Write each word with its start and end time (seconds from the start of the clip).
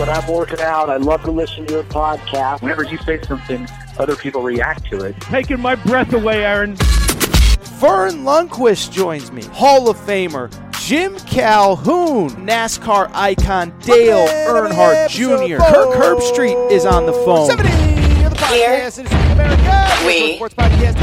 When 0.00 0.08
I'm 0.08 0.26
working 0.32 0.60
out. 0.60 0.88
I 0.88 0.96
love 0.96 1.22
to 1.24 1.30
listen 1.30 1.66
to 1.66 1.74
your 1.74 1.82
podcast. 1.82 2.62
Whenever 2.62 2.84
you 2.84 2.96
say 2.96 3.20
something, 3.20 3.68
other 3.98 4.16
people 4.16 4.40
react 4.40 4.86
to 4.86 5.04
it. 5.04 5.20
Taking 5.20 5.60
my 5.60 5.74
breath 5.74 6.14
away, 6.14 6.42
Aaron. 6.42 6.74
Verne 6.76 8.24
Lundquist 8.24 8.92
joins 8.92 9.30
me. 9.30 9.42
Hall 9.44 9.90
of 9.90 9.98
Famer 9.98 10.50
Jim 10.80 11.18
Calhoun, 11.18 12.30
NASCAR 12.30 13.10
icon 13.12 13.78
Dale 13.80 14.26
Earnhardt 14.48 15.10
Jr. 15.10 15.62
Kirk 15.62 15.94
Herbstreit 15.94 16.70
is 16.70 16.86
on 16.86 17.04
the 17.04 17.12
phone. 17.12 17.50
70 17.50 17.68
the 17.68 18.34
podcast 18.36 19.00
in 19.00 19.06
America. 19.32 20.06
We. 20.06 20.36
Sports 20.36 20.54
podcast. 20.54 20.96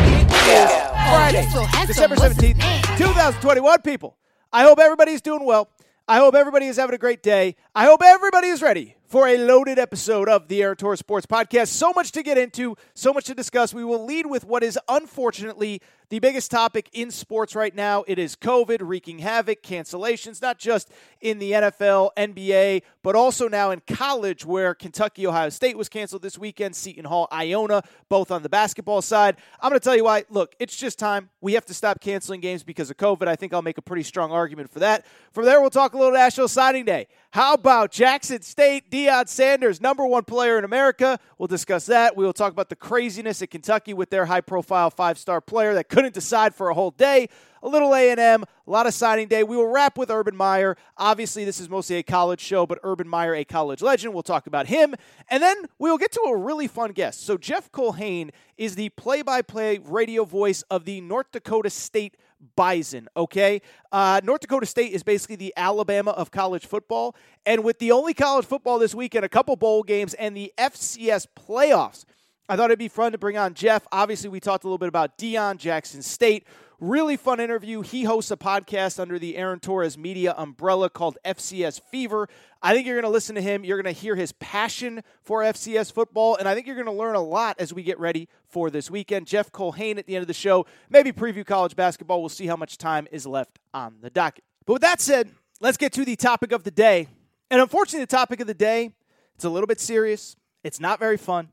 Friday, 1.12 1.48
December 1.86 2.16
17th, 2.16 2.98
2021. 2.98 3.82
People, 3.84 4.18
I 4.52 4.64
hope 4.64 4.80
everybody's 4.80 5.22
doing 5.22 5.46
well. 5.46 5.70
I 6.10 6.20
hope 6.20 6.36
everybody 6.36 6.68
is 6.68 6.78
having 6.78 6.96
a 6.96 6.98
great 6.98 7.22
day. 7.22 7.58
I 7.76 7.84
hope 7.84 8.02
everybody 8.02 8.48
is 8.48 8.62
ready 8.62 8.96
for 9.08 9.28
a 9.28 9.36
loaded 9.36 9.78
episode 9.78 10.30
of 10.30 10.48
the 10.48 10.64
Aaron 10.64 10.78
Torres 10.78 11.00
Sports 11.00 11.26
Podcast. 11.26 11.68
So 11.68 11.92
much 11.92 12.14
to 12.14 12.24
get 12.24 12.38
into, 12.38 12.78
so 12.94 13.12
much 13.12 13.26
to 13.26 13.36
discuss. 13.36 13.74
We 13.74 13.84
will 13.84 14.06
lead 14.06 14.26
with 14.26 14.46
what 14.46 14.64
is 14.64 14.80
unfortunately 14.88 15.82
the 16.10 16.20
biggest 16.20 16.52
topic 16.52 16.90
in 16.94 17.12
sports 17.12 17.56
right 17.56 17.76
now. 17.76 18.04
It 18.08 18.18
is 18.18 18.36
COVID 18.36 18.78
wreaking 18.82 19.20
havoc, 19.20 19.62
cancellations, 19.62 20.42
not 20.42 20.58
just 20.58 20.90
in 21.20 21.40
the 21.40 21.52
NFL, 21.52 22.12
NBA, 22.16 22.84
but 23.04 23.16
also 23.16 23.50
now 23.50 23.72
in 23.72 23.82
college, 23.88 24.46
where 24.46 24.74
Kentucky, 24.74 25.28
Ohio 25.28 25.50
State 25.50 25.78
was 25.78 25.90
canceled 25.90 26.22
this 26.22 26.38
weekend, 26.38 26.76
Seton 26.76 27.06
Hall, 27.06 27.28
Iona, 27.32 27.84
both 28.08 28.32
on 28.32 28.42
the 28.44 28.50
basketball 28.50 29.02
side. 29.02 29.36
I'm 29.60 29.70
going 29.70 29.80
to 29.80 29.84
tell 29.84 29.96
you 29.96 30.06
why. 30.06 30.24
Look, 30.30 30.56
it's 30.60 30.78
just 30.78 30.98
time. 30.98 31.30
We 31.42 31.54
have 31.54 31.66
to 31.66 31.74
stop 31.74 32.00
canceling 32.00 32.40
games 32.40 32.64
because 32.64 32.90
of 32.90 32.98
COVID. 32.98 33.28
I 33.28 33.36
think 33.36 33.54
I'll 33.54 33.62
make 33.62 33.78
a 33.78 33.82
pretty 33.82 34.04
strong 34.04 34.32
argument 34.32 34.72
for 34.72 34.80
that. 34.80 35.06
From 35.32 35.46
there, 35.46 35.60
we'll 35.60 35.70
talk 35.70 35.94
a 35.94 35.98
little 35.98 36.14
National 36.14 36.48
Signing 36.48 36.86
Day. 36.86 37.08
How 37.32 37.54
about 37.54 37.92
Jackson 37.92 38.42
State, 38.42 38.90
Deion 38.90 39.28
Sanders, 39.28 39.82
number 39.82 40.06
one 40.06 40.24
player 40.24 40.58
in 40.58 40.64
America? 40.64 41.20
We'll 41.38 41.48
discuss 41.48 41.86
that. 41.88 42.16
We 42.16 42.24
will 42.26 42.34
talk 42.34 42.54
about 42.54 42.70
the 42.70 42.76
craziness 42.76 43.42
at 43.42 43.52
Kentucky 43.52 43.94
with 43.94 44.10
their 44.10 44.26
high-profile 44.26 44.92
five-star 44.92 45.42
player 45.42 45.74
that 45.74 45.90
couldn't 45.98 46.14
decide 46.14 46.54
for 46.54 46.70
a 46.70 46.76
whole 46.76 46.92
day. 46.92 47.28
A 47.64 47.68
little 47.68 47.96
A&M, 47.96 48.44
a 48.44 48.70
lot 48.70 48.86
of 48.86 48.94
signing 48.94 49.28
day. 49.28 49.42
We 49.42 49.58
will 49.58 49.66
wrap 49.66 49.98
with 49.98 50.12
Urban 50.12 50.36
Meyer. 50.36 50.78
Obviously, 50.96 51.44
this 51.44 51.60
is 51.60 51.70
mostly 51.72 51.96
a 51.96 52.04
college 52.04 52.40
show, 52.40 52.68
but 52.68 52.78
Urban 52.84 53.08
Meyer, 53.08 53.34
a 53.34 53.44
college 53.44 53.82
legend. 53.82 54.14
We'll 54.14 54.22
talk 54.22 54.46
about 54.46 54.68
him. 54.68 54.94
And 55.28 55.42
then 55.42 55.58
we 55.80 55.90
will 55.90 55.98
get 55.98 56.12
to 56.12 56.20
a 56.28 56.38
really 56.38 56.68
fun 56.68 56.92
guest. 56.92 57.26
So 57.26 57.36
Jeff 57.36 57.72
Culhane 57.72 58.30
is 58.58 58.76
the 58.76 58.90
play-by-play 58.90 59.80
radio 59.80 60.24
voice 60.24 60.62
of 60.70 60.86
the 60.86 61.02
North 61.02 61.32
Dakota 61.32 61.72
State 61.72 62.16
Bison, 62.56 63.10
okay? 63.18 63.64
Uh, 63.92 64.22
North 64.24 64.42
Dakota 64.42 64.68
State 64.68 64.94
is 64.94 65.02
basically 65.02 65.38
the 65.38 65.52
Alabama 65.58 66.12
of 66.12 66.30
college 66.30 66.68
football. 66.68 67.16
And 67.44 67.64
with 67.64 67.80
the 67.80 67.92
only 67.92 68.14
college 68.14 68.46
football 68.46 68.78
this 68.78 68.94
weekend, 68.94 69.26
a 69.26 69.30
couple 69.30 69.56
bowl 69.56 69.82
games, 69.82 70.14
and 70.14 70.38
the 70.38 70.54
FCS 70.60 71.26
playoffs, 71.36 72.06
I 72.50 72.56
thought 72.56 72.70
it'd 72.72 72.80
be 72.80 72.88
fun 72.88 73.12
to 73.12 73.18
bring 73.18 73.38
on 73.38 73.54
Jeff. 73.54 73.86
Obviously, 73.92 74.30
we 74.30 74.40
talked 74.40 74.64
a 74.64 74.68
little 74.68 74.78
bit 74.78 74.88
about 74.88 75.18
Deion 75.18 75.58
Jackson 75.58 76.02
State. 76.02 76.46
Really 76.80 77.18
fun 77.18 77.42
interview. 77.42 77.82
He 77.82 78.06
hosts 78.06 78.32
a 78.32 78.38
podcast 78.38 79.02
under 79.02 79.20
the 79.20 79.36
Aaron 79.36 79.60
Torres 79.60 79.98
Media 79.98 80.34
umbrella 80.38 80.90
called 80.90 81.18
FCS 81.26 81.82
Fever. 81.92 82.30
I 82.62 82.74
think 82.74 82.88
you're 82.88 82.96
going 82.96 83.04
to 83.04 83.10
listen 83.10 83.36
to 83.36 83.42
him. 83.42 83.66
You're 83.66 83.82
going 83.82 83.94
to 83.94 84.00
hear 84.00 84.16
his 84.16 84.32
passion 84.34 85.04
for 85.24 85.42
FCS 85.42 85.92
football, 85.92 86.38
and 86.38 86.48
I 86.48 86.56
think 86.56 86.68
you're 86.68 86.76
going 86.76 86.86
to 86.86 86.92
learn 86.94 87.16
a 87.16 87.22
lot 87.22 87.58
as 87.60 87.74
we 87.74 87.84
get 87.84 88.00
ready 88.00 88.30
for 88.48 88.70
this 88.70 88.90
weekend. 88.90 89.28
Jeff 89.28 89.52
Colhane 89.52 89.98
at 89.98 90.06
the 90.06 90.16
end 90.16 90.22
of 90.22 90.28
the 90.28 90.34
show, 90.34 90.66
maybe 90.90 91.12
preview 91.12 91.46
college 91.46 91.76
basketball. 91.76 92.22
We'll 92.22 92.30
see 92.30 92.48
how 92.48 92.56
much 92.56 92.78
time 92.78 93.08
is 93.12 93.28
left 93.28 93.60
on 93.74 93.96
the 94.02 94.10
docket. 94.10 94.46
But 94.66 94.74
with 94.74 94.82
that 94.84 95.02
said, 95.02 95.32
let's 95.60 95.76
get 95.78 95.92
to 95.94 96.06
the 96.06 96.16
topic 96.16 96.54
of 96.54 96.64
the 96.64 96.72
day. 96.72 97.08
And 97.52 97.60
unfortunately, 97.60 98.06
the 98.06 98.08
topic 98.08 98.40
of 98.40 98.48
the 98.48 98.54
day, 98.54 98.94
it's 99.36 99.44
a 99.44 99.50
little 99.50 99.68
bit 99.68 99.82
serious. 99.82 100.38
It's 100.64 100.80
not 100.80 101.00
very 101.00 101.18
fun. 101.18 101.50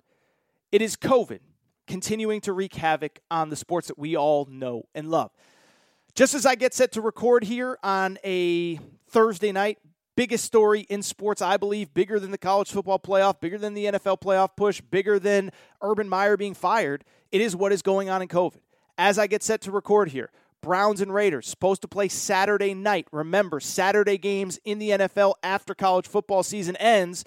It 0.75 0.83
is 0.83 0.97
COVID 0.97 1.39
continuing 1.87 2.41
to 2.41 2.53
wreak 2.53 2.75
havoc 2.75 3.21
on 3.31 3.49
the 3.49 3.55
sports 3.55 3.87
that 3.87 3.97
we 3.97 4.17
all 4.17 4.45
know 4.47 4.89
and 4.93 5.09
love. 5.09 5.31
Just 6.17 6.35
as 6.35 6.45
I 6.45 6.57
get 6.57 6.75
set 6.75 6.91
to 6.95 7.01
record 7.01 7.45
here 7.45 7.79
on 7.85 8.19
a 8.25 8.81
Thursday 9.09 9.53
night, 9.53 9.79
biggest 10.17 10.45
story 10.45 10.81
in 10.81 11.05
sports, 11.05 11.41
I 11.41 11.59
believe, 11.59 11.95
bigger 11.95 12.19
than 12.19 12.33
the 12.33 12.39
college 12.39 12.73
football 12.73 12.99
playoff, 12.99 13.39
bigger 13.39 13.57
than 13.57 13.75
the 13.75 13.85
NFL 13.85 14.21
playoff 14.21 14.57
push, 14.57 14.81
bigger 14.81 15.21
than 15.21 15.53
Urban 15.81 16.09
Meyer 16.09 16.37
being 16.37 16.55
fired. 16.55 17.05
It 17.31 17.41
is 17.41 17.55
what 17.55 17.71
is 17.71 17.81
going 17.81 18.11
on 18.11 18.21
in 18.21 18.27
COVID. 18.27 18.59
As 18.99 19.17
I 19.17 19.29
get 19.29 19.45
set 19.45 19.61
to 19.61 19.71
record 19.71 20.09
here, 20.09 20.33
Browns 20.61 21.01
and 21.01 21.15
Raiders 21.15 21.47
supposed 21.47 21.83
to 21.83 21.89
play 21.89 22.09
Saturday 22.09 22.75
night. 22.75 23.07
Remember, 23.13 23.61
Saturday 23.61 24.19
games 24.19 24.59
in 24.65 24.81
the 24.81 24.91
NFL 24.91 25.35
after 25.45 25.73
college 25.73 26.09
football 26.09 26.43
season 26.43 26.75
ends. 26.79 27.25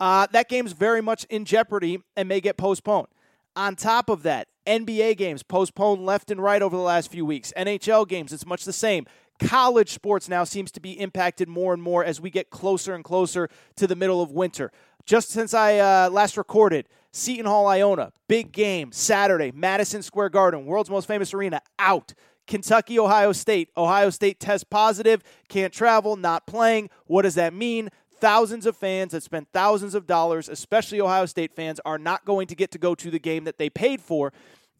Uh, 0.00 0.26
that 0.32 0.48
game's 0.48 0.72
very 0.72 1.00
much 1.00 1.24
in 1.24 1.44
jeopardy 1.44 2.00
and 2.16 2.28
may 2.28 2.40
get 2.40 2.56
postponed. 2.56 3.08
On 3.56 3.74
top 3.74 4.08
of 4.08 4.22
that, 4.22 4.48
NBA 4.66 5.16
games 5.16 5.42
postponed 5.42 6.04
left 6.04 6.30
and 6.30 6.40
right 6.40 6.62
over 6.62 6.76
the 6.76 6.82
last 6.82 7.10
few 7.10 7.26
weeks. 7.26 7.52
NHL 7.56 8.06
games, 8.06 8.32
it's 8.32 8.46
much 8.46 8.64
the 8.64 8.72
same. 8.72 9.06
College 9.40 9.90
sports 9.92 10.28
now 10.28 10.44
seems 10.44 10.70
to 10.72 10.80
be 10.80 10.92
impacted 10.98 11.48
more 11.48 11.72
and 11.72 11.82
more 11.82 12.04
as 12.04 12.20
we 12.20 12.30
get 12.30 12.50
closer 12.50 12.94
and 12.94 13.04
closer 13.04 13.48
to 13.76 13.86
the 13.86 13.96
middle 13.96 14.20
of 14.20 14.30
winter. 14.30 14.70
Just 15.06 15.30
since 15.30 15.54
I 15.54 15.78
uh, 15.78 16.10
last 16.10 16.36
recorded, 16.36 16.88
Seton 17.12 17.46
Hall, 17.46 17.66
Iona, 17.66 18.12
big 18.28 18.52
game, 18.52 18.92
Saturday, 18.92 19.52
Madison 19.52 20.02
Square 20.02 20.30
Garden, 20.30 20.66
world's 20.66 20.90
most 20.90 21.08
famous 21.08 21.32
arena, 21.32 21.62
out. 21.78 22.14
Kentucky, 22.46 22.98
Ohio 22.98 23.32
State. 23.32 23.70
Ohio 23.76 24.10
State 24.10 24.40
test 24.40 24.70
positive, 24.70 25.22
can't 25.48 25.72
travel, 25.72 26.16
not 26.16 26.46
playing. 26.46 26.90
What 27.06 27.22
does 27.22 27.34
that 27.36 27.54
mean? 27.54 27.90
Thousands 28.20 28.66
of 28.66 28.76
fans 28.76 29.12
that 29.12 29.22
spent 29.22 29.48
thousands 29.52 29.94
of 29.94 30.06
dollars, 30.06 30.48
especially 30.48 31.00
Ohio 31.00 31.26
State 31.26 31.52
fans, 31.54 31.80
are 31.84 31.98
not 31.98 32.24
going 32.24 32.46
to 32.48 32.56
get 32.56 32.70
to 32.72 32.78
go 32.78 32.94
to 32.94 33.10
the 33.10 33.18
game 33.18 33.44
that 33.44 33.58
they 33.58 33.70
paid 33.70 34.00
for. 34.00 34.32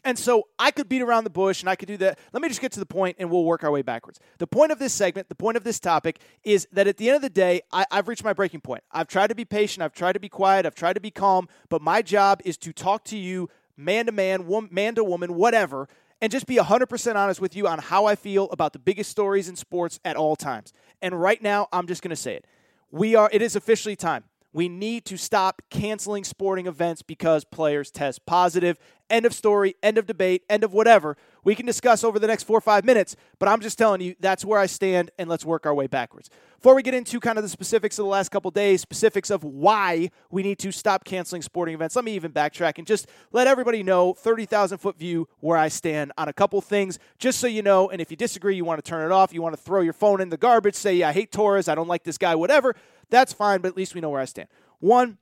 And 0.05 0.19
so 0.19 0.49
I 0.59 0.71
could 0.71 0.89
beat 0.89 1.03
around 1.03 1.25
the 1.25 1.31
bush 1.31 1.61
and 1.61 1.69
I 1.69 1.75
could 1.75 1.89
do 1.89 1.97
that. 1.99 2.19
Let 2.33 2.41
me 2.41 2.49
just 2.49 2.61
get 2.61 2.73
to 2.73 2.81
the 2.81 2.87
point 2.87 3.17
and 3.19 3.31
we'll 3.31 3.45
work 3.45 3.65
our 3.65 3.71
way 3.71 3.83
backwards. 3.83 4.21
The 4.39 4.47
point 4.47 4.71
of 4.71 4.79
this 4.79 4.93
segment, 4.93 5.29
the 5.29 5.35
point 5.35 5.57
of 5.57 5.65
this 5.65 5.81
topic 5.81 6.21
is 6.45 6.69
that 6.73 6.87
at 6.87 6.97
the 6.97 7.09
end 7.09 7.17
of 7.17 7.23
the 7.23 7.31
day, 7.31 7.63
I, 7.73 7.85
have 7.91 8.07
reached 8.09 8.25
my 8.25 8.33
breaking 8.33 8.61
point. 8.61 8.85
I've 8.93 9.09
tried 9.09 9.27
to 9.29 9.35
be 9.35 9.45
patient, 9.45 9.83
I've 9.83 9.93
tried 9.93 10.13
to 10.13 10.21
be 10.21 10.29
quiet, 10.29 10.67
I've 10.67 10.75
tried 10.75 10.95
to 10.95 11.01
be 11.01 11.11
calm, 11.11 11.49
but 11.69 11.83
my 11.83 12.01
job 12.01 12.41
is 12.45 12.57
to 12.59 12.73
talk 12.73 13.05
to 13.07 13.19
you 13.19 13.49
man 13.77 14.07
to 14.07 14.13
man, 14.13 14.47
man 14.71 14.95
to 14.97 15.05
woman, 15.05 15.35
whatever, 15.35 15.89
and 16.21 16.33
just 16.33 16.47
be 16.47 16.57
100% 16.57 17.15
honest 17.15 17.41
with 17.41 17.55
you 17.55 17.69
on 17.69 17.79
how 17.79 18.07
I 18.07 18.17
feel 18.17 18.49
about 18.51 18.73
the 18.73 18.79
biggest 18.79 19.11
stories 19.11 19.49
in 19.49 19.57
sports 19.57 20.01
at 20.05 20.17
all 20.17 20.37
times. 20.37 20.73
And 21.01 21.21
right 21.21 21.41
now, 21.41 21.69
I'm 21.73 21.87
just 21.87 22.03
going 22.03 22.11
to 22.11 22.17
say 22.17 22.35
it. 22.35 22.45
We 22.91 23.15
are, 23.15 23.29
it 23.33 23.43
is 23.43 23.57
officially 23.57 23.97
time. 23.97 24.25
We 24.59 24.69
need 24.69 25.05
to 25.05 25.17
stop 25.17 25.63
canceling 25.71 26.25
sporting 26.25 26.67
events 26.67 27.01
because 27.01 27.45
players 27.45 27.93
test 27.93 28.27
positive. 28.27 28.77
End 29.09 29.25
of 29.25 29.33
story, 29.33 29.77
end 29.85 29.99
of 29.99 30.07
debate, 30.07 30.43
end 30.51 30.65
of 30.65 30.73
whatever. 30.73 31.17
We 31.45 31.55
can 31.55 31.65
discuss 31.65 32.03
over 32.03 32.19
the 32.19 32.27
next 32.27 32.43
four 32.43 32.59
or 32.59 32.61
five 32.61 32.85
minutes, 32.85 33.15
but 33.39 33.49
I'm 33.49 33.61
just 33.61 33.79
telling 33.79 34.01
you 34.01 34.17
that's 34.19 34.45
where 34.45 34.59
I 34.59 34.67
stand, 34.67 35.13
and 35.17 35.31
let's 35.31 35.45
work 35.45 35.65
our 35.65 35.73
way 35.73 35.87
backwards. 35.87 36.29
Before 36.57 36.75
we 36.75 36.83
get 36.83 36.93
into 36.93 37.21
kind 37.21 37.39
of 37.39 37.45
the 37.45 37.49
specifics 37.49 38.01
of 38.01 38.05
the 38.05 38.11
last 38.11 38.31
couple 38.31 38.51
days, 38.51 38.81
specifics 38.81 39.31
of 39.31 39.45
why 39.45 40.11
we 40.29 40.43
need 40.43 40.59
to 40.59 40.73
stop 40.73 41.05
canceling 41.05 41.41
sporting 41.41 41.75
events, 41.75 41.95
let 41.95 42.05
me 42.05 42.13
even 42.17 42.33
backtrack 42.33 42.79
and 42.79 42.87
just 42.87 43.09
let 43.31 43.47
everybody 43.47 43.85
know 43.85 44.13
30,000 44.13 44.79
foot 44.79 44.99
view 44.99 45.29
where 45.39 45.57
I 45.57 45.69
stand 45.69 46.13
on 46.19 46.29
a 46.29 46.33
couple 46.33 46.61
things, 46.61 46.99
just 47.19 47.39
so 47.39 47.47
you 47.47 47.63
know. 47.63 47.89
And 47.89 48.01
if 48.01 48.11
you 48.11 48.17
disagree, 48.17 48.57
you 48.57 48.65
want 48.65 48.85
to 48.85 48.91
turn 48.91 49.09
it 49.09 49.15
off, 49.15 49.33
you 49.33 49.41
want 49.41 49.57
to 49.57 49.63
throw 49.63 49.83
your 49.83 49.93
phone 49.93 50.21
in 50.21 50.31
the 50.31 50.37
garbage, 50.37 50.75
say, 50.75 50.97
yeah, 50.97 51.11
I 51.11 51.13
hate 51.13 51.31
Torres, 51.31 51.69
I 51.69 51.77
don't 51.77 51.89
like 51.89 52.03
this 52.03 52.19
guy, 52.19 52.35
whatever, 52.35 52.75
that's 53.11 53.33
fine, 53.33 53.61
but 53.61 53.69
at 53.69 53.77
least 53.77 53.95
we 53.95 54.01
know 54.01 54.11
where 54.11 54.21
I 54.21 54.27
stand. 54.27 54.49
One, 54.81 55.19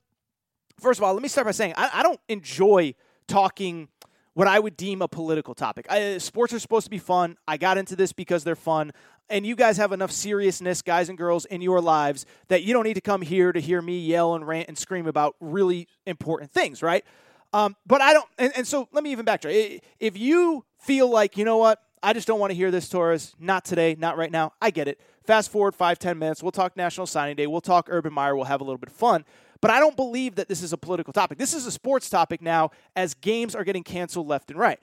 first 0.79 0.99
of 0.99 1.03
all, 1.03 1.13
let 1.13 1.21
me 1.21 1.29
start 1.29 1.45
by 1.45 1.51
saying 1.51 1.73
I, 1.77 1.89
I 1.95 2.03
don't 2.03 2.19
enjoy 2.27 2.93
talking 3.27 3.89
what 4.33 4.47
I 4.47 4.59
would 4.59 4.77
deem 4.77 5.01
a 5.01 5.07
political 5.07 5.55
topic. 5.55 5.87
I, 5.89 6.19
sports 6.19 6.53
are 6.53 6.59
supposed 6.59 6.85
to 6.85 6.91
be 6.91 6.99
fun. 6.99 7.37
I 7.47 7.57
got 7.57 7.77
into 7.77 7.95
this 7.95 8.13
because 8.13 8.43
they're 8.43 8.55
fun. 8.55 8.91
And 9.29 9.45
you 9.45 9.55
guys 9.55 9.77
have 9.77 9.91
enough 9.91 10.11
seriousness, 10.11 10.81
guys 10.81 11.09
and 11.09 11.17
girls, 11.17 11.45
in 11.45 11.61
your 11.61 11.81
lives 11.81 12.25
that 12.47 12.63
you 12.63 12.71
don't 12.71 12.83
need 12.83 12.93
to 12.93 13.01
come 13.01 13.21
here 13.21 13.51
to 13.51 13.59
hear 13.59 13.81
me 13.81 13.99
yell 13.99 14.35
and 14.35 14.47
rant 14.47 14.67
and 14.67 14.77
scream 14.77 15.07
about 15.07 15.35
really 15.39 15.87
important 16.05 16.51
things, 16.51 16.83
right? 16.83 17.03
Um, 17.51 17.75
but 17.85 17.99
I 18.01 18.13
don't, 18.13 18.27
and, 18.37 18.53
and 18.55 18.67
so 18.67 18.87
let 18.91 19.03
me 19.03 19.11
even 19.11 19.25
backtrack. 19.25 19.79
If 19.99 20.17
you 20.17 20.63
feel 20.79 21.09
like, 21.09 21.35
you 21.35 21.43
know 21.43 21.57
what, 21.57 21.81
I 22.03 22.13
just 22.13 22.27
don't 22.27 22.39
want 22.39 22.51
to 22.51 22.55
hear 22.55 22.69
this, 22.69 22.87
Torres, 22.89 23.35
not 23.39 23.65
today, 23.65 23.95
not 23.97 24.17
right 24.17 24.31
now, 24.31 24.53
I 24.61 24.69
get 24.69 24.87
it. 24.87 25.01
Fast 25.27 25.51
forward 25.51 25.75
five, 25.75 25.99
ten 25.99 26.17
minutes, 26.17 26.41
we'll 26.41 26.53
talk 26.53 26.77
National 26.77 27.05
Signing 27.05 27.35
Day, 27.35 27.47
we'll 27.47 27.59
talk 27.59 27.89
Urban 27.91 28.13
Meyer, 28.13 28.33
we'll 28.33 28.45
have 28.45 28.61
a 28.61 28.63
little 28.63 28.77
bit 28.77 28.87
of 28.87 28.95
fun. 28.95 29.25
But 29.59 29.71
I 29.71 29.79
don't 29.81 29.97
believe 29.97 30.35
that 30.35 30.47
this 30.47 30.63
is 30.63 30.71
a 30.71 30.77
political 30.77 31.11
topic. 31.11 31.37
This 31.37 31.53
is 31.53 31.65
a 31.65 31.71
sports 31.71 32.09
topic 32.09 32.41
now 32.41 32.71
as 32.95 33.13
games 33.13 33.53
are 33.53 33.65
getting 33.65 33.83
canceled 33.83 34.29
left 34.29 34.51
and 34.51 34.57
right. 34.57 34.79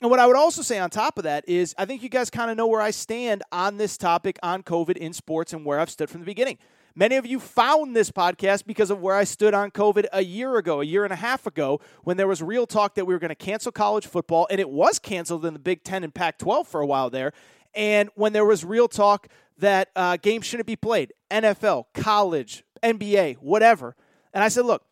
And 0.00 0.08
what 0.08 0.20
I 0.20 0.26
would 0.28 0.36
also 0.36 0.62
say 0.62 0.78
on 0.78 0.90
top 0.90 1.18
of 1.18 1.24
that 1.24 1.48
is 1.48 1.74
I 1.76 1.84
think 1.84 2.04
you 2.04 2.08
guys 2.08 2.30
kind 2.30 2.48
of 2.48 2.56
know 2.56 2.68
where 2.68 2.80
I 2.80 2.92
stand 2.92 3.42
on 3.50 3.76
this 3.76 3.96
topic 3.96 4.38
on 4.40 4.62
COVID 4.62 4.96
in 4.96 5.12
sports 5.12 5.52
and 5.52 5.64
where 5.64 5.80
I've 5.80 5.90
stood 5.90 6.08
from 6.08 6.20
the 6.20 6.26
beginning. 6.26 6.58
Many 6.94 7.16
of 7.16 7.26
you 7.26 7.40
found 7.40 7.96
this 7.96 8.12
podcast 8.12 8.66
because 8.66 8.92
of 8.92 9.00
where 9.00 9.16
I 9.16 9.24
stood 9.24 9.52
on 9.52 9.72
COVID 9.72 10.06
a 10.12 10.22
year 10.22 10.58
ago, 10.58 10.80
a 10.80 10.84
year 10.84 11.02
and 11.02 11.12
a 11.12 11.16
half 11.16 11.44
ago, 11.44 11.80
when 12.04 12.16
there 12.16 12.28
was 12.28 12.40
real 12.40 12.68
talk 12.68 12.94
that 12.94 13.04
we 13.04 13.14
were 13.14 13.20
going 13.20 13.30
to 13.30 13.34
cancel 13.34 13.72
college 13.72 14.06
football, 14.06 14.46
and 14.48 14.60
it 14.60 14.70
was 14.70 15.00
canceled 15.00 15.44
in 15.44 15.54
the 15.54 15.60
Big 15.60 15.82
Ten 15.82 16.04
and 16.04 16.14
Pac 16.14 16.38
12 16.38 16.68
for 16.68 16.80
a 16.80 16.86
while 16.86 17.10
there. 17.10 17.32
And 17.74 18.10
when 18.14 18.32
there 18.32 18.44
was 18.44 18.64
real 18.64 18.88
talk 18.88 19.28
that 19.58 19.90
uh, 19.96 20.16
games 20.16 20.46
shouldn't 20.46 20.66
be 20.66 20.76
played, 20.76 21.12
NFL, 21.30 21.84
college, 21.94 22.64
NBA, 22.82 23.36
whatever. 23.36 23.94
And 24.32 24.42
I 24.42 24.48
said, 24.48 24.64
look, 24.64 24.84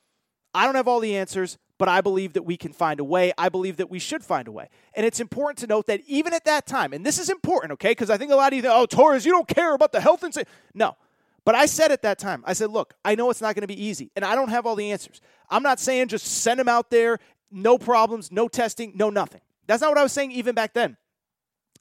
I 0.54 0.64
don't 0.64 0.74
have 0.74 0.88
all 0.88 1.00
the 1.00 1.16
answers, 1.16 1.58
but 1.78 1.88
I 1.88 2.00
believe 2.00 2.32
that 2.32 2.42
we 2.42 2.56
can 2.56 2.72
find 2.72 3.00
a 3.00 3.04
way. 3.04 3.32
I 3.36 3.48
believe 3.48 3.76
that 3.76 3.90
we 3.90 3.98
should 3.98 4.24
find 4.24 4.48
a 4.48 4.52
way. 4.52 4.68
And 4.94 5.04
it's 5.04 5.20
important 5.20 5.58
to 5.58 5.66
note 5.66 5.86
that 5.86 6.00
even 6.06 6.32
at 6.32 6.44
that 6.46 6.66
time, 6.66 6.92
and 6.92 7.04
this 7.04 7.18
is 7.18 7.28
important, 7.28 7.72
okay, 7.74 7.90
because 7.90 8.10
I 8.10 8.16
think 8.16 8.32
a 8.32 8.34
lot 8.34 8.52
of 8.52 8.56
you 8.56 8.62
think, 8.62 8.74
oh, 8.74 8.86
Torres, 8.86 9.26
you 9.26 9.32
don't 9.32 9.48
care 9.48 9.74
about 9.74 9.92
the 9.92 10.00
health 10.00 10.22
and 10.22 10.32
safety. 10.32 10.50
No. 10.74 10.96
But 11.44 11.54
I 11.54 11.66
said 11.66 11.92
at 11.92 12.02
that 12.02 12.19
time, 12.19 12.42
I 12.46 12.54
said, 12.54 12.70
look, 12.70 12.94
I 13.04 13.14
know 13.14 13.30
it's 13.30 13.40
not 13.40 13.54
going 13.54 13.62
to 13.62 13.69
be 13.69 13.80
easy, 13.80 14.10
and 14.16 14.24
I 14.24 14.34
don't 14.34 14.48
have 14.48 14.66
all 14.66 14.74
the 14.74 14.90
answers. 14.90 15.20
I'm 15.48 15.62
not 15.62 15.78
saying 15.78 16.08
just 16.08 16.26
send 16.26 16.58
them 16.58 16.69
out 16.69 16.90
there, 16.90 17.19
no 17.52 17.78
problems, 17.78 18.32
no 18.32 18.48
testing, 18.48 18.92
no 18.96 19.10
nothing. 19.10 19.40
That's 19.69 19.80
not 19.80 19.90
what 19.90 19.98
I 19.98 20.02
was 20.02 20.12
saying 20.12 20.32
even 20.32 20.56
back 20.56 20.74
then. 20.74 20.96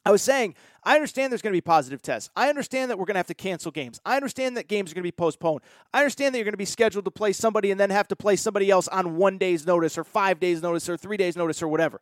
I 0.05 0.11
was 0.11 0.21
saying, 0.21 0.53
I 0.83 0.93
understand 0.93 1.31
there's 1.31 1.41
going 1.41 1.51
to 1.51 1.57
be 1.57 1.61
positive 1.61 2.01
tests. 2.01 2.29
I 2.35 2.47
understand 2.47 2.91
that 2.91 2.99
we're 2.99 3.05
going 3.05 3.15
to 3.15 3.19
have 3.19 3.27
to 3.27 3.33
cancel 3.33 3.71
games. 3.71 3.99
I 4.05 4.15
understand 4.15 4.55
that 4.55 4.67
games 4.67 4.91
are 4.91 4.93
going 4.93 5.01
to 5.01 5.07
be 5.07 5.11
postponed. 5.11 5.61
I 5.93 5.99
understand 5.99 6.33
that 6.33 6.37
you're 6.37 6.45
going 6.45 6.53
to 6.53 6.57
be 6.57 6.65
scheduled 6.65 7.05
to 7.05 7.11
play 7.11 7.33
somebody 7.33 7.71
and 7.71 7.79
then 7.79 7.89
have 7.89 8.07
to 8.09 8.15
play 8.15 8.35
somebody 8.35 8.69
else 8.69 8.87
on 8.87 9.17
one 9.17 9.39
day's 9.39 9.65
notice 9.65 9.97
or 9.97 10.03
five 10.03 10.39
days' 10.39 10.61
notice 10.61 10.87
or 10.87 10.95
three 10.95 11.17
days' 11.17 11.35
notice 11.35 11.63
or 11.63 11.67
whatever. 11.67 11.99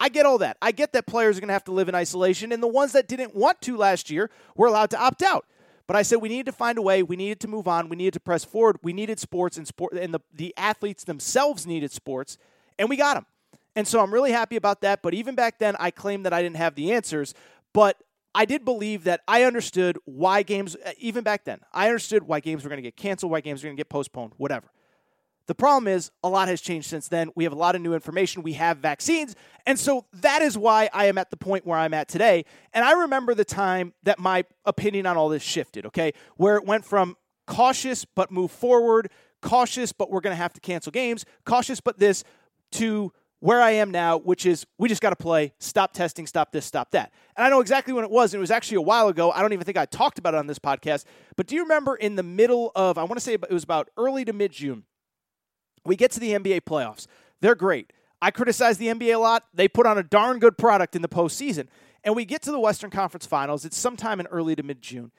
I 0.00 0.08
get 0.08 0.24
all 0.24 0.38
that. 0.38 0.56
I 0.62 0.72
get 0.72 0.94
that 0.94 1.06
players 1.06 1.36
are 1.36 1.40
going 1.40 1.48
to 1.48 1.52
have 1.52 1.64
to 1.64 1.72
live 1.72 1.90
in 1.90 1.94
isolation, 1.94 2.52
and 2.52 2.62
the 2.62 2.68
ones 2.68 2.92
that 2.92 3.06
didn't 3.06 3.34
want 3.34 3.60
to 3.62 3.76
last 3.76 4.10
year 4.10 4.30
were 4.56 4.66
allowed 4.66 4.90
to 4.90 4.98
opt 4.98 5.22
out. 5.22 5.46
But 5.86 5.96
I 5.96 6.02
said 6.02 6.16
we 6.16 6.30
needed 6.30 6.46
to 6.46 6.52
find 6.52 6.78
a 6.78 6.82
way. 6.82 7.02
We 7.02 7.16
needed 7.16 7.38
to 7.40 7.48
move 7.48 7.68
on. 7.68 7.88
We 7.88 7.96
needed 7.96 8.14
to 8.14 8.20
press 8.20 8.44
forward. 8.44 8.78
We 8.82 8.94
needed 8.94 9.20
sports, 9.20 9.58
and 9.58 9.66
sport, 9.66 9.92
and 9.92 10.14
the, 10.14 10.20
the 10.32 10.54
athletes 10.56 11.04
themselves 11.04 11.66
needed 11.66 11.92
sports, 11.92 12.38
and 12.78 12.88
we 12.88 12.96
got 12.96 13.14
them. 13.14 13.26
And 13.74 13.86
so 13.88 14.00
I'm 14.00 14.12
really 14.12 14.32
happy 14.32 14.56
about 14.56 14.82
that. 14.82 15.02
But 15.02 15.14
even 15.14 15.34
back 15.34 15.58
then, 15.58 15.76
I 15.78 15.90
claimed 15.90 16.26
that 16.26 16.32
I 16.32 16.42
didn't 16.42 16.56
have 16.56 16.74
the 16.74 16.92
answers. 16.92 17.34
But 17.72 18.02
I 18.34 18.44
did 18.44 18.64
believe 18.64 19.04
that 19.04 19.20
I 19.28 19.44
understood 19.44 19.98
why 20.04 20.42
games, 20.42 20.76
uh, 20.76 20.92
even 20.98 21.22
back 21.22 21.44
then, 21.44 21.60
I 21.72 21.88
understood 21.88 22.22
why 22.22 22.40
games 22.40 22.64
were 22.64 22.70
going 22.70 22.78
to 22.78 22.82
get 22.82 22.96
canceled, 22.96 23.32
why 23.32 23.40
games 23.40 23.62
were 23.62 23.68
going 23.68 23.76
to 23.76 23.80
get 23.80 23.88
postponed, 23.88 24.32
whatever. 24.36 24.70
The 25.46 25.54
problem 25.54 25.88
is, 25.88 26.10
a 26.22 26.28
lot 26.28 26.48
has 26.48 26.60
changed 26.60 26.88
since 26.88 27.08
then. 27.08 27.30
We 27.34 27.44
have 27.44 27.52
a 27.52 27.56
lot 27.56 27.74
of 27.74 27.82
new 27.82 27.94
information. 27.94 28.42
We 28.42 28.52
have 28.54 28.78
vaccines. 28.78 29.34
And 29.66 29.78
so 29.78 30.06
that 30.12 30.40
is 30.40 30.56
why 30.56 30.88
I 30.92 31.06
am 31.06 31.18
at 31.18 31.30
the 31.30 31.36
point 31.36 31.66
where 31.66 31.78
I'm 31.78 31.92
at 31.92 32.08
today. 32.08 32.44
And 32.72 32.84
I 32.84 32.92
remember 32.92 33.34
the 33.34 33.44
time 33.44 33.92
that 34.04 34.18
my 34.18 34.44
opinion 34.64 35.04
on 35.04 35.16
all 35.16 35.28
this 35.28 35.42
shifted, 35.42 35.84
okay? 35.86 36.12
Where 36.36 36.56
it 36.56 36.64
went 36.64 36.84
from 36.84 37.16
cautious 37.46 38.04
but 38.04 38.30
move 38.30 38.52
forward, 38.52 39.10
cautious 39.40 39.92
but 39.92 40.10
we're 40.10 40.20
going 40.20 40.32
to 40.32 40.40
have 40.40 40.52
to 40.52 40.60
cancel 40.60 40.92
games, 40.92 41.24
cautious 41.44 41.80
but 41.80 41.98
this, 41.98 42.22
to 42.72 43.12
where 43.42 43.60
I 43.60 43.72
am 43.72 43.90
now, 43.90 44.18
which 44.18 44.46
is 44.46 44.64
we 44.78 44.88
just 44.88 45.02
got 45.02 45.10
to 45.10 45.16
play, 45.16 45.52
stop 45.58 45.92
testing, 45.92 46.28
stop 46.28 46.52
this, 46.52 46.64
stop 46.64 46.92
that. 46.92 47.12
And 47.36 47.44
I 47.44 47.50
know 47.50 47.58
exactly 47.58 47.92
when 47.92 48.04
it 48.04 48.10
was. 48.10 48.32
And 48.32 48.38
it 48.38 48.40
was 48.40 48.52
actually 48.52 48.76
a 48.76 48.82
while 48.82 49.08
ago. 49.08 49.32
I 49.32 49.42
don't 49.42 49.52
even 49.52 49.64
think 49.64 49.76
I 49.76 49.84
talked 49.84 50.20
about 50.20 50.34
it 50.34 50.36
on 50.36 50.46
this 50.46 50.60
podcast. 50.60 51.06
But 51.34 51.48
do 51.48 51.56
you 51.56 51.62
remember 51.62 51.96
in 51.96 52.14
the 52.14 52.22
middle 52.22 52.70
of, 52.76 52.98
I 52.98 53.02
want 53.02 53.14
to 53.14 53.20
say 53.20 53.34
it 53.34 53.50
was 53.50 53.64
about 53.64 53.90
early 53.96 54.24
to 54.26 54.32
mid 54.32 54.52
June, 54.52 54.84
we 55.84 55.96
get 55.96 56.12
to 56.12 56.20
the 56.20 56.30
NBA 56.34 56.60
playoffs. 56.60 57.08
They're 57.40 57.56
great. 57.56 57.92
I 58.22 58.30
criticize 58.30 58.78
the 58.78 58.86
NBA 58.86 59.12
a 59.12 59.18
lot. 59.18 59.42
They 59.52 59.66
put 59.66 59.86
on 59.86 59.98
a 59.98 60.04
darn 60.04 60.38
good 60.38 60.56
product 60.56 60.94
in 60.94 61.02
the 61.02 61.08
postseason. 61.08 61.66
And 62.04 62.14
we 62.14 62.24
get 62.24 62.42
to 62.42 62.52
the 62.52 62.60
Western 62.60 62.90
Conference 62.90 63.26
Finals. 63.26 63.64
It's 63.64 63.76
sometime 63.76 64.20
in 64.20 64.28
early 64.28 64.54
to 64.54 64.62
mid 64.62 64.80
June. 64.82 65.10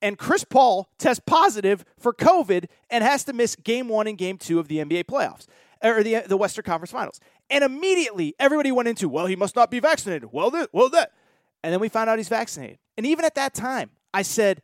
And 0.00 0.16
Chris 0.16 0.44
Paul 0.44 0.90
tests 0.96 1.22
positive 1.26 1.84
for 1.98 2.12
COVID 2.12 2.66
and 2.88 3.02
has 3.02 3.24
to 3.24 3.32
miss 3.32 3.56
game 3.56 3.88
one 3.88 4.06
and 4.06 4.16
game 4.16 4.38
two 4.38 4.60
of 4.60 4.68
the 4.68 4.76
NBA 4.76 5.06
playoffs 5.06 5.46
or 5.84 6.02
the, 6.02 6.22
the 6.26 6.36
Western 6.36 6.64
Conference 6.64 6.90
Finals. 6.90 7.20
And 7.50 7.62
immediately 7.62 8.34
everybody 8.38 8.72
went 8.72 8.88
into, 8.88 9.08
well, 9.08 9.26
he 9.26 9.36
must 9.36 9.54
not 9.54 9.70
be 9.70 9.80
vaccinated. 9.80 10.30
Well, 10.32 10.50
this, 10.50 10.66
well, 10.72 10.88
that. 10.90 11.12
And 11.62 11.72
then 11.72 11.80
we 11.80 11.88
found 11.88 12.10
out 12.10 12.18
he's 12.18 12.28
vaccinated. 12.28 12.78
And 12.96 13.06
even 13.06 13.24
at 13.24 13.34
that 13.34 13.54
time, 13.54 13.90
I 14.12 14.22
said, 14.22 14.62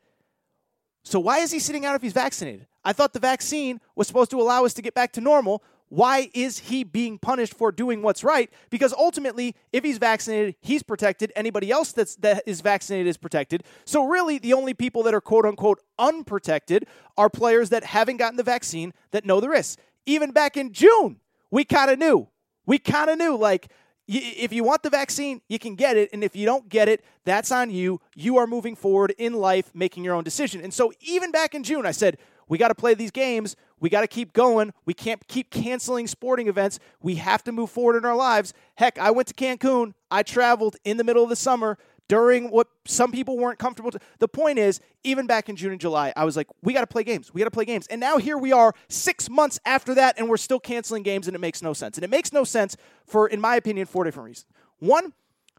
so 1.05 1.21
why 1.21 1.39
is 1.39 1.51
he 1.51 1.59
sitting 1.59 1.85
out 1.85 1.95
if 1.95 2.03
he's 2.03 2.13
vaccinated? 2.13 2.67
I 2.85 2.93
thought 2.93 3.13
the 3.13 3.21
vaccine 3.21 3.81
was 3.95 4.07
supposed 4.07 4.31
to 4.31 4.41
allow 4.41 4.65
us 4.65 4.75
to 4.75 4.83
get 4.83 4.95
back 4.95 5.13
to 5.13 5.21
normal. 5.21 5.63
Why 5.89 6.31
is 6.35 6.59
he 6.59 6.85
being 6.85 7.19
punished 7.19 7.53
for 7.53 7.73
doing 7.73 8.01
what's 8.01 8.23
right? 8.23 8.49
Because 8.71 8.93
ultimately, 8.93 9.57
if 9.73 9.83
he's 9.83 9.99
vaccinated, 9.99 10.55
he's 10.61 10.85
protected. 10.85 11.33
Anybody 11.35 11.71
else 11.71 11.91
that's 11.91 12.15
that 12.17 12.45
is 12.47 12.61
vaccinated 12.61 13.09
is 13.09 13.17
protected. 13.17 13.65
So 13.85 14.07
really, 14.07 14.39
the 14.39 14.53
only 14.53 14.73
people 14.73 15.03
that 15.03 15.15
are 15.15 15.21
quote 15.21 15.45
unquote 15.45 15.81
unprotected 15.99 16.87
are 17.17 17.29
players 17.29 17.71
that 17.71 17.83
haven't 17.83 18.19
gotten 18.19 18.37
the 18.37 18.45
vaccine 18.45 18.93
that 19.11 19.25
know 19.25 19.41
the 19.41 19.49
risks. 19.49 19.83
Even 20.11 20.31
back 20.33 20.57
in 20.57 20.73
June, 20.73 21.21
we 21.51 21.65
kind 21.65 21.91
of 21.91 21.99
knew 21.99 22.29
we 22.71 22.79
kind 22.79 23.11
of 23.11 23.19
knew 23.19 23.37
like 23.37 23.69
if 24.07 24.53
you 24.53 24.63
want 24.63 24.83
the 24.83 24.91
vaccine, 24.91 25.41
you 25.49 25.59
can 25.59 25.75
get 25.75 25.97
it. 25.97 26.11
And 26.13 26.23
if 26.25 26.35
you 26.35 26.47
don't 26.47 26.69
get 26.69 26.89
it, 26.89 27.05
that's 27.25 27.51
on 27.51 27.71
you. 27.71 28.01
You 28.15 28.39
are 28.39 28.47
moving 28.47 28.77
forward 28.77 29.13
in 29.19 29.35
life, 29.35 29.71
making 29.75 30.05
your 30.05 30.15
own 30.15 30.23
decision. 30.23 30.61
And 30.63 30.73
so, 30.73 30.93
even 31.01 31.31
back 31.31 31.55
in 31.55 31.63
June, 31.63 31.85
I 31.87 31.91
said, 31.93 32.19
we 32.49 32.59
got 32.59 32.69
to 32.69 32.75
play 32.75 32.95
these 32.95 33.13
games. 33.13 33.55
We 33.79 33.89
got 33.89 34.01
to 34.01 34.09
keep 34.09 34.33
going. 34.33 34.73
We 34.85 34.95
can't 34.95 35.27
keep 35.29 35.51
canceling 35.51 36.09
sporting 36.09 36.49
events. 36.49 36.81
We 37.01 37.17
have 37.17 37.45
to 37.45 37.53
move 37.53 37.71
forward 37.71 37.97
in 37.97 38.05
our 38.05 38.17
lives. 38.17 38.53
Heck, 38.77 38.99
I 38.99 39.11
went 39.13 39.29
to 39.29 39.35
Cancun. 39.35 39.95
I 40.11 40.23
traveled 40.25 40.77
in 40.85 40.97
the 40.97 41.05
middle 41.05 41.23
of 41.23 41.29
the 41.29 41.37
summer 41.37 41.79
during 42.11 42.51
what 42.51 42.67
some 42.89 43.13
people 43.13 43.39
weren't 43.39 43.61
comfortable. 43.61 43.93
To. 43.93 44.01
The 44.19 44.27
point 44.27 44.59
is, 44.59 44.81
even 45.05 45.29
back 45.29 45.49
in 45.49 45.55
June 45.55 45.71
and 45.71 45.81
July, 45.81 46.13
I 46.17 46.25
was 46.25 46.37
like, 46.37 46.49
we 46.61 46.73
got 46.73 46.81
to 46.81 46.89
play 46.89 47.05
games. 47.05 47.33
We 47.33 47.39
got 47.39 47.45
to 47.45 47.53
play 47.53 47.65
games. 47.65 47.87
And 47.87 48.01
now 48.01 48.19
here 48.19 48.37
we 48.37 48.51
are 48.51 48.75
six 48.89 49.31
months 49.31 49.61
after 49.65 49.95
that, 49.95 50.19
and 50.19 50.29
we're 50.29 50.37
still 50.37 50.59
canceling 50.59 51.05
games, 51.05 51.29
and 51.29 51.37
it 51.37 51.39
makes 51.39 51.63
no 51.63 51.73
sense. 51.73 51.97
And 51.97 52.03
it 52.03 52.11
makes 52.11 52.33
no 52.33 52.43
sense 52.43 52.77
for, 53.07 53.29
in 53.29 53.41
my 53.41 53.55
opinion, 53.55 53.87
four 53.87 54.03
different 54.03 54.27
reasons. 54.27 54.47
One, 54.81 55.13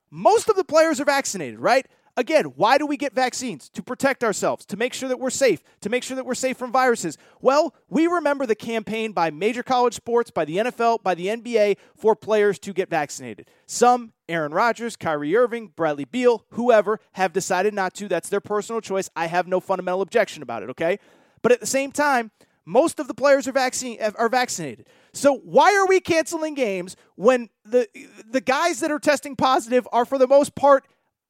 most 0.10 0.50
of 0.50 0.58
the 0.58 0.66
players 0.66 1.00
are 1.00 1.06
vaccinated, 1.06 1.58
right? 1.58 1.88
Again, 2.22 2.46
why 2.56 2.78
do 2.78 2.86
we 2.86 2.98
get 2.98 3.16
vaccines? 3.16 3.68
To 3.70 3.82
protect 3.82 4.24
ourselves, 4.24 4.64
to 4.68 4.78
make 4.78 4.94
sure 4.94 5.10
that 5.10 5.20
we're 5.20 5.32
safe, 5.32 5.64
to 5.82 5.90
make 5.90 6.04
sure 6.04 6.16
that 6.16 6.24
we're 6.24 6.36
safe 6.36 6.56
from 6.56 6.72
viruses. 6.72 7.18
Well, 7.42 7.74
we 7.90 8.06
remember 8.06 8.46
the 8.46 8.54
campaign 8.54 9.12
by 9.12 9.32
major 9.32 9.64
college 9.64 9.96
sports, 9.96 10.30
by 10.30 10.46
the 10.46 10.58
NFL, 10.58 11.02
by 11.02 11.16
the 11.16 11.26
NBA 11.26 11.78
for 11.98 12.16
players 12.16 12.60
to 12.60 12.74
get 12.74 12.92
vaccinated. 12.92 13.50
Some, 13.66 14.14
Aaron 14.30 14.54
Rodgers, 14.54 14.96
Kyrie 14.96 15.36
Irving, 15.36 15.72
Bradley 15.76 16.06
Beal, 16.06 16.46
whoever, 16.52 17.00
have 17.14 17.34
decided 17.34 17.74
not 17.74 17.96
to. 17.96 18.08
That's 18.08 18.30
their 18.30 18.40
personal 18.40 18.82
choice. 18.82 19.10
I 19.16 19.26
have 19.26 19.48
no 19.48 19.60
fundamental 19.60 20.04
objection 20.04 20.44
about 20.44 20.62
it, 20.62 20.70
okay? 20.70 21.00
But 21.42 21.54
at 21.54 21.60
the 21.60 21.66
same 21.66 21.92
time, 21.92 22.30
most 22.66 23.00
of 23.00 23.08
the 23.08 23.16
players 23.16 23.48
are 23.48 23.52
vaccine 23.52 23.98
are 24.16 24.30
vaccinated. 24.30 24.86
So 25.12 25.38
why 25.38 25.76
are 25.76 25.88
we 25.88 26.00
canceling 26.00 26.54
games 26.54 26.96
when 27.16 27.50
the 27.66 27.88
the 28.30 28.42
guys 28.42 28.80
that 28.82 28.92
are 28.92 29.00
testing 29.00 29.36
positive 29.36 29.88
are 29.92 30.06
for 30.06 30.20
the 30.20 30.28
most 30.28 30.54
part 30.54 30.86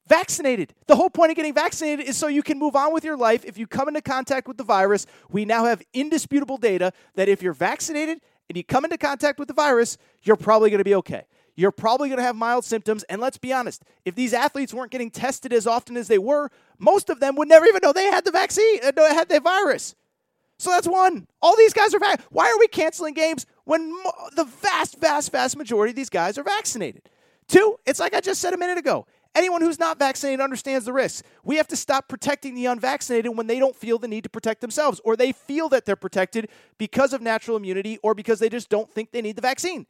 vaccinated. 0.07 0.73
The 0.87 0.95
whole 0.95 1.09
point 1.09 1.31
of 1.31 1.35
getting 1.35 1.53
vaccinated 1.53 2.05
is 2.05 2.17
so 2.17 2.27
you 2.27 2.43
can 2.43 2.59
move 2.59 2.75
on 2.75 2.93
with 2.93 3.03
your 3.03 3.17
life. 3.17 3.45
If 3.45 3.57
you 3.57 3.67
come 3.67 3.87
into 3.87 4.01
contact 4.01 4.47
with 4.47 4.57
the 4.57 4.63
virus, 4.63 5.05
we 5.29 5.45
now 5.45 5.65
have 5.65 5.81
indisputable 5.93 6.57
data 6.57 6.91
that 7.15 7.29
if 7.29 7.41
you're 7.41 7.53
vaccinated 7.53 8.21
and 8.49 8.57
you 8.57 8.63
come 8.63 8.83
into 8.83 8.97
contact 8.97 9.39
with 9.39 9.47
the 9.47 9.53
virus, 9.53 9.97
you're 10.23 10.35
probably 10.35 10.69
going 10.69 10.79
to 10.79 10.83
be 10.83 10.95
okay. 10.95 11.23
You're 11.55 11.71
probably 11.71 12.09
going 12.09 12.17
to 12.17 12.23
have 12.23 12.35
mild 12.35 12.65
symptoms. 12.65 13.03
And 13.03 13.21
let's 13.21 13.37
be 13.37 13.53
honest, 13.53 13.83
if 14.05 14.15
these 14.15 14.33
athletes 14.33 14.73
weren't 14.73 14.91
getting 14.91 15.11
tested 15.11 15.53
as 15.53 15.67
often 15.67 15.97
as 15.97 16.07
they 16.07 16.17
were, 16.17 16.49
most 16.79 17.09
of 17.09 17.19
them 17.19 17.35
would 17.35 17.47
never 17.47 17.65
even 17.65 17.81
know 17.83 17.93
they 17.93 18.05
had 18.05 18.25
the 18.25 18.31
vaccine, 18.31 18.79
uh, 18.83 19.13
had 19.13 19.29
the 19.29 19.39
virus. 19.39 19.95
So 20.57 20.69
that's 20.69 20.87
one. 20.87 21.27
All 21.41 21.57
these 21.57 21.73
guys 21.73 21.93
are 21.93 21.99
vac. 21.99 22.21
Why 22.29 22.45
are 22.45 22.59
we 22.59 22.67
canceling 22.67 23.13
games 23.13 23.45
when 23.63 23.91
mo- 23.91 24.29
the 24.35 24.45
vast, 24.45 24.99
vast, 24.99 25.31
vast 25.31 25.57
majority 25.57 25.89
of 25.89 25.95
these 25.95 26.09
guys 26.09 26.37
are 26.37 26.43
vaccinated? 26.43 27.09
Two, 27.47 27.77
it's 27.85 27.99
like 27.99 28.13
I 28.13 28.21
just 28.21 28.39
said 28.39 28.53
a 28.53 28.57
minute 28.57 28.77
ago. 28.77 29.07
Anyone 29.33 29.61
who's 29.61 29.79
not 29.79 29.97
vaccinated 29.97 30.41
understands 30.41 30.85
the 30.85 30.91
risks. 30.91 31.23
We 31.43 31.55
have 31.55 31.67
to 31.67 31.77
stop 31.77 32.09
protecting 32.09 32.53
the 32.53 32.65
unvaccinated 32.65 33.35
when 33.35 33.47
they 33.47 33.59
don't 33.59 33.75
feel 33.75 33.97
the 33.97 34.07
need 34.07 34.23
to 34.23 34.29
protect 34.29 34.59
themselves 34.59 34.99
or 35.05 35.15
they 35.15 35.31
feel 35.31 35.69
that 35.69 35.85
they're 35.85 35.95
protected 35.95 36.49
because 36.77 37.13
of 37.13 37.21
natural 37.21 37.55
immunity 37.55 37.97
or 38.03 38.13
because 38.13 38.39
they 38.39 38.49
just 38.49 38.69
don't 38.69 38.91
think 38.91 39.11
they 39.11 39.21
need 39.21 39.37
the 39.37 39.41
vaccine. 39.41 39.85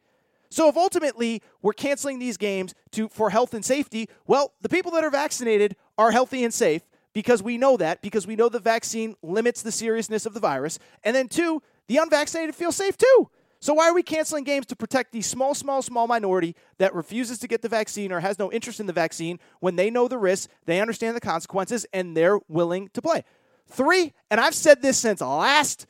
So 0.52 0.68
if 0.68 0.78
ultimately 0.78 1.42
we're 1.62 1.74
canceling 1.74 2.20
these 2.20 2.38
games 2.38 2.76
to 2.92 3.08
for 3.08 3.30
health 3.30 3.54
and 3.54 3.66
safety, 3.66 4.10
well, 4.28 4.54
the 4.62 4.70
people 4.70 4.92
that 4.92 5.04
are 5.04 5.10
vaccinated 5.10 5.76
are 5.98 6.12
healthy 6.12 6.44
and 6.44 6.54
safe 6.54 6.84
because 7.14 7.42
we 7.42 7.58
know 7.58 7.78
that 7.78 8.02
because 8.02 8.28
we 8.28 8.36
know 8.36 8.50
the 8.50 8.60
vaccine 8.60 9.16
limits 9.24 9.62
the 9.62 9.72
seriousness 9.72 10.26
of 10.26 10.34
the 10.34 10.40
virus. 10.40 10.78
And 11.04 11.16
then 11.16 11.30
two, 11.30 11.64
the 11.88 11.98
unvaccinated 11.98 12.54
feel 12.54 12.72
safe 12.72 12.98
too. 12.98 13.30
So 13.62 13.76
why 13.76 13.88
are 13.88 13.94
we 13.94 14.02
canceling 14.02 14.44
games 14.44 14.66
to 14.68 14.76
protect 14.76 15.12
the 15.12 15.22
small, 15.22 15.54
small, 15.54 15.84
small 15.84 16.08
minority 16.08 16.56
that 16.80 16.96
refuses 16.96 17.38
to 17.40 17.48
get 17.48 17.62
the 17.62 17.70
vaccine 17.70 18.12
or 18.12 18.20
has 18.20 18.40
no 18.40 18.52
interest 18.52 18.80
in 18.80 18.88
the 18.88 18.94
vaccine 18.94 19.40
when 19.60 19.76
they 19.76 19.92
know 19.92 20.08
the 20.08 20.18
risks, 20.18 20.52
they 20.66 20.82
understand 20.82 21.16
the 21.16 21.22
consequences, 21.22 21.86
and 21.94 22.18
they're 22.18 22.40
willing 22.48 22.90
to 22.94 23.04
play? 23.04 23.24
Three, 23.68 24.14
and 24.32 24.40
I've 24.40 24.56
said 24.56 24.82
this 24.82 24.98
since 24.98 25.22
last 25.22 25.86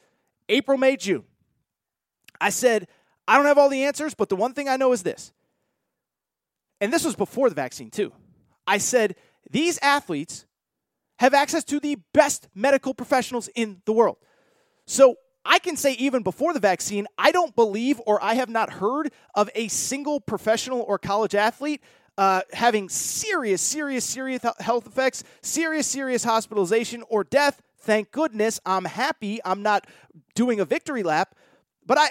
April, 0.50 0.78
May, 0.78 0.98
June. 0.98 1.24
I 2.42 2.50
said, 2.50 2.90
I 3.25 3.38
don't 3.38 3.46
have 3.46 3.58
all 3.58 3.70
the 3.70 3.86
answers, 3.86 4.13
but 4.16 4.28
the 4.28 4.36
one 4.36 4.54
thing 4.54 4.68
I 4.68 4.75
know 4.75 4.92
is 4.92 5.04
this. 5.04 5.32
And 6.82 6.92
this 6.92 7.06
was 7.06 7.16
before 7.16 7.48
the 7.48 7.56
vaccine, 7.56 7.90
too. 7.90 8.12
I 8.68 8.80
said, 8.80 9.16
these 9.50 9.80
athletes 9.82 10.46
have 11.20 11.34
access 11.34 11.63
to 11.66 11.80
the 11.80 11.98
best 12.13 12.50
medical 12.54 12.94
professionals 12.94 13.48
in 13.56 13.82
the 13.86 13.94
world. 13.94 14.18
So 14.86 15.16
I 15.43 15.60
can 15.60 15.75
say 15.75 15.93
even 15.93 16.24
before 16.24 16.53
the 16.53 16.60
vaccine, 16.60 17.07
I 17.17 17.31
don't 17.31 17.55
believe 17.55 18.00
or 18.05 18.24
I 18.24 18.36
have 18.36 18.50
not 18.50 18.74
heard 18.74 19.12
of 19.33 19.50
a 19.55 19.67
single 19.69 20.19
professional 20.19 20.81
or 20.81 21.00
college 21.00 21.36
athlete 21.36 21.81
uh, 22.17 22.41
having 22.53 22.89
serious, 22.89 23.62
serious, 23.62 24.05
serious 24.05 24.43
health 24.60 24.86
effects, 24.86 25.24
serious, 25.41 25.88
serious 25.88 26.24
hospitalization 26.24 27.03
or 27.10 27.24
death. 27.24 27.62
Thank 27.79 28.12
goodness. 28.12 28.60
I'm 28.65 28.86
happy. 28.86 29.39
I'm 29.43 29.63
not 29.63 29.88
doing 30.36 30.60
a 30.60 30.65
victory 30.65 31.03
lap. 31.03 31.36
But 31.86 31.98
I, 31.98 32.10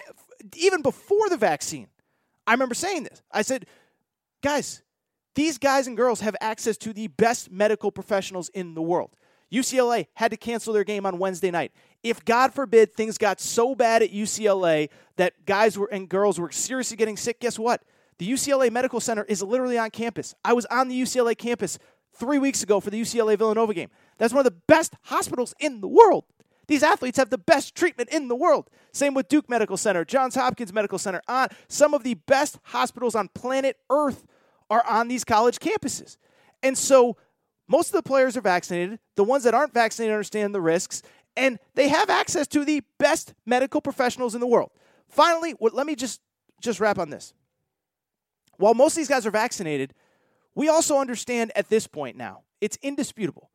even 0.56 0.82
before 0.82 1.28
the 1.28 1.36
vaccine, 1.36 1.86
I 2.46 2.52
remember 2.52 2.74
saying 2.74 3.04
this. 3.04 3.22
I 3.30 3.42
said, 3.42 3.66
guys, 4.42 4.82
these 5.36 5.58
guys 5.58 5.86
and 5.86 5.96
girls 5.96 6.20
have 6.20 6.34
access 6.40 6.76
to 6.78 6.92
the 6.92 7.06
best 7.06 7.50
medical 7.52 7.92
professionals 7.92 8.48
in 8.48 8.74
the 8.74 8.82
world. 8.82 9.10
UCLA 9.52 10.06
had 10.14 10.30
to 10.30 10.36
cancel 10.36 10.72
their 10.72 10.84
game 10.84 11.06
on 11.06 11.18
Wednesday 11.18 11.50
night. 11.50 11.72
If 12.02 12.24
God 12.24 12.54
forbid 12.54 12.94
things 12.94 13.18
got 13.18 13.40
so 13.40 13.74
bad 13.74 14.02
at 14.02 14.10
UCLA 14.10 14.88
that 15.16 15.44
guys 15.44 15.76
were 15.76 15.88
and 15.92 16.08
girls 16.08 16.40
were 16.40 16.50
seriously 16.50 16.96
getting 16.96 17.16
sick, 17.16 17.40
guess 17.40 17.58
what? 17.58 17.82
The 18.18 18.30
UCLA 18.30 18.70
Medical 18.70 19.00
Center 19.00 19.24
is 19.24 19.42
literally 19.42 19.78
on 19.78 19.90
campus. 19.90 20.34
I 20.44 20.52
was 20.52 20.66
on 20.66 20.88
the 20.88 21.00
UCLA 21.00 21.36
campus 21.36 21.78
3 22.14 22.38
weeks 22.38 22.62
ago 22.62 22.80
for 22.80 22.90
the 22.90 23.00
UCLA 23.00 23.36
Villanova 23.36 23.74
game. 23.74 23.90
That's 24.18 24.32
one 24.32 24.46
of 24.46 24.52
the 24.52 24.60
best 24.66 24.94
hospitals 25.04 25.54
in 25.58 25.80
the 25.80 25.88
world. 25.88 26.24
These 26.66 26.82
athletes 26.82 27.18
have 27.18 27.30
the 27.30 27.38
best 27.38 27.74
treatment 27.74 28.10
in 28.10 28.28
the 28.28 28.36
world. 28.36 28.70
Same 28.92 29.12
with 29.14 29.28
Duke 29.28 29.48
Medical 29.48 29.76
Center, 29.76 30.04
Johns 30.04 30.34
Hopkins 30.34 30.72
Medical 30.72 30.98
Center. 30.98 31.20
On 31.28 31.48
some 31.68 31.94
of 31.94 32.04
the 32.04 32.14
best 32.14 32.58
hospitals 32.64 33.14
on 33.14 33.28
planet 33.28 33.76
Earth 33.90 34.24
are 34.68 34.86
on 34.86 35.08
these 35.08 35.24
college 35.24 35.58
campuses. 35.58 36.16
And 36.62 36.78
so 36.78 37.16
most 37.66 37.88
of 37.88 37.92
the 37.92 38.08
players 38.08 38.36
are 38.36 38.40
vaccinated. 38.40 38.98
The 39.16 39.24
ones 39.24 39.44
that 39.44 39.54
aren't 39.54 39.74
vaccinated 39.74 40.12
understand 40.12 40.54
the 40.54 40.60
risks, 40.60 41.02
and 41.36 41.58
they 41.74 41.88
have 41.88 42.10
access 42.10 42.46
to 42.48 42.64
the 42.64 42.82
best 42.98 43.34
medical 43.46 43.80
professionals 43.80 44.34
in 44.34 44.40
the 44.40 44.46
world. 44.46 44.70
Finally, 45.08 45.54
let 45.60 45.86
me 45.86 45.94
just 45.94 46.20
just 46.60 46.80
wrap 46.80 46.98
on 46.98 47.10
this. 47.10 47.32
While 48.58 48.74
most 48.74 48.92
of 48.92 48.96
these 48.96 49.08
guys 49.08 49.24
are 49.24 49.30
vaccinated, 49.30 49.94
we 50.54 50.68
also 50.68 50.98
understand 50.98 51.52
at 51.56 51.70
this 51.70 51.86
point 51.86 52.16
now, 52.16 52.42
it's 52.60 52.76
indisputable 52.82 53.50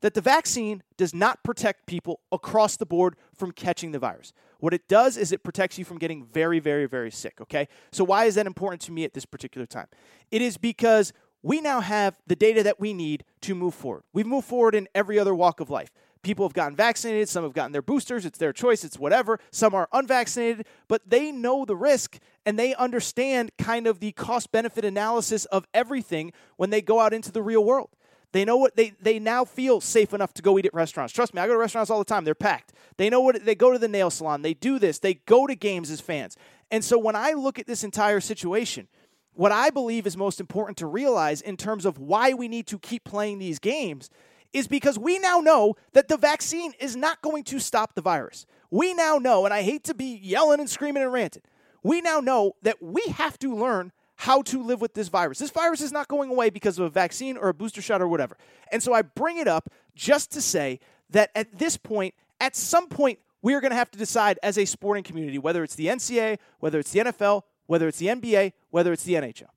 that 0.00 0.14
the 0.14 0.20
vaccine 0.20 0.82
does 0.96 1.14
not 1.14 1.42
protect 1.42 1.86
people 1.86 2.20
across 2.30 2.76
the 2.76 2.86
board 2.86 3.16
from 3.34 3.50
catching 3.50 3.90
the 3.90 3.98
virus. 3.98 4.32
What 4.60 4.74
it 4.74 4.86
does 4.86 5.16
is 5.16 5.32
it 5.32 5.42
protects 5.42 5.78
you 5.78 5.84
from 5.84 5.98
getting 5.98 6.24
very, 6.26 6.60
very, 6.60 6.86
very 6.86 7.10
sick, 7.10 7.40
okay? 7.40 7.68
So, 7.90 8.04
why 8.04 8.26
is 8.26 8.34
that 8.34 8.46
important 8.46 8.82
to 8.82 8.92
me 8.92 9.04
at 9.04 9.14
this 9.14 9.24
particular 9.24 9.66
time? 9.66 9.86
It 10.30 10.42
is 10.42 10.56
because 10.56 11.12
we 11.42 11.60
now 11.60 11.80
have 11.80 12.18
the 12.26 12.36
data 12.36 12.62
that 12.62 12.78
we 12.78 12.92
need 12.92 13.24
to 13.42 13.54
move 13.54 13.74
forward. 13.74 14.04
We've 14.12 14.26
moved 14.26 14.46
forward 14.46 14.74
in 14.74 14.88
every 14.94 15.18
other 15.18 15.34
walk 15.34 15.60
of 15.60 15.70
life. 15.70 15.90
People 16.24 16.46
have 16.46 16.54
gotten 16.54 16.74
vaccinated, 16.74 17.28
some 17.28 17.44
have 17.44 17.52
gotten 17.52 17.72
their 17.72 17.82
boosters, 17.82 18.24
it's 18.24 18.38
their 18.38 18.52
choice, 18.52 18.82
it's 18.82 18.98
whatever. 18.98 19.38
Some 19.50 19.74
are 19.74 19.88
unvaccinated, 19.92 20.66
but 20.88 21.02
they 21.08 21.30
know 21.30 21.64
the 21.64 21.76
risk 21.76 22.18
and 22.46 22.58
they 22.58 22.74
understand 22.74 23.52
kind 23.58 23.86
of 23.86 24.00
the 24.00 24.12
cost 24.12 24.50
benefit 24.50 24.84
analysis 24.84 25.44
of 25.46 25.66
everything 25.72 26.32
when 26.56 26.70
they 26.70 26.82
go 26.82 26.98
out 26.98 27.12
into 27.12 27.30
the 27.30 27.42
real 27.42 27.64
world. 27.64 27.90
They 28.32 28.44
know 28.44 28.56
what 28.56 28.74
they 28.74 28.94
they 29.00 29.20
now 29.20 29.44
feel 29.44 29.80
safe 29.80 30.12
enough 30.12 30.34
to 30.34 30.42
go 30.42 30.58
eat 30.58 30.66
at 30.66 30.74
restaurants. 30.74 31.12
Trust 31.12 31.34
me, 31.34 31.40
I 31.40 31.46
go 31.46 31.52
to 31.52 31.58
restaurants 31.58 31.88
all 31.88 32.00
the 32.00 32.04
time. 32.04 32.24
They're 32.24 32.34
packed. 32.34 32.72
They 32.96 33.08
know 33.08 33.20
what 33.20 33.44
they 33.44 33.54
go 33.54 33.72
to 33.72 33.78
the 33.78 33.86
nail 33.86 34.10
salon. 34.10 34.42
They 34.42 34.54
do 34.54 34.80
this. 34.80 34.98
They 34.98 35.14
go 35.14 35.46
to 35.46 35.54
games 35.54 35.88
as 35.88 36.00
fans. 36.00 36.36
And 36.70 36.82
so 36.82 36.98
when 36.98 37.14
I 37.14 37.34
look 37.34 37.60
at 37.60 37.68
this 37.68 37.84
entire 37.84 38.18
situation, 38.18 38.88
what 39.34 39.52
I 39.52 39.70
believe 39.70 40.06
is 40.06 40.16
most 40.16 40.40
important 40.40 40.78
to 40.78 40.86
realize 40.86 41.42
in 41.42 41.56
terms 41.56 41.84
of 41.84 41.98
why 41.98 42.32
we 42.32 42.48
need 42.48 42.66
to 42.68 42.78
keep 42.78 43.04
playing 43.04 43.38
these 43.38 43.58
games 43.58 44.10
is 44.54 44.68
because 44.68 44.98
we 44.98 45.18
now 45.18 45.40
know 45.40 45.74
that 45.92 46.08
the 46.08 46.16
vaccine 46.16 46.72
is 46.78 46.96
not 46.96 47.20
going 47.20 47.42
to 47.44 47.58
stop 47.58 47.94
the 47.94 48.00
virus. 48.00 48.46
We 48.70 48.94
now 48.94 49.18
know, 49.18 49.44
and 49.44 49.52
I 49.52 49.62
hate 49.62 49.84
to 49.84 49.94
be 49.94 50.18
yelling 50.22 50.60
and 50.60 50.70
screaming 50.70 51.02
and 51.02 51.12
ranting, 51.12 51.42
we 51.82 52.00
now 52.00 52.20
know 52.20 52.52
that 52.62 52.82
we 52.82 53.02
have 53.16 53.38
to 53.40 53.54
learn 53.54 53.92
how 54.16 54.42
to 54.42 54.62
live 54.62 54.80
with 54.80 54.94
this 54.94 55.08
virus. 55.08 55.38
This 55.38 55.50
virus 55.50 55.80
is 55.80 55.92
not 55.92 56.08
going 56.08 56.30
away 56.30 56.48
because 56.48 56.78
of 56.78 56.86
a 56.86 56.88
vaccine 56.88 57.36
or 57.36 57.48
a 57.48 57.54
booster 57.54 57.82
shot 57.82 58.00
or 58.00 58.08
whatever. 58.08 58.38
And 58.70 58.82
so 58.82 58.94
I 58.94 59.02
bring 59.02 59.38
it 59.38 59.48
up 59.48 59.68
just 59.94 60.30
to 60.32 60.40
say 60.40 60.78
that 61.10 61.30
at 61.34 61.58
this 61.58 61.76
point, 61.76 62.14
at 62.40 62.54
some 62.54 62.88
point, 62.88 63.18
we 63.42 63.54
are 63.54 63.60
going 63.60 63.72
to 63.72 63.76
have 63.76 63.90
to 63.90 63.98
decide 63.98 64.38
as 64.42 64.56
a 64.56 64.64
sporting 64.64 65.02
community, 65.02 65.36
whether 65.36 65.62
it's 65.62 65.74
the 65.74 65.86
NCAA, 65.86 66.38
whether 66.60 66.78
it's 66.78 66.92
the 66.92 67.00
NFL, 67.00 67.42
whether 67.66 67.88
it's 67.88 67.98
the 67.98 68.06
NBA, 68.06 68.52
whether 68.70 68.92
it's 68.92 69.04
the 69.04 69.14
NHL. 69.14 69.48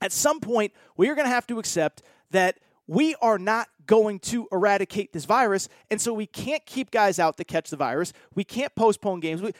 At 0.00 0.12
some 0.12 0.40
point, 0.40 0.72
we 0.96 1.08
are 1.08 1.14
going 1.14 1.26
to 1.26 1.34
have 1.34 1.46
to 1.48 1.58
accept 1.58 2.02
that 2.30 2.58
we 2.88 3.14
are 3.20 3.38
not 3.38 3.68
going 3.86 4.18
to 4.18 4.48
eradicate 4.50 5.12
this 5.12 5.26
virus, 5.26 5.68
and 5.90 6.00
so 6.00 6.12
we 6.12 6.26
can't 6.26 6.64
keep 6.66 6.90
guys 6.90 7.18
out 7.18 7.36
to 7.36 7.44
catch 7.44 7.70
the 7.70 7.76
virus. 7.76 8.12
We 8.34 8.44
can't 8.44 8.74
postpone 8.74 9.20
games. 9.20 9.42
We, 9.42 9.52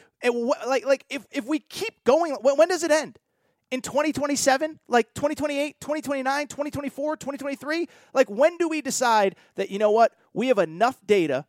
like, 0.67 0.85
like 0.85 1.05
if, 1.09 1.25
if 1.31 1.45
we 1.45 1.59
keep 1.59 2.03
going, 2.03 2.33
when, 2.41 2.57
when 2.57 2.67
does 2.67 2.83
it 2.83 2.91
end? 2.91 3.17
In 3.71 3.81
2027, 3.81 4.79
like 4.87 5.13
2028, 5.13 5.79
2029, 5.79 6.47
2024, 6.47 7.17
2023? 7.17 7.87
Like, 8.13 8.27
when 8.29 8.57
do 8.57 8.67
we 8.67 8.81
decide 8.81 9.35
that, 9.55 9.69
you 9.69 9.77
know 9.77 9.91
what, 9.91 10.13
we 10.33 10.47
have 10.47 10.57
enough 10.57 10.97
data 11.05 11.45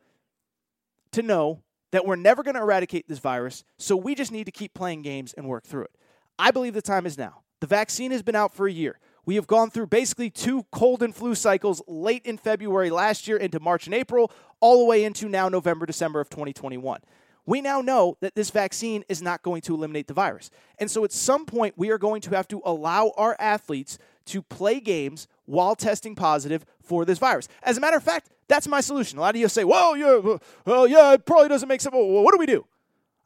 to 1.13 1.23
know 1.23 1.63
that 1.93 2.05
we're 2.05 2.17
never 2.17 2.43
going 2.43 2.55
to 2.55 2.61
eradicate 2.61 3.09
this 3.09 3.19
virus, 3.19 3.65
so 3.79 3.97
we 3.97 4.15
just 4.15 4.33
need 4.33 4.45
to 4.45 4.53
keep 4.53 4.75
playing 4.75 5.01
games 5.01 5.33
and 5.33 5.49
work 5.49 5.65
through 5.65 5.85
it. 5.85 5.91
I 6.39 6.51
believe 6.51 6.75
the 6.75 6.83
time 6.83 7.07
is 7.07 7.17
now. 7.17 7.43
The 7.61 7.67
vaccine 7.67 8.11
has 8.11 8.23
been 8.23 8.37
out 8.37 8.55
for 8.55 8.69
a 8.69 8.73
year. 8.73 8.99
We 9.31 9.37
have 9.37 9.47
gone 9.47 9.71
through 9.71 9.87
basically 9.87 10.29
two 10.29 10.67
cold 10.73 11.05
and 11.05 11.15
flu 11.15 11.37
cycles 11.37 11.81
late 11.87 12.27
in 12.27 12.37
February 12.37 12.91
last 12.91 13.29
year 13.29 13.37
into 13.37 13.61
March 13.61 13.87
and 13.87 13.95
April, 13.95 14.33
all 14.59 14.81
the 14.81 14.85
way 14.85 15.05
into 15.05 15.29
now 15.29 15.49
November, 15.49 15.87
December 15.87 16.19
of 16.19 16.29
2021. 16.31 16.99
We 17.47 17.61
now 17.61 17.81
know 17.81 18.17
that 18.23 18.35
this 18.35 18.51
vaccine 18.51 19.05
is 19.09 19.23
not 19.23 19.45
going 19.45 19.61
to 19.63 19.75
eliminate 19.77 20.09
the 20.09 20.15
virus. 20.15 20.51
And 20.81 20.91
so 20.91 21.05
at 21.05 21.13
some 21.13 21.47
point, 21.47 21.75
we 21.77 21.91
are 21.91 21.97
going 21.97 22.23
to 22.23 22.31
have 22.31 22.49
to 22.49 22.61
allow 22.65 23.13
our 23.17 23.37
athletes 23.39 23.99
to 24.25 24.43
play 24.43 24.81
games 24.81 25.29
while 25.45 25.77
testing 25.77 26.17
positive 26.17 26.65
for 26.83 27.05
this 27.05 27.21
virus. 27.21 27.47
As 27.63 27.79
a 27.79 27.81
matter 27.81 27.99
of 27.99 28.03
fact, 28.03 28.31
that's 28.49 28.67
my 28.67 28.81
solution. 28.81 29.17
A 29.17 29.21
lot 29.21 29.37
of 29.37 29.41
you 29.41 29.49
say, 29.49 29.63
well, 29.63 29.97
yeah, 29.97 30.39
well, 30.65 30.89
yeah, 30.89 31.13
it 31.13 31.25
probably 31.25 31.47
doesn't 31.47 31.69
make 31.69 31.81
sense. 31.81 31.95
Well, 31.95 32.25
what 32.25 32.33
do 32.33 32.39
we 32.39 32.47
do? 32.47 32.67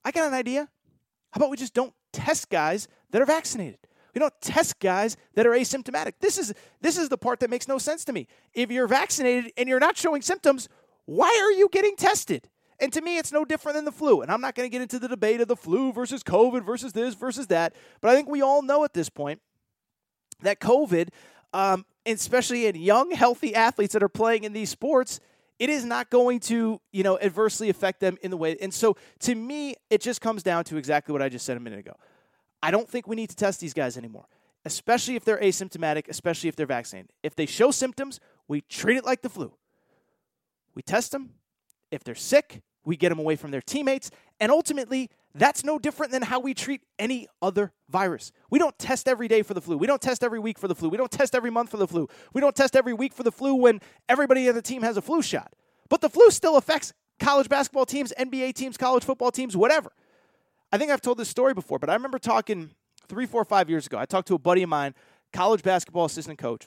I 0.05 0.11
got 0.11 0.29
an 0.29 0.35
idea. 0.35 0.69
How 1.31 1.39
about 1.39 1.49
we 1.49 1.57
just 1.57 1.73
don't 1.73 1.95
test 2.13 2.51
guys 2.51 2.89
that 3.11 3.23
are 3.23 3.27
vaccinated? 3.27 3.79
We 4.15 4.21
don't 4.21 4.35
test 4.41 4.79
guys 4.81 5.17
that 5.35 5.47
are 5.47 5.51
asymptomatic. 5.51 6.15
This 6.21 6.39
is 6.39 6.55
this 6.81 6.97
is 6.97 7.09
the 7.09 7.19
part 7.19 7.41
that 7.41 7.51
makes 7.51 7.69
no 7.69 7.79
sense 7.79 8.05
to 8.07 8.13
me. 8.13 8.27
If 8.53 8.71
you're 8.71 8.87
vaccinated 8.87 9.53
and 9.57 9.69
you're 9.69 9.81
not 9.81 9.97
showing 9.97 10.23
symptoms, 10.23 10.69
why 11.05 11.29
are 11.43 11.53
you 11.53 11.69
getting 11.71 11.97
tested? 11.97 12.49
And 12.81 12.93
to 12.93 13.01
me, 13.01 13.19
it's 13.19 13.33
no 13.33 13.45
different 13.45 13.77
than 13.77 13.85
the 13.85 13.93
flu. 13.93 14.23
And 14.23 14.31
I'm 14.31 14.41
not 14.41 14.55
going 14.55 14.69
to 14.69 14.71
get 14.71 14.83
into 14.83 14.99
the 14.99 15.09
debate 15.09 15.41
of 15.41 15.49
the 15.49 15.57
flu 15.57 15.93
versus 15.93 16.23
COVID 16.23 16.65
versus 16.65 16.93
this 16.93 17.15
versus 17.15 17.49
that. 17.49 17.75
But 18.01 18.11
I 18.11 18.15
think 18.15 18.29
we 18.29 18.43
all 18.43 18.63
know 18.63 18.85
at 18.85 18.95
this 18.95 19.09
point 19.09 19.41
that 20.43 20.61
COVID 20.61 21.09
um, 21.55 21.87
especially 22.05 22.67
in 22.67 22.75
young, 22.75 23.13
healthy 23.13 23.55
athletes 23.55 23.95
that 23.95 24.03
are 24.03 24.09
playing 24.09 24.45
in 24.45 24.53
these 24.53 24.69
sports, 24.69 25.21
it 25.59 25.71
is 25.71 25.85
not 25.85 26.11
going 26.11 26.41
to, 26.41 26.81
you 26.93 27.03
know, 27.03 27.19
adversely 27.21 27.71
affect 27.71 28.01
them 28.01 28.19
in 28.23 28.31
the 28.31 28.37
way. 28.37 28.57
And 28.61 28.75
so 28.75 28.97
to 29.21 29.35
me, 29.35 29.77
it 29.89 30.01
just 30.01 30.21
comes 30.21 30.43
down 30.43 30.65
to 30.65 30.77
exactly 30.77 31.13
what 31.13 31.23
I 31.23 31.29
just 31.29 31.47
said 31.47 31.57
a 31.57 31.61
minute 31.61 31.79
ago. 31.79 31.95
I 32.65 32.71
don't 32.71 32.89
think 32.89 33.07
we 33.07 33.15
need 33.15 33.29
to 33.29 33.37
test 33.37 33.61
these 33.61 33.75
guys 33.75 33.99
anymore, 33.99 34.25
especially 34.65 35.17
if 35.17 35.25
they're 35.27 35.39
asymptomatic, 35.39 36.09
especially 36.09 36.49
if 36.49 36.57
they're 36.57 36.65
vaccinated. 36.65 37.11
If 37.23 37.37
they 37.37 37.45
show 37.45 37.71
symptoms, 37.71 38.21
we 38.49 38.63
treat 38.63 38.97
it 38.97 39.05
like 39.05 39.21
the 39.21 39.29
flu. 39.29 39.53
We 40.75 40.81
test 40.81 41.13
them. 41.13 41.35
If 41.91 42.05
they're 42.05 42.15
sick, 42.15 42.63
we 42.83 42.97
get 42.97 43.11
them 43.11 43.19
away 43.19 43.37
from 43.37 43.51
their 43.51 43.61
teammates. 43.61 44.11
And 44.41 44.51
ultimately, 44.51 45.11
that's 45.35 45.63
no 45.63 45.79
different 45.79 46.11
than 46.11 46.23
how 46.23 46.41
we 46.41 46.55
treat 46.55 46.81
any 46.99 47.29
other 47.43 47.71
virus. 47.91 48.33
We 48.49 48.59
don't 48.59 48.79
test 48.79 49.09
every 49.09 49.29
day 49.29 49.43
for 49.43 49.53
the 49.53 49.61
flu. 49.61 49.77
We 49.77 49.87
don't 49.87 50.01
test 50.01 50.25
every 50.25 50.39
week 50.39 50.59
for 50.59 50.67
the 50.67 50.75
flu. 50.75 50.89
We 50.89 50.97
don't 50.97 51.11
test 51.11 51.35
every 51.35 51.51
month 51.51 51.71
for 51.71 51.77
the 51.77 51.87
flu. 51.87 52.09
We 52.33 52.41
don't 52.41 52.57
test 52.57 52.77
every 52.77 52.95
week 52.95 53.13
for 53.13 53.25
the 53.25 53.33
flu 53.33 53.57
when 53.57 53.83
everybody 54.09 54.49
on 54.49 54.55
the 54.55 54.63
team 54.63 54.81
has 54.81 54.97
a 54.97 55.03
flu 55.03 55.21
shot. 55.21 55.53
But 55.91 56.01
the 56.01 56.09
flu 56.09 56.31
still 56.31 56.57
affects 56.57 56.95
college 57.21 57.51
basketball 57.51 57.85
teams, 57.85 58.11
NBA 58.19 58.55
teams, 58.55 58.79
college 58.79 59.05
football 59.05 59.31
teams, 59.31 59.55
whatever. 59.55 59.93
I 60.75 60.77
think 60.77 60.91
I've 60.91 61.01
told 61.01 61.19
this 61.19 61.29
story 61.29 61.55
before, 61.55 61.79
but 61.79 61.89
I 61.89 61.93
remember 61.95 62.19
talking 62.19 62.71
three, 63.07 63.27
four, 63.27 63.45
five 63.45 63.71
years 63.71 63.87
ago. 63.87 63.97
I 63.97 64.07
talked 64.07 64.27
to 64.27 64.35
a 64.35 64.41
buddy 64.41 64.65
of 64.65 64.69
mine, 64.69 64.93
college 65.33 65.63
basketball 65.63 66.05
assistant 66.05 66.37
coach, 66.37 66.67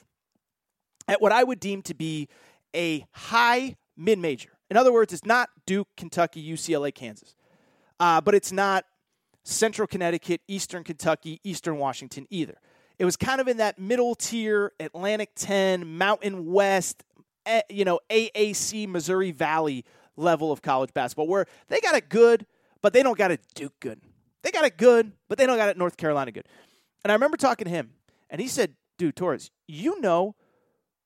at 1.06 1.20
what 1.20 1.30
I 1.30 1.44
would 1.44 1.60
deem 1.60 1.82
to 1.82 1.94
be 1.94 2.30
a 2.74 3.04
high 3.12 3.76
mid 3.98 4.18
major. 4.18 4.48
In 4.70 4.78
other 4.78 4.94
words, 4.94 5.12
it's 5.12 5.26
not 5.26 5.50
Duke, 5.66 5.88
Kentucky, 5.98 6.42
UCLA, 6.42 6.94
Kansas, 6.94 7.34
uh, 8.00 8.22
but 8.22 8.34
it's 8.34 8.50
not 8.50 8.86
Central 9.44 9.86
Connecticut, 9.86 10.40
Eastern 10.48 10.84
Kentucky, 10.84 11.38
Eastern 11.44 11.76
Washington 11.76 12.26
either. 12.30 12.56
It 12.98 13.04
was 13.04 13.18
kind 13.18 13.42
of 13.42 13.46
in 13.46 13.58
that 13.58 13.78
middle 13.78 14.14
tier, 14.14 14.72
Atlantic 14.80 15.32
10, 15.36 15.98
Mountain 15.98 16.50
West, 16.50 17.04
eh, 17.44 17.60
you 17.68 17.84
know, 17.84 18.00
AAC, 18.08 18.88
Missouri 18.88 19.32
Valley 19.32 19.84
level 20.16 20.50
of 20.50 20.62
college 20.62 20.94
basketball, 20.94 21.28
where 21.28 21.44
they 21.68 21.78
got 21.80 21.94
it 21.94 22.08
good, 22.08 22.46
but 22.82 22.92
they 22.92 23.02
don't 23.02 23.18
got 23.18 23.30
it 23.30 23.40
Duke 23.54 23.74
good. 23.80 24.00
They 24.42 24.50
got 24.50 24.64
it 24.64 24.76
good, 24.76 25.12
but 25.28 25.38
they 25.38 25.46
don't 25.46 25.56
got 25.56 25.68
it 25.68 25.76
North 25.76 25.96
Carolina 25.96 26.32
good. 26.32 26.46
And 27.04 27.10
I 27.10 27.14
remember 27.14 27.36
talking 27.36 27.64
to 27.64 27.70
him, 27.70 27.90
and 28.30 28.40
he 28.40 28.48
said, 28.48 28.74
dude, 28.98 29.16
Torres, 29.16 29.50
you 29.66 30.00
know 30.00 30.34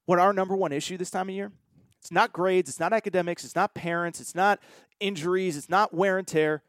what 0.07 0.19
our 0.19 0.33
number 0.33 0.57
one 0.57 0.73
issue 0.73 0.97
this 0.97 1.11
time 1.11 1.29
of 1.29 1.35
year? 1.35 1.52
It's 2.00 2.11
not 2.11 2.33
grades, 2.33 2.69
it's 2.69 2.81
not 2.81 2.93
academics, 2.93 3.45
it's 3.45 3.55
not 3.55 3.75
parents, 3.75 4.21
it's 4.21 4.35
not 4.35 4.61
injuries, 4.99 5.57
it's 5.57 5.69
not 5.69 5.95
wear 5.95 6.19
and 6.19 6.26
tear. 6.26 6.62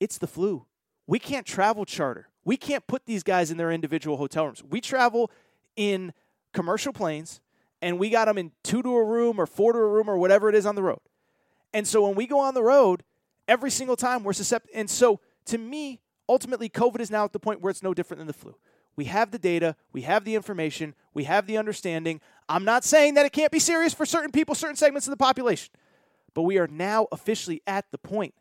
It's 0.00 0.18
the 0.18 0.26
flu. 0.26 0.66
We 1.06 1.18
can't 1.18 1.46
travel 1.46 1.84
charter. 1.84 2.28
We 2.44 2.56
can't 2.56 2.86
put 2.86 3.06
these 3.06 3.22
guys 3.22 3.50
in 3.50 3.56
their 3.56 3.72
individual 3.72 4.18
hotel 4.18 4.44
rooms. 4.44 4.62
We 4.62 4.80
travel 4.80 5.30
in 5.76 6.12
commercial 6.52 6.92
planes 6.92 7.40
and 7.80 7.98
we 7.98 8.10
got 8.10 8.26
them 8.26 8.38
in 8.38 8.52
two 8.62 8.82
to 8.82 8.96
a 8.96 9.04
room 9.04 9.40
or 9.40 9.46
four 9.46 9.72
to 9.72 9.78
a 9.78 9.86
room 9.86 10.08
or 10.08 10.18
whatever 10.18 10.48
it 10.48 10.54
is 10.54 10.66
on 10.66 10.74
the 10.74 10.82
road. 10.82 11.00
And 11.72 11.86
so 11.86 12.06
when 12.06 12.14
we 12.14 12.26
go 12.26 12.38
on 12.38 12.54
the 12.54 12.62
road, 12.62 13.02
every 13.48 13.70
single 13.70 13.96
time 13.96 14.24
we're 14.24 14.32
susceptible. 14.32 14.72
And 14.74 14.88
so 14.90 15.20
to 15.46 15.58
me, 15.58 16.00
ultimately, 16.28 16.68
COVID 16.68 17.00
is 17.00 17.10
now 17.10 17.24
at 17.24 17.32
the 17.32 17.38
point 17.38 17.60
where 17.60 17.70
it's 17.70 17.82
no 17.82 17.94
different 17.94 18.18
than 18.18 18.26
the 18.26 18.32
flu. 18.32 18.54
We 18.96 19.06
have 19.06 19.30
the 19.30 19.38
data, 19.38 19.76
we 19.92 20.02
have 20.02 20.24
the 20.24 20.34
information, 20.34 20.94
we 21.12 21.24
have 21.24 21.46
the 21.46 21.58
understanding. 21.58 22.20
I'm 22.48 22.64
not 22.64 22.82
saying 22.82 23.14
that 23.14 23.26
it 23.26 23.32
can't 23.32 23.52
be 23.52 23.58
serious 23.58 23.92
for 23.92 24.06
certain 24.06 24.32
people, 24.32 24.54
certain 24.54 24.76
segments 24.76 25.06
of 25.06 25.10
the 25.10 25.18
population, 25.18 25.70
but 26.32 26.42
we 26.42 26.58
are 26.58 26.66
now 26.66 27.06
officially 27.12 27.62
at 27.66 27.84
the 27.90 27.98
point 27.98 28.34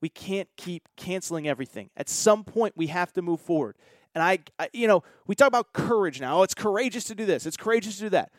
we 0.00 0.08
can't 0.08 0.48
keep 0.56 0.88
canceling 0.96 1.48
everything. 1.48 1.90
At 1.96 2.08
some 2.08 2.44
point, 2.44 2.74
we 2.76 2.86
have 2.86 3.12
to 3.14 3.22
move 3.22 3.40
forward. 3.40 3.76
And 4.14 4.22
I, 4.22 4.38
I, 4.58 4.68
you 4.72 4.86
know, 4.86 5.02
we 5.26 5.34
talk 5.34 5.48
about 5.48 5.72
courage 5.72 6.20
now. 6.20 6.38
Oh, 6.38 6.42
it's 6.42 6.54
courageous 6.54 7.04
to 7.04 7.14
do 7.14 7.26
this. 7.26 7.46
It's 7.46 7.56
courageous 7.56 7.96
to 7.96 8.02
do 8.02 8.08
that. 8.10 8.30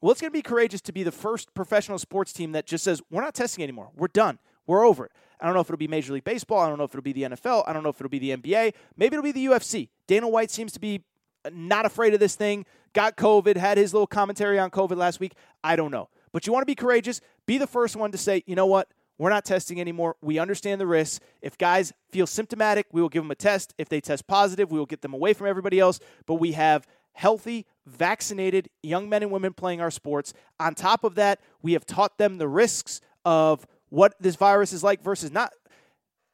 Well, 0.00 0.12
it's 0.12 0.20
going 0.20 0.30
to 0.30 0.36
be 0.36 0.42
courageous 0.42 0.80
to 0.82 0.92
be 0.92 1.02
the 1.02 1.12
first 1.12 1.52
professional 1.52 1.98
sports 1.98 2.32
team 2.32 2.52
that 2.52 2.66
just 2.66 2.84
says, 2.84 3.02
we're 3.10 3.22
not 3.22 3.34
testing 3.34 3.62
anymore. 3.62 3.90
We're 3.94 4.08
done. 4.08 4.38
We're 4.66 4.86
over 4.86 5.06
it. 5.06 5.12
I 5.40 5.46
don't 5.46 5.54
know 5.54 5.60
if 5.60 5.66
it'll 5.66 5.78
be 5.78 5.88
Major 5.88 6.12
League 6.12 6.24
Baseball. 6.24 6.60
I 6.60 6.68
don't 6.68 6.78
know 6.78 6.84
if 6.84 6.90
it'll 6.90 7.02
be 7.02 7.12
the 7.12 7.22
NFL. 7.22 7.64
I 7.66 7.72
don't 7.72 7.82
know 7.82 7.88
if 7.88 7.96
it'll 7.96 8.10
be 8.10 8.18
the 8.18 8.36
NBA. 8.36 8.74
Maybe 8.96 9.14
it'll 9.16 9.22
be 9.22 9.32
the 9.32 9.46
UFC. 9.46 9.88
Dana 10.06 10.28
White 10.28 10.50
seems 10.50 10.72
to 10.72 10.80
be 10.80 11.02
uh, 11.44 11.50
not 11.52 11.86
afraid 11.86 12.14
of 12.14 12.20
this 12.20 12.34
thing. 12.34 12.66
Got 12.92 13.16
COVID, 13.16 13.56
had 13.56 13.78
his 13.78 13.94
little 13.94 14.06
commentary 14.06 14.58
on 14.58 14.70
COVID 14.70 14.96
last 14.96 15.20
week. 15.20 15.34
I 15.62 15.76
don't 15.76 15.90
know. 15.90 16.08
But 16.32 16.46
you 16.46 16.52
want 16.52 16.62
to 16.62 16.66
be 16.66 16.74
courageous. 16.74 17.20
Be 17.46 17.58
the 17.58 17.66
first 17.66 17.96
one 17.96 18.12
to 18.12 18.18
say, 18.18 18.42
you 18.46 18.54
know 18.54 18.66
what? 18.66 18.88
We're 19.18 19.30
not 19.30 19.44
testing 19.44 19.80
anymore. 19.80 20.16
We 20.22 20.38
understand 20.38 20.80
the 20.80 20.86
risks. 20.86 21.20
If 21.42 21.58
guys 21.58 21.92
feel 22.10 22.26
symptomatic, 22.26 22.86
we 22.90 23.02
will 23.02 23.10
give 23.10 23.22
them 23.22 23.30
a 23.30 23.34
test. 23.34 23.74
If 23.76 23.88
they 23.88 24.00
test 24.00 24.26
positive, 24.26 24.70
we 24.70 24.78
will 24.78 24.86
get 24.86 25.02
them 25.02 25.12
away 25.12 25.34
from 25.34 25.46
everybody 25.46 25.78
else. 25.78 26.00
But 26.26 26.36
we 26.36 26.52
have 26.52 26.86
healthy, 27.12 27.66
vaccinated 27.86 28.70
young 28.82 29.08
men 29.08 29.22
and 29.22 29.30
women 29.30 29.52
playing 29.52 29.80
our 29.80 29.90
sports. 29.90 30.32
On 30.58 30.74
top 30.74 31.04
of 31.04 31.16
that, 31.16 31.40
we 31.60 31.74
have 31.74 31.84
taught 31.84 32.16
them 32.16 32.38
the 32.38 32.48
risks 32.48 33.02
of 33.24 33.66
what 33.90 34.14
this 34.20 34.36
virus 34.36 34.72
is 34.72 34.82
like 34.82 35.02
versus 35.02 35.30
not. 35.30 35.52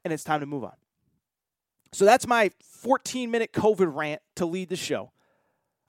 And 0.04 0.12
it's 0.12 0.24
time 0.24 0.40
to 0.40 0.46
move 0.46 0.64
on. 0.64 0.74
So 1.92 2.04
that's 2.04 2.26
my 2.26 2.50
14 2.62 3.30
minute 3.30 3.52
COVID 3.52 3.94
rant 3.94 4.22
to 4.36 4.46
lead 4.46 4.68
the 4.68 4.76
show. 4.76 5.10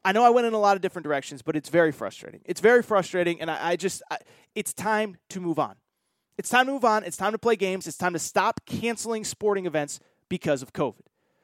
I 0.03 0.13
know 0.13 0.23
I 0.23 0.29
went 0.29 0.47
in 0.47 0.53
a 0.53 0.59
lot 0.59 0.77
of 0.77 0.81
different 0.81 1.03
directions, 1.03 1.41
but 1.41 1.55
it's 1.55 1.69
very 1.69 1.91
frustrating. 1.91 2.41
It's 2.45 2.61
very 2.61 2.81
frustrating, 2.81 3.41
and 3.41 3.51
I, 3.51 3.71
I 3.71 3.75
just, 3.75 4.01
I, 4.09 4.19
it's 4.55 4.73
time 4.73 5.17
to 5.29 5.41
move 5.41 5.59
on. 5.59 5.75
It's 6.37 6.49
time 6.49 6.67
to 6.67 6.71
move 6.71 6.85
on. 6.85 7.03
It's 7.03 7.17
time 7.17 7.33
to 7.33 7.37
play 7.37 7.57
games. 7.57 7.87
It's 7.87 7.97
time 7.97 8.13
to 8.13 8.19
stop 8.19 8.61
canceling 8.65 9.25
sporting 9.25 9.65
events 9.65 9.99
because 10.29 10.61
of 10.61 10.71
COVID. 10.71 11.01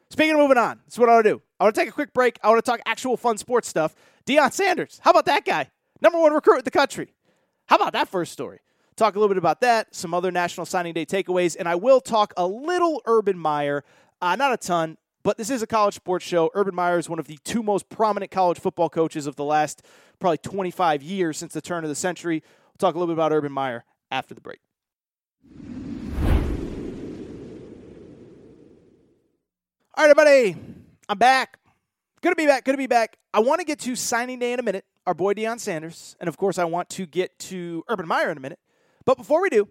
Speaking 0.09 0.35
of 0.35 0.39
moving 0.39 0.57
on, 0.57 0.79
that's 0.85 0.97
what 0.97 1.09
I 1.09 1.15
want 1.15 1.25
to 1.25 1.31
do. 1.31 1.41
I 1.59 1.63
want 1.65 1.75
to 1.75 1.81
take 1.81 1.89
a 1.89 1.93
quick 1.93 2.13
break. 2.13 2.39
I 2.41 2.49
want 2.49 2.63
to 2.63 2.71
talk 2.71 2.79
actual 2.85 3.17
fun 3.17 3.37
sports 3.37 3.67
stuff. 3.67 3.95
Deion 4.25 4.53
Sanders, 4.53 5.01
how 5.03 5.11
about 5.11 5.25
that 5.25 5.43
guy? 5.43 5.69
Number 6.01 6.19
one 6.19 6.31
recruit 6.31 6.59
in 6.59 6.63
the 6.63 6.71
country. 6.71 7.13
How 7.65 7.75
about 7.75 7.93
that 7.93 8.07
first 8.07 8.31
story? 8.31 8.59
Talk 8.95 9.15
a 9.15 9.19
little 9.19 9.29
bit 9.29 9.39
about 9.39 9.61
that, 9.61 9.95
some 9.95 10.13
other 10.13 10.29
National 10.29 10.65
Signing 10.65 10.93
Day 10.93 11.05
takeaways, 11.05 11.55
and 11.57 11.67
I 11.67 11.75
will 11.75 11.99
talk 11.99 12.31
a 12.37 12.45
little 12.45 13.01
Urban 13.05 13.37
Meyer. 13.37 13.83
Uh, 14.21 14.35
not 14.35 14.53
a 14.53 14.57
ton, 14.57 14.97
but 15.23 15.37
this 15.37 15.49
is 15.49 15.63
a 15.63 15.67
college 15.67 15.95
sports 15.95 16.23
show. 16.23 16.51
Urban 16.53 16.75
Meyer 16.75 16.99
is 16.99 17.09
one 17.09 17.17
of 17.17 17.25
the 17.25 17.39
two 17.43 17.63
most 17.63 17.89
prominent 17.89 18.29
college 18.29 18.59
football 18.59 18.89
coaches 18.89 19.25
of 19.25 19.35
the 19.35 19.43
last 19.43 19.81
probably 20.19 20.37
25 20.37 21.01
years 21.01 21.37
since 21.37 21.53
the 21.53 21.61
turn 21.61 21.83
of 21.83 21.89
the 21.89 21.95
century. 21.95 22.43
We'll 22.45 22.77
talk 22.77 22.93
a 22.93 22.99
little 22.99 23.13
bit 23.13 23.17
about 23.17 23.31
Urban 23.31 23.51
Meyer 23.51 23.83
after 24.11 24.35
the 24.35 24.41
break. 24.41 24.59
All 29.95 30.05
right, 30.05 30.09
everybody, 30.09 30.55
I'm 31.09 31.17
back. 31.17 31.57
Good 32.21 32.29
to 32.29 32.35
be 32.35 32.45
back. 32.45 32.63
Good 32.63 32.73
to 32.73 32.77
be 32.77 32.87
back. 32.87 33.17
I 33.33 33.39
want 33.39 33.59
to 33.59 33.65
get 33.65 33.79
to 33.79 33.95
signing 33.95 34.37
day 34.37 34.53
in 34.53 34.59
a 34.59 34.63
minute, 34.63 34.85
our 35.07 35.15
boy 35.15 35.33
Deion 35.33 35.59
Sanders. 35.59 36.15
And 36.19 36.27
of 36.27 36.37
course, 36.37 36.59
I 36.59 36.65
want 36.65 36.89
to 36.91 37.07
get 37.07 37.37
to 37.39 37.83
Urban 37.89 38.07
Meyer 38.07 38.29
in 38.29 38.37
a 38.37 38.39
minute. 38.39 38.59
But 39.05 39.17
before 39.17 39.41
we 39.41 39.49
do, 39.49 39.67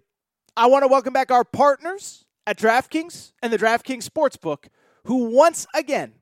I 0.57 0.67
want 0.67 0.83
to 0.83 0.89
welcome 0.89 1.13
back 1.13 1.31
our 1.31 1.45
partners 1.45 2.25
at 2.47 2.59
DraftKings 2.59 3.33
and 3.43 3.53
the 3.53 3.59
DraftKings 3.59 4.09
Sportsbook, 4.09 4.67
who 5.05 5.31
once 5.31 5.67
again 5.75 6.13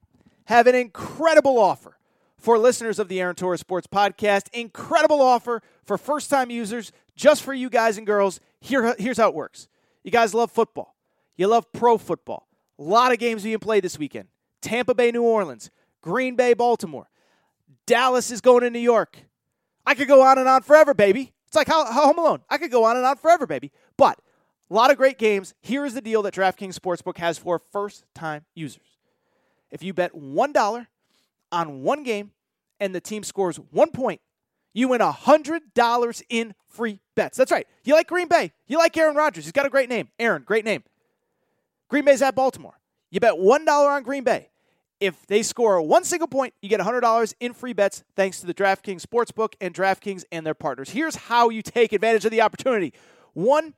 have 0.44 0.66
an 0.66 0.74
incredible 0.74 1.58
offer 1.58 1.98
for 2.38 2.58
listeners 2.58 2.98
of 2.98 3.08
the 3.08 3.20
Aaron 3.20 3.34
Torres 3.34 3.60
Sports 3.60 3.86
Podcast. 3.86 4.48
Incredible 4.52 5.20
offer 5.20 5.62
for 5.84 5.98
first 5.98 6.30
time 6.30 6.50
users, 6.50 6.92
just 7.16 7.42
for 7.42 7.52
you 7.52 7.68
guys 7.68 7.98
and 7.98 8.06
girls. 8.06 8.40
Here, 8.60 8.94
here's 8.98 9.18
how 9.18 9.28
it 9.28 9.34
works 9.34 9.68
you 10.04 10.10
guys 10.10 10.32
love 10.34 10.50
football, 10.52 10.94
you 11.36 11.46
love 11.48 11.72
pro 11.72 11.98
football. 11.98 12.46
A 12.78 12.82
lot 12.82 13.12
of 13.12 13.18
games 13.18 13.42
being 13.42 13.58
played 13.58 13.84
this 13.84 13.98
weekend 13.98 14.28
Tampa 14.62 14.94
Bay, 14.94 15.10
New 15.10 15.22
Orleans, 15.22 15.70
Green 16.00 16.36
Bay, 16.36 16.54
Baltimore. 16.54 17.08
Dallas 17.86 18.30
is 18.30 18.40
going 18.40 18.62
to 18.62 18.70
New 18.70 18.78
York. 18.78 19.18
I 19.84 19.94
could 19.94 20.06
go 20.06 20.22
on 20.22 20.38
and 20.38 20.48
on 20.48 20.62
forever, 20.62 20.94
baby. 20.94 21.32
It's 21.50 21.56
like 21.56 21.66
how, 21.66 21.84
how 21.84 22.06
Home 22.06 22.18
Alone. 22.18 22.42
I 22.48 22.58
could 22.58 22.70
go 22.70 22.84
on 22.84 22.96
and 22.96 23.04
on 23.04 23.16
forever, 23.16 23.44
baby. 23.44 23.72
But 23.96 24.20
a 24.70 24.74
lot 24.74 24.92
of 24.92 24.96
great 24.96 25.18
games. 25.18 25.52
Here 25.60 25.84
is 25.84 25.94
the 25.94 26.00
deal 26.00 26.22
that 26.22 26.32
DraftKings 26.32 26.78
Sportsbook 26.78 27.18
has 27.18 27.38
for 27.38 27.60
first 27.72 28.04
time 28.14 28.44
users. 28.54 28.86
If 29.72 29.82
you 29.82 29.92
bet 29.92 30.14
$1 30.14 30.86
on 31.50 31.82
one 31.82 32.04
game 32.04 32.30
and 32.78 32.94
the 32.94 33.00
team 33.00 33.24
scores 33.24 33.56
one 33.56 33.90
point, 33.90 34.20
you 34.72 34.86
win 34.86 35.00
$100 35.00 36.22
in 36.28 36.54
free 36.68 37.00
bets. 37.16 37.36
That's 37.36 37.50
right. 37.50 37.66
You 37.82 37.94
like 37.94 38.06
Green 38.06 38.28
Bay. 38.28 38.52
You 38.68 38.78
like 38.78 38.96
Aaron 38.96 39.16
Rodgers. 39.16 39.42
He's 39.42 39.50
got 39.50 39.66
a 39.66 39.70
great 39.70 39.88
name. 39.88 40.08
Aaron, 40.20 40.44
great 40.44 40.64
name. 40.64 40.84
Green 41.88 42.04
Bay's 42.04 42.22
at 42.22 42.36
Baltimore. 42.36 42.78
You 43.10 43.18
bet 43.18 43.34
$1 43.34 43.68
on 43.68 44.04
Green 44.04 44.22
Bay. 44.22 44.49
If 45.00 45.26
they 45.26 45.42
score 45.42 45.80
one 45.80 46.04
single 46.04 46.28
point, 46.28 46.52
you 46.60 46.68
get 46.68 46.78
$100 46.78 47.34
in 47.40 47.54
free 47.54 47.72
bets 47.72 48.04
thanks 48.14 48.40
to 48.40 48.46
the 48.46 48.52
DraftKings 48.52 49.00
Sportsbook 49.00 49.54
and 49.58 49.74
DraftKings 49.74 50.24
and 50.30 50.44
their 50.44 50.54
partners. 50.54 50.90
Here's 50.90 51.16
how 51.16 51.48
you 51.48 51.62
take 51.62 51.94
advantage 51.94 52.26
of 52.26 52.30
the 52.30 52.42
opportunity. 52.42 52.92
One, 53.32 53.74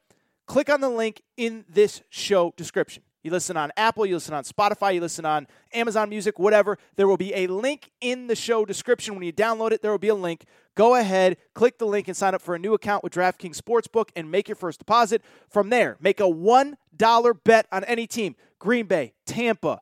click 0.46 0.68
on 0.68 0.80
the 0.80 0.88
link 0.88 1.22
in 1.36 1.64
this 1.68 2.02
show 2.10 2.52
description. 2.56 3.04
You 3.22 3.30
listen 3.30 3.56
on 3.56 3.70
Apple, 3.76 4.04
you 4.04 4.14
listen 4.14 4.34
on 4.34 4.42
Spotify, 4.42 4.94
you 4.94 5.00
listen 5.00 5.24
on 5.24 5.46
Amazon 5.72 6.08
Music, 6.08 6.40
whatever. 6.40 6.76
There 6.96 7.06
will 7.06 7.16
be 7.16 7.32
a 7.34 7.46
link 7.46 7.92
in 8.00 8.26
the 8.26 8.34
show 8.34 8.64
description. 8.64 9.14
When 9.14 9.22
you 9.22 9.32
download 9.32 9.70
it, 9.70 9.80
there 9.80 9.92
will 9.92 9.98
be 9.98 10.08
a 10.08 10.14
link. 10.16 10.44
Go 10.74 10.96
ahead, 10.96 11.36
click 11.54 11.78
the 11.78 11.86
link, 11.86 12.08
and 12.08 12.16
sign 12.16 12.34
up 12.34 12.42
for 12.42 12.56
a 12.56 12.58
new 12.58 12.74
account 12.74 13.04
with 13.04 13.12
DraftKings 13.12 13.60
Sportsbook 13.60 14.08
and 14.16 14.28
make 14.28 14.48
your 14.48 14.56
first 14.56 14.80
deposit. 14.80 15.22
From 15.48 15.70
there, 15.70 15.96
make 16.00 16.18
a 16.18 16.24
$1 16.24 17.44
bet 17.44 17.66
on 17.70 17.84
any 17.84 18.08
team 18.08 18.34
Green 18.58 18.86
Bay, 18.86 19.12
Tampa, 19.24 19.80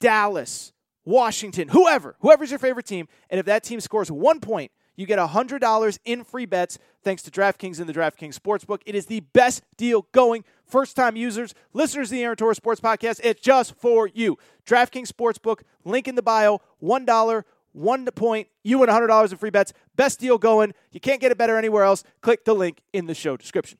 Dallas, 0.00 0.72
Washington, 1.04 1.68
whoever, 1.68 2.16
whoever's 2.20 2.50
your 2.50 2.58
favorite 2.58 2.86
team. 2.86 3.08
And 3.30 3.38
if 3.38 3.46
that 3.46 3.62
team 3.62 3.80
scores 3.80 4.10
one 4.10 4.40
point, 4.40 4.72
you 4.96 5.06
get 5.06 5.18
$100 5.18 5.98
in 6.04 6.24
free 6.24 6.46
bets 6.46 6.78
thanks 7.04 7.22
to 7.22 7.30
DraftKings 7.30 7.78
and 7.78 7.88
the 7.88 7.92
DraftKings 7.92 8.38
Sportsbook. 8.38 8.80
It 8.86 8.94
is 8.94 9.06
the 9.06 9.20
best 9.20 9.62
deal 9.76 10.06
going. 10.12 10.44
First 10.64 10.96
time 10.96 11.16
users, 11.16 11.54
listeners 11.72 12.08
to 12.08 12.16
the 12.16 12.24
Aaron 12.24 12.36
Torres 12.36 12.56
Sports 12.56 12.80
Podcast, 12.80 13.20
it's 13.22 13.40
just 13.40 13.74
for 13.76 14.08
you. 14.08 14.38
DraftKings 14.66 15.12
Sportsbook, 15.12 15.60
link 15.84 16.08
in 16.08 16.14
the 16.14 16.22
bio, 16.22 16.60
$1, 16.82 17.44
one 17.72 18.06
point, 18.06 18.48
you 18.64 18.78
win 18.78 18.88
$100 18.88 19.30
in 19.30 19.36
free 19.36 19.50
bets. 19.50 19.74
Best 19.94 20.18
deal 20.18 20.38
going. 20.38 20.72
You 20.92 20.98
can't 20.98 21.20
get 21.20 21.30
it 21.30 21.36
better 21.36 21.58
anywhere 21.58 21.84
else. 21.84 22.04
Click 22.22 22.44
the 22.46 22.54
link 22.54 22.80
in 22.94 23.06
the 23.06 23.14
show 23.14 23.36
description. 23.36 23.78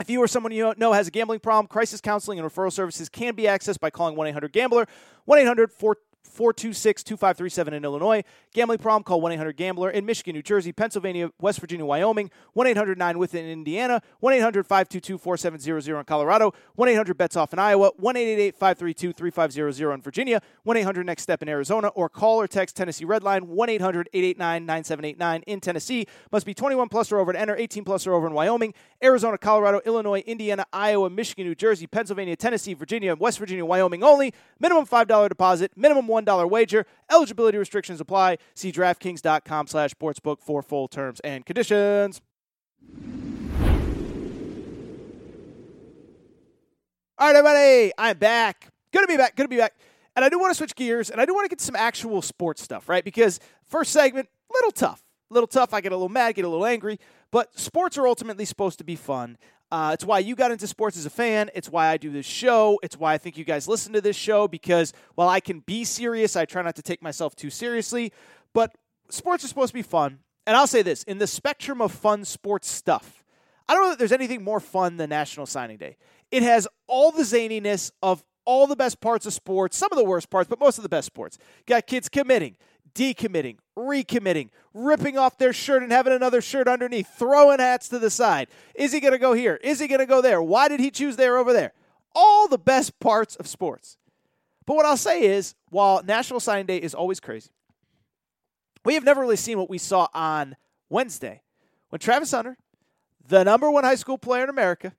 If 0.00 0.08
you 0.08 0.22
or 0.22 0.26
someone 0.26 0.52
you 0.52 0.72
know 0.78 0.94
has 0.94 1.08
a 1.08 1.10
gambling 1.10 1.40
problem, 1.40 1.66
crisis 1.66 2.00
counseling 2.00 2.38
and 2.38 2.48
referral 2.48 2.72
services 2.72 3.10
can 3.10 3.34
be 3.34 3.42
accessed 3.42 3.80
by 3.80 3.90
calling 3.90 4.16
1 4.16 4.28
800 4.28 4.50
Gambler, 4.50 4.86
1 5.26 5.38
800 5.38 5.70
426 6.22 7.02
2537 7.02 7.74
in 7.74 7.84
Illinois. 7.84 8.22
Gambling 8.52 8.78
problem, 8.78 9.02
call 9.02 9.20
1 9.20 9.32
800 9.32 9.56
Gambler 9.56 9.90
in 9.90 10.06
Michigan, 10.06 10.34
New 10.34 10.42
Jersey, 10.42 10.72
Pennsylvania, 10.72 11.30
West 11.40 11.60
Virginia, 11.60 11.84
Wyoming, 11.84 12.30
1 12.54 12.66
800 12.66 12.98
9 12.98 13.18
within 13.18 13.46
Indiana, 13.46 14.00
1 14.20 14.34
800 14.34 14.66
522 14.66 15.18
4700 15.18 15.98
in 15.98 16.04
Colorado, 16.04 16.52
1 16.76 16.88
800 16.88 17.16
bets 17.16 17.36
off 17.36 17.52
in 17.52 17.58
Iowa, 17.58 17.90
1 17.96 18.16
888 18.16 18.54
532 18.56 19.12
3500 19.12 19.94
in 19.94 20.00
Virginia, 20.00 20.42
1 20.64 20.76
800 20.76 21.06
next 21.06 21.22
step 21.22 21.42
in 21.42 21.48
Arizona, 21.48 21.88
or 21.88 22.08
call 22.08 22.40
or 22.40 22.46
text 22.46 22.76
Tennessee 22.76 23.04
Redline 23.04 23.42
1 23.42 23.68
800 23.68 24.08
889 24.12 24.66
9789 24.66 25.42
in 25.46 25.60
Tennessee. 25.60 26.06
Must 26.32 26.46
be 26.46 26.54
21 26.54 26.88
plus 26.88 27.12
or 27.12 27.18
over 27.18 27.32
to 27.32 27.40
enter, 27.40 27.56
18 27.56 27.84
plus 27.84 28.06
or 28.06 28.14
over 28.14 28.26
in 28.26 28.32
Wyoming, 28.32 28.74
Arizona, 29.02 29.38
Colorado, 29.38 29.80
Illinois, 29.86 30.20
Indiana, 30.20 30.64
Iowa, 30.72 31.08
Michigan, 31.10 31.46
New 31.46 31.54
Jersey, 31.54 31.86
Pennsylvania, 31.86 32.36
Tennessee, 32.36 32.74
Virginia, 32.74 33.14
West 33.14 33.38
Virginia, 33.38 33.64
Wyoming 33.64 34.02
only. 34.02 34.34
Minimum 34.58 34.86
$5 34.86 35.28
deposit, 35.28 35.72
minimum 35.76 36.06
$1 36.10 36.50
wager. 36.50 36.86
Eligibility 37.10 37.58
restrictions 37.58 38.00
apply. 38.00 38.38
See 38.54 38.72
DraftKings.com 38.72 39.66
slash 39.68 39.92
sportsbook 39.94 40.40
for 40.40 40.62
full 40.62 40.88
terms 40.88 41.20
and 41.20 41.46
conditions. 41.46 42.20
All 47.18 47.26
right, 47.26 47.36
everybody, 47.36 47.92
I'm 47.98 48.16
back. 48.16 48.68
Good 48.92 49.02
to 49.02 49.06
be 49.06 49.16
back. 49.18 49.36
Good 49.36 49.44
to 49.44 49.48
be 49.48 49.58
back. 49.58 49.74
And 50.16 50.24
I 50.24 50.28
do 50.28 50.38
want 50.38 50.52
to 50.52 50.54
switch 50.54 50.74
gears, 50.74 51.10
and 51.10 51.20
I 51.20 51.26
do 51.26 51.34
want 51.34 51.44
to 51.44 51.48
get 51.48 51.60
some 51.60 51.76
actual 51.76 52.22
sports 52.22 52.62
stuff, 52.62 52.88
right? 52.88 53.04
Because 53.04 53.38
first 53.64 53.92
segment, 53.92 54.28
little 54.52 54.70
tough. 54.70 55.02
Little 55.30 55.46
tough. 55.46 55.72
I 55.72 55.80
get 55.80 55.92
a 55.92 55.96
little 55.96 56.08
mad, 56.08 56.34
get 56.34 56.44
a 56.44 56.48
little 56.48 56.66
angry. 56.66 56.98
But 57.30 57.58
sports 57.58 57.96
are 57.96 58.06
ultimately 58.06 58.44
supposed 58.44 58.78
to 58.78 58.84
be 58.84 58.96
fun. 58.96 59.38
Uh, 59.70 59.92
it's 59.94 60.04
why 60.04 60.18
you 60.18 60.34
got 60.34 60.50
into 60.50 60.66
sports 60.66 60.96
as 60.96 61.06
a 61.06 61.10
fan. 61.10 61.48
It's 61.54 61.68
why 61.68 61.86
I 61.86 61.96
do 61.96 62.10
this 62.10 62.26
show. 62.26 62.80
It's 62.82 62.96
why 62.96 63.14
I 63.14 63.18
think 63.18 63.38
you 63.38 63.44
guys 63.44 63.68
listen 63.68 63.92
to 63.92 64.00
this 64.00 64.16
show 64.16 64.48
because 64.48 64.92
while 65.14 65.28
I 65.28 65.38
can 65.38 65.60
be 65.60 65.84
serious, 65.84 66.34
I 66.34 66.44
try 66.44 66.62
not 66.62 66.74
to 66.76 66.82
take 66.82 67.02
myself 67.02 67.36
too 67.36 67.50
seriously. 67.50 68.12
But 68.52 68.76
sports 69.08 69.44
are 69.44 69.48
supposed 69.48 69.70
to 69.70 69.74
be 69.74 69.82
fun. 69.82 70.18
And 70.46 70.56
I'll 70.56 70.66
say 70.66 70.82
this 70.82 71.04
in 71.04 71.18
the 71.18 71.28
spectrum 71.28 71.80
of 71.80 71.92
fun 71.92 72.24
sports 72.24 72.68
stuff, 72.68 73.22
I 73.68 73.74
don't 73.74 73.84
know 73.84 73.90
that 73.90 73.98
there's 74.00 74.10
anything 74.10 74.42
more 74.42 74.58
fun 74.58 74.96
than 74.96 75.10
National 75.10 75.46
Signing 75.46 75.76
Day. 75.76 75.96
It 76.32 76.42
has 76.42 76.66
all 76.88 77.12
the 77.12 77.22
zaniness 77.22 77.92
of 78.02 78.24
all 78.44 78.66
the 78.66 78.74
best 78.74 79.00
parts 79.00 79.26
of 79.26 79.32
sports, 79.32 79.76
some 79.76 79.90
of 79.92 79.98
the 79.98 80.04
worst 80.04 80.28
parts, 80.28 80.48
but 80.48 80.58
most 80.58 80.78
of 80.78 80.82
the 80.82 80.88
best 80.88 81.06
sports. 81.06 81.38
Got 81.66 81.86
kids 81.86 82.08
committing, 82.08 82.56
decommitting, 82.94 83.58
recommitting, 83.76 84.50
ripping 84.74 85.16
off 85.18 85.38
their 85.38 85.52
shirt 85.52 85.82
and 85.82 85.92
having 85.92 86.12
another 86.12 86.40
shirt 86.40 86.68
underneath, 86.68 87.08
throwing 87.18 87.60
hats 87.60 87.88
to 87.88 87.98
the 87.98 88.10
side. 88.10 88.48
Is 88.74 88.92
he 88.92 89.00
going 89.00 89.12
to 89.12 89.18
go 89.18 89.32
here? 89.32 89.58
Is 89.62 89.80
he 89.80 89.88
going 89.88 90.00
to 90.00 90.06
go 90.06 90.20
there? 90.20 90.42
Why 90.42 90.68
did 90.68 90.80
he 90.80 90.90
choose 90.90 91.16
there 91.16 91.38
over 91.38 91.52
there? 91.52 91.72
All 92.14 92.48
the 92.48 92.58
best 92.58 92.98
parts 93.00 93.36
of 93.36 93.46
sports. 93.46 93.96
But 94.66 94.76
what 94.76 94.86
I'll 94.86 94.96
say 94.96 95.22
is, 95.22 95.54
while 95.70 96.02
National 96.02 96.40
Signing 96.40 96.66
Day 96.66 96.78
is 96.78 96.94
always 96.94 97.20
crazy, 97.20 97.50
we 98.84 98.94
have 98.94 99.04
never 99.04 99.20
really 99.20 99.36
seen 99.36 99.58
what 99.58 99.70
we 99.70 99.78
saw 99.78 100.08
on 100.14 100.56
Wednesday 100.88 101.42
when 101.90 101.98
Travis 101.98 102.30
Hunter, 102.30 102.56
the 103.26 103.44
number 103.44 103.70
one 103.70 103.84
high 103.84 103.94
school 103.94 104.18
player 104.18 104.44
in 104.44 104.48
America, 104.48 104.94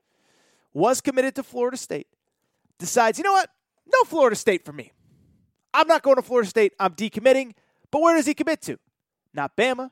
was 0.74 1.02
committed 1.02 1.36
to 1.36 1.44
Florida 1.44 1.78
State, 1.78 2.08
decides, 2.80 3.18
you 3.18 3.24
know 3.24 3.34
what? 3.34 3.50
No 3.86 4.04
Florida 4.06 4.36
State 4.36 4.64
for 4.64 4.72
me. 4.72 4.92
I'm 5.74 5.88
not 5.88 6.04
going 6.04 6.18
to 6.18 6.22
Florida 6.22 6.50
State. 6.50 6.74
I'm 6.80 6.94
decommitting. 6.94 7.54
But 7.92 8.02
where 8.02 8.16
does 8.16 8.26
he 8.26 8.34
commit 8.34 8.62
to? 8.64 8.78
Not 9.34 9.56
Bama. 9.56 9.92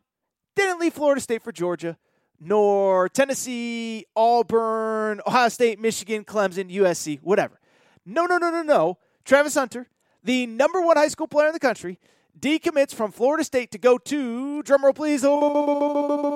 Didn't 0.55 0.79
leave 0.79 0.93
Florida 0.93 1.21
State 1.21 1.43
for 1.43 1.51
Georgia, 1.51 1.97
nor 2.39 3.09
Tennessee, 3.09 4.05
Auburn, 4.15 5.21
Ohio 5.27 5.49
State, 5.49 5.79
Michigan, 5.79 6.23
Clemson, 6.23 6.73
USC, 6.73 7.19
whatever. 7.21 7.59
No, 8.05 8.25
no, 8.25 8.37
no, 8.37 8.49
no, 8.49 8.61
no. 8.63 8.97
Travis 9.25 9.55
Hunter, 9.55 9.87
the 10.23 10.45
number 10.47 10.81
one 10.81 10.97
high 10.97 11.07
school 11.07 11.27
player 11.27 11.47
in 11.47 11.53
the 11.53 11.59
country, 11.59 11.99
decommits 12.37 12.93
from 12.93 13.11
Florida 13.11 13.43
State 13.43 13.71
to 13.71 13.77
go 13.77 13.97
to, 13.97 14.63
drumroll 14.63 14.95
please, 14.95 15.23
oh, 15.25 16.29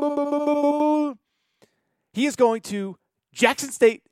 he 2.13 2.25
is 2.25 2.35
going 2.35 2.61
to 2.61 2.97
Jackson 3.33 3.71
State 3.71 4.03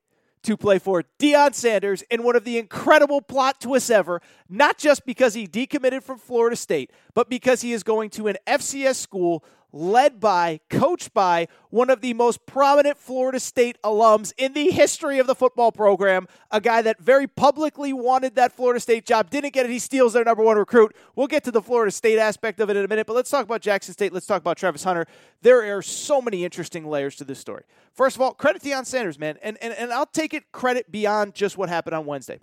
to 0.44 0.58
play 0.58 0.80
for 0.80 1.04
Deion 1.20 1.54
Sanders 1.54 2.02
in 2.10 2.24
one 2.24 2.36
of 2.36 2.44
the 2.44 2.58
incredible 2.58 3.22
plot 3.22 3.62
twists 3.62 3.90
ever, 3.90 4.22
not 4.50 4.78
just 4.78 5.06
because 5.06 5.34
he 5.34 5.48
decommitted 5.48 6.04
from 6.04 6.18
Florida 6.18 6.56
State, 6.56 6.92
but 7.14 7.30
because 7.30 7.62
he 7.62 7.74
is 7.74 7.84
going 7.84 8.10
to 8.12 8.28
an 8.28 8.38
FCS 8.48 8.96
school 8.96 9.44
led 9.74 10.20
by, 10.20 10.60
coached 10.70 11.14
by 11.14 11.48
one 11.70 11.90
of 11.90 12.02
the 12.02 12.14
most 12.14 12.46
prominent 12.46 12.98
Florida 12.98 13.40
State 13.40 13.78
alums 13.84 14.34
in 14.38 14.54
the 14.54 14.72
history 14.72 15.20
of 15.20 15.28
the 15.28 15.36
football 15.36 15.72
program, 15.72 16.28
a 16.52 16.60
guy 16.60 16.82
that 16.82 17.00
very 17.00 17.28
publicly 17.28 17.94
wanted 17.94 18.36
that 18.36 18.52
Florida 18.52 18.80
State 18.80 19.06
job, 19.06 19.30
didn't 19.30 19.54
get 19.54 19.66
it. 19.66 19.72
He 19.72 19.80
steals 19.80 20.14
their 20.14 20.24
number 20.24 20.44
one 20.44 20.58
recruit. 20.58 20.96
We'll 21.16 21.28
get 21.28 21.44
to 21.46 21.52
the 21.52 21.62
Florida 21.62 21.92
State 21.92 22.20
aspect 22.20 22.60
of 22.60 22.70
it 22.70 22.76
in 22.76 22.84
a 22.84 22.88
minute, 22.88 23.08
but 23.08 23.16
let's 23.16 23.30
talk 23.30 23.46
about 23.46 23.62
Jackson 23.62 23.94
State. 23.94 24.14
Let's 24.14 24.26
talk 24.26 24.42
about 24.42 24.58
Travis 24.58 24.84
Hunter. 24.84 25.06
There 25.42 25.78
are 25.78 25.82
so 25.82 26.22
many 26.22 26.44
interesting 26.44 26.86
layers 26.86 27.16
to 27.18 27.24
this 27.24 27.40
story. 27.40 27.64
First 27.94 28.16
of 28.16 28.22
all, 28.22 28.34
credit 28.34 28.62
Deion 28.62 28.86
Sanders, 28.86 29.18
man, 29.18 29.38
and, 29.42 29.58
and, 29.62 29.74
and 29.74 29.92
I'll 29.92 30.06
take 30.06 30.34
it 30.34 30.52
credit 30.52 30.92
beyond 30.92 31.34
just 31.34 31.58
what 31.58 31.70
happened 31.70 31.96
on 31.96 32.06
Wednesday. 32.06 32.40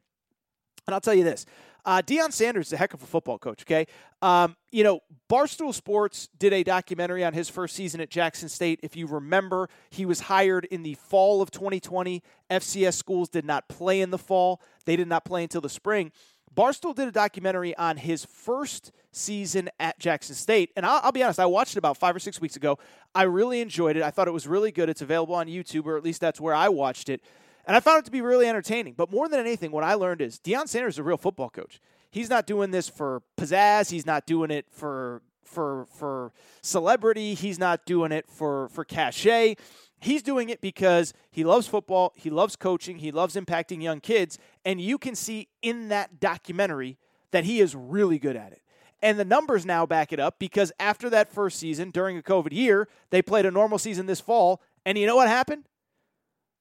And 0.88 0.94
I'll 0.94 1.02
tell 1.02 1.14
you 1.14 1.22
this 1.22 1.44
uh, 1.84 2.00
Deion 2.00 2.32
Sanders 2.32 2.68
is 2.68 2.72
a 2.72 2.76
heck 2.78 2.94
of 2.94 3.02
a 3.02 3.06
football 3.06 3.38
coach, 3.38 3.62
okay? 3.62 3.86
Um, 4.22 4.56
you 4.72 4.82
know, 4.82 5.00
Barstool 5.30 5.74
Sports 5.74 6.30
did 6.38 6.54
a 6.54 6.62
documentary 6.62 7.22
on 7.22 7.34
his 7.34 7.50
first 7.50 7.76
season 7.76 8.00
at 8.00 8.08
Jackson 8.08 8.48
State. 8.48 8.80
If 8.82 8.96
you 8.96 9.06
remember, 9.06 9.68
he 9.90 10.06
was 10.06 10.20
hired 10.20 10.64
in 10.64 10.82
the 10.82 10.94
fall 10.94 11.42
of 11.42 11.50
2020. 11.50 12.22
FCS 12.50 12.94
schools 12.94 13.28
did 13.28 13.44
not 13.44 13.68
play 13.68 14.00
in 14.00 14.10
the 14.10 14.18
fall, 14.18 14.62
they 14.86 14.96
did 14.96 15.08
not 15.08 15.26
play 15.26 15.42
until 15.42 15.60
the 15.60 15.68
spring. 15.68 16.10
Barstool 16.56 16.94
did 16.94 17.06
a 17.06 17.12
documentary 17.12 17.76
on 17.76 17.98
his 17.98 18.24
first 18.24 18.90
season 19.12 19.68
at 19.78 19.98
Jackson 19.98 20.34
State. 20.34 20.70
And 20.74 20.86
I'll, 20.86 21.00
I'll, 21.04 21.12
be 21.12 21.22
honest, 21.22 21.38
I 21.38 21.44
watched 21.44 21.74
it 21.74 21.78
about 21.78 21.98
five 21.98 22.16
or 22.16 22.18
six 22.18 22.40
weeks 22.40 22.56
ago. 22.56 22.78
I 23.14 23.24
really 23.24 23.60
enjoyed 23.60 23.96
it. 23.96 24.02
I 24.02 24.10
thought 24.10 24.26
it 24.26 24.32
was 24.32 24.48
really 24.48 24.72
good. 24.72 24.88
It's 24.88 25.02
available 25.02 25.34
on 25.34 25.48
YouTube, 25.48 25.84
or 25.84 25.98
at 25.98 26.02
least 26.02 26.22
that's 26.22 26.40
where 26.40 26.54
I 26.54 26.70
watched 26.70 27.10
it. 27.10 27.20
And 27.68 27.76
I 27.76 27.80
found 27.80 27.98
it 27.98 28.04
to 28.06 28.10
be 28.10 28.22
really 28.22 28.48
entertaining. 28.48 28.94
But 28.94 29.12
more 29.12 29.28
than 29.28 29.38
anything, 29.38 29.70
what 29.70 29.84
I 29.84 29.92
learned 29.92 30.22
is 30.22 30.40
Deion 30.40 30.66
Sanders 30.66 30.94
is 30.94 30.98
a 30.98 31.02
real 31.02 31.18
football 31.18 31.50
coach. 31.50 31.80
He's 32.10 32.30
not 32.30 32.46
doing 32.46 32.70
this 32.70 32.88
for 32.88 33.22
pizzazz. 33.36 33.90
He's 33.90 34.06
not 34.06 34.26
doing 34.26 34.50
it 34.50 34.64
for 34.70 35.20
for 35.44 35.86
for 35.94 36.32
celebrity. 36.62 37.34
He's 37.34 37.58
not 37.58 37.84
doing 37.84 38.10
it 38.10 38.26
for 38.26 38.70
for 38.70 38.84
cachet. 38.84 39.56
He's 40.00 40.22
doing 40.22 40.48
it 40.48 40.60
because 40.60 41.12
he 41.30 41.44
loves 41.44 41.66
football, 41.66 42.12
he 42.16 42.30
loves 42.30 42.56
coaching, 42.56 42.98
he 42.98 43.10
loves 43.10 43.34
impacting 43.34 43.82
young 43.82 44.00
kids, 44.00 44.38
and 44.64 44.80
you 44.80 44.96
can 44.96 45.16
see 45.16 45.48
in 45.60 45.88
that 45.88 46.20
documentary 46.20 46.96
that 47.32 47.44
he 47.44 47.60
is 47.60 47.74
really 47.74 48.18
good 48.18 48.36
at 48.36 48.52
it. 48.52 48.62
And 49.02 49.18
the 49.18 49.24
numbers 49.24 49.66
now 49.66 49.86
back 49.86 50.12
it 50.12 50.20
up 50.20 50.38
because 50.38 50.72
after 50.78 51.10
that 51.10 51.32
first 51.32 51.58
season, 51.58 51.90
during 51.90 52.16
a 52.16 52.22
COVID 52.22 52.52
year, 52.52 52.88
they 53.10 53.22
played 53.22 53.44
a 53.44 53.50
normal 53.50 53.78
season 53.78 54.06
this 54.06 54.20
fall. 54.20 54.62
And 54.86 54.96
you 54.96 55.06
know 55.06 55.16
what 55.16 55.28
happened? 55.28 55.67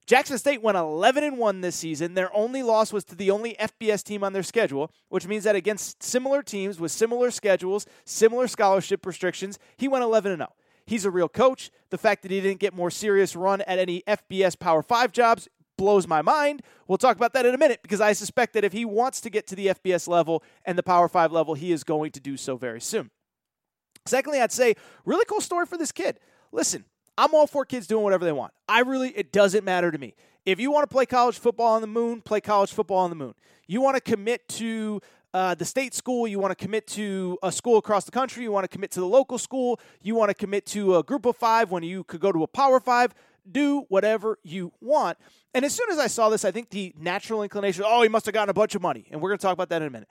Jackson 0.08 0.38
State 0.38 0.62
went 0.62 0.78
11 0.78 1.22
and 1.22 1.36
1 1.36 1.60
this 1.60 1.76
season. 1.76 2.14
Their 2.14 2.34
only 2.34 2.62
loss 2.62 2.94
was 2.94 3.04
to 3.04 3.14
the 3.14 3.30
only 3.30 3.54
FBS 3.60 4.02
team 4.02 4.24
on 4.24 4.32
their 4.32 4.42
schedule, 4.42 4.90
which 5.10 5.26
means 5.26 5.44
that 5.44 5.54
against 5.54 6.02
similar 6.02 6.42
teams 6.42 6.80
with 6.80 6.92
similar 6.92 7.30
schedules, 7.30 7.84
similar 8.06 8.48
scholarship 8.48 9.04
restrictions, 9.04 9.58
he 9.76 9.86
went 9.86 10.02
11 10.02 10.32
and 10.32 10.40
0. 10.40 10.48
He's 10.86 11.04
a 11.04 11.10
real 11.10 11.28
coach. 11.28 11.70
The 11.90 11.98
fact 11.98 12.22
that 12.22 12.30
he 12.30 12.40
didn't 12.40 12.58
get 12.58 12.72
more 12.72 12.90
serious 12.90 13.36
run 13.36 13.60
at 13.60 13.78
any 13.78 14.02
FBS 14.08 14.58
Power 14.58 14.82
5 14.82 15.12
jobs 15.12 15.46
blows 15.76 16.08
my 16.08 16.22
mind. 16.22 16.62
We'll 16.86 16.96
talk 16.96 17.18
about 17.18 17.34
that 17.34 17.44
in 17.44 17.54
a 17.54 17.58
minute 17.58 17.80
because 17.82 18.00
I 18.00 18.14
suspect 18.14 18.54
that 18.54 18.64
if 18.64 18.72
he 18.72 18.86
wants 18.86 19.20
to 19.20 19.28
get 19.28 19.46
to 19.48 19.54
the 19.54 19.66
FBS 19.66 20.08
level 20.08 20.42
and 20.64 20.78
the 20.78 20.82
Power 20.82 21.08
5 21.08 21.32
level, 21.32 21.52
he 21.52 21.70
is 21.70 21.84
going 21.84 22.12
to 22.12 22.20
do 22.20 22.38
so 22.38 22.56
very 22.56 22.80
soon. 22.80 23.10
Secondly, 24.06 24.40
I'd 24.40 24.52
say 24.52 24.74
really 25.04 25.26
cool 25.26 25.42
story 25.42 25.66
for 25.66 25.76
this 25.76 25.92
kid. 25.92 26.18
Listen, 26.50 26.86
I'm 27.18 27.34
all 27.34 27.48
for 27.48 27.64
kids 27.64 27.88
doing 27.88 28.04
whatever 28.04 28.24
they 28.24 28.32
want. 28.32 28.52
I 28.68 28.80
really, 28.80 29.10
it 29.10 29.32
doesn't 29.32 29.64
matter 29.64 29.90
to 29.90 29.98
me. 29.98 30.14
If 30.46 30.60
you 30.60 30.70
want 30.70 30.88
to 30.88 30.94
play 30.94 31.04
college 31.04 31.36
football 31.36 31.74
on 31.74 31.80
the 31.80 31.88
moon, 31.88 32.20
play 32.20 32.40
college 32.40 32.72
football 32.72 32.98
on 32.98 33.10
the 33.10 33.16
moon. 33.16 33.34
You 33.66 33.80
want 33.80 33.96
to 33.96 34.00
commit 34.00 34.48
to 34.50 35.00
uh, 35.34 35.56
the 35.56 35.64
state 35.64 35.94
school, 35.94 36.28
you 36.28 36.38
want 36.38 36.56
to 36.56 36.64
commit 36.64 36.86
to 36.86 37.36
a 37.42 37.50
school 37.50 37.76
across 37.76 38.04
the 38.04 38.12
country, 38.12 38.44
you 38.44 38.52
want 38.52 38.64
to 38.64 38.68
commit 38.68 38.92
to 38.92 39.00
the 39.00 39.06
local 39.06 39.36
school, 39.36 39.80
you 40.00 40.14
want 40.14 40.30
to 40.30 40.34
commit 40.34 40.64
to 40.66 40.96
a 40.96 41.02
group 41.02 41.26
of 41.26 41.36
five 41.36 41.72
when 41.72 41.82
you 41.82 42.04
could 42.04 42.20
go 42.20 42.30
to 42.30 42.44
a 42.44 42.46
power 42.46 42.78
five. 42.78 43.12
Do 43.50 43.86
whatever 43.88 44.38
you 44.44 44.72
want. 44.80 45.18
And 45.54 45.64
as 45.64 45.74
soon 45.74 45.90
as 45.90 45.98
I 45.98 46.06
saw 46.06 46.28
this, 46.28 46.44
I 46.44 46.50
think 46.50 46.70
the 46.70 46.94
natural 46.98 47.42
inclination, 47.42 47.82
oh, 47.86 48.02
he 48.02 48.08
must 48.08 48.26
have 48.26 48.34
gotten 48.34 48.50
a 48.50 48.54
bunch 48.54 48.74
of 48.74 48.82
money. 48.82 49.06
And 49.10 49.20
we're 49.20 49.30
going 49.30 49.38
to 49.38 49.42
talk 49.42 49.54
about 49.54 49.70
that 49.70 49.82
in 49.82 49.88
a 49.88 49.90
minute. 49.90 50.08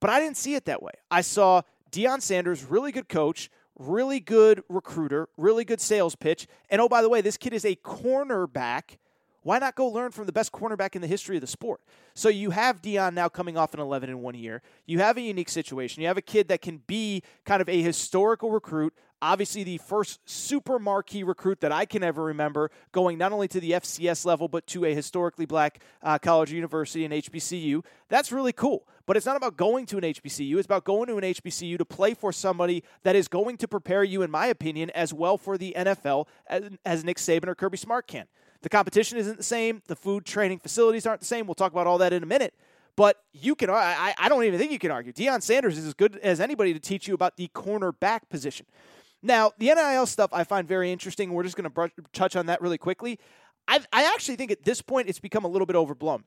But 0.00 0.10
I 0.10 0.20
didn't 0.20 0.36
see 0.36 0.56
it 0.56 0.66
that 0.66 0.82
way. 0.82 0.92
I 1.10 1.20
saw 1.20 1.62
Deion 1.92 2.20
Sanders, 2.20 2.64
really 2.64 2.90
good 2.90 3.08
coach, 3.08 3.48
really 3.78 4.20
good 4.20 4.62
recruiter, 4.68 5.28
really 5.36 5.64
good 5.64 5.80
sales 5.80 6.14
pitch. 6.14 6.46
And 6.68 6.80
oh, 6.80 6.88
by 6.88 7.02
the 7.02 7.08
way, 7.08 7.20
this 7.20 7.36
kid 7.36 7.52
is 7.52 7.64
a 7.64 7.76
cornerback. 7.76 8.98
Why 9.42 9.58
not 9.58 9.74
go 9.74 9.86
learn 9.86 10.10
from 10.10 10.26
the 10.26 10.32
best 10.32 10.52
cornerback 10.52 10.94
in 10.94 11.00
the 11.00 11.08
history 11.08 11.36
of 11.36 11.40
the 11.40 11.46
sport? 11.46 11.80
So 12.14 12.28
you 12.28 12.50
have 12.50 12.82
Deion 12.82 13.14
now 13.14 13.28
coming 13.30 13.56
off 13.56 13.72
an 13.72 13.80
11 13.80 14.10
in 14.10 14.20
one 14.20 14.34
year. 14.34 14.60
You 14.84 14.98
have 14.98 15.16
a 15.16 15.22
unique 15.22 15.48
situation. 15.48 16.02
You 16.02 16.08
have 16.08 16.18
a 16.18 16.22
kid 16.22 16.48
that 16.48 16.60
can 16.60 16.82
be 16.86 17.22
kind 17.46 17.62
of 17.62 17.68
a 17.68 17.80
historical 17.80 18.50
recruit, 18.50 18.92
obviously 19.22 19.64
the 19.64 19.78
first 19.78 20.20
super 20.28 20.78
marquee 20.78 21.22
recruit 21.22 21.60
that 21.60 21.72
I 21.72 21.84
can 21.84 22.02
ever 22.02 22.24
remember 22.24 22.70
going 22.92 23.18
not 23.18 23.32
only 23.32 23.48
to 23.48 23.60
the 23.60 23.72
FCS 23.72 24.24
level, 24.24 24.48
but 24.48 24.66
to 24.68 24.84
a 24.84 24.94
historically 24.94 25.46
black 25.46 25.82
uh, 26.02 26.18
college 26.18 26.52
university 26.52 27.04
and 27.04 27.14
HBCU. 27.14 27.84
That's 28.08 28.32
really 28.32 28.52
cool. 28.52 28.86
But 29.10 29.16
it's 29.16 29.26
not 29.26 29.34
about 29.34 29.56
going 29.56 29.86
to 29.86 29.98
an 29.98 30.04
HBCU. 30.04 30.54
It's 30.54 30.66
about 30.66 30.84
going 30.84 31.08
to 31.08 31.16
an 31.16 31.24
HBCU 31.24 31.78
to 31.78 31.84
play 31.84 32.14
for 32.14 32.32
somebody 32.32 32.84
that 33.02 33.16
is 33.16 33.26
going 33.26 33.56
to 33.56 33.66
prepare 33.66 34.04
you, 34.04 34.22
in 34.22 34.30
my 34.30 34.46
opinion, 34.46 34.88
as 34.90 35.12
well 35.12 35.36
for 35.36 35.58
the 35.58 35.74
NFL 35.76 36.28
as, 36.46 36.70
as 36.86 37.02
Nick 37.02 37.16
Saban 37.16 37.48
or 37.48 37.56
Kirby 37.56 37.76
Smart 37.76 38.06
can. 38.06 38.26
The 38.62 38.68
competition 38.68 39.18
isn't 39.18 39.36
the 39.36 39.42
same. 39.42 39.82
The 39.88 39.96
food 39.96 40.24
training 40.24 40.60
facilities 40.60 41.06
aren't 41.06 41.22
the 41.22 41.26
same. 41.26 41.48
We'll 41.48 41.56
talk 41.56 41.72
about 41.72 41.88
all 41.88 41.98
that 41.98 42.12
in 42.12 42.22
a 42.22 42.26
minute. 42.26 42.54
But 42.94 43.16
you 43.32 43.56
can, 43.56 43.68
I, 43.68 44.14
I 44.16 44.28
don't 44.28 44.44
even 44.44 44.60
think 44.60 44.70
you 44.70 44.78
can 44.78 44.92
argue. 44.92 45.12
Deion 45.12 45.42
Sanders 45.42 45.76
is 45.76 45.86
as 45.88 45.94
good 45.94 46.16
as 46.18 46.38
anybody 46.38 46.72
to 46.72 46.78
teach 46.78 47.08
you 47.08 47.14
about 47.14 47.36
the 47.36 47.50
cornerback 47.52 48.28
position. 48.30 48.66
Now, 49.24 49.50
the 49.58 49.74
NIL 49.74 50.06
stuff 50.06 50.30
I 50.32 50.44
find 50.44 50.68
very 50.68 50.92
interesting. 50.92 51.32
We're 51.32 51.42
just 51.42 51.56
going 51.56 51.68
to 51.68 51.90
touch 52.12 52.36
on 52.36 52.46
that 52.46 52.62
really 52.62 52.78
quickly. 52.78 53.18
I, 53.66 53.80
I 53.92 54.04
actually 54.14 54.36
think 54.36 54.52
at 54.52 54.62
this 54.62 54.80
point 54.80 55.08
it's 55.08 55.18
become 55.18 55.44
a 55.44 55.48
little 55.48 55.66
bit 55.66 55.74
overblown. 55.74 56.22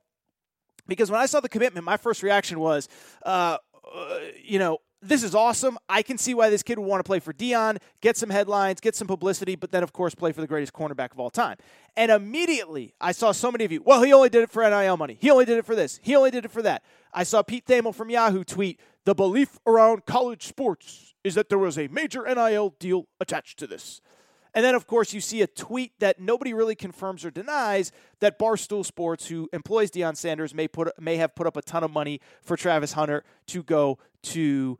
Because 0.86 1.10
when 1.10 1.20
I 1.20 1.26
saw 1.26 1.40
the 1.40 1.48
commitment, 1.48 1.84
my 1.84 1.96
first 1.96 2.22
reaction 2.22 2.60
was, 2.60 2.88
uh, 3.24 3.58
uh, 3.94 4.18
you 4.42 4.58
know, 4.58 4.78
this 5.04 5.22
is 5.22 5.34
awesome. 5.34 5.78
I 5.88 6.02
can 6.02 6.16
see 6.16 6.32
why 6.32 6.48
this 6.48 6.62
kid 6.62 6.78
would 6.78 6.86
want 6.86 7.00
to 7.00 7.06
play 7.06 7.20
for 7.20 7.32
Deion, 7.32 7.76
get 8.00 8.16
some 8.16 8.30
headlines, 8.30 8.80
get 8.80 8.94
some 8.94 9.06
publicity, 9.06 9.54
but 9.54 9.70
then, 9.70 9.82
of 9.82 9.92
course, 9.92 10.14
play 10.14 10.32
for 10.32 10.40
the 10.40 10.46
greatest 10.46 10.72
cornerback 10.72 11.12
of 11.12 11.20
all 11.20 11.30
time. 11.30 11.58
And 11.94 12.10
immediately, 12.10 12.94
I 13.00 13.12
saw 13.12 13.32
so 13.32 13.52
many 13.52 13.64
of 13.64 13.72
you, 13.72 13.82
well, 13.84 14.02
he 14.02 14.12
only 14.14 14.30
did 14.30 14.42
it 14.42 14.50
for 14.50 14.68
NIL 14.68 14.96
money. 14.96 15.18
He 15.20 15.30
only 15.30 15.44
did 15.44 15.58
it 15.58 15.66
for 15.66 15.74
this. 15.74 16.00
He 16.02 16.16
only 16.16 16.30
did 16.30 16.46
it 16.46 16.50
for 16.50 16.62
that. 16.62 16.82
I 17.12 17.22
saw 17.22 17.42
Pete 17.42 17.66
Thamel 17.66 17.94
from 17.94 18.08
Yahoo 18.08 18.44
tweet, 18.44 18.80
the 19.04 19.14
belief 19.14 19.58
around 19.66 20.06
college 20.06 20.46
sports 20.46 21.14
is 21.22 21.34
that 21.34 21.50
there 21.50 21.58
was 21.58 21.78
a 21.78 21.88
major 21.88 22.24
NIL 22.26 22.74
deal 22.78 23.06
attached 23.20 23.58
to 23.58 23.66
this. 23.66 24.00
And 24.54 24.64
then, 24.64 24.74
of 24.74 24.86
course, 24.86 25.12
you 25.12 25.20
see 25.20 25.42
a 25.42 25.46
tweet 25.46 25.98
that 25.98 26.20
nobody 26.20 26.54
really 26.54 26.76
confirms 26.76 27.24
or 27.24 27.30
denies 27.30 27.90
that 28.20 28.38
Barstool 28.38 28.86
Sports, 28.86 29.26
who 29.26 29.48
employs 29.52 29.90
Deion 29.90 30.16
Sanders, 30.16 30.54
may 30.54 30.68
put 30.68 30.88
may 31.00 31.16
have 31.16 31.34
put 31.34 31.46
up 31.46 31.56
a 31.56 31.62
ton 31.62 31.82
of 31.82 31.90
money 31.90 32.20
for 32.42 32.56
Travis 32.56 32.92
Hunter 32.92 33.24
to 33.48 33.62
go 33.62 33.98
to 34.22 34.78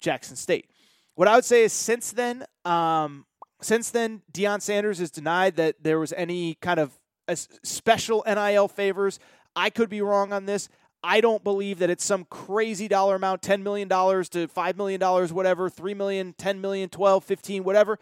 Jackson 0.00 0.34
State. 0.34 0.68
What 1.14 1.28
I 1.28 1.36
would 1.36 1.44
say 1.44 1.62
is, 1.62 1.72
since 1.72 2.10
then, 2.10 2.44
um, 2.64 3.26
since 3.60 3.90
then, 3.90 4.22
Deion 4.32 4.60
Sanders 4.60 4.98
has 4.98 5.10
denied 5.10 5.56
that 5.56 5.76
there 5.82 6.00
was 6.00 6.12
any 6.14 6.54
kind 6.54 6.80
of 6.80 6.98
special 7.36 8.24
NIL 8.26 8.66
favors. 8.66 9.20
I 9.54 9.70
could 9.70 9.88
be 9.88 10.00
wrong 10.00 10.32
on 10.32 10.46
this. 10.46 10.68
I 11.04 11.20
don't 11.20 11.42
believe 11.42 11.78
that 11.80 11.90
it's 11.90 12.04
some 12.04 12.24
crazy 12.24 12.86
dollar 12.86 13.16
amount, 13.16 13.42
$10 13.42 13.62
million 13.62 13.88
to 13.88 13.94
$5 13.94 14.76
million, 14.76 15.00
whatever, 15.34 15.68
$3 15.68 15.96
million, 15.96 16.32
$10 16.34 16.60
million, 16.60 16.88
12, 16.88 17.24
15, 17.24 17.64
whatever. 17.64 17.98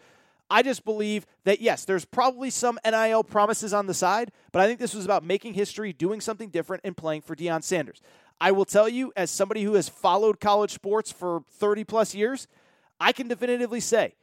I 0.51 0.63
just 0.63 0.83
believe 0.83 1.25
that, 1.45 1.61
yes, 1.61 1.85
there's 1.85 2.03
probably 2.03 2.49
some 2.49 2.77
NIL 2.85 3.23
promises 3.23 3.73
on 3.73 3.87
the 3.87 3.93
side, 3.93 4.33
but 4.51 4.61
I 4.61 4.67
think 4.67 4.81
this 4.81 4.93
was 4.93 5.05
about 5.05 5.23
making 5.23 5.53
history, 5.53 5.93
doing 5.93 6.19
something 6.19 6.49
different, 6.49 6.81
and 6.83 6.95
playing 6.95 7.21
for 7.21 7.37
Deion 7.37 7.63
Sanders. 7.63 8.01
I 8.41 8.51
will 8.51 8.65
tell 8.65 8.89
you, 8.89 9.13
as 9.15 9.31
somebody 9.31 9.63
who 9.63 9.75
has 9.75 9.87
followed 9.87 10.41
college 10.41 10.71
sports 10.71 11.09
for 11.09 11.43
30 11.51 11.85
plus 11.85 12.13
years, 12.13 12.49
I 12.99 13.13
can 13.13 13.29
definitively 13.29 13.79
say 13.79 14.15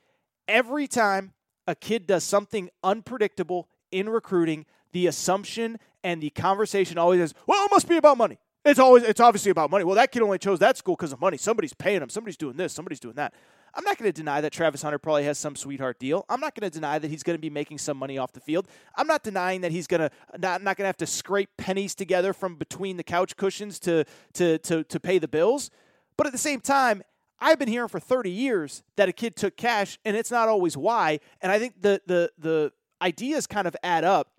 every 0.47 0.87
time 0.87 1.33
a 1.67 1.75
kid 1.75 2.07
does 2.07 2.25
something 2.25 2.69
unpredictable 2.85 3.67
in 3.91 4.11
recruiting, 4.11 4.67
the 4.93 5.07
assumption 5.07 5.79
and 6.05 6.23
the 6.23 6.31
conversation 6.31 6.99
always 6.99 7.21
is, 7.21 7.35
well, 7.47 7.65
it 7.65 7.71
must 7.71 7.89
be 7.89 7.97
about 7.97 8.19
money. 8.19 8.39
It's 8.69 8.79
always 8.79 9.03
it's 9.03 9.21
obviously 9.21 9.51
about 9.51 9.71
money. 9.71 9.85
Well, 9.85 9.97
that 9.97 10.13
kid 10.13 10.23
only 10.23 10.39
chose 10.39 10.59
that 10.59 10.77
school 10.77 10.95
because 10.95 11.13
of 11.13 11.21
money. 11.21 11.39
Somebody's 11.39 11.73
paying 11.73 12.03
him. 12.03 12.11
Somebody's 12.11 12.37
doing 12.37 12.57
this. 12.57 12.73
Somebody's 12.73 13.01
doing 13.01 13.15
that. 13.15 13.33
I'm 13.75 13.85
not 13.85 13.97
going 13.99 14.11
to 14.11 14.17
deny 14.17 14.41
that 14.41 14.53
Travis 14.53 14.83
Hunter 14.83 14.99
probably 14.99 15.25
has 15.25 15.39
some 15.39 15.55
sweetheart 15.55 15.99
deal. 15.99 16.25
I'm 16.29 16.41
not 16.41 16.55
going 16.55 16.69
to 16.69 16.75
deny 16.75 16.99
that 16.99 17.09
he's 17.09 17.23
going 17.23 17.37
to 17.37 17.41
be 17.41 17.51
making 17.51 17.79
some 17.79 17.97
money 17.97 18.19
off 18.19 18.33
the 18.33 18.41
field. 18.41 18.67
I'm 18.97 19.07
not 19.07 19.23
denying 19.23 19.61
that 19.61 19.73
he's 19.73 19.87
going 19.87 20.01
to 20.01 20.11
not 20.39 20.63
not 20.63 20.77
going 20.77 20.85
to 20.85 20.89
have 20.89 20.97
to 20.99 21.07
scrape 21.07 21.51
pennies 21.57 21.95
together 21.95 22.33
from 22.33 22.57
between 22.57 22.97
the 22.97 23.03
couch 23.03 23.37
cushions 23.37 23.79
to 23.81 24.05
to 24.35 24.59
to 24.59 24.85
to 24.85 25.01
pay 25.01 25.19
the 25.19 25.29
bills. 25.29 25.71
But 26.17 26.27
at 26.27 26.33
the 26.33 26.39
same 26.39 26.61
time, 26.61 27.03
I've 27.41 27.59
been 27.59 27.69
hearing 27.69 27.89
for 27.89 28.01
30 28.01 28.31
years 28.31 28.83
that 28.97 29.09
a 29.09 29.13
kid 29.13 29.37
took 29.37 29.57
cash, 29.57 29.99
and 30.05 30.17
it's 30.17 30.31
not 30.31 30.49
always 30.49 30.77
why. 30.77 31.21
And 31.41 31.51
I 31.53 31.59
think 31.59 31.81
the 31.81 32.03
the 32.07 32.33
the 32.39 32.73
ideas 33.01 33.47
kind 33.47 33.67
of 33.67 33.77
add 33.83 34.05
up 34.05 34.33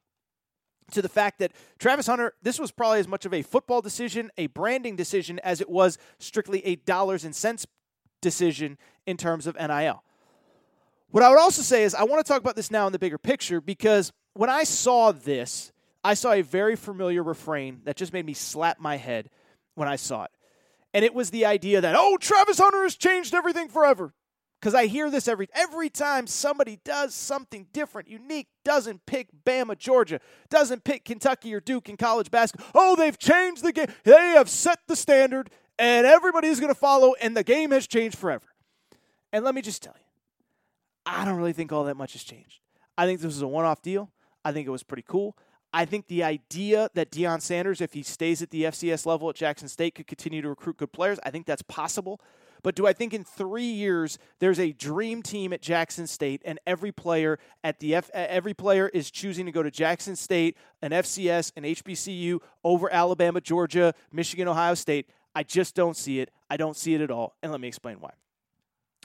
to 0.89 1.02
the 1.02 1.10
fact 1.10 1.39
that 1.39 1.52
Travis 1.78 2.08
Hunter, 2.08 2.34
this 2.41 2.60
was 2.60 2.71
probably 2.71 2.99
as 2.99 3.08
much 3.08 3.25
of 3.25 3.34
a 3.34 3.41
football 3.41 3.82
decision, 3.82 4.32
a 4.38 4.47
branding 4.47 4.95
decision, 4.95 5.39
as 5.39 5.62
it 5.62 5.69
was 5.69 5.97
strictly 6.17 6.65
a 6.65 6.75
dollars 6.75 7.23
and 7.23 7.36
cents 7.36 7.65
decision 8.21 8.78
in 9.06 9.17
terms 9.17 9.47
of 9.47 9.56
NIL. 9.56 10.04
What 11.12 11.23
I 11.23 11.30
would 11.30 11.39
also 11.39 11.62
say 11.62 11.84
is, 11.84 11.95
I 11.95 12.04
want 12.04 12.23
to 12.23 12.32
talk 12.32 12.41
about 12.41 12.56
this 12.56 12.69
now 12.69 12.86
in 12.86 12.93
the 12.93 12.99
bigger 12.99 13.17
picture 13.17 13.62
because 13.62 14.12
when 14.34 14.49
I 14.49 14.63
saw 14.63 15.12
this, 15.12 15.71
I 16.04 16.13
saw 16.13 16.34
a 16.34 16.41
very 16.41 16.75
familiar 16.75 17.23
refrain 17.23 17.82
that 17.86 17.95
just 17.95 18.13
made 18.13 18.25
me 18.25 18.34
slap 18.34 18.80
my 18.80 18.97
head 18.97 19.30
when 19.75 19.88
I 19.88 19.95
saw 19.95 20.25
it. 20.25 20.32
And 20.93 21.04
it 21.04 21.13
was 21.13 21.30
the 21.30 21.45
idea 21.45 21.82
that, 21.82 21.95
oh, 21.97 22.17
Travis 22.17 22.60
Hunter 22.60 22.84
has 22.84 22.95
changed 22.95 23.34
everything 23.34 23.69
forever 23.69 24.13
because 24.60 24.76
I 24.76 24.88
hear 24.88 25.10
this 25.10 25.28
every 25.28 25.48
every 25.54 25.89
time 25.89 26.28
somebody 26.28 26.80
does 26.84 27.15
something 27.15 27.67
different, 27.72 28.10
unique, 28.10 28.48
doesn't 28.63 29.06
pick 29.06 29.30
Bama, 29.45 29.78
Georgia, 29.78 30.19
doesn't 30.50 30.84
pick 30.84 31.06
Kentucky 31.06 31.54
or 31.54 31.60
Duke 31.60 31.89
in 31.89 31.98
college 31.98 32.30
basketball. 32.30 32.69
Oh, 32.76 32.95
they've 32.95 33.17
changed 33.17 33.63
the 33.63 33.72
game. 33.72 33.88
They 34.04 34.32
have 34.32 34.50
set 34.50 34.80
the 34.88 34.95
standard, 34.95 35.50
and 35.78 36.06
everybody's 36.06 36.60
going 36.60 36.74
to 36.74 36.80
follow, 36.80 37.13
and 37.22 37.36
the 37.36 37.43
game 37.43 37.72
has 37.72 37.88
changed 37.88 38.17
forever. 38.17 38.48
And 39.32 39.45
let 39.45 39.56
me 39.56 39.62
just 39.62 39.82
tell 39.82 39.95
you, 39.95 40.06
I 41.06 41.26
don't 41.26 41.38
really 41.38 41.54
think 41.54 41.72
all 41.72 41.86
that 41.86 41.95
much 41.95 42.13
has 42.13 42.24
changed. 42.24 42.60
I 42.98 43.06
think 43.06 43.22
this 43.22 43.28
was 43.28 43.41
a 43.41 43.48
one-off 43.48 43.82
deal. 43.82 44.12
I 44.43 44.52
think 44.52 44.67
it 44.67 44.72
was 44.72 44.84
pretty 44.84 45.06
cool. 45.08 45.38
I 45.72 45.86
think 45.86 46.08
the 46.08 46.24
idea 46.24 46.89
that 46.95 47.12
Deion 47.12 47.41
Sanders, 47.41 47.80
if 47.80 47.93
he 47.93 48.02
stays 48.02 48.41
at 48.41 48.50
the 48.50 48.63
FCS 48.63 49.06
level 49.06 49.30
at 49.30 49.36
Jackson 49.36 49.67
State, 49.67 49.95
could 49.95 50.08
continue 50.08 50.41
to 50.41 50.50
recruit 50.50 50.78
good 50.78 50.91
players, 50.91 51.19
I 51.24 51.30
think 51.30 51.45
that's 51.45 51.62
possible. 51.62 52.19
But 52.63 52.76
do 52.76 52.86
I 52.86 52.93
think 52.93 53.13
in 53.13 53.24
three 53.24 53.63
years 53.63 54.17
there's 54.39 54.60
a 54.60 54.72
dream 54.72 55.22
team 55.22 55.54
at 55.54 55.62
Jackson 55.62 56.08
State, 56.08 56.41
and 56.45 56.60
every 56.67 56.91
player 56.91 57.39
at 57.63 57.80
the 57.80 57.95
F, 57.95 58.10
every 58.13 58.54
player 58.54 58.89
is 58.89 59.10
choosing 59.12 59.45
to 59.45 59.52
go 59.52 59.63
to 59.63 59.72
Jackson 59.72 60.15
State, 60.15 60.58
an 60.82 60.91
FCS, 60.91 61.52
an 61.56 61.63
HBCU 61.63 62.39
over 62.63 62.91
Alabama, 62.91 63.41
Georgia, 63.41 63.93
Michigan, 64.12 64.48
Ohio 64.48 64.74
State? 64.74 65.10
I 65.36 65.43
just 65.43 65.76
don't 65.76 65.95
see 65.95 66.19
it. 66.19 66.32
I 66.50 66.58
don't 66.58 66.76
see 66.76 66.93
it 66.93 67.02
at 67.02 67.12
all, 67.12 67.36
and 67.41 67.52
let 67.52 67.62
me 67.62 67.67
explain 67.67 67.98
why. 68.00 68.12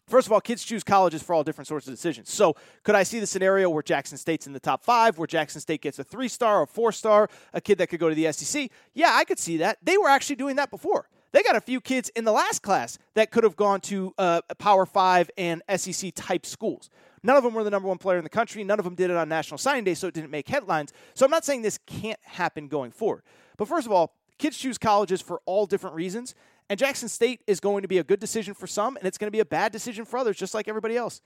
First 0.06 0.26
of 0.26 0.32
all, 0.32 0.40
kids 0.40 0.62
choose 0.62 0.84
colleges 0.84 1.22
for 1.22 1.34
all 1.34 1.42
different 1.42 1.66
sorts 1.66 1.86
of 1.86 1.94
decisions. 1.94 2.30
So, 2.30 2.56
could 2.82 2.94
I 2.94 3.04
see 3.04 3.20
the 3.20 3.26
scenario 3.26 3.70
where 3.70 3.82
Jackson 3.82 4.18
State's 4.18 4.46
in 4.46 4.52
the 4.52 4.60
top 4.60 4.84
five, 4.84 5.16
where 5.16 5.26
Jackson 5.26 5.62
State 5.62 5.80
gets 5.80 5.98
a 5.98 6.04
three 6.04 6.28
star 6.28 6.60
or 6.60 6.66
four 6.66 6.92
star, 6.92 7.30
a 7.54 7.60
kid 7.60 7.78
that 7.78 7.86
could 7.86 8.00
go 8.00 8.10
to 8.10 8.14
the 8.14 8.30
SEC? 8.32 8.70
Yeah, 8.92 9.12
I 9.14 9.24
could 9.24 9.38
see 9.38 9.58
that. 9.58 9.78
They 9.82 9.96
were 9.96 10.08
actually 10.08 10.36
doing 10.36 10.56
that 10.56 10.70
before. 10.70 11.08
They 11.34 11.42
got 11.42 11.56
a 11.56 11.60
few 11.60 11.80
kids 11.80 12.10
in 12.10 12.22
the 12.22 12.30
last 12.30 12.62
class 12.62 12.96
that 13.14 13.32
could 13.32 13.42
have 13.42 13.56
gone 13.56 13.80
to 13.82 14.14
uh, 14.18 14.40
Power 14.56 14.86
Five 14.86 15.32
and 15.36 15.64
SEC 15.76 16.12
type 16.14 16.46
schools. 16.46 16.90
None 17.24 17.36
of 17.36 17.42
them 17.42 17.54
were 17.54 17.64
the 17.64 17.70
number 17.70 17.88
one 17.88 17.98
player 17.98 18.18
in 18.18 18.22
the 18.22 18.30
country. 18.30 18.62
None 18.62 18.78
of 18.78 18.84
them 18.84 18.94
did 18.94 19.10
it 19.10 19.16
on 19.16 19.28
National 19.28 19.58
Signing 19.58 19.82
Day, 19.82 19.94
so 19.94 20.06
it 20.06 20.14
didn't 20.14 20.30
make 20.30 20.46
headlines. 20.46 20.92
So 21.14 21.24
I'm 21.24 21.32
not 21.32 21.44
saying 21.44 21.62
this 21.62 21.80
can't 21.86 22.20
happen 22.22 22.68
going 22.68 22.92
forward. 22.92 23.24
But 23.56 23.66
first 23.66 23.84
of 23.84 23.90
all, 23.92 24.14
kids 24.38 24.56
choose 24.56 24.78
colleges 24.78 25.20
for 25.20 25.40
all 25.44 25.66
different 25.66 25.96
reasons. 25.96 26.36
And 26.70 26.78
Jackson 26.78 27.08
State 27.08 27.40
is 27.48 27.58
going 27.58 27.82
to 27.82 27.88
be 27.88 27.98
a 27.98 28.04
good 28.04 28.20
decision 28.20 28.54
for 28.54 28.68
some, 28.68 28.96
and 28.96 29.04
it's 29.04 29.18
going 29.18 29.26
to 29.26 29.32
be 29.32 29.40
a 29.40 29.44
bad 29.44 29.72
decision 29.72 30.04
for 30.04 30.18
others, 30.18 30.36
just 30.36 30.54
like 30.54 30.68
everybody 30.68 30.96
else. 30.96 31.20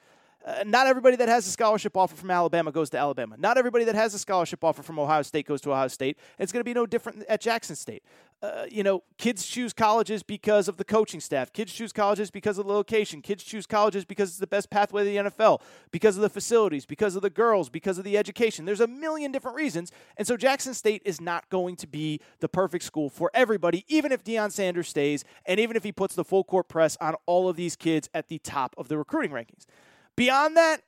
Uh, 0.46 0.62
not 0.64 0.86
everybody 0.86 1.16
that 1.16 1.28
has 1.28 1.46
a 1.46 1.50
scholarship 1.50 1.96
offer 1.96 2.14
from 2.14 2.30
Alabama 2.30 2.70
goes 2.70 2.88
to 2.90 2.96
Alabama. 2.96 3.36
Not 3.38 3.58
everybody 3.58 3.84
that 3.84 3.94
has 3.94 4.14
a 4.14 4.18
scholarship 4.18 4.62
offer 4.62 4.82
from 4.82 4.98
Ohio 4.98 5.22
State 5.22 5.46
goes 5.46 5.60
to 5.62 5.72
Ohio 5.72 5.88
State. 5.88 6.16
It's 6.38 6.52
going 6.52 6.60
to 6.60 6.64
be 6.64 6.74
no 6.74 6.86
different 6.86 7.24
at 7.28 7.40
Jackson 7.40 7.74
State. 7.74 8.02
Uh, 8.40 8.66
you 8.70 8.84
know, 8.84 9.02
kids 9.16 9.44
choose 9.44 9.72
colleges 9.72 10.22
because 10.22 10.68
of 10.68 10.76
the 10.76 10.84
coaching 10.84 11.18
staff. 11.18 11.52
Kids 11.52 11.72
choose 11.72 11.92
colleges 11.92 12.30
because 12.30 12.56
of 12.56 12.66
the 12.66 12.72
location. 12.72 13.20
Kids 13.20 13.42
choose 13.42 13.66
colleges 13.66 14.04
because 14.04 14.28
it's 14.30 14.38
the 14.38 14.46
best 14.46 14.70
pathway 14.70 15.02
to 15.02 15.10
the 15.10 15.30
NFL, 15.30 15.60
because 15.90 16.14
of 16.16 16.22
the 16.22 16.28
facilities, 16.28 16.86
because 16.86 17.16
of 17.16 17.22
the 17.22 17.30
girls, 17.30 17.68
because 17.68 17.98
of 17.98 18.04
the 18.04 18.16
education. 18.16 18.64
There's 18.64 18.80
a 18.80 18.86
million 18.86 19.32
different 19.32 19.56
reasons. 19.56 19.90
And 20.16 20.24
so 20.24 20.36
Jackson 20.36 20.72
State 20.72 21.02
is 21.04 21.20
not 21.20 21.48
going 21.50 21.74
to 21.76 21.88
be 21.88 22.20
the 22.38 22.48
perfect 22.48 22.84
school 22.84 23.10
for 23.10 23.28
everybody, 23.34 23.84
even 23.88 24.12
if 24.12 24.22
Deion 24.22 24.52
Sanders 24.52 24.88
stays 24.88 25.24
and 25.44 25.58
even 25.58 25.76
if 25.76 25.82
he 25.82 25.90
puts 25.90 26.14
the 26.14 26.24
full 26.24 26.44
court 26.44 26.68
press 26.68 26.96
on 27.00 27.16
all 27.26 27.48
of 27.48 27.56
these 27.56 27.74
kids 27.74 28.08
at 28.14 28.28
the 28.28 28.38
top 28.38 28.72
of 28.78 28.86
the 28.86 28.96
recruiting 28.96 29.32
rankings. 29.32 29.66
Beyond 30.14 30.56
that, 30.56 30.82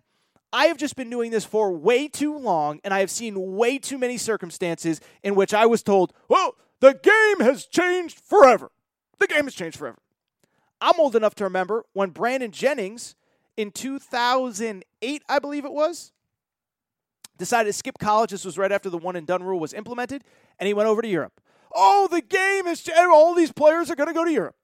I 0.53 0.67
have 0.67 0.77
just 0.77 0.97
been 0.97 1.11
doing 1.11 1.31
this 1.31 1.45
for 1.45 1.73
way 1.73 2.09
too 2.09 2.37
long, 2.37 2.81
and 2.83 2.93
I 2.93 3.01
have 3.01 3.11
seen 3.11 3.57
way 3.57 3.79
too 3.79 3.99
many 3.99 4.19
circumstances 4.19 5.01
in 5.23 5.35
which 5.35 5.55
I 5.55 5.67
was 5.67 5.83
told, 5.83 6.13
well, 6.29 6.57
the 6.81 6.95
game 6.95 7.47
has 7.47 7.67
changed 7.67 8.21
forever. 8.21 8.71
The 9.19 9.27
game 9.27 9.45
has 9.45 9.55
changed 9.55 9.79
forever. 9.79 9.99
I'm 10.81 10.99
old 10.99 11.15
enough 11.15 11.35
to 11.37 11.45
remember 11.45 11.85
when 11.93 12.11
Brandon 12.11 12.51
Jennings 12.51 13.15
in 13.57 13.71
2008, 13.71 15.23
I 15.29 15.39
believe 15.39 15.65
it 15.65 15.73
was, 15.73 16.13
decided 17.37 17.69
to 17.69 17.73
skip 17.75 17.99
college. 17.99 18.31
This 18.31 18.45
was 18.45 18.57
right 18.57 18.73
after 18.73 18.89
the 18.89 18.99
one 18.99 19.17
and 19.17 19.27
done 19.27 19.43
rule 19.43 19.61
was 19.61 19.75
implemented, 19.75 20.25
and 20.59 20.67
he 20.67 20.75
went 20.75 20.89
over 20.89 21.03
to 21.03 21.09
Europe. 21.09 21.41
Oh, 21.75 22.09
the 22.11 22.23
game 22.23 22.67
is 22.67 22.83
changed. 22.83 23.01
all 23.01 23.35
these 23.35 23.53
players 23.53 23.91
are 23.91 23.95
going 23.97 24.09
to 24.09 24.15
go 24.15 24.25
to 24.25 24.33
Europe. 24.33 24.57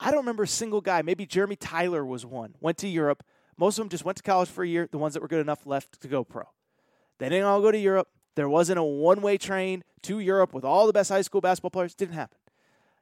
I 0.00 0.10
don't 0.10 0.20
remember 0.20 0.44
a 0.44 0.48
single 0.48 0.80
guy. 0.80 1.02
Maybe 1.02 1.26
Jeremy 1.26 1.56
Tyler 1.56 2.04
was 2.04 2.24
one. 2.24 2.54
Went 2.60 2.78
to 2.78 2.88
Europe. 2.88 3.24
Most 3.56 3.78
of 3.78 3.82
them 3.82 3.88
just 3.88 4.04
went 4.04 4.16
to 4.16 4.22
college 4.22 4.48
for 4.48 4.62
a 4.62 4.68
year. 4.68 4.88
The 4.90 4.98
ones 4.98 5.14
that 5.14 5.20
were 5.20 5.28
good 5.28 5.40
enough 5.40 5.66
left 5.66 6.00
to 6.02 6.08
go 6.08 6.22
pro. 6.22 6.44
They 7.18 7.28
didn't 7.28 7.46
all 7.46 7.60
go 7.60 7.72
to 7.72 7.78
Europe. 7.78 8.08
There 8.38 8.48
wasn't 8.48 8.78
a 8.78 8.84
one-way 8.84 9.36
train 9.36 9.82
to 10.02 10.20
Europe 10.20 10.54
with 10.54 10.64
all 10.64 10.86
the 10.86 10.92
best 10.92 11.10
high 11.10 11.22
school 11.22 11.40
basketball 11.40 11.70
players. 11.70 11.92
Didn't 11.96 12.14
happen. 12.14 12.38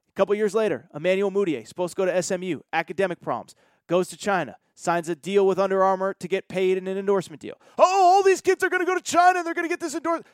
A 0.09 0.15
couple 0.15 0.35
years 0.35 0.55
later, 0.55 0.89
Emmanuel 0.95 1.31
Mudiay 1.31 1.69
supposed 1.69 1.95
to 1.95 2.07
go 2.07 2.07
to 2.07 2.23
SMU. 2.23 2.61
Academic 2.73 3.21
problems. 3.21 3.55
Goes 3.87 4.09
to 4.09 4.17
China. 4.17 4.57
Signs 4.75 5.11
a 5.11 5.15
deal 5.15 5.47
with 5.47 5.59
Under 5.59 5.85
Armour 5.85 6.15
to 6.21 6.27
get 6.27 6.49
paid 6.49 6.79
in 6.79 6.87
an 6.87 6.97
endorsement 6.97 7.43
deal. 7.43 7.61
Oh, 7.77 8.15
all 8.15 8.23
these 8.23 8.41
kids 8.41 8.65
are 8.65 8.71
going 8.71 8.81
to 8.81 8.87
go 8.87 8.95
to 8.95 9.03
China 9.03 9.41
and 9.41 9.47
they're 9.47 9.53
going 9.53 9.67
to 9.67 9.69
get 9.69 9.79
this 9.79 9.95
endorsement. 9.95 10.27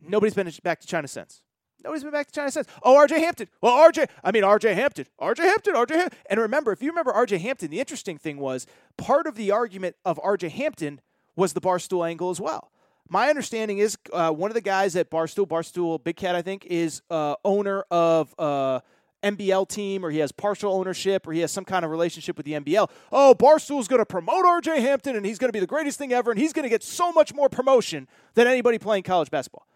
Nobody's 0.00 0.34
been 0.34 0.52
back 0.64 0.80
to 0.80 0.86
China 0.88 1.06
since. 1.06 1.40
Nobody's 1.84 2.02
been 2.02 2.10
back 2.10 2.26
to 2.26 2.32
China 2.32 2.50
since. 2.50 2.66
Oh, 2.82 2.96
RJ 2.96 3.18
Hampton. 3.18 3.48
Well, 3.60 3.88
RJ, 3.88 4.08
I 4.24 4.32
mean, 4.32 4.42
RJ 4.42 4.74
Hampton. 4.74 5.06
RJ 5.20 5.38
Hampton, 5.38 5.74
RJ 5.74 5.90
Hampton. 5.90 6.18
And 6.28 6.40
remember, 6.40 6.72
if 6.72 6.82
you 6.82 6.90
remember 6.90 7.12
RJ 7.12 7.38
Hampton, 7.38 7.70
the 7.70 7.78
interesting 7.78 8.18
thing 8.18 8.38
was 8.38 8.66
part 8.96 9.28
of 9.28 9.36
the 9.36 9.52
argument 9.52 9.94
of 10.04 10.18
RJ 10.24 10.50
Hampton 10.50 11.00
was 11.36 11.52
the 11.52 11.60
Barstool 11.60 12.04
angle 12.04 12.30
as 12.30 12.40
well. 12.40 12.72
My 13.10 13.28
understanding 13.30 13.78
is 13.78 13.96
uh, 14.12 14.30
one 14.30 14.50
of 14.50 14.54
the 14.54 14.60
guys 14.60 14.94
at 14.94 15.10
Barstool, 15.10 15.48
Barstool 15.48 16.02
Big 16.02 16.16
Cat, 16.16 16.34
I 16.34 16.42
think, 16.42 16.66
is 16.66 17.00
uh, 17.10 17.36
owner 17.42 17.84
of 17.90 18.34
uh, 18.38 18.80
NBL 19.22 19.66
team, 19.66 20.04
or 20.04 20.10
he 20.10 20.18
has 20.18 20.30
partial 20.30 20.74
ownership, 20.74 21.26
or 21.26 21.32
he 21.32 21.40
has 21.40 21.50
some 21.50 21.64
kind 21.64 21.86
of 21.86 21.90
relationship 21.90 22.36
with 22.36 22.44
the 22.44 22.52
NBL. 22.52 22.90
Oh, 23.10 23.34
Barstool's 23.34 23.88
going 23.88 24.00
to 24.00 24.06
promote 24.06 24.44
RJ 24.44 24.80
Hampton, 24.80 25.16
and 25.16 25.24
he's 25.24 25.38
going 25.38 25.48
to 25.48 25.52
be 25.52 25.60
the 25.60 25.66
greatest 25.66 25.98
thing 25.98 26.12
ever, 26.12 26.30
and 26.30 26.38
he's 26.38 26.52
going 26.52 26.64
to 26.64 26.68
get 26.68 26.82
so 26.82 27.10
much 27.12 27.34
more 27.34 27.48
promotion 27.48 28.06
than 28.34 28.46
anybody 28.46 28.78
playing 28.78 29.04
college 29.04 29.30
basketball. 29.30 29.66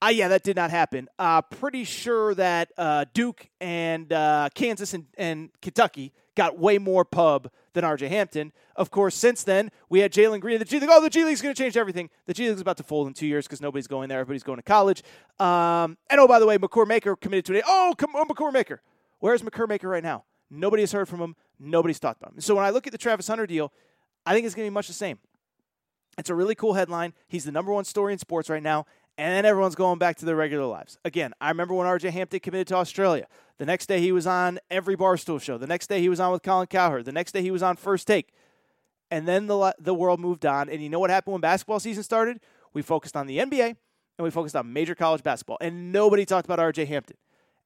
Uh, 0.00 0.08
yeah, 0.08 0.28
that 0.28 0.44
did 0.44 0.54
not 0.54 0.70
happen. 0.70 1.08
Uh, 1.18 1.42
pretty 1.42 1.82
sure 1.82 2.34
that 2.34 2.70
uh, 2.78 3.04
Duke 3.14 3.48
and 3.60 4.12
uh, 4.12 4.48
Kansas 4.54 4.94
and, 4.94 5.06
and 5.16 5.50
Kentucky 5.60 6.12
got 6.36 6.56
way 6.56 6.78
more 6.78 7.04
pub 7.04 7.50
than 7.72 7.82
RJ 7.82 8.08
Hampton. 8.08 8.52
Of 8.76 8.92
course, 8.92 9.16
since 9.16 9.42
then, 9.42 9.72
we 9.88 9.98
had 9.98 10.12
Jalen 10.12 10.40
Green. 10.40 10.60
The 10.60 10.64
G 10.64 10.78
League, 10.78 10.88
oh, 10.92 11.02
the 11.02 11.10
G 11.10 11.24
League's 11.24 11.42
going 11.42 11.52
to 11.52 11.60
change 11.60 11.76
everything. 11.76 12.10
The 12.26 12.34
G 12.34 12.48
League's 12.48 12.60
about 12.60 12.76
to 12.76 12.84
fold 12.84 13.08
in 13.08 13.14
two 13.14 13.26
years 13.26 13.46
because 13.46 13.60
nobody's 13.60 13.88
going 13.88 14.08
there. 14.08 14.20
Everybody's 14.20 14.44
going 14.44 14.58
to 14.58 14.62
college. 14.62 15.02
Um, 15.40 15.98
and 16.08 16.20
oh, 16.20 16.28
by 16.28 16.38
the 16.38 16.46
way, 16.46 16.58
Makur 16.58 16.86
Maker 16.86 17.16
committed 17.16 17.44
today. 17.44 17.62
Oh, 17.66 17.92
come 17.98 18.14
on, 18.14 18.28
Makur 18.28 18.52
Maker. 18.52 18.80
Where's 19.18 19.42
Makur 19.42 19.68
Maker 19.68 19.88
right 19.88 20.02
now? 20.02 20.24
Nobody 20.48 20.84
has 20.84 20.92
heard 20.92 21.08
from 21.08 21.20
him. 21.20 21.34
Nobody's 21.58 21.98
talked 21.98 22.22
about 22.22 22.34
him. 22.34 22.40
So 22.40 22.54
when 22.54 22.64
I 22.64 22.70
look 22.70 22.86
at 22.86 22.92
the 22.92 22.98
Travis 22.98 23.26
Hunter 23.26 23.48
deal, 23.48 23.72
I 24.24 24.32
think 24.32 24.46
it's 24.46 24.54
going 24.54 24.66
to 24.66 24.70
be 24.70 24.74
much 24.74 24.86
the 24.86 24.94
same. 24.94 25.18
It's 26.18 26.30
a 26.30 26.34
really 26.34 26.54
cool 26.54 26.74
headline. 26.74 27.14
He's 27.26 27.44
the 27.44 27.52
number 27.52 27.72
one 27.72 27.84
story 27.84 28.12
in 28.12 28.18
sports 28.18 28.48
right 28.48 28.62
now 28.62 28.86
and 29.18 29.34
then 29.34 29.44
everyone's 29.44 29.74
going 29.74 29.98
back 29.98 30.16
to 30.18 30.24
their 30.24 30.36
regular 30.36 30.64
lives. 30.64 30.96
Again, 31.04 31.34
I 31.40 31.48
remember 31.48 31.74
when 31.74 31.88
RJ 31.88 32.10
Hampton 32.10 32.38
committed 32.38 32.68
to 32.68 32.76
Australia. 32.76 33.26
The 33.58 33.66
next 33.66 33.86
day 33.86 34.00
he 34.00 34.12
was 34.12 34.28
on 34.28 34.60
every 34.70 34.96
Barstool 34.96 35.42
show. 35.42 35.58
The 35.58 35.66
next 35.66 35.88
day 35.88 36.00
he 36.00 36.08
was 36.08 36.20
on 36.20 36.30
with 36.30 36.44
Colin 36.44 36.68
Cowherd. 36.68 37.04
The 37.04 37.12
next 37.12 37.32
day 37.32 37.42
he 37.42 37.50
was 37.50 37.62
on 37.62 37.74
First 37.74 38.06
Take. 38.06 38.32
And 39.10 39.26
then 39.26 39.48
the, 39.48 39.74
the 39.80 39.92
world 39.92 40.20
moved 40.20 40.46
on. 40.46 40.68
And 40.68 40.80
you 40.80 40.88
know 40.88 41.00
what 41.00 41.10
happened 41.10 41.32
when 41.32 41.40
basketball 41.40 41.80
season 41.80 42.04
started? 42.04 42.38
We 42.72 42.80
focused 42.80 43.16
on 43.16 43.26
the 43.26 43.38
NBA 43.38 43.66
and 43.66 44.24
we 44.24 44.30
focused 44.30 44.54
on 44.54 44.72
major 44.72 44.94
college 44.94 45.24
basketball. 45.24 45.58
And 45.60 45.90
nobody 45.90 46.24
talked 46.24 46.46
about 46.46 46.60
RJ 46.60 46.86
Hampton. 46.86 47.16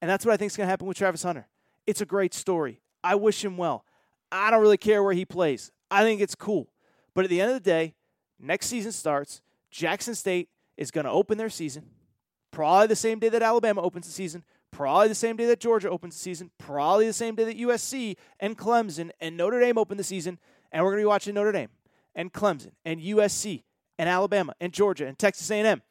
And 0.00 0.10
that's 0.10 0.24
what 0.24 0.32
I 0.32 0.38
think 0.38 0.52
is 0.52 0.56
going 0.56 0.66
to 0.66 0.70
happen 0.70 0.86
with 0.86 0.96
Travis 0.96 1.22
Hunter. 1.22 1.48
It's 1.86 2.00
a 2.00 2.06
great 2.06 2.32
story. 2.32 2.80
I 3.04 3.14
wish 3.14 3.44
him 3.44 3.58
well. 3.58 3.84
I 4.30 4.50
don't 4.50 4.62
really 4.62 4.78
care 4.78 5.02
where 5.02 5.12
he 5.12 5.26
plays. 5.26 5.70
I 5.90 6.02
think 6.02 6.22
it's 6.22 6.34
cool. 6.34 6.68
But 7.14 7.24
at 7.24 7.30
the 7.30 7.42
end 7.42 7.50
of 7.50 7.62
the 7.62 7.70
day, 7.70 7.94
next 8.40 8.68
season 8.68 8.92
starts. 8.92 9.42
Jackson 9.70 10.14
State 10.14 10.48
is 10.82 10.90
going 10.90 11.06
to 11.06 11.10
open 11.10 11.38
their 11.38 11.50
season 11.50 11.86
probably 12.52 12.86
the 12.86 12.96
same 12.96 13.18
day 13.18 13.28
that 13.30 13.42
Alabama 13.42 13.80
opens 13.82 14.06
the 14.06 14.12
season, 14.12 14.44
probably 14.70 15.08
the 15.08 15.14
same 15.14 15.36
day 15.36 15.46
that 15.46 15.58
Georgia 15.58 15.90
opens 15.90 16.14
the 16.14 16.20
season, 16.20 16.50
probably 16.58 17.06
the 17.06 17.12
same 17.12 17.34
day 17.34 17.44
that 17.44 17.58
USC 17.58 18.16
and 18.38 18.56
Clemson 18.56 19.10
and 19.20 19.36
Notre 19.36 19.58
Dame 19.58 19.78
open 19.78 19.96
the 19.96 20.04
season, 20.04 20.38
and 20.70 20.84
we're 20.84 20.90
going 20.90 21.00
to 21.00 21.04
be 21.04 21.08
watching 21.08 21.34
Notre 21.34 21.50
Dame 21.50 21.70
and 22.14 22.32
Clemson 22.32 22.72
and 22.84 23.00
USC 23.00 23.64
and 23.98 24.08
Alabama 24.08 24.54
and 24.60 24.72
Georgia 24.72 25.06
and 25.06 25.18
Texas 25.18 25.50
A&M. 25.50 25.82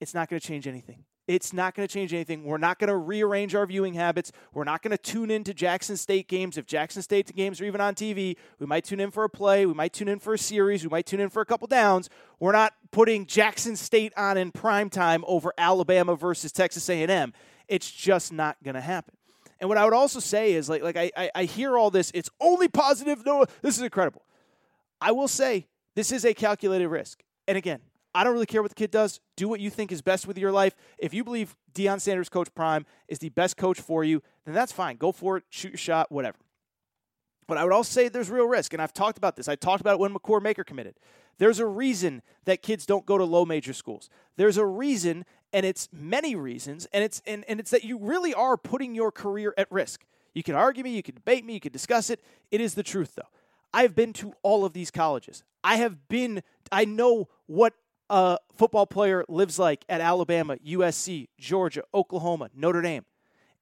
It's 0.00 0.14
not 0.14 0.28
going 0.28 0.40
to 0.40 0.46
change 0.46 0.66
anything. 0.66 1.04
It's 1.30 1.52
not 1.52 1.76
going 1.76 1.86
to 1.86 1.94
change 1.94 2.12
anything. 2.12 2.42
We're 2.42 2.58
not 2.58 2.80
going 2.80 2.88
to 2.88 2.96
rearrange 2.96 3.54
our 3.54 3.64
viewing 3.64 3.94
habits. 3.94 4.32
We're 4.52 4.64
not 4.64 4.82
going 4.82 4.90
to 4.90 4.98
tune 4.98 5.30
into 5.30 5.54
Jackson 5.54 5.96
State 5.96 6.26
games. 6.26 6.58
If 6.58 6.66
Jackson 6.66 7.02
State 7.02 7.32
games 7.36 7.60
are 7.60 7.64
even 7.66 7.80
on 7.80 7.94
TV, 7.94 8.34
we 8.58 8.66
might 8.66 8.82
tune 8.82 8.98
in 8.98 9.12
for 9.12 9.22
a 9.22 9.28
play. 9.28 9.64
We 9.64 9.72
might 9.72 9.92
tune 9.92 10.08
in 10.08 10.18
for 10.18 10.34
a 10.34 10.38
series. 10.38 10.82
We 10.82 10.88
might 10.88 11.06
tune 11.06 11.20
in 11.20 11.30
for 11.30 11.40
a 11.40 11.44
couple 11.46 11.68
downs. 11.68 12.10
We're 12.40 12.50
not 12.50 12.72
putting 12.90 13.26
Jackson 13.26 13.76
State 13.76 14.12
on 14.16 14.38
in 14.38 14.50
prime 14.50 14.90
time 14.90 15.22
over 15.28 15.54
Alabama 15.56 16.16
versus 16.16 16.50
Texas 16.50 16.90
A&M. 16.90 17.32
It's 17.68 17.88
just 17.88 18.32
not 18.32 18.56
going 18.64 18.74
to 18.74 18.80
happen. 18.80 19.14
And 19.60 19.68
what 19.68 19.78
I 19.78 19.84
would 19.84 19.94
also 19.94 20.18
say 20.18 20.54
is, 20.54 20.68
like, 20.68 20.82
like 20.82 20.96
I, 20.96 21.12
I, 21.16 21.30
I 21.32 21.44
hear 21.44 21.78
all 21.78 21.92
this. 21.92 22.10
It's 22.12 22.30
only 22.40 22.66
positive. 22.66 23.24
No, 23.24 23.44
this 23.62 23.76
is 23.76 23.84
incredible. 23.84 24.24
I 25.00 25.12
will 25.12 25.28
say 25.28 25.68
this 25.94 26.10
is 26.10 26.24
a 26.24 26.34
calculated 26.34 26.88
risk. 26.88 27.22
And 27.46 27.56
again, 27.56 27.82
I 28.14 28.24
don't 28.24 28.32
really 28.32 28.46
care 28.46 28.62
what 28.62 28.70
the 28.70 28.74
kid 28.74 28.90
does. 28.90 29.20
Do 29.36 29.48
what 29.48 29.60
you 29.60 29.70
think 29.70 29.92
is 29.92 30.02
best 30.02 30.26
with 30.26 30.36
your 30.36 30.52
life. 30.52 30.74
If 30.98 31.14
you 31.14 31.22
believe 31.22 31.56
Deion 31.74 32.00
Sanders, 32.00 32.28
Coach 32.28 32.52
Prime, 32.54 32.86
is 33.08 33.18
the 33.20 33.28
best 33.28 33.56
coach 33.56 33.80
for 33.80 34.02
you, 34.02 34.22
then 34.44 34.54
that's 34.54 34.72
fine. 34.72 34.96
Go 34.96 35.12
for 35.12 35.36
it, 35.36 35.44
shoot 35.48 35.70
your 35.70 35.78
shot, 35.78 36.10
whatever. 36.10 36.36
But 37.46 37.58
I 37.58 37.64
would 37.64 37.72
also 37.72 37.90
say 37.90 38.08
there's 38.08 38.30
real 38.30 38.46
risk, 38.46 38.72
and 38.72 38.82
I've 38.82 38.92
talked 38.92 39.18
about 39.18 39.36
this. 39.36 39.48
I 39.48 39.56
talked 39.56 39.80
about 39.80 39.94
it 39.94 40.00
when 40.00 40.14
Makur 40.14 40.40
Maker 40.40 40.64
committed. 40.64 40.94
There's 41.38 41.58
a 41.58 41.66
reason 41.66 42.22
that 42.44 42.62
kids 42.62 42.86
don't 42.86 43.06
go 43.06 43.18
to 43.18 43.24
low 43.24 43.44
major 43.44 43.72
schools. 43.72 44.08
There's 44.36 44.56
a 44.56 44.66
reason, 44.66 45.24
and 45.52 45.66
it's 45.66 45.88
many 45.92 46.36
reasons, 46.36 46.86
and 46.92 47.02
it's 47.02 47.22
and, 47.26 47.44
and 47.48 47.58
it's 47.58 47.70
that 47.70 47.82
you 47.82 47.98
really 47.98 48.34
are 48.34 48.56
putting 48.56 48.94
your 48.94 49.10
career 49.10 49.54
at 49.56 49.70
risk. 49.72 50.04
You 50.34 50.42
can 50.42 50.54
argue 50.54 50.84
me, 50.84 50.90
you 50.90 51.02
can 51.02 51.14
debate 51.14 51.44
me, 51.44 51.54
you 51.54 51.60
can 51.60 51.72
discuss 51.72 52.10
it. 52.10 52.20
It 52.50 52.60
is 52.60 52.74
the 52.74 52.82
truth, 52.82 53.14
though. 53.16 53.28
I've 53.72 53.94
been 53.94 54.12
to 54.14 54.32
all 54.42 54.64
of 54.64 54.72
these 54.72 54.90
colleges. 54.90 55.42
I 55.62 55.76
have 55.76 56.08
been, 56.08 56.42
I 56.70 56.84
know 56.84 57.28
what 57.46 57.74
a 58.10 58.38
football 58.56 58.86
player 58.86 59.24
lives 59.28 59.58
like 59.58 59.84
at 59.88 60.00
Alabama, 60.00 60.56
USC, 60.56 61.28
Georgia, 61.38 61.82
Oklahoma, 61.94 62.50
Notre 62.54 62.82
Dame. 62.82 63.06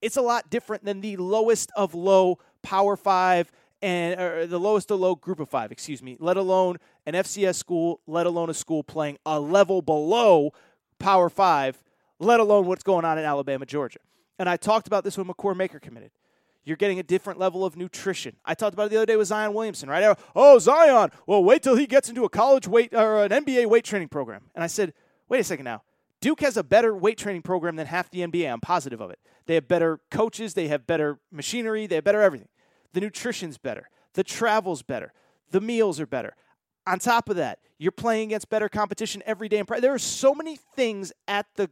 It's 0.00 0.16
a 0.16 0.22
lot 0.22 0.50
different 0.50 0.84
than 0.84 1.00
the 1.00 1.16
lowest 1.18 1.70
of 1.76 1.94
low 1.94 2.38
Power 2.62 2.96
Five 2.96 3.52
and 3.82 4.50
the 4.50 4.58
lowest 4.58 4.90
of 4.90 4.98
low 4.98 5.14
Group 5.14 5.38
of 5.38 5.48
Five, 5.48 5.70
excuse 5.70 6.02
me. 6.02 6.16
Let 6.18 6.36
alone 6.36 6.78
an 7.06 7.14
FCS 7.14 7.56
school, 7.56 8.00
let 8.06 8.26
alone 8.26 8.48
a 8.50 8.54
school 8.54 8.82
playing 8.82 9.18
a 9.26 9.38
level 9.38 9.82
below 9.82 10.52
Power 10.98 11.28
Five, 11.28 11.82
let 12.18 12.40
alone 12.40 12.66
what's 12.66 12.82
going 12.82 13.04
on 13.04 13.18
in 13.18 13.24
Alabama, 13.24 13.66
Georgia. 13.66 14.00
And 14.38 14.48
I 14.48 14.56
talked 14.56 14.86
about 14.86 15.04
this 15.04 15.18
when 15.18 15.26
Makur 15.26 15.54
Maker 15.56 15.78
committed. 15.78 16.10
You're 16.68 16.76
getting 16.76 16.98
a 16.98 17.02
different 17.02 17.38
level 17.38 17.64
of 17.64 17.78
nutrition. 17.78 18.36
I 18.44 18.52
talked 18.52 18.74
about 18.74 18.86
it 18.86 18.90
the 18.90 18.96
other 18.96 19.06
day 19.06 19.16
with 19.16 19.28
Zion 19.28 19.54
Williamson, 19.54 19.88
right? 19.88 20.14
Oh, 20.36 20.58
Zion. 20.58 21.10
Well, 21.26 21.42
wait 21.42 21.62
till 21.62 21.76
he 21.76 21.86
gets 21.86 22.10
into 22.10 22.24
a 22.24 22.28
college 22.28 22.68
weight 22.68 22.92
or 22.92 23.24
an 23.24 23.30
NBA 23.30 23.64
weight 23.66 23.84
training 23.84 24.08
program. 24.08 24.50
And 24.54 24.62
I 24.62 24.66
said, 24.66 24.92
wait 25.30 25.40
a 25.40 25.44
second 25.44 25.64
now. 25.64 25.82
Duke 26.20 26.40
has 26.40 26.58
a 26.58 26.62
better 26.62 26.94
weight 26.94 27.16
training 27.16 27.40
program 27.40 27.76
than 27.76 27.86
half 27.86 28.10
the 28.10 28.20
NBA. 28.20 28.52
I'm 28.52 28.60
positive 28.60 29.00
of 29.00 29.10
it. 29.10 29.18
They 29.46 29.54
have 29.54 29.66
better 29.66 30.00
coaches, 30.10 30.52
they 30.52 30.68
have 30.68 30.86
better 30.86 31.18
machinery, 31.32 31.86
they 31.86 31.94
have 31.94 32.04
better 32.04 32.20
everything. 32.20 32.48
The 32.92 33.00
nutrition's 33.00 33.56
better, 33.56 33.88
the 34.12 34.22
travel's 34.22 34.82
better, 34.82 35.14
the 35.50 35.62
meals 35.62 35.98
are 36.00 36.06
better. 36.06 36.34
On 36.86 36.98
top 36.98 37.30
of 37.30 37.36
that, 37.36 37.60
you're 37.78 37.92
playing 37.92 38.28
against 38.28 38.50
better 38.50 38.68
competition 38.68 39.22
every 39.24 39.48
day. 39.48 39.62
There 39.80 39.94
are 39.94 39.98
so 39.98 40.34
many 40.34 40.56
things 40.76 41.14
at 41.26 41.46
the 41.54 41.70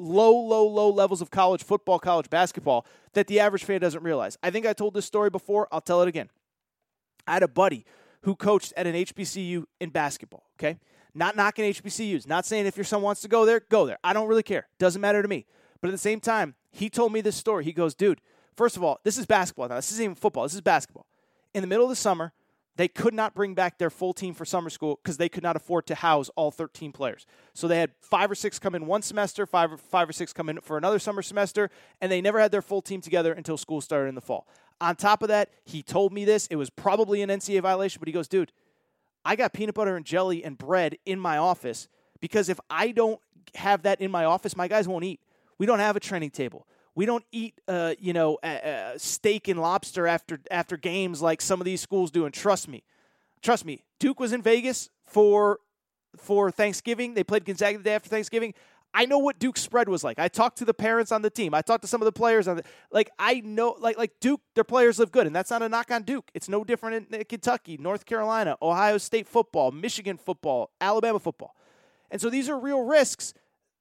low, 0.00 0.34
low, 0.34 0.66
low 0.66 0.90
levels 0.90 1.20
of 1.20 1.30
college 1.30 1.62
football, 1.62 1.98
college 1.98 2.30
basketball 2.30 2.86
that 3.12 3.26
the 3.26 3.38
average 3.38 3.64
fan 3.64 3.80
doesn't 3.80 4.02
realize. 4.02 4.38
I 4.42 4.50
think 4.50 4.66
I 4.66 4.72
told 4.72 4.94
this 4.94 5.06
story 5.06 5.30
before. 5.30 5.68
I'll 5.70 5.80
tell 5.80 6.02
it 6.02 6.08
again. 6.08 6.30
I 7.26 7.34
had 7.34 7.42
a 7.42 7.48
buddy 7.48 7.84
who 8.22 8.34
coached 8.34 8.72
at 8.76 8.86
an 8.86 8.94
HBCU 8.94 9.64
in 9.80 9.90
basketball, 9.90 10.44
okay? 10.58 10.78
Not 11.14 11.36
knocking 11.36 11.64
HBCUs, 11.72 12.26
not 12.26 12.46
saying 12.46 12.66
if 12.66 12.76
your 12.76 12.84
son 12.84 13.02
wants 13.02 13.20
to 13.22 13.28
go 13.28 13.44
there, 13.44 13.60
go 13.68 13.86
there. 13.86 13.98
I 14.02 14.12
don't 14.12 14.28
really 14.28 14.42
care. 14.42 14.68
Doesn't 14.78 15.00
matter 15.00 15.22
to 15.22 15.28
me. 15.28 15.46
But 15.80 15.88
at 15.88 15.92
the 15.92 15.98
same 15.98 16.20
time, 16.20 16.54
he 16.70 16.88
told 16.88 17.12
me 17.12 17.20
this 17.20 17.36
story. 17.36 17.64
He 17.64 17.72
goes, 17.72 17.94
dude, 17.94 18.20
first 18.56 18.76
of 18.76 18.84
all, 18.84 19.00
this 19.04 19.18
is 19.18 19.26
basketball 19.26 19.68
now. 19.68 19.76
This 19.76 19.92
isn't 19.92 20.04
even 20.04 20.14
football. 20.14 20.44
This 20.44 20.54
is 20.54 20.60
basketball. 20.60 21.06
In 21.54 21.62
the 21.62 21.66
middle 21.66 21.84
of 21.84 21.90
the 21.90 21.96
summer, 21.96 22.32
they 22.76 22.88
could 22.88 23.14
not 23.14 23.34
bring 23.34 23.54
back 23.54 23.78
their 23.78 23.90
full 23.90 24.12
team 24.12 24.32
for 24.32 24.44
summer 24.44 24.70
school 24.70 24.98
because 25.02 25.16
they 25.16 25.28
could 25.28 25.42
not 25.42 25.56
afford 25.56 25.86
to 25.86 25.94
house 25.94 26.30
all 26.36 26.50
13 26.50 26.92
players. 26.92 27.26
So 27.52 27.68
they 27.68 27.78
had 27.78 27.90
five 28.00 28.30
or 28.30 28.34
six 28.34 28.58
come 28.58 28.74
in 28.74 28.86
one 28.86 29.02
semester, 29.02 29.44
five 29.44 29.72
or, 29.72 29.76
five 29.76 30.08
or 30.08 30.12
six 30.12 30.32
come 30.32 30.48
in 30.48 30.60
for 30.60 30.78
another 30.78 30.98
summer 30.98 31.22
semester, 31.22 31.70
and 32.00 32.10
they 32.10 32.20
never 32.20 32.40
had 32.40 32.52
their 32.52 32.62
full 32.62 32.80
team 32.80 33.00
together 33.00 33.32
until 33.32 33.56
school 33.56 33.80
started 33.80 34.08
in 34.08 34.14
the 34.14 34.20
fall. 34.20 34.46
On 34.80 34.96
top 34.96 35.22
of 35.22 35.28
that, 35.28 35.50
he 35.64 35.82
told 35.82 36.12
me 36.12 36.24
this. 36.24 36.46
It 36.46 36.56
was 36.56 36.70
probably 36.70 37.22
an 37.22 37.28
NCAA 37.28 37.60
violation, 37.60 37.98
but 37.98 38.08
he 38.08 38.12
goes, 38.12 38.28
dude, 38.28 38.52
I 39.24 39.36
got 39.36 39.52
peanut 39.52 39.74
butter 39.74 39.96
and 39.96 40.06
jelly 40.06 40.42
and 40.42 40.56
bread 40.56 40.96
in 41.04 41.20
my 41.20 41.36
office 41.36 41.88
because 42.20 42.48
if 42.48 42.58
I 42.70 42.92
don't 42.92 43.20
have 43.56 43.82
that 43.82 44.00
in 44.00 44.10
my 44.10 44.24
office, 44.24 44.56
my 44.56 44.68
guys 44.68 44.88
won't 44.88 45.04
eat. 45.04 45.20
We 45.58 45.66
don't 45.66 45.80
have 45.80 45.96
a 45.96 46.00
training 46.00 46.30
table. 46.30 46.66
We 46.94 47.06
don't 47.06 47.24
eat, 47.32 47.60
uh, 47.68 47.94
you 47.98 48.12
know, 48.12 48.38
steak 48.96 49.48
and 49.48 49.60
lobster 49.60 50.06
after 50.06 50.40
after 50.50 50.76
games 50.76 51.22
like 51.22 51.40
some 51.40 51.60
of 51.60 51.64
these 51.64 51.80
schools 51.80 52.10
do. 52.10 52.24
And 52.24 52.34
trust 52.34 52.68
me, 52.68 52.82
trust 53.42 53.64
me, 53.64 53.84
Duke 53.98 54.20
was 54.20 54.32
in 54.32 54.42
Vegas 54.42 54.90
for 55.06 55.60
for 56.16 56.50
Thanksgiving. 56.50 57.14
They 57.14 57.24
played 57.24 57.44
Gonzaga 57.44 57.78
the 57.78 57.84
day 57.84 57.94
after 57.94 58.08
Thanksgiving. 58.08 58.54
I 58.92 59.04
know 59.06 59.18
what 59.18 59.38
Duke's 59.38 59.60
spread 59.60 59.88
was 59.88 60.02
like. 60.02 60.18
I 60.18 60.26
talked 60.26 60.58
to 60.58 60.64
the 60.64 60.74
parents 60.74 61.12
on 61.12 61.22
the 61.22 61.30
team. 61.30 61.54
I 61.54 61.62
talked 61.62 61.82
to 61.82 61.88
some 61.88 62.00
of 62.00 62.06
the 62.06 62.12
players 62.12 62.48
on 62.48 62.56
the 62.56 62.64
like. 62.90 63.08
I 63.18 63.40
know 63.40 63.76
like 63.78 63.96
like 63.96 64.18
Duke. 64.20 64.40
Their 64.54 64.64
players 64.64 64.98
live 64.98 65.12
good, 65.12 65.28
and 65.28 65.34
that's 65.34 65.50
not 65.50 65.62
a 65.62 65.68
knock 65.68 65.92
on 65.92 66.02
Duke. 66.02 66.28
It's 66.34 66.48
no 66.48 66.64
different 66.64 67.12
in 67.12 67.24
Kentucky, 67.24 67.76
North 67.76 68.04
Carolina, 68.04 68.56
Ohio 68.60 68.98
State 68.98 69.28
football, 69.28 69.70
Michigan 69.70 70.16
football, 70.16 70.70
Alabama 70.80 71.20
football, 71.20 71.54
and 72.10 72.20
so 72.20 72.28
these 72.28 72.48
are 72.48 72.58
real 72.58 72.82
risks 72.82 73.32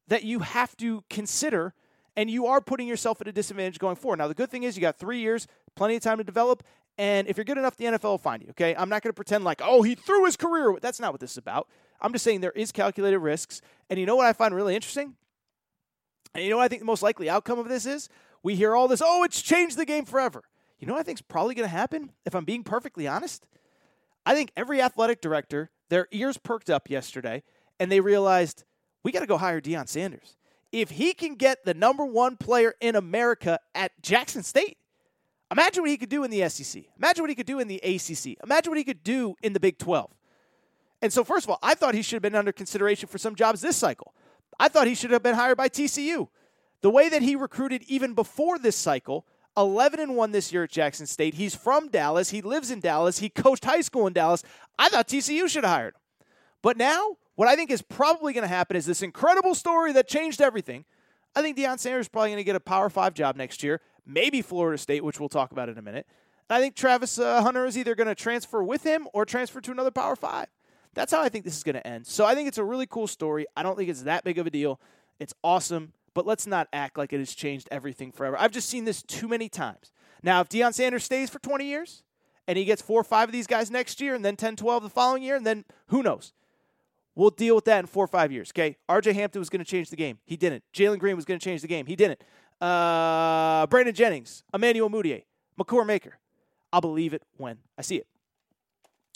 that 0.07 0.23
you 0.23 0.39
have 0.39 0.77
to 0.77 1.03
consider, 1.09 1.73
and 2.19 2.29
you 2.29 2.47
are 2.47 2.59
putting 2.59 2.85
yourself 2.85 3.21
at 3.21 3.29
a 3.29 3.31
disadvantage 3.31 3.79
going 3.79 3.95
forward. 3.95 4.17
Now 4.17 4.27
the 4.27 4.33
good 4.33 4.51
thing 4.51 4.63
is 4.63 4.75
you 4.75 4.81
got 4.81 4.97
three 4.99 5.21
years, 5.21 5.47
plenty 5.75 5.95
of 5.95 6.01
time 6.01 6.17
to 6.17 6.23
develop. 6.25 6.63
And 6.97 7.29
if 7.29 7.37
you're 7.37 7.45
good 7.45 7.57
enough, 7.57 7.77
the 7.77 7.85
NFL 7.85 8.03
will 8.03 8.17
find 8.17 8.43
you. 8.43 8.49
Okay, 8.49 8.75
I'm 8.75 8.89
not 8.89 9.01
going 9.01 9.11
to 9.11 9.15
pretend 9.15 9.45
like, 9.45 9.61
oh, 9.63 9.83
he 9.83 9.95
threw 9.95 10.25
his 10.25 10.35
career. 10.35 10.75
That's 10.81 10.99
not 10.99 11.13
what 11.13 11.21
this 11.21 11.31
is 11.31 11.37
about. 11.37 11.69
I'm 12.01 12.11
just 12.11 12.25
saying 12.25 12.41
there 12.41 12.51
is 12.51 12.73
calculated 12.73 13.19
risks. 13.19 13.61
And 13.89 13.97
you 13.97 14.05
know 14.05 14.17
what 14.17 14.25
I 14.25 14.33
find 14.33 14.53
really 14.53 14.75
interesting? 14.75 15.15
And 16.35 16.43
you 16.43 16.49
know 16.49 16.57
what 16.57 16.63
I 16.63 16.67
think 16.67 16.81
the 16.81 16.85
most 16.85 17.01
likely 17.01 17.29
outcome 17.29 17.57
of 17.57 17.69
this 17.69 17.85
is? 17.85 18.09
We 18.43 18.57
hear 18.57 18.75
all 18.75 18.89
this, 18.89 19.01
oh, 19.01 19.23
it's 19.23 19.41
changed 19.41 19.77
the 19.77 19.85
game 19.85 20.03
forever. 20.03 20.43
You 20.77 20.87
know 20.87 20.95
what 20.95 20.99
I 20.99 21.03
think 21.03 21.19
is 21.19 21.21
probably 21.21 21.55
going 21.55 21.69
to 21.69 21.73
happen, 21.73 22.11
if 22.25 22.35
I'm 22.35 22.43
being 22.43 22.65
perfectly 22.65 23.07
honest? 23.07 23.47
I 24.25 24.35
think 24.35 24.51
every 24.57 24.81
athletic 24.81 25.21
director, 25.21 25.71
their 25.87 26.09
ears 26.11 26.37
perked 26.37 26.69
up 26.69 26.89
yesterday, 26.89 27.43
and 27.79 27.89
they 27.89 28.01
realized 28.01 28.65
we 29.05 29.13
got 29.13 29.21
to 29.21 29.25
go 29.25 29.37
hire 29.37 29.61
Deion 29.61 29.87
Sanders. 29.87 30.35
If 30.71 30.91
he 30.91 31.13
can 31.13 31.35
get 31.35 31.65
the 31.65 31.73
number 31.73 32.05
one 32.05 32.37
player 32.37 32.75
in 32.79 32.95
America 32.95 33.59
at 33.73 33.91
Jackson 34.01 34.43
State, 34.43 34.77
imagine 35.51 35.83
what 35.83 35.89
he 35.89 35.97
could 35.97 36.09
do 36.09 36.23
in 36.23 36.31
the 36.31 36.47
SEC. 36.49 36.83
Imagine 36.97 37.23
what 37.23 37.29
he 37.29 37.35
could 37.35 37.47
do 37.47 37.59
in 37.59 37.67
the 37.67 37.77
ACC. 37.77 38.37
Imagine 38.43 38.71
what 38.71 38.77
he 38.77 38.83
could 38.83 39.03
do 39.03 39.35
in 39.41 39.53
the 39.53 39.59
Big 39.59 39.77
12. 39.79 40.11
And 41.01 41.11
so, 41.11 41.23
first 41.23 41.45
of 41.45 41.49
all, 41.49 41.59
I 41.63 41.75
thought 41.75 41.95
he 41.95 42.01
should 42.01 42.15
have 42.15 42.21
been 42.21 42.35
under 42.35 42.51
consideration 42.51 43.07
for 43.07 43.17
some 43.17 43.35
jobs 43.35 43.61
this 43.61 43.77
cycle. 43.77 44.13
I 44.59 44.67
thought 44.67 44.87
he 44.87 44.95
should 44.95 45.11
have 45.11 45.23
been 45.23 45.35
hired 45.35 45.57
by 45.57 45.69
TCU. 45.69 46.27
The 46.81 46.89
way 46.89 47.09
that 47.09 47.21
he 47.21 47.35
recruited 47.35 47.83
even 47.87 48.13
before 48.13 48.59
this 48.59 48.75
cycle, 48.75 49.25
11 49.57 49.99
and 49.99 50.15
1 50.15 50.31
this 50.31 50.53
year 50.53 50.63
at 50.63 50.71
Jackson 50.71 51.05
State. 51.05 51.33
He's 51.33 51.55
from 51.55 51.89
Dallas. 51.89 52.29
He 52.29 52.41
lives 52.41 52.71
in 52.71 52.79
Dallas. 52.79 53.19
He 53.19 53.29
coached 53.29 53.65
high 53.65 53.81
school 53.81 54.07
in 54.07 54.13
Dallas. 54.13 54.43
I 54.77 54.89
thought 54.89 55.07
TCU 55.07 55.49
should 55.49 55.63
have 55.63 55.73
hired 55.73 55.95
him. 55.95 56.01
But 56.61 56.77
now, 56.77 57.17
what 57.39 57.47
I 57.47 57.55
think 57.55 57.71
is 57.71 57.81
probably 57.81 58.33
going 58.33 58.41
to 58.41 58.49
happen 58.49 58.75
is 58.75 58.85
this 58.85 59.01
incredible 59.01 59.55
story 59.55 59.93
that 59.93 60.09
changed 60.09 60.41
everything. 60.41 60.83
I 61.33 61.41
think 61.41 61.55
Deion 61.55 61.79
Sanders 61.79 62.07
is 62.07 62.09
probably 62.09 62.31
going 62.31 62.39
to 62.39 62.43
get 62.43 62.57
a 62.57 62.59
Power 62.59 62.89
5 62.89 63.13
job 63.13 63.37
next 63.37 63.63
year, 63.63 63.79
maybe 64.05 64.41
Florida 64.41 64.77
State, 64.77 65.05
which 65.05 65.21
we'll 65.21 65.29
talk 65.29 65.53
about 65.53 65.69
in 65.69 65.77
a 65.77 65.81
minute. 65.81 66.05
And 66.49 66.57
I 66.57 66.59
think 66.59 66.75
Travis 66.75 67.17
uh, 67.17 67.41
Hunter 67.41 67.65
is 67.65 67.77
either 67.77 67.95
going 67.95 68.09
to 68.09 68.13
transfer 68.15 68.61
with 68.61 68.83
him 68.83 69.07
or 69.13 69.23
transfer 69.23 69.61
to 69.61 69.71
another 69.71 69.89
Power 69.89 70.17
5. 70.17 70.47
That's 70.93 71.13
how 71.13 71.21
I 71.21 71.29
think 71.29 71.45
this 71.45 71.55
is 71.55 71.63
going 71.63 71.75
to 71.75 71.87
end. 71.87 72.07
So 72.07 72.25
I 72.25 72.35
think 72.35 72.49
it's 72.49 72.57
a 72.57 72.63
really 72.65 72.85
cool 72.85 73.07
story. 73.07 73.45
I 73.55 73.63
don't 73.63 73.77
think 73.77 73.87
it's 73.89 74.03
that 74.03 74.25
big 74.25 74.37
of 74.37 74.45
a 74.45 74.49
deal. 74.49 74.77
It's 75.17 75.33
awesome, 75.41 75.93
but 76.13 76.27
let's 76.27 76.45
not 76.45 76.67
act 76.73 76.97
like 76.97 77.13
it 77.13 77.19
has 77.19 77.33
changed 77.33 77.69
everything 77.71 78.11
forever. 78.11 78.35
I've 78.37 78.51
just 78.51 78.67
seen 78.67 78.83
this 78.83 79.01
too 79.01 79.29
many 79.29 79.47
times. 79.47 79.93
Now, 80.21 80.41
if 80.41 80.49
Deion 80.49 80.73
Sanders 80.73 81.05
stays 81.05 81.29
for 81.29 81.39
20 81.39 81.63
years 81.63 82.03
and 82.49 82.57
he 82.57 82.65
gets 82.65 82.81
four 82.81 82.99
or 82.99 83.05
five 83.05 83.29
of 83.29 83.31
these 83.31 83.47
guys 83.47 83.71
next 83.71 84.01
year 84.01 84.13
and 84.13 84.25
then 84.25 84.35
10, 84.35 84.57
12 84.57 84.83
the 84.83 84.89
following 84.89 85.23
year, 85.23 85.37
and 85.37 85.47
then 85.47 85.63
who 85.87 86.03
knows? 86.03 86.33
We'll 87.19 87.31
deal 87.31 87.55
with 87.55 87.65
that 87.65 87.79
in 87.79 87.85
four 87.85 88.05
or 88.05 88.07
five 88.07 88.31
years. 88.31 88.49
Okay. 88.53 88.77
RJ 88.87 89.13
Hampton 89.13 89.39
was 89.39 89.49
going 89.49 89.59
to 89.59 89.69
change 89.69 89.89
the 89.89 89.97
game. 89.97 90.19
He 90.25 90.37
didn't. 90.37 90.63
Jalen 90.73 90.99
Green 90.99 91.17
was 91.17 91.25
going 91.25 91.37
to 91.37 91.43
change 91.43 91.61
the 91.61 91.67
game. 91.67 91.85
He 91.85 91.97
didn't. 91.97 92.21
Uh, 92.61 93.67
Brandon 93.67 93.93
Jennings, 93.93 94.45
Emmanuel 94.53 94.89
Mudiay, 94.89 95.23
Makur 95.59 95.85
Maker. 95.85 96.17
I'll 96.71 96.79
believe 96.79 97.13
it 97.13 97.21
when 97.35 97.57
I 97.77 97.81
see 97.81 97.97
it. 97.97 98.07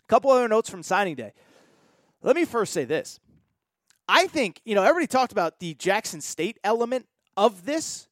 A 0.02 0.08
couple 0.08 0.32
other 0.32 0.50
notes 0.50 0.70
from 0.70 0.84
signing 0.84 1.16
day. 1.16 1.32
Let 2.22 2.36
me 2.36 2.44
first 2.44 2.74
say 2.74 2.84
this. 2.84 3.22
I 4.10 4.28
think, 4.28 4.60
you 4.66 4.76
know, 4.76 4.84
everybody 4.84 5.08
talked 5.08 5.32
about 5.32 5.62
the 5.62 5.74
Jackson 5.76 6.20
State 6.20 6.60
element 6.62 7.06
of 7.38 7.64
this. 7.64 8.10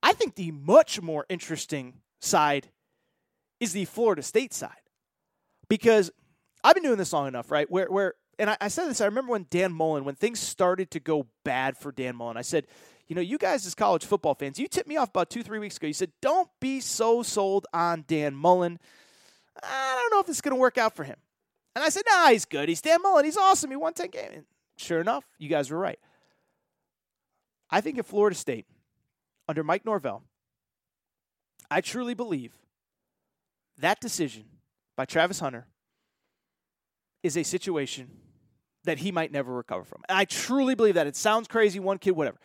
I 0.00 0.12
think 0.12 0.36
the 0.36 0.52
much 0.52 1.02
more 1.02 1.26
interesting 1.28 1.94
side 2.20 2.68
is 3.58 3.72
the 3.72 3.84
Florida 3.86 4.22
State 4.22 4.54
side. 4.54 4.70
Because 5.68 6.12
I've 6.62 6.74
been 6.74 6.84
doing 6.84 6.98
this 6.98 7.12
long 7.12 7.26
enough, 7.26 7.50
right? 7.50 7.68
Where 7.68 7.90
where 7.90 8.14
and 8.38 8.50
I, 8.50 8.56
I 8.60 8.68
said 8.68 8.88
this, 8.88 9.00
I 9.00 9.06
remember 9.06 9.32
when 9.32 9.46
Dan 9.50 9.72
Mullen, 9.72 10.04
when 10.04 10.14
things 10.14 10.40
started 10.40 10.90
to 10.92 11.00
go 11.00 11.26
bad 11.44 11.76
for 11.76 11.92
Dan 11.92 12.16
Mullen, 12.16 12.36
I 12.36 12.42
said, 12.42 12.66
you 13.06 13.14
know, 13.14 13.22
you 13.22 13.38
guys 13.38 13.66
as 13.66 13.74
college 13.74 14.04
football 14.04 14.34
fans, 14.34 14.58
you 14.58 14.66
tipped 14.68 14.88
me 14.88 14.96
off 14.96 15.10
about 15.10 15.30
two, 15.30 15.42
three 15.42 15.58
weeks 15.58 15.76
ago. 15.76 15.86
You 15.86 15.92
said, 15.92 16.12
don't 16.22 16.48
be 16.60 16.80
so 16.80 17.22
sold 17.22 17.66
on 17.74 18.04
Dan 18.06 18.34
Mullen. 18.34 18.78
I 19.62 19.98
don't 20.00 20.16
know 20.16 20.20
if 20.20 20.28
is 20.28 20.40
going 20.40 20.54
to 20.54 20.60
work 20.60 20.78
out 20.78 20.96
for 20.96 21.04
him. 21.04 21.16
And 21.76 21.84
I 21.84 21.88
said, 21.88 22.04
nah, 22.08 22.28
he's 22.28 22.44
good. 22.44 22.68
He's 22.68 22.80
Dan 22.80 23.02
Mullen. 23.02 23.24
He's 23.24 23.36
awesome. 23.36 23.70
He 23.70 23.76
won 23.76 23.92
10 23.92 24.10
games. 24.10 24.32
And 24.34 24.44
sure 24.76 25.00
enough, 25.00 25.24
you 25.38 25.48
guys 25.48 25.70
were 25.70 25.78
right. 25.78 25.98
I 27.70 27.80
think 27.80 27.98
at 27.98 28.06
Florida 28.06 28.36
State, 28.36 28.66
under 29.48 29.62
Mike 29.62 29.84
Norvell, 29.84 30.22
I 31.70 31.80
truly 31.80 32.14
believe 32.14 32.52
that 33.78 34.00
decision 34.00 34.44
by 34.96 35.04
Travis 35.04 35.40
Hunter 35.40 35.66
is 37.22 37.36
a 37.36 37.42
situation 37.42 38.10
that 38.84 38.98
he 38.98 39.12
might 39.12 39.32
never 39.32 39.52
recover 39.52 39.84
from. 39.84 40.02
And 40.08 40.16
I 40.16 40.24
truly 40.24 40.74
believe 40.74 40.94
that. 40.94 41.06
It 41.06 41.16
sounds 41.16 41.48
crazy, 41.48 41.80
one 41.80 41.98
kid, 41.98 42.12
whatever. 42.12 42.38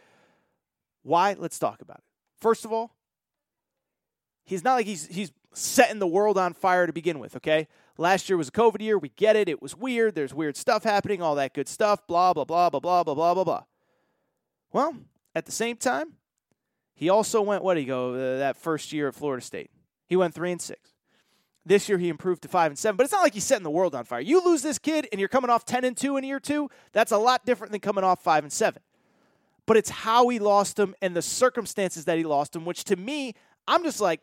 Why? 1.04 1.36
Let's 1.38 1.60
talk 1.60 1.82
about 1.82 1.98
it. 1.98 2.04
First 2.40 2.66
of 2.66 2.74
all, 2.74 2.96
he's 4.46 4.64
not 4.64 4.76
like 4.76 4.86
he's 4.86 5.08
he's 5.08 5.32
setting 5.54 6.00
the 6.00 6.08
world 6.08 6.38
on 6.38 6.54
fire 6.54 6.88
to 6.88 6.94
begin 6.94 7.20
with, 7.20 7.36
okay? 7.36 7.68
Last 7.98 8.30
year 8.30 8.38
was 8.38 8.50
a 8.50 8.52
COVID 8.52 8.82
year. 8.82 8.98
We 8.98 9.10
get 9.10 9.36
it. 9.36 9.50
It 9.50 9.62
was 9.62 9.76
weird. 9.76 10.16
There's 10.16 10.34
weird 10.34 10.56
stuff 10.56 10.84
happening, 10.84 11.22
all 11.22 11.36
that 11.36 11.54
good 11.54 11.68
stuff, 11.68 12.06
blah, 12.08 12.34
blah, 12.34 12.46
blah, 12.46 12.70
blah, 12.70 12.80
blah, 12.80 13.04
blah, 13.04 13.16
blah, 13.16 13.34
blah, 13.34 13.44
blah. 13.44 13.64
Well, 14.72 14.96
at 15.34 15.46
the 15.46 15.52
same 15.52 15.76
time, 15.78 16.14
he 16.94 17.10
also 17.10 17.42
went, 17.42 17.64
what 17.64 17.76
did 17.76 17.82
he 17.82 17.86
go, 17.88 18.14
uh, 18.14 18.38
that 18.40 18.58
first 18.58 18.94
year 18.94 19.08
at 19.08 19.16
Florida 19.16 19.44
State? 19.44 19.72
He 20.08 20.16
went 20.16 20.34
3 20.34 20.52
and 20.52 20.62
6. 20.62 20.89
This 21.66 21.90
year 21.90 21.98
he 21.98 22.10
improved 22.10 22.42
to 22.44 22.48
5 22.48 22.72
and 22.72 22.80
7, 22.80 22.98
but 22.98 23.04
it's 23.04 23.12
not 23.12 23.22
like 23.22 23.34
he's 23.34 23.44
setting 23.44 23.64
the 23.64 23.70
world 23.70 23.94
on 23.94 24.06
fire. 24.06 24.22
You 24.22 24.44
lose 24.44 24.62
this 24.62 24.80
kid 24.80 25.08
and 25.12 25.20
you're 25.20 25.30
coming 25.30 25.50
off 25.50 25.66
10 25.66 25.84
and 25.84 25.96
2 25.96 26.18
in 26.18 26.24
year 26.24 26.40
2, 26.40 26.70
that's 26.94 27.12
a 27.12 27.18
lot 27.18 27.46
different 27.46 27.72
than 27.72 27.82
coming 27.82 28.04
off 28.04 28.24
5 28.24 28.46
and 28.46 28.52
7. 28.52 28.82
But 29.66 29.78
it's 29.78 29.90
how 29.90 30.30
he 30.30 30.40
lost 30.40 30.80
him 30.80 30.96
and 31.02 31.16
the 31.16 31.22
circumstances 31.22 32.06
that 32.06 32.18
he 32.18 32.24
lost 32.24 32.56
him, 32.56 32.66
which 32.66 32.86
to 32.86 32.96
me, 32.96 33.36
I'm 33.68 33.84
just 33.84 34.02
like, 34.02 34.22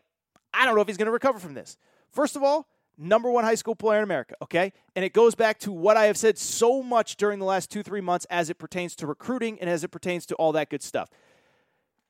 I 0.53 0.65
don't 0.65 0.75
know 0.75 0.81
if 0.81 0.89
he's 0.89 0.97
going 0.97 1.07
to 1.07 1.13
recover 1.13 1.39
from 1.39 1.55
this. 1.55 1.77
First 2.11 2.35
of 2.35 2.43
all, 2.43 2.67
number 2.99 3.31
one 3.31 3.45
high 3.45 3.55
school 3.55 3.77
player 3.77 3.99
in 3.99 4.05
America, 4.05 4.35
okay? 4.43 4.73
And 4.95 5.05
it 5.05 5.13
goes 5.13 5.35
back 5.35 5.59
to 5.61 5.73
what 5.73 5.97
I 5.97 6.07
have 6.07 6.17
said 6.17 6.39
so 6.39 6.83
much 6.83 7.17
during 7.17 7.39
the 7.39 7.45
last 7.45 7.71
two, 7.71 7.83
three 7.83 8.01
months 8.01 8.27
as 8.31 8.51
it 8.51 8.59
pertains 8.59 8.97
to 8.97 9.07
recruiting 9.07 9.61
and 9.61 9.69
as 9.69 9.85
it 9.85 9.89
pertains 9.89 10.27
to 10.27 10.35
all 10.37 10.53
that 10.53 10.71
good 10.71 10.83
stuff. 10.83 11.11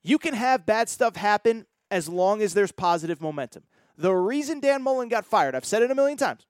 You 0.02 0.18
can 0.18 0.34
have 0.34 0.64
bad 0.64 0.88
stuff 0.88 1.16
happen 1.16 1.66
as 1.90 2.08
long 2.08 2.40
as 2.40 2.54
there's 2.54 2.72
positive 2.72 3.20
momentum. 3.20 3.64
The 3.96 4.12
reason 4.12 4.60
Dan 4.60 4.82
Mullen 4.82 5.08
got 5.08 5.24
fired, 5.24 5.54
I've 5.54 5.64
said 5.64 5.82
it 5.82 5.90
a 5.90 5.94
million 5.94 6.18
times. 6.18 6.46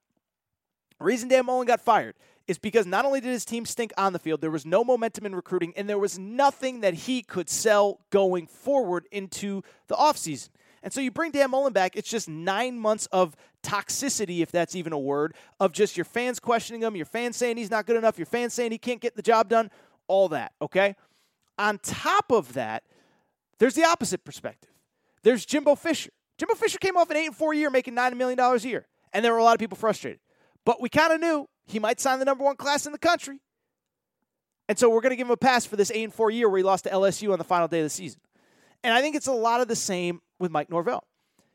The 0.99 1.05
reason 1.05 1.28
Dan 1.28 1.47
Mullen 1.47 1.66
got 1.66 1.80
fired 1.80 2.14
is 2.47 2.59
because 2.59 2.86
not 2.86 3.05
only 3.05 3.20
did 3.20 3.30
his 3.30 3.44
team 3.44 3.66
stink 3.66 3.92
on 3.97 4.12
the 4.12 4.18
field, 4.18 4.40
there 4.40 4.51
was 4.51 4.64
no 4.64 4.84
momentum 4.84 5.26
in 5.26 5.34
recruiting, 5.34 5.72
and 5.76 5.88
there 5.88 5.99
was 5.99 6.18
nothing 6.18 6.80
that 6.80 6.94
he 6.94 7.22
could 7.22 7.49
sell 7.49 8.01
going 8.11 8.47
forward 8.47 9.07
into 9.11 9.62
the 9.88 9.94
offseason. 9.97 10.51
And 10.82 10.92
so 10.92 11.01
you 11.01 11.11
bring 11.11 11.32
Dan 11.32 11.51
Mullen 11.51 11.72
back, 11.72 11.97
it's 11.97 12.09
just 12.09 12.28
nine 12.28 12.78
months 12.78 13.07
of 13.07 13.34
toxicity, 13.62 14.40
if 14.40 14.53
that's 14.53 14.76
even 14.76 14.92
a 14.92 14.99
word, 14.99 15.34
of 15.59 15.72
just 15.72 15.97
your 15.97 16.05
fans 16.05 16.38
questioning 16.38 16.82
him, 16.82 16.94
your 16.94 17.07
fans 17.07 17.36
saying 17.36 17.57
he's 17.57 17.70
not 17.70 17.86
good 17.86 17.97
enough, 17.97 18.18
your 18.18 18.26
fans 18.26 18.55
saying 18.55 18.70
he 18.70 18.78
can't 18.78 19.01
get 19.01 19.16
the 19.16 19.22
job 19.22 19.49
done, 19.49 19.70
all 20.07 20.28
that, 20.28 20.53
okay? 20.62 20.94
On 21.59 21.78
top 21.78 22.30
of 22.30 22.53
that, 22.53 22.84
there's 23.59 23.74
the 23.74 23.84
opposite 23.84 24.24
perspective. 24.24 24.70
There's 25.22 25.44
Jimbo 25.44 25.74
Fisher. 25.74 26.11
Jimbo 26.39 26.55
Fisher 26.55 26.78
came 26.78 26.97
off 26.97 27.11
an 27.11 27.16
8 27.16 27.26
and 27.26 27.37
4 27.37 27.55
year 27.55 27.70
making 27.70 27.95
$9 27.95 28.16
million 28.16 28.39
a 28.39 28.57
year, 28.59 28.87
and 29.12 29.24
there 29.24 29.32
were 29.32 29.39
a 29.39 29.45
lot 29.45 29.55
of 29.55 29.61
people 29.61 29.76
frustrated. 29.76 30.20
But 30.64 30.80
we 30.80 30.89
kind 30.89 31.12
of 31.12 31.20
knew 31.20 31.49
he 31.64 31.78
might 31.78 32.01
sign 32.01 32.18
the 32.18 32.24
number 32.24 32.45
one 32.45 32.57
class 32.57 32.87
in 32.87 32.93
the 32.93 32.99
country. 32.99 33.41
And 34.68 34.78
so 34.78 34.91
we're 34.91 35.01
going 35.01 35.11
to 35.11 35.16
give 35.16 35.28
him 35.28 35.32
a 35.32 35.37
pass 35.37 35.64
for 35.64 35.76
this 35.76 35.91
8 35.91 36.05
and 36.05 36.14
4 36.14 36.30
year 36.30 36.49
where 36.49 36.59
he 36.59 36.64
lost 36.64 36.84
to 36.84 36.91
LSU 36.91 37.32
on 37.32 37.39
the 37.39 37.45
final 37.45 37.68
day 37.68 37.80
of 37.80 37.84
the 37.84 37.91
season. 37.91 38.20
And 38.82 38.93
I 38.93 39.01
think 39.01 39.16
it's 39.16 39.26
a 39.26 39.32
lot 39.32 39.61
of 39.61 39.68
the 39.68 39.76
same 39.76 40.20
with 40.39 40.51
Mike 40.51 40.70
Norvell. 40.70 41.05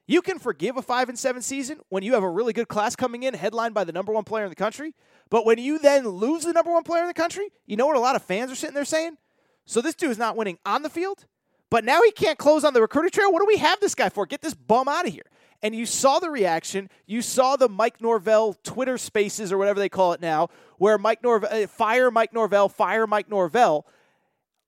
You 0.08 0.22
can 0.22 0.40
forgive 0.40 0.76
a 0.76 0.82
five 0.82 1.08
and 1.08 1.18
seven 1.18 1.42
season 1.42 1.80
when 1.90 2.04
you 2.04 2.16
have 2.16 2.24
a 2.24 2.30
really 2.30 2.52
good 2.52 2.68
class 2.68 2.96
coming 2.96 3.24
in, 3.24 3.34
headlined 3.34 3.74
by 3.74 3.84
the 3.84 3.94
number 3.94 4.12
one 4.12 4.24
player 4.24 4.44
in 4.44 4.50
the 4.50 4.56
country. 4.56 4.94
But 5.30 5.46
when 5.46 5.58
you 5.58 5.80
then 5.80 6.08
lose 6.08 6.44
the 6.44 6.52
number 6.52 6.72
one 6.72 6.84
player 6.84 7.04
in 7.04 7.08
the 7.08 7.14
country, 7.14 7.50
you 7.66 7.78
know 7.78 7.88
what 7.88 7.96
a 7.96 8.02
lot 8.02 8.16
of 8.16 8.22
fans 8.24 8.52
are 8.52 8.56
sitting 8.56 8.74
there 8.74 8.84
saying? 8.84 9.18
So 9.66 9.80
this 9.80 9.96
dude 9.96 10.12
is 10.12 10.18
not 10.18 10.36
winning 10.36 10.58
on 10.66 10.82
the 10.82 10.90
field, 10.90 11.28
but 11.72 11.84
now 11.84 12.04
he 12.04 12.12
can't 12.12 12.38
close 12.38 12.64
on 12.64 12.76
the 12.76 12.82
recruiting 12.82 13.10
trail. 13.10 13.32
What 13.32 13.40
do 13.40 13.48
we 13.48 13.58
have 13.58 13.80
this 13.80 13.96
guy 13.96 14.10
for? 14.10 14.28
Get 14.28 14.42
this 14.42 14.54
bum 14.54 14.88
out 14.88 15.08
of 15.08 15.14
here. 15.14 15.26
And 15.64 15.76
you 15.76 15.86
saw 15.86 16.20
the 16.20 16.30
reaction. 16.30 16.90
You 17.06 17.22
saw 17.22 17.56
the 17.56 17.70
Mike 17.70 18.02
Norvell 18.02 18.56
Twitter 18.64 18.98
spaces 18.98 19.52
or 19.52 19.58
whatever 19.58 19.80
they 19.80 19.90
call 19.90 20.14
it 20.14 20.22
now, 20.22 20.50
where 20.78 20.98
Mike 20.98 21.24
Norvell, 21.24 21.50
uh, 21.52 21.68
fire 21.68 22.12
Mike 22.12 22.34
Norvell, 22.34 22.68
fire 22.68 23.08
Mike 23.08 23.30
Norvell. 23.30 23.88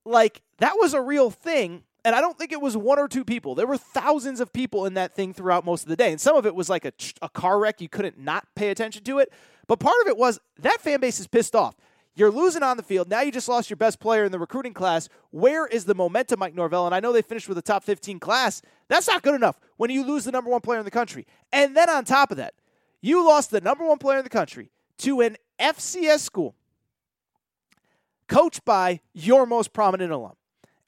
Like, 0.05 0.41
that 0.59 0.75
was 0.77 0.93
a 0.93 1.01
real 1.01 1.29
thing 1.29 1.83
And 2.05 2.15
I 2.15 2.21
don't 2.21 2.37
think 2.37 2.51
it 2.51 2.61
was 2.61 2.75
one 2.75 2.99
or 2.99 3.07
two 3.07 3.23
people. 3.23 3.55
There 3.55 3.67
were 3.67 3.77
thousands 3.77 4.41
of 4.41 4.51
people 4.51 4.85
in 4.85 4.95
that 4.95 5.13
thing 5.13 5.33
throughout 5.33 5.63
most 5.63 5.83
of 5.83 5.89
the 5.89 5.95
day. 5.95 6.11
And 6.11 6.19
some 6.19 6.35
of 6.35 6.45
it 6.45 6.53
was 6.53 6.69
like 6.69 6.85
a, 6.85 6.91
a 7.21 7.29
car 7.29 7.59
wreck. 7.59 7.79
You 7.79 7.87
couldn't 7.87 8.19
not 8.19 8.45
pay 8.55 8.69
attention 8.69 9.03
to 9.05 9.19
it. 9.19 9.31
But 9.67 9.79
part 9.79 9.95
of 10.01 10.07
it 10.07 10.17
was 10.17 10.39
that 10.59 10.81
fan 10.81 10.99
base 10.99 11.19
is 11.19 11.27
pissed 11.27 11.55
off. 11.55 11.75
You're 12.15 12.31
losing 12.31 12.61
on 12.61 12.77
the 12.77 12.83
field. 12.83 13.09
Now 13.09 13.21
you 13.21 13.31
just 13.31 13.49
lost 13.49 13.69
your 13.69 13.77
best 13.77 13.99
player 13.99 14.23
in 14.23 14.31
the 14.31 14.37
recruiting 14.37 14.73
class. 14.73 15.09
Where 15.31 15.65
is 15.65 15.85
the 15.85 15.95
momentum, 15.95 16.39
Mike 16.39 16.53
Norvell? 16.53 16.85
And 16.85 16.93
I 16.93 16.99
know 16.99 17.11
they 17.11 17.23
finished 17.23 17.49
with 17.49 17.57
a 17.57 17.61
top 17.61 17.83
15 17.83 18.19
class. 18.19 18.61
That's 18.87 19.07
not 19.07 19.23
good 19.23 19.33
enough 19.33 19.59
when 19.77 19.89
you 19.89 20.05
lose 20.05 20.23
the 20.25 20.31
number 20.31 20.49
one 20.49 20.61
player 20.61 20.79
in 20.79 20.85
the 20.85 20.91
country. 20.91 21.25
And 21.51 21.75
then 21.75 21.89
on 21.89 22.05
top 22.05 22.29
of 22.29 22.37
that, 22.37 22.53
you 23.01 23.25
lost 23.25 23.49
the 23.49 23.61
number 23.61 23.85
one 23.85 23.97
player 23.97 24.19
in 24.19 24.23
the 24.23 24.29
country 24.29 24.69
to 24.99 25.21
an 25.21 25.37
FCS 25.59 26.19
school 26.19 26.55
coached 28.27 28.63
by 28.63 28.99
your 29.13 29.45
most 29.45 29.73
prominent 29.73 30.11
alum. 30.11 30.33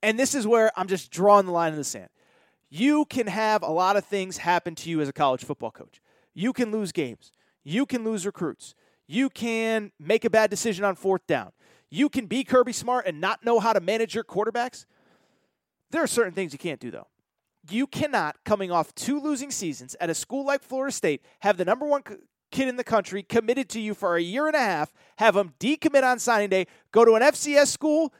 And 0.03 0.19
this 0.19 0.35
is 0.35 0.45
where 0.45 0.71
I'm 0.77 0.87
just 0.87 1.11
drawing 1.11 1.47
the 1.47 1.51
line 1.51 1.71
in 1.71 1.77
the 1.77 1.83
sand. 1.83 2.09
You 2.69 3.05
can 3.05 3.27
have 3.27 3.63
a 3.63 3.71
lot 3.71 3.97
of 3.97 4.05
things 4.05 4.37
happen 4.37 4.75
to 4.75 4.89
you 4.89 5.01
as 5.01 5.09
a 5.09 5.13
college 5.13 5.43
football 5.43 5.71
coach. 5.71 6.01
You 6.33 6.53
can 6.53 6.71
lose 6.71 6.91
games. 6.91 7.31
You 7.63 7.85
can 7.85 8.03
lose 8.03 8.25
recruits. 8.25 8.75
You 9.07 9.29
can 9.29 9.91
make 9.99 10.25
a 10.25 10.29
bad 10.29 10.49
decision 10.49 10.83
on 10.85 10.95
fourth 10.95 11.25
down. 11.27 11.51
You 11.89 12.09
can 12.09 12.25
be 12.25 12.43
Kirby 12.43 12.73
Smart 12.73 13.05
and 13.05 13.21
not 13.21 13.45
know 13.45 13.59
how 13.59 13.73
to 13.73 13.79
manage 13.79 14.15
your 14.15 14.23
quarterbacks. 14.23 14.85
There 15.91 16.03
are 16.03 16.07
certain 16.07 16.33
things 16.33 16.51
you 16.51 16.59
can't 16.59 16.79
do, 16.79 16.91
though. 16.91 17.07
You 17.69 17.87
cannot, 17.87 18.37
coming 18.43 18.71
off 18.71 18.93
two 18.95 19.19
losing 19.19 19.51
seasons 19.51 19.95
at 19.99 20.09
a 20.09 20.15
school 20.15 20.45
like 20.45 20.61
Florida 20.61 20.91
State, 20.91 21.23
have 21.39 21.57
the 21.57 21.65
number 21.65 21.85
one 21.85 22.03
kid 22.51 22.67
in 22.67 22.75
the 22.75 22.83
country 22.83 23.23
committed 23.23 23.69
to 23.69 23.79
you 23.79 23.93
for 23.93 24.15
a 24.15 24.21
year 24.21 24.47
and 24.47 24.55
a 24.55 24.59
half, 24.59 24.93
have 25.17 25.35
him 25.35 25.53
decommit 25.59 26.03
on 26.03 26.19
signing 26.19 26.49
day, 26.49 26.67
go 26.91 27.05
to 27.05 27.13
an 27.13 27.21
FCS 27.21 27.67
school, 27.67 28.13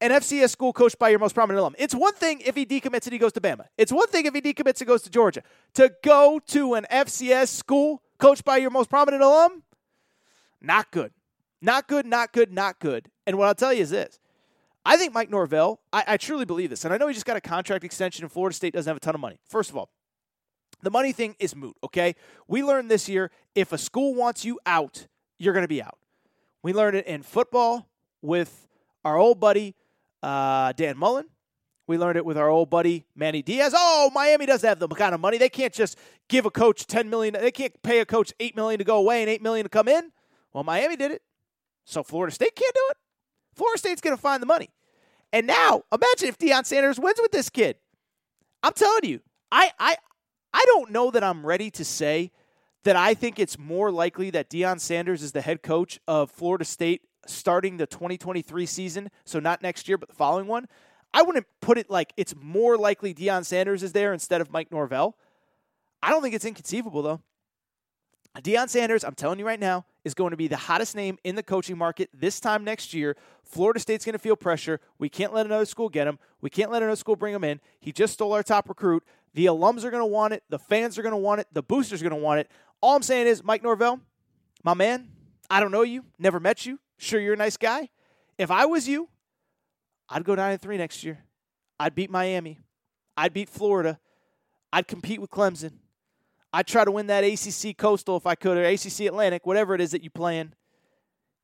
an 0.00 0.10
FCS 0.10 0.50
school 0.50 0.72
coached 0.72 0.98
by 0.98 1.08
your 1.08 1.18
most 1.18 1.34
prominent 1.34 1.60
alum. 1.60 1.74
It's 1.78 1.94
one 1.94 2.14
thing 2.14 2.40
if 2.44 2.54
he 2.54 2.66
decommits 2.66 3.04
and 3.04 3.12
he 3.12 3.18
goes 3.18 3.32
to 3.32 3.40
Bama. 3.40 3.66
It's 3.76 3.90
one 3.90 4.06
thing 4.08 4.26
if 4.26 4.34
he 4.34 4.40
decommits 4.40 4.80
and 4.80 4.86
goes 4.86 5.02
to 5.02 5.10
Georgia. 5.10 5.42
To 5.74 5.92
go 6.02 6.40
to 6.48 6.74
an 6.74 6.86
FCS 6.90 7.48
school 7.48 8.02
coached 8.18 8.44
by 8.44 8.58
your 8.58 8.70
most 8.70 8.90
prominent 8.90 9.22
alum, 9.22 9.63
not 10.64 10.90
good. 10.90 11.12
Not 11.60 11.88
good, 11.88 12.06
not 12.06 12.32
good, 12.32 12.52
not 12.52 12.78
good. 12.78 13.10
And 13.26 13.38
what 13.38 13.48
I'll 13.48 13.54
tell 13.54 13.72
you 13.72 13.82
is 13.82 13.90
this. 13.90 14.18
I 14.84 14.96
think 14.96 15.14
Mike 15.14 15.30
Norvell, 15.30 15.80
I, 15.92 16.04
I 16.06 16.16
truly 16.18 16.44
believe 16.44 16.68
this, 16.68 16.84
and 16.84 16.92
I 16.92 16.98
know 16.98 17.08
he 17.08 17.14
just 17.14 17.24
got 17.24 17.38
a 17.38 17.40
contract 17.40 17.84
extension 17.84 18.22
and 18.22 18.30
Florida 18.30 18.54
State 18.54 18.74
doesn't 18.74 18.90
have 18.90 18.98
a 18.98 19.00
ton 19.00 19.14
of 19.14 19.20
money. 19.20 19.38
First 19.48 19.70
of 19.70 19.76
all, 19.76 19.88
the 20.82 20.90
money 20.90 21.12
thing 21.12 21.34
is 21.38 21.56
moot, 21.56 21.74
okay? 21.82 22.14
We 22.46 22.62
learned 22.62 22.90
this 22.90 23.08
year 23.08 23.30
if 23.54 23.72
a 23.72 23.78
school 23.78 24.14
wants 24.14 24.44
you 24.44 24.60
out, 24.66 25.06
you're 25.38 25.54
going 25.54 25.64
to 25.64 25.68
be 25.68 25.82
out. 25.82 25.98
We 26.62 26.74
learned 26.74 26.96
it 26.96 27.06
in 27.06 27.22
football 27.22 27.88
with 28.20 28.68
our 29.04 29.16
old 29.16 29.40
buddy 29.40 29.74
uh, 30.22 30.72
Dan 30.72 30.98
Mullen. 30.98 31.26
We 31.86 31.98
learned 31.98 32.16
it 32.16 32.24
with 32.24 32.38
our 32.38 32.48
old 32.48 32.70
buddy 32.70 33.06
Manny 33.14 33.42
Diaz. 33.42 33.74
Oh, 33.76 34.10
Miami 34.14 34.46
doesn't 34.46 34.66
have 34.66 34.78
the 34.78 34.88
kind 34.88 35.14
of 35.14 35.20
money. 35.20 35.38
They 35.38 35.50
can't 35.50 35.72
just 35.72 35.98
give 36.28 36.46
a 36.46 36.50
coach 36.50 36.86
10 36.86 37.10
million. 37.10 37.34
They 37.34 37.50
can't 37.50 37.74
pay 37.82 38.00
a 38.00 38.06
coach 38.06 38.32
8 38.40 38.56
million 38.56 38.78
to 38.78 38.84
go 38.84 38.98
away 38.98 39.22
and 39.22 39.30
8 39.30 39.42
million 39.42 39.64
to 39.64 39.70
come 39.70 39.88
in. 39.88 40.10
Well, 40.54 40.64
Miami 40.64 40.96
did 40.96 41.10
it. 41.10 41.20
So 41.84 42.02
Florida 42.02 42.34
State 42.34 42.56
can't 42.56 42.74
do 42.74 42.86
it. 42.90 42.96
Florida 43.54 43.78
State's 43.78 44.00
going 44.00 44.16
to 44.16 44.20
find 44.20 44.40
the 44.40 44.46
money. 44.46 44.70
And 45.32 45.46
now, 45.46 45.82
imagine 45.92 46.28
if 46.28 46.38
Deion 46.38 46.64
Sanders 46.64 46.98
wins 46.98 47.18
with 47.20 47.32
this 47.32 47.50
kid. 47.50 47.76
I'm 48.62 48.72
telling 48.72 49.04
you, 49.04 49.20
I, 49.52 49.72
I, 49.78 49.96
I 50.52 50.64
don't 50.66 50.90
know 50.90 51.10
that 51.10 51.22
I'm 51.22 51.44
ready 51.44 51.70
to 51.72 51.84
say 51.84 52.30
that 52.84 52.96
I 52.96 53.14
think 53.14 53.38
it's 53.38 53.58
more 53.58 53.90
likely 53.90 54.30
that 54.30 54.48
Deion 54.48 54.80
Sanders 54.80 55.22
is 55.22 55.32
the 55.32 55.40
head 55.40 55.62
coach 55.62 55.98
of 56.06 56.30
Florida 56.30 56.64
State 56.64 57.02
starting 57.26 57.76
the 57.76 57.86
2023 57.86 58.66
season, 58.66 59.10
so 59.24 59.40
not 59.40 59.62
next 59.62 59.88
year, 59.88 59.98
but 59.98 60.08
the 60.08 60.14
following 60.14 60.46
one. 60.46 60.66
I 61.12 61.22
wouldn't 61.22 61.46
put 61.60 61.78
it 61.78 61.90
like 61.90 62.12
it's 62.16 62.34
more 62.40 62.76
likely 62.76 63.14
Deion 63.14 63.44
Sanders 63.44 63.82
is 63.82 63.92
there 63.92 64.12
instead 64.12 64.40
of 64.40 64.52
Mike 64.52 64.70
Norvell. 64.70 65.16
I 66.02 66.10
don't 66.10 66.22
think 66.22 66.34
it's 66.34 66.44
inconceivable, 66.44 67.02
though. 67.02 67.22
Deion 68.40 68.68
Sanders, 68.68 69.04
I'm 69.04 69.14
telling 69.14 69.38
you 69.38 69.46
right 69.46 69.60
now, 69.60 69.84
is 70.04 70.12
going 70.12 70.32
to 70.32 70.36
be 70.36 70.48
the 70.48 70.56
hottest 70.56 70.96
name 70.96 71.18
in 71.22 71.36
the 71.36 71.42
coaching 71.42 71.78
market 71.78 72.10
this 72.12 72.40
time 72.40 72.64
next 72.64 72.92
year. 72.92 73.16
Florida 73.44 73.78
State's 73.78 74.04
going 74.04 74.14
to 74.14 74.18
feel 74.18 74.34
pressure. 74.34 74.80
We 74.98 75.08
can't 75.08 75.32
let 75.32 75.46
another 75.46 75.66
school 75.66 75.88
get 75.88 76.08
him. 76.08 76.18
We 76.40 76.50
can't 76.50 76.70
let 76.70 76.82
another 76.82 76.96
school 76.96 77.14
bring 77.14 77.32
him 77.32 77.44
in. 77.44 77.60
He 77.80 77.92
just 77.92 78.14
stole 78.14 78.32
our 78.32 78.42
top 78.42 78.68
recruit. 78.68 79.04
The 79.34 79.46
alums 79.46 79.84
are 79.84 79.90
going 79.90 80.02
to 80.02 80.06
want 80.06 80.34
it. 80.34 80.42
The 80.48 80.58
fans 80.58 80.98
are 80.98 81.02
going 81.02 81.12
to 81.12 81.16
want 81.16 81.40
it. 81.40 81.46
The 81.52 81.62
boosters 81.62 82.02
are 82.02 82.08
going 82.08 82.20
to 82.20 82.24
want 82.24 82.40
it. 82.40 82.50
All 82.80 82.96
I'm 82.96 83.02
saying 83.02 83.28
is, 83.28 83.44
Mike 83.44 83.62
Norvell, 83.62 84.00
my 84.64 84.74
man, 84.74 85.08
I 85.48 85.60
don't 85.60 85.70
know 85.70 85.82
you, 85.82 86.04
never 86.18 86.40
met 86.40 86.66
you. 86.66 86.80
Sure, 86.98 87.20
you're 87.20 87.34
a 87.34 87.36
nice 87.36 87.56
guy. 87.56 87.88
If 88.36 88.50
I 88.50 88.66
was 88.66 88.88
you, 88.88 89.08
I'd 90.08 90.24
go 90.24 90.34
9 90.34 90.52
and 90.52 90.60
3 90.60 90.76
next 90.76 91.04
year. 91.04 91.24
I'd 91.78 91.94
beat 91.94 92.10
Miami. 92.10 92.58
I'd 93.16 93.32
beat 93.32 93.48
Florida. 93.48 93.98
I'd 94.72 94.88
compete 94.88 95.20
with 95.20 95.30
Clemson. 95.30 95.74
I'd 96.54 96.68
try 96.68 96.84
to 96.84 96.92
win 96.92 97.08
that 97.08 97.24
ACC 97.24 97.76
Coastal 97.76 98.16
if 98.16 98.28
I 98.28 98.36
could, 98.36 98.56
or 98.56 98.64
ACC 98.64 99.00
Atlantic, 99.00 99.44
whatever 99.44 99.74
it 99.74 99.80
is 99.80 99.90
that 99.90 100.04
you 100.04 100.10
plan. 100.10 100.54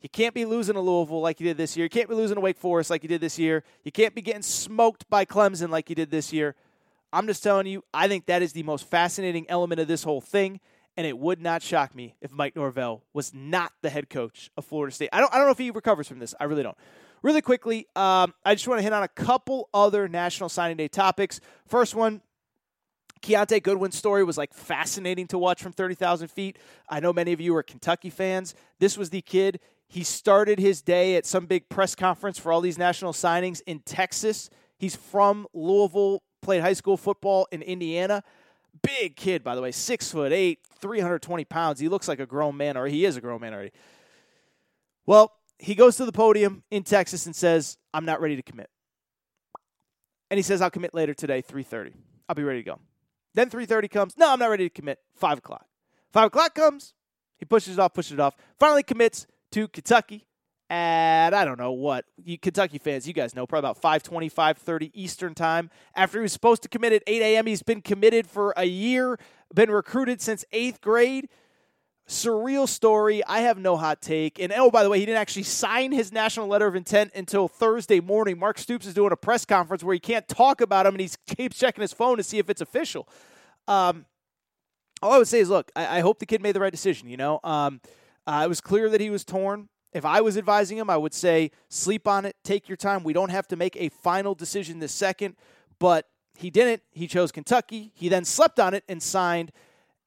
You 0.00 0.08
can't 0.08 0.32
be 0.32 0.44
losing 0.44 0.74
to 0.74 0.80
Louisville 0.80 1.20
like 1.20 1.40
you 1.40 1.46
did 1.46 1.56
this 1.56 1.76
year. 1.76 1.84
You 1.84 1.90
can't 1.90 2.08
be 2.08 2.14
losing 2.14 2.36
to 2.36 2.40
Wake 2.40 2.56
Forest 2.56 2.90
like 2.90 3.02
you 3.02 3.08
did 3.08 3.20
this 3.20 3.36
year. 3.36 3.64
You 3.82 3.90
can't 3.90 4.14
be 4.14 4.22
getting 4.22 4.42
smoked 4.42 5.10
by 5.10 5.24
Clemson 5.24 5.68
like 5.68 5.90
you 5.90 5.96
did 5.96 6.12
this 6.12 6.32
year. 6.32 6.54
I'm 7.12 7.26
just 7.26 7.42
telling 7.42 7.66
you, 7.66 7.82
I 7.92 8.06
think 8.06 8.26
that 8.26 8.40
is 8.40 8.52
the 8.52 8.62
most 8.62 8.86
fascinating 8.86 9.46
element 9.50 9.80
of 9.80 9.88
this 9.88 10.04
whole 10.04 10.20
thing, 10.20 10.60
and 10.96 11.04
it 11.04 11.18
would 11.18 11.42
not 11.42 11.60
shock 11.60 11.92
me 11.92 12.14
if 12.20 12.30
Mike 12.30 12.54
Norvell 12.54 13.02
was 13.12 13.34
not 13.34 13.72
the 13.82 13.90
head 13.90 14.10
coach 14.10 14.48
of 14.56 14.64
Florida 14.64 14.94
State. 14.94 15.08
I 15.12 15.18
don't, 15.18 15.34
I 15.34 15.38
don't 15.38 15.46
know 15.46 15.52
if 15.52 15.58
he 15.58 15.72
recovers 15.72 16.06
from 16.06 16.20
this. 16.20 16.36
I 16.38 16.44
really 16.44 16.62
don't. 16.62 16.78
Really 17.22 17.42
quickly, 17.42 17.88
um, 17.96 18.32
I 18.44 18.54
just 18.54 18.68
want 18.68 18.78
to 18.78 18.82
hit 18.84 18.92
on 18.92 19.02
a 19.02 19.08
couple 19.08 19.68
other 19.74 20.08
National 20.08 20.48
Signing 20.48 20.76
Day 20.76 20.86
topics. 20.86 21.40
First 21.66 21.96
one, 21.96 22.22
Kiyaunta 23.22 23.62
Goodwin's 23.62 23.96
story 23.96 24.24
was 24.24 24.38
like 24.38 24.54
fascinating 24.54 25.26
to 25.28 25.38
watch 25.38 25.62
from 25.62 25.72
30,000 25.72 26.28
feet. 26.28 26.58
I 26.88 27.00
know 27.00 27.12
many 27.12 27.32
of 27.32 27.40
you 27.40 27.54
are 27.56 27.62
Kentucky 27.62 28.10
fans. 28.10 28.54
This 28.78 28.96
was 28.96 29.10
the 29.10 29.20
kid. 29.20 29.60
He 29.88 30.04
started 30.04 30.58
his 30.58 30.82
day 30.82 31.16
at 31.16 31.26
some 31.26 31.46
big 31.46 31.68
press 31.68 31.94
conference 31.94 32.38
for 32.38 32.52
all 32.52 32.60
these 32.60 32.78
national 32.78 33.12
signings 33.12 33.60
in 33.66 33.80
Texas. 33.80 34.48
He's 34.78 34.96
from 34.96 35.46
Louisville, 35.52 36.22
played 36.40 36.62
high 36.62 36.72
school 36.72 36.96
football 36.96 37.46
in 37.50 37.60
Indiana. 37.60 38.22
Big 38.82 39.16
kid, 39.16 39.42
by 39.42 39.54
the 39.54 39.60
way, 39.60 39.72
six 39.72 40.10
foot 40.10 40.32
eight, 40.32 40.60
320 40.78 41.44
pounds. 41.44 41.80
He 41.80 41.88
looks 41.88 42.08
like 42.08 42.20
a 42.20 42.26
grown 42.26 42.56
man, 42.56 42.76
or 42.76 42.86
he 42.86 43.04
is 43.04 43.16
a 43.16 43.20
grown 43.20 43.40
man 43.40 43.52
already. 43.52 43.72
Well, 45.06 45.32
he 45.58 45.74
goes 45.74 45.96
to 45.96 46.06
the 46.06 46.12
podium 46.12 46.62
in 46.70 46.84
Texas 46.84 47.26
and 47.26 47.36
says, 47.36 47.76
I'm 47.92 48.04
not 48.04 48.20
ready 48.20 48.36
to 48.36 48.42
commit. 48.42 48.70
And 50.30 50.38
he 50.38 50.42
says, 50.42 50.62
I'll 50.62 50.70
commit 50.70 50.94
later 50.94 51.12
today, 51.12 51.42
3.30. 51.42 51.92
I'll 52.28 52.36
be 52.36 52.44
ready 52.44 52.60
to 52.60 52.64
go. 52.64 52.78
Then 53.34 53.50
3.30 53.50 53.90
comes. 53.90 54.18
No, 54.18 54.32
I'm 54.32 54.38
not 54.38 54.50
ready 54.50 54.64
to 54.64 54.70
commit. 54.70 54.98
5 55.14 55.38
o'clock. 55.38 55.66
5 56.12 56.26
o'clock 56.26 56.54
comes. 56.54 56.94
He 57.38 57.44
pushes 57.44 57.74
it 57.74 57.80
off, 57.80 57.94
pushes 57.94 58.12
it 58.12 58.20
off. 58.20 58.36
Finally 58.58 58.82
commits 58.82 59.26
to 59.52 59.68
Kentucky 59.68 60.26
at, 60.68 61.34
I 61.34 61.44
don't 61.44 61.58
know 61.58 61.72
what. 61.72 62.04
You 62.22 62.38
Kentucky 62.38 62.78
fans, 62.78 63.06
you 63.08 63.12
guys 63.12 63.34
know, 63.34 63.46
probably 63.46 63.70
about 63.70 63.82
5.20, 63.82 64.32
5.30 64.32 64.90
Eastern 64.94 65.34
time. 65.34 65.70
After 65.94 66.18
he 66.18 66.22
was 66.22 66.32
supposed 66.32 66.62
to 66.62 66.68
commit 66.68 66.92
at 66.92 67.02
8 67.06 67.22
a.m., 67.22 67.46
he's 67.46 67.62
been 67.62 67.82
committed 67.82 68.26
for 68.26 68.52
a 68.56 68.64
year, 68.64 69.18
been 69.54 69.70
recruited 69.70 70.20
since 70.20 70.44
8th 70.52 70.80
grade. 70.80 71.28
Surreal 72.10 72.68
story. 72.68 73.24
I 73.24 73.42
have 73.42 73.56
no 73.56 73.76
hot 73.76 74.02
take. 74.02 74.40
And 74.40 74.52
oh, 74.56 74.68
by 74.68 74.82
the 74.82 74.90
way, 74.90 74.98
he 74.98 75.06
didn't 75.06 75.20
actually 75.20 75.44
sign 75.44 75.92
his 75.92 76.10
national 76.10 76.48
letter 76.48 76.66
of 76.66 76.74
intent 76.74 77.12
until 77.14 77.46
Thursday 77.46 78.00
morning. 78.00 78.36
Mark 78.36 78.58
Stoops 78.58 78.84
is 78.84 78.94
doing 78.94 79.12
a 79.12 79.16
press 79.16 79.44
conference 79.44 79.84
where 79.84 79.94
he 79.94 80.00
can't 80.00 80.26
talk 80.26 80.60
about 80.60 80.86
him 80.86 80.94
and 80.94 81.00
he 81.00 81.10
keeps 81.36 81.56
checking 81.56 81.82
his 81.82 81.92
phone 81.92 82.16
to 82.16 82.24
see 82.24 82.38
if 82.38 82.50
it's 82.50 82.60
official. 82.60 83.08
Um, 83.68 84.06
all 85.00 85.12
I 85.12 85.18
would 85.18 85.28
say 85.28 85.38
is, 85.38 85.48
look, 85.48 85.70
I, 85.76 85.98
I, 85.98 86.00
hope 86.00 86.18
the 86.18 86.26
kid 86.26 86.42
made 86.42 86.56
the 86.56 86.60
right 86.60 86.72
decision. 86.72 87.08
You 87.08 87.16
know, 87.16 87.38
um, 87.44 87.80
uh, 88.26 88.42
it 88.44 88.48
was 88.48 88.60
clear 88.60 88.90
that 88.90 89.00
he 89.00 89.08
was 89.08 89.24
torn. 89.24 89.68
If 89.92 90.04
I 90.04 90.20
was 90.20 90.36
advising 90.36 90.78
him, 90.78 90.90
I 90.90 90.96
would 90.96 91.14
say 91.14 91.52
sleep 91.68 92.08
on 92.08 92.24
it, 92.24 92.34
take 92.42 92.68
your 92.68 92.76
time. 92.76 93.04
We 93.04 93.12
don't 93.12 93.30
have 93.30 93.46
to 93.48 93.56
make 93.56 93.76
a 93.76 93.88
final 93.88 94.34
decision 94.34 94.80
this 94.80 94.92
second, 94.92 95.36
but 95.78 96.08
he 96.36 96.50
didn't. 96.50 96.82
He 96.90 97.06
chose 97.06 97.30
Kentucky. 97.30 97.92
He 97.94 98.08
then 98.08 98.24
slept 98.24 98.58
on 98.58 98.74
it 98.74 98.82
and 98.88 99.00
signed, 99.00 99.52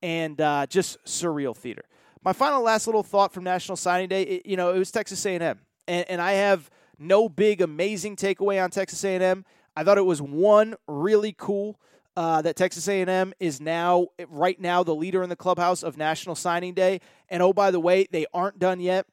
and 0.04 0.40
uh, 0.40 0.68
just 0.68 1.04
surreal 1.06 1.58
theater 1.58 1.84
my 2.24 2.34
final 2.34 2.62
last 2.62 2.88
little 2.88 3.04
thought 3.04 3.34
from 3.34 3.44
National 3.44 3.76
Signing 3.76 4.08
Day, 4.08 4.24
it, 4.24 4.46
you 4.46 4.56
know, 4.56 4.74
it 4.74 4.80
was 4.80 4.92
Texas 4.92 5.26
A&M, 5.26 5.60
and, 5.88 6.10
and 6.10 6.22
I 6.22 6.34
have 6.34 6.70
no 6.98 7.28
big 7.28 7.62
amazing 7.62 8.16
takeaway 8.16 8.64
on 8.64 8.70
Texas 8.70 9.04
A&M. 9.04 9.46
I 9.76 9.84
thought 9.84 9.98
it 9.98 10.06
was 10.06 10.22
one 10.22 10.76
really 10.88 11.36
cool 11.38 11.80
uh, 12.16 12.42
that 12.44 12.56
Texas 12.56 12.88
A&M 12.88 13.34
is 13.40 13.60
now 13.60 14.08
right 14.30 14.60
now 14.60 14.84
the 14.84 14.96
leader 14.96 15.24
in 15.24 15.30
the 15.30 15.36
clubhouse 15.36 15.84
of 15.84 15.98
National 15.98 16.36
Signing 16.36 16.74
Day. 16.74 17.02
And 17.28 17.42
oh, 17.42 17.54
by 17.54 17.72
the 17.72 17.80
way, 17.80 18.08
they 18.12 18.26
aren't 18.34 18.60
done 18.60 18.80
yet. 18.80 19.08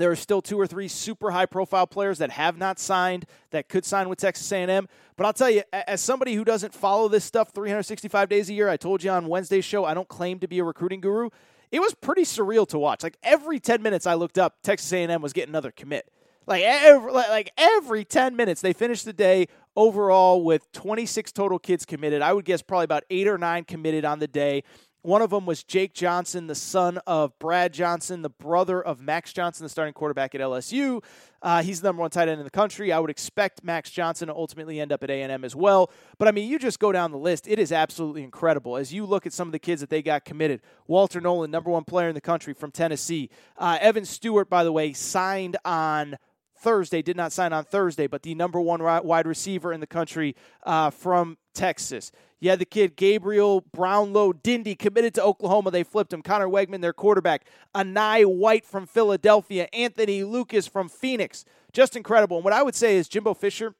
There 0.00 0.10
are 0.10 0.16
still 0.16 0.42
two 0.42 0.58
or 0.58 0.66
three 0.66 0.88
super 0.88 1.30
high 1.30 1.46
profile 1.46 1.86
players 1.86 2.18
that 2.18 2.32
have 2.32 2.58
not 2.58 2.80
signed 2.80 3.26
that 3.50 3.68
could 3.68 3.84
sign 3.84 4.08
with 4.08 4.18
Texas 4.18 4.50
A&M. 4.50 4.88
But 5.16 5.26
I'll 5.26 5.32
tell 5.32 5.50
you, 5.50 5.62
as 5.72 6.00
somebody 6.00 6.34
who 6.34 6.44
doesn't 6.44 6.74
follow 6.74 7.06
this 7.06 7.24
stuff 7.24 7.52
365 7.54 8.28
days 8.28 8.50
a 8.50 8.54
year, 8.54 8.68
I 8.68 8.76
told 8.76 9.04
you 9.04 9.10
on 9.10 9.28
Wednesday's 9.28 9.64
show, 9.64 9.84
I 9.84 9.94
don't 9.94 10.08
claim 10.08 10.40
to 10.40 10.48
be 10.48 10.58
a 10.58 10.64
recruiting 10.64 11.00
guru 11.00 11.30
it 11.70 11.80
was 11.80 11.94
pretty 11.94 12.22
surreal 12.22 12.66
to 12.68 12.78
watch. 12.78 13.02
Like 13.02 13.16
every 13.22 13.60
10 13.60 13.82
minutes 13.82 14.06
I 14.06 14.14
looked 14.14 14.38
up, 14.38 14.56
Texas 14.62 14.92
A&M 14.92 15.22
was 15.22 15.32
getting 15.32 15.50
another 15.50 15.70
commit. 15.70 16.10
Like 16.46 16.62
every, 16.64 17.12
like 17.12 17.52
every 17.56 18.04
10 18.04 18.34
minutes 18.34 18.60
they 18.60 18.72
finished 18.72 19.04
the 19.04 19.12
day 19.12 19.46
overall 19.76 20.42
with 20.42 20.70
26 20.72 21.30
total 21.32 21.58
kids 21.58 21.84
committed. 21.84 22.22
I 22.22 22.32
would 22.32 22.44
guess 22.44 22.60
probably 22.60 22.84
about 22.84 23.04
eight 23.08 23.28
or 23.28 23.38
nine 23.38 23.64
committed 23.64 24.04
on 24.04 24.18
the 24.18 24.26
day. 24.26 24.64
One 25.02 25.22
of 25.22 25.30
them 25.30 25.46
was 25.46 25.62
Jake 25.62 25.94
Johnson, 25.94 26.46
the 26.46 26.54
son 26.54 26.98
of 27.06 27.38
Brad 27.38 27.72
Johnson, 27.72 28.20
the 28.20 28.28
brother 28.28 28.82
of 28.82 29.00
Max 29.00 29.32
Johnson, 29.32 29.64
the 29.64 29.70
starting 29.70 29.94
quarterback 29.94 30.34
at 30.34 30.42
LSU. 30.42 31.02
Uh, 31.40 31.62
he's 31.62 31.80
the 31.80 31.88
number 31.88 32.00
one 32.00 32.10
tight 32.10 32.28
end 32.28 32.38
in 32.38 32.44
the 32.44 32.50
country. 32.50 32.92
I 32.92 32.98
would 32.98 33.08
expect 33.08 33.64
Max 33.64 33.90
Johnson 33.90 34.28
to 34.28 34.34
ultimately 34.34 34.78
end 34.78 34.92
up 34.92 35.02
at 35.02 35.08
A&M 35.08 35.42
as 35.42 35.56
well. 35.56 35.90
But 36.18 36.28
I 36.28 36.32
mean, 36.32 36.50
you 36.50 36.58
just 36.58 36.78
go 36.78 36.92
down 36.92 37.12
the 37.12 37.18
list; 37.18 37.48
it 37.48 37.58
is 37.58 37.72
absolutely 37.72 38.22
incredible. 38.22 38.76
As 38.76 38.92
you 38.92 39.06
look 39.06 39.24
at 39.24 39.32
some 39.32 39.48
of 39.48 39.52
the 39.52 39.58
kids 39.58 39.80
that 39.80 39.88
they 39.88 40.02
got 40.02 40.26
committed, 40.26 40.60
Walter 40.86 41.18
Nolan, 41.18 41.50
number 41.50 41.70
one 41.70 41.84
player 41.84 42.08
in 42.08 42.14
the 42.14 42.20
country 42.20 42.52
from 42.52 42.70
Tennessee. 42.70 43.30
Uh, 43.56 43.78
Evan 43.80 44.04
Stewart, 44.04 44.50
by 44.50 44.64
the 44.64 44.72
way, 44.72 44.92
signed 44.92 45.56
on 45.64 46.18
Thursday, 46.60 47.02
did 47.02 47.16
not 47.16 47.32
sign 47.32 47.52
on 47.52 47.64
Thursday, 47.64 48.06
but 48.06 48.22
the 48.22 48.34
number 48.34 48.60
one 48.60 48.82
wide 48.82 49.26
receiver 49.26 49.72
in 49.72 49.80
the 49.80 49.86
country 49.86 50.36
uh, 50.64 50.90
from 50.90 51.38
Texas. 51.54 52.12
Had 52.42 52.58
the 52.58 52.64
kid 52.64 52.96
Gabriel 52.96 53.60
Brownlow 53.72 54.32
Dindy 54.32 54.74
committed 54.74 55.14
to 55.14 55.22
Oklahoma. 55.22 55.70
They 55.70 55.82
flipped 55.82 56.12
him. 56.12 56.22
Conner 56.22 56.48
Weigman, 56.48 56.80
their 56.80 56.94
quarterback. 56.94 57.44
Enai 57.74 58.24
White 58.24 58.64
from 58.64 58.86
Philadelphia. 58.86 59.68
Anthony 59.74 60.24
Lucas 60.24 60.66
from 60.66 60.88
Phoenix. 60.88 61.44
Just 61.72 61.96
incredible. 61.96 62.38
And 62.38 62.44
what 62.44 62.54
I 62.54 62.62
would 62.62 62.74
say 62.74 62.96
is 62.96 63.08
Jimbo 63.08 63.34
Fisher 63.34 63.74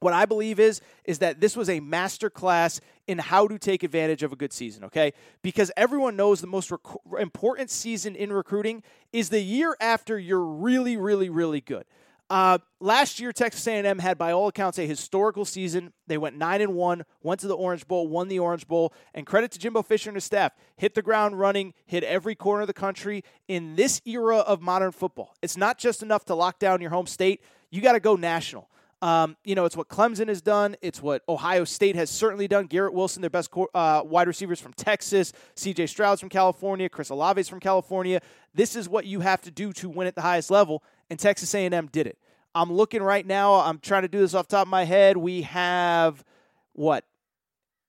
what 0.00 0.12
I 0.12 0.26
believe 0.26 0.58
is 0.58 0.80
is 1.04 1.18
that 1.20 1.40
this 1.40 1.56
was 1.56 1.68
a 1.68 1.80
master 1.80 2.28
class 2.28 2.80
in 3.06 3.18
how 3.18 3.46
to 3.46 3.58
take 3.58 3.82
advantage 3.82 4.22
of 4.22 4.32
a 4.32 4.36
good 4.36 4.52
season, 4.52 4.84
okay? 4.84 5.12
Because 5.42 5.70
everyone 5.76 6.16
knows 6.16 6.40
the 6.40 6.46
most 6.46 6.70
rec- 6.70 6.80
important 7.18 7.70
season 7.70 8.16
in 8.16 8.32
recruiting 8.32 8.82
is 9.12 9.28
the 9.28 9.40
year 9.40 9.76
after 9.80 10.18
you're 10.18 10.44
really 10.44 10.96
really 10.96 11.30
really 11.30 11.60
good. 11.60 11.84
Uh, 12.30 12.58
last 12.78 13.18
year, 13.18 13.32
Texas 13.32 13.66
A&M 13.66 13.98
had, 13.98 14.16
by 14.16 14.30
all 14.30 14.46
accounts, 14.46 14.78
a 14.78 14.86
historical 14.86 15.44
season. 15.44 15.92
They 16.06 16.16
went 16.16 16.36
nine 16.38 16.60
and 16.60 16.76
one, 16.76 17.04
went 17.22 17.40
to 17.40 17.48
the 17.48 17.56
Orange 17.56 17.88
Bowl, 17.88 18.06
won 18.06 18.28
the 18.28 18.38
Orange 18.38 18.68
Bowl, 18.68 18.94
and 19.14 19.26
credit 19.26 19.50
to 19.50 19.58
Jimbo 19.58 19.82
Fisher 19.82 20.10
and 20.10 20.16
his 20.16 20.22
staff, 20.22 20.52
hit 20.76 20.94
the 20.94 21.02
ground 21.02 21.40
running, 21.40 21.74
hit 21.86 22.04
every 22.04 22.36
corner 22.36 22.60
of 22.60 22.68
the 22.68 22.72
country 22.72 23.24
in 23.48 23.74
this 23.74 24.00
era 24.04 24.36
of 24.36 24.62
modern 24.62 24.92
football. 24.92 25.34
It's 25.42 25.56
not 25.56 25.76
just 25.76 26.04
enough 26.04 26.24
to 26.26 26.36
lock 26.36 26.60
down 26.60 26.80
your 26.80 26.90
home 26.90 27.08
state; 27.08 27.42
you 27.68 27.80
got 27.82 27.92
to 27.92 28.00
go 28.00 28.14
national. 28.14 28.69
Um, 29.02 29.36
you 29.44 29.54
know, 29.54 29.64
it's 29.64 29.76
what 29.76 29.88
Clemson 29.88 30.28
has 30.28 30.42
done. 30.42 30.76
It's 30.82 31.00
what 31.00 31.22
Ohio 31.28 31.64
State 31.64 31.96
has 31.96 32.10
certainly 32.10 32.46
done. 32.46 32.66
Garrett 32.66 32.92
Wilson, 32.92 33.22
their 33.22 33.30
best 33.30 33.50
uh, 33.74 34.02
wide 34.04 34.26
receivers 34.26 34.60
from 34.60 34.74
Texas. 34.74 35.32
C.J. 35.54 35.86
Stroud's 35.86 36.20
from 36.20 36.28
California. 36.28 36.88
Chris 36.88 37.10
Olave's 37.10 37.48
from 37.48 37.60
California. 37.60 38.20
This 38.54 38.76
is 38.76 38.88
what 38.88 39.06
you 39.06 39.20
have 39.20 39.40
to 39.42 39.50
do 39.50 39.72
to 39.74 39.88
win 39.88 40.06
at 40.06 40.14
the 40.14 40.20
highest 40.20 40.50
level, 40.50 40.82
and 41.08 41.18
Texas 41.18 41.54
A&M 41.54 41.86
did 41.86 42.06
it. 42.06 42.18
I'm 42.54 42.72
looking 42.72 43.02
right 43.02 43.24
now. 43.24 43.54
I'm 43.54 43.78
trying 43.78 44.02
to 44.02 44.08
do 44.08 44.18
this 44.18 44.34
off 44.34 44.48
top 44.48 44.66
of 44.66 44.70
my 44.70 44.84
head. 44.84 45.16
We 45.16 45.42
have 45.42 46.24
what 46.72 47.04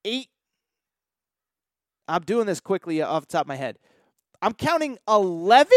eight. 0.06 0.28
I'm 2.08 2.22
doing 2.22 2.46
this 2.46 2.60
quickly 2.60 3.02
off 3.02 3.28
the 3.28 3.32
top 3.32 3.46
of 3.46 3.48
my 3.48 3.56
head. 3.56 3.80
I'm 4.42 4.54
counting 4.54 4.98
11 5.08 5.72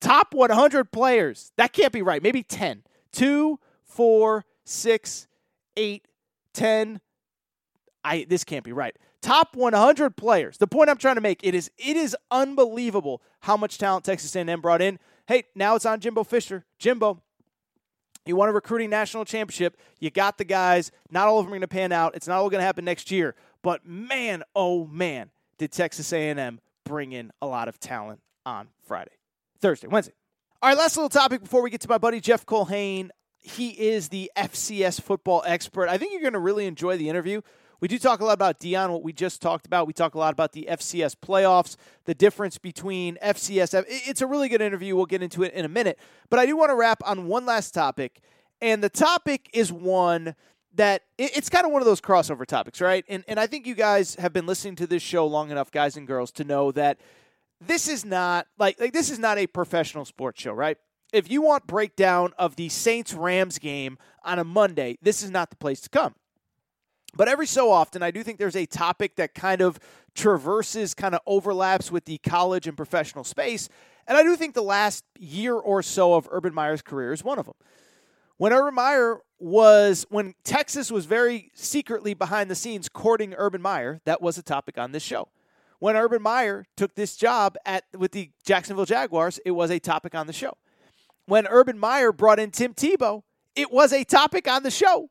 top 0.00 0.34
100 0.34 0.90
players. 0.90 1.52
That 1.56 1.72
can't 1.72 1.92
be 1.92 2.02
right. 2.02 2.22
Maybe 2.22 2.42
10. 2.42 2.82
Two, 3.12 3.58
four, 3.84 4.44
six, 4.66 5.26
eight, 5.76 6.06
ten. 6.52 7.00
I 8.04 8.26
this 8.28 8.44
can't 8.44 8.64
be 8.64 8.72
right. 8.72 8.94
Top 9.22 9.56
100 9.56 10.16
players. 10.16 10.58
The 10.58 10.66
point 10.66 10.90
I'm 10.90 10.98
trying 10.98 11.16
to 11.16 11.20
make 11.20 11.40
it 11.42 11.54
is 11.54 11.70
it 11.78 11.96
is 11.96 12.16
unbelievable 12.30 13.22
how 13.40 13.56
much 13.56 13.78
talent 13.78 14.04
Texas 14.04 14.36
A&M 14.36 14.60
brought 14.60 14.80
in. 14.80 14.98
Hey, 15.26 15.44
now 15.56 15.74
it's 15.74 15.86
on 15.86 15.98
Jimbo 15.98 16.22
Fisher. 16.22 16.64
Jimbo, 16.78 17.20
you 18.24 18.36
won 18.36 18.48
a 18.48 18.52
recruiting 18.52 18.90
national 18.90 19.24
championship. 19.24 19.76
You 19.98 20.10
got 20.10 20.38
the 20.38 20.44
guys. 20.44 20.92
Not 21.10 21.26
all 21.26 21.40
of 21.40 21.46
them 21.46 21.52
are 21.52 21.56
going 21.56 21.62
to 21.62 21.68
pan 21.68 21.90
out. 21.90 22.14
It's 22.14 22.28
not 22.28 22.38
all 22.38 22.50
going 22.50 22.60
to 22.60 22.64
happen 22.64 22.84
next 22.84 23.10
year. 23.10 23.34
But 23.62 23.84
man, 23.84 24.44
oh 24.54 24.86
man, 24.86 25.30
did 25.58 25.72
Texas 25.72 26.12
A&M 26.12 26.60
bring 26.84 27.12
in 27.12 27.32
a 27.42 27.46
lot 27.46 27.66
of 27.66 27.80
talent 27.80 28.20
on 28.44 28.68
Friday, 28.86 29.12
Thursday, 29.60 29.88
Wednesday. 29.88 30.14
All 30.62 30.70
right, 30.70 30.78
last 30.78 30.96
little 30.96 31.08
topic 31.08 31.42
before 31.42 31.62
we 31.62 31.70
get 31.70 31.80
to 31.80 31.88
my 31.88 31.98
buddy 31.98 32.20
Jeff 32.20 32.46
Culhane 32.46 33.10
he 33.46 33.70
is 33.70 34.08
the 34.08 34.30
FCS 34.36 35.00
football 35.00 35.42
expert. 35.46 35.88
I 35.88 35.98
think 35.98 36.12
you're 36.12 36.20
going 36.20 36.32
to 36.32 36.40
really 36.40 36.66
enjoy 36.66 36.96
the 36.96 37.08
interview. 37.08 37.42
We 37.80 37.88
do 37.88 37.98
talk 37.98 38.20
a 38.20 38.24
lot 38.24 38.32
about 38.32 38.58
Deion, 38.58 38.90
what 38.90 39.04
we 39.04 39.12
just 39.12 39.40
talked 39.40 39.66
about. 39.66 39.86
We 39.86 39.92
talk 39.92 40.14
a 40.14 40.18
lot 40.18 40.32
about 40.32 40.52
the 40.52 40.66
FCS 40.68 41.14
playoffs, 41.14 41.76
the 42.06 42.14
difference 42.14 42.58
between 42.58 43.18
FCS. 43.22 43.84
It's 43.86 44.20
a 44.20 44.26
really 44.26 44.48
good 44.48 44.62
interview. 44.62 44.96
We'll 44.96 45.06
get 45.06 45.22
into 45.22 45.44
it 45.44 45.52
in 45.52 45.64
a 45.64 45.68
minute. 45.68 45.98
But 46.28 46.40
I 46.40 46.46
do 46.46 46.56
want 46.56 46.70
to 46.70 46.74
wrap 46.74 47.02
on 47.04 47.28
one 47.28 47.46
last 47.46 47.72
topic. 47.72 48.20
And 48.60 48.82
the 48.82 48.88
topic 48.88 49.48
is 49.52 49.70
one 49.70 50.34
that 50.74 51.02
it's 51.16 51.48
kind 51.48 51.64
of 51.64 51.72
one 51.72 51.82
of 51.82 51.86
those 51.86 52.00
crossover 52.00 52.46
topics, 52.46 52.80
right? 52.80 53.04
And, 53.08 53.24
and 53.28 53.38
I 53.38 53.46
think 53.46 53.66
you 53.66 53.74
guys 53.74 54.16
have 54.16 54.32
been 54.32 54.46
listening 54.46 54.76
to 54.76 54.86
this 54.86 55.02
show 55.02 55.26
long 55.26 55.50
enough, 55.50 55.70
guys 55.70 55.96
and 55.96 56.06
girls, 56.06 56.32
to 56.32 56.44
know 56.44 56.72
that 56.72 56.98
this 57.60 57.88
is 57.88 58.04
not 58.04 58.46
like, 58.58 58.80
like 58.80 58.92
this 58.92 59.10
is 59.10 59.18
not 59.18 59.38
a 59.38 59.46
professional 59.46 60.04
sports 60.04 60.40
show, 60.40 60.52
right? 60.52 60.78
If 61.12 61.30
you 61.30 61.42
want 61.42 61.66
breakdown 61.66 62.32
of 62.38 62.56
the 62.56 62.68
Saints 62.68 63.14
Rams 63.14 63.58
game 63.58 63.98
on 64.24 64.38
a 64.38 64.44
Monday, 64.44 64.98
this 65.02 65.22
is 65.22 65.30
not 65.30 65.50
the 65.50 65.56
place 65.56 65.80
to 65.82 65.88
come. 65.88 66.14
But 67.14 67.28
every 67.28 67.46
so 67.46 67.70
often, 67.70 68.02
I 68.02 68.10
do 68.10 68.22
think 68.22 68.38
there's 68.38 68.56
a 68.56 68.66
topic 68.66 69.16
that 69.16 69.34
kind 69.34 69.62
of 69.62 69.78
traverses, 70.14 70.94
kind 70.94 71.14
of 71.14 71.20
overlaps 71.26 71.90
with 71.90 72.04
the 72.04 72.18
college 72.18 72.66
and 72.66 72.76
professional 72.76 73.24
space. 73.24 73.68
And 74.06 74.18
I 74.18 74.22
do 74.22 74.36
think 74.36 74.54
the 74.54 74.62
last 74.62 75.04
year 75.18 75.54
or 75.54 75.82
so 75.82 76.14
of 76.14 76.28
Urban 76.30 76.52
Meyer's 76.52 76.82
career 76.82 77.12
is 77.12 77.24
one 77.24 77.38
of 77.38 77.46
them. 77.46 77.54
When 78.36 78.52
Urban 78.52 78.74
Meyer 78.74 79.20
was, 79.38 80.04
when 80.10 80.34
Texas 80.44 80.90
was 80.90 81.06
very 81.06 81.50
secretly 81.54 82.12
behind 82.12 82.50
the 82.50 82.54
scenes 82.54 82.88
courting 82.90 83.34
Urban 83.36 83.62
Meyer, 83.62 84.00
that 84.04 84.20
was 84.20 84.36
a 84.36 84.42
topic 84.42 84.76
on 84.76 84.92
this 84.92 85.02
show. 85.02 85.28
When 85.78 85.96
Urban 85.96 86.20
Meyer 86.20 86.66
took 86.76 86.94
this 86.94 87.16
job 87.16 87.56
at 87.64 87.84
with 87.96 88.12
the 88.12 88.30
Jacksonville 88.44 88.84
Jaguars, 88.84 89.38
it 89.46 89.52
was 89.52 89.70
a 89.70 89.78
topic 89.78 90.14
on 90.14 90.26
the 90.26 90.32
show 90.32 90.56
when 91.26 91.46
Urban 91.48 91.78
Meyer 91.78 92.12
brought 92.12 92.38
in 92.38 92.50
Tim 92.50 92.74
Tebow, 92.74 93.22
it 93.54 93.72
was 93.72 93.92
a 93.92 94.04
topic 94.04 94.48
on 94.48 94.62
the 94.62 94.70
show. 94.70 95.10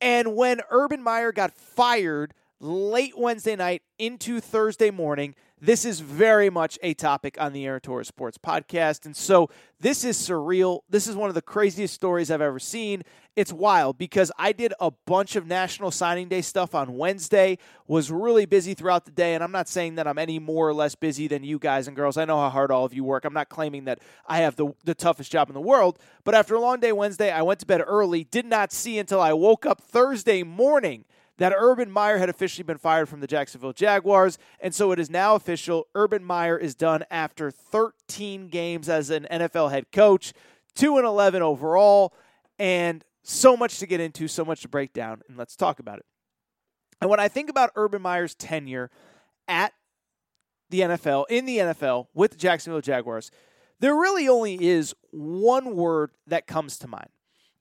And 0.00 0.36
when 0.36 0.60
Urban 0.70 1.02
Meyer 1.02 1.32
got 1.32 1.52
fired 1.52 2.34
late 2.60 3.18
Wednesday 3.18 3.56
night 3.56 3.82
into 3.98 4.40
Thursday 4.40 4.90
morning, 4.90 5.34
this 5.60 5.84
is 5.84 6.00
very 6.00 6.50
much 6.50 6.78
a 6.82 6.94
topic 6.94 7.36
on 7.40 7.52
the 7.52 7.66
Aaron 7.66 7.80
Sports 8.04 8.38
podcast. 8.38 9.06
And 9.06 9.16
so 9.16 9.50
this 9.80 10.04
is 10.04 10.16
surreal. 10.16 10.80
This 10.88 11.06
is 11.06 11.16
one 11.16 11.28
of 11.28 11.34
the 11.34 11.42
craziest 11.42 11.94
stories 11.94 12.30
I've 12.30 12.40
ever 12.40 12.58
seen. 12.58 13.02
It's 13.36 13.52
wild 13.52 13.98
because 13.98 14.32
I 14.38 14.52
did 14.52 14.74
a 14.80 14.90
bunch 15.06 15.36
of 15.36 15.46
National 15.46 15.90
Signing 15.90 16.28
Day 16.28 16.42
stuff 16.42 16.74
on 16.74 16.96
Wednesday, 16.96 17.58
was 17.86 18.10
really 18.10 18.46
busy 18.46 18.74
throughout 18.74 19.04
the 19.04 19.12
day. 19.12 19.34
And 19.34 19.44
I'm 19.44 19.52
not 19.52 19.68
saying 19.68 19.94
that 19.94 20.06
I'm 20.06 20.18
any 20.18 20.38
more 20.38 20.68
or 20.68 20.74
less 20.74 20.94
busy 20.94 21.28
than 21.28 21.44
you 21.44 21.58
guys 21.58 21.86
and 21.86 21.96
girls. 21.96 22.16
I 22.16 22.24
know 22.24 22.38
how 22.38 22.50
hard 22.50 22.70
all 22.70 22.84
of 22.84 22.94
you 22.94 23.04
work. 23.04 23.24
I'm 23.24 23.34
not 23.34 23.48
claiming 23.48 23.84
that 23.84 24.00
I 24.26 24.38
have 24.38 24.56
the, 24.56 24.72
the 24.84 24.94
toughest 24.94 25.30
job 25.30 25.48
in 25.48 25.54
the 25.54 25.60
world. 25.60 25.98
But 26.24 26.34
after 26.34 26.54
a 26.54 26.60
long 26.60 26.80
day 26.80 26.92
Wednesday, 26.92 27.30
I 27.30 27.42
went 27.42 27.60
to 27.60 27.66
bed 27.66 27.82
early, 27.86 28.24
did 28.24 28.46
not 28.46 28.72
see 28.72 28.98
until 28.98 29.20
I 29.20 29.32
woke 29.32 29.66
up 29.66 29.80
Thursday 29.80 30.42
morning 30.42 31.04
that 31.38 31.54
Urban 31.56 31.90
Meyer 31.90 32.18
had 32.18 32.28
officially 32.28 32.64
been 32.64 32.78
fired 32.78 33.08
from 33.08 33.20
the 33.20 33.26
Jacksonville 33.26 33.72
Jaguars. 33.72 34.38
And 34.60 34.74
so 34.74 34.92
it 34.92 34.98
is 34.98 35.08
now 35.08 35.34
official. 35.34 35.86
Urban 35.94 36.22
Meyer 36.22 36.58
is 36.58 36.74
done 36.74 37.04
after 37.10 37.50
13 37.50 38.48
games 38.48 38.88
as 38.88 39.10
an 39.10 39.26
NFL 39.30 39.70
head 39.70 39.90
coach, 39.90 40.32
2 40.74 40.98
and 40.98 41.06
11 41.06 41.40
overall, 41.40 42.12
and 42.58 43.04
so 43.22 43.56
much 43.56 43.78
to 43.78 43.86
get 43.86 44.00
into, 44.00 44.26
so 44.26 44.44
much 44.44 44.62
to 44.62 44.68
break 44.68 44.92
down. 44.92 45.22
And 45.28 45.36
let's 45.36 45.56
talk 45.56 45.78
about 45.78 45.98
it. 45.98 46.06
And 47.00 47.08
when 47.08 47.20
I 47.20 47.28
think 47.28 47.48
about 47.48 47.70
Urban 47.76 48.02
Meyer's 48.02 48.34
tenure 48.34 48.90
at 49.46 49.72
the 50.70 50.80
NFL, 50.80 51.26
in 51.30 51.46
the 51.46 51.58
NFL 51.58 52.08
with 52.14 52.32
the 52.32 52.36
Jacksonville 52.36 52.80
Jaguars, 52.80 53.30
there 53.78 53.94
really 53.94 54.28
only 54.28 54.60
is 54.60 54.92
one 55.12 55.76
word 55.76 56.10
that 56.26 56.48
comes 56.48 56.78
to 56.78 56.88
mind. 56.88 57.10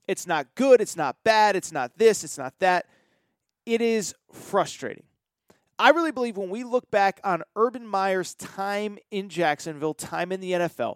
It's 0.08 0.26
not 0.26 0.56
good, 0.56 0.82
it's 0.82 0.96
not 0.96 1.18
bad, 1.24 1.56
it's 1.56 1.72
not 1.72 1.98
this, 1.98 2.24
it's 2.24 2.40
not 2.40 2.58
that 2.60 2.88
it 3.68 3.82
is 3.82 4.16
frustrating. 4.32 5.04
I 5.78 5.90
really 5.90 6.12
believe 6.12 6.38
when 6.38 6.50
we 6.50 6.64
look 6.64 6.90
back 6.90 7.20
on 7.24 7.44
Urban 7.56 7.86
Meyer's 7.86 8.34
time 8.34 8.98
in 9.12 9.28
Jacksonville, 9.28 9.94
time 9.94 10.32
in 10.32 10.40
the 10.40 10.54
NFL, 10.54 10.96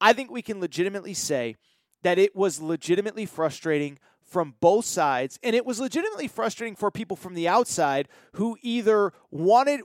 I 0.00 0.12
think 0.12 0.30
we 0.30 0.42
can 0.42 0.60
legitimately 0.60 1.14
say 1.14 1.56
that 2.02 2.18
it 2.18 2.36
was 2.36 2.60
legitimately 2.60 3.24
frustrating 3.26 3.98
from 4.22 4.54
both 4.60 4.84
sides. 4.84 5.38
And 5.42 5.56
it 5.56 5.64
was 5.64 5.80
legitimately 5.80 6.28
frustrating 6.28 6.76
for 6.76 6.90
people 6.90 7.16
from 7.16 7.34
the 7.34 7.48
outside 7.48 8.06
who 8.34 8.56
either 8.60 9.12
wanted, 9.30 9.80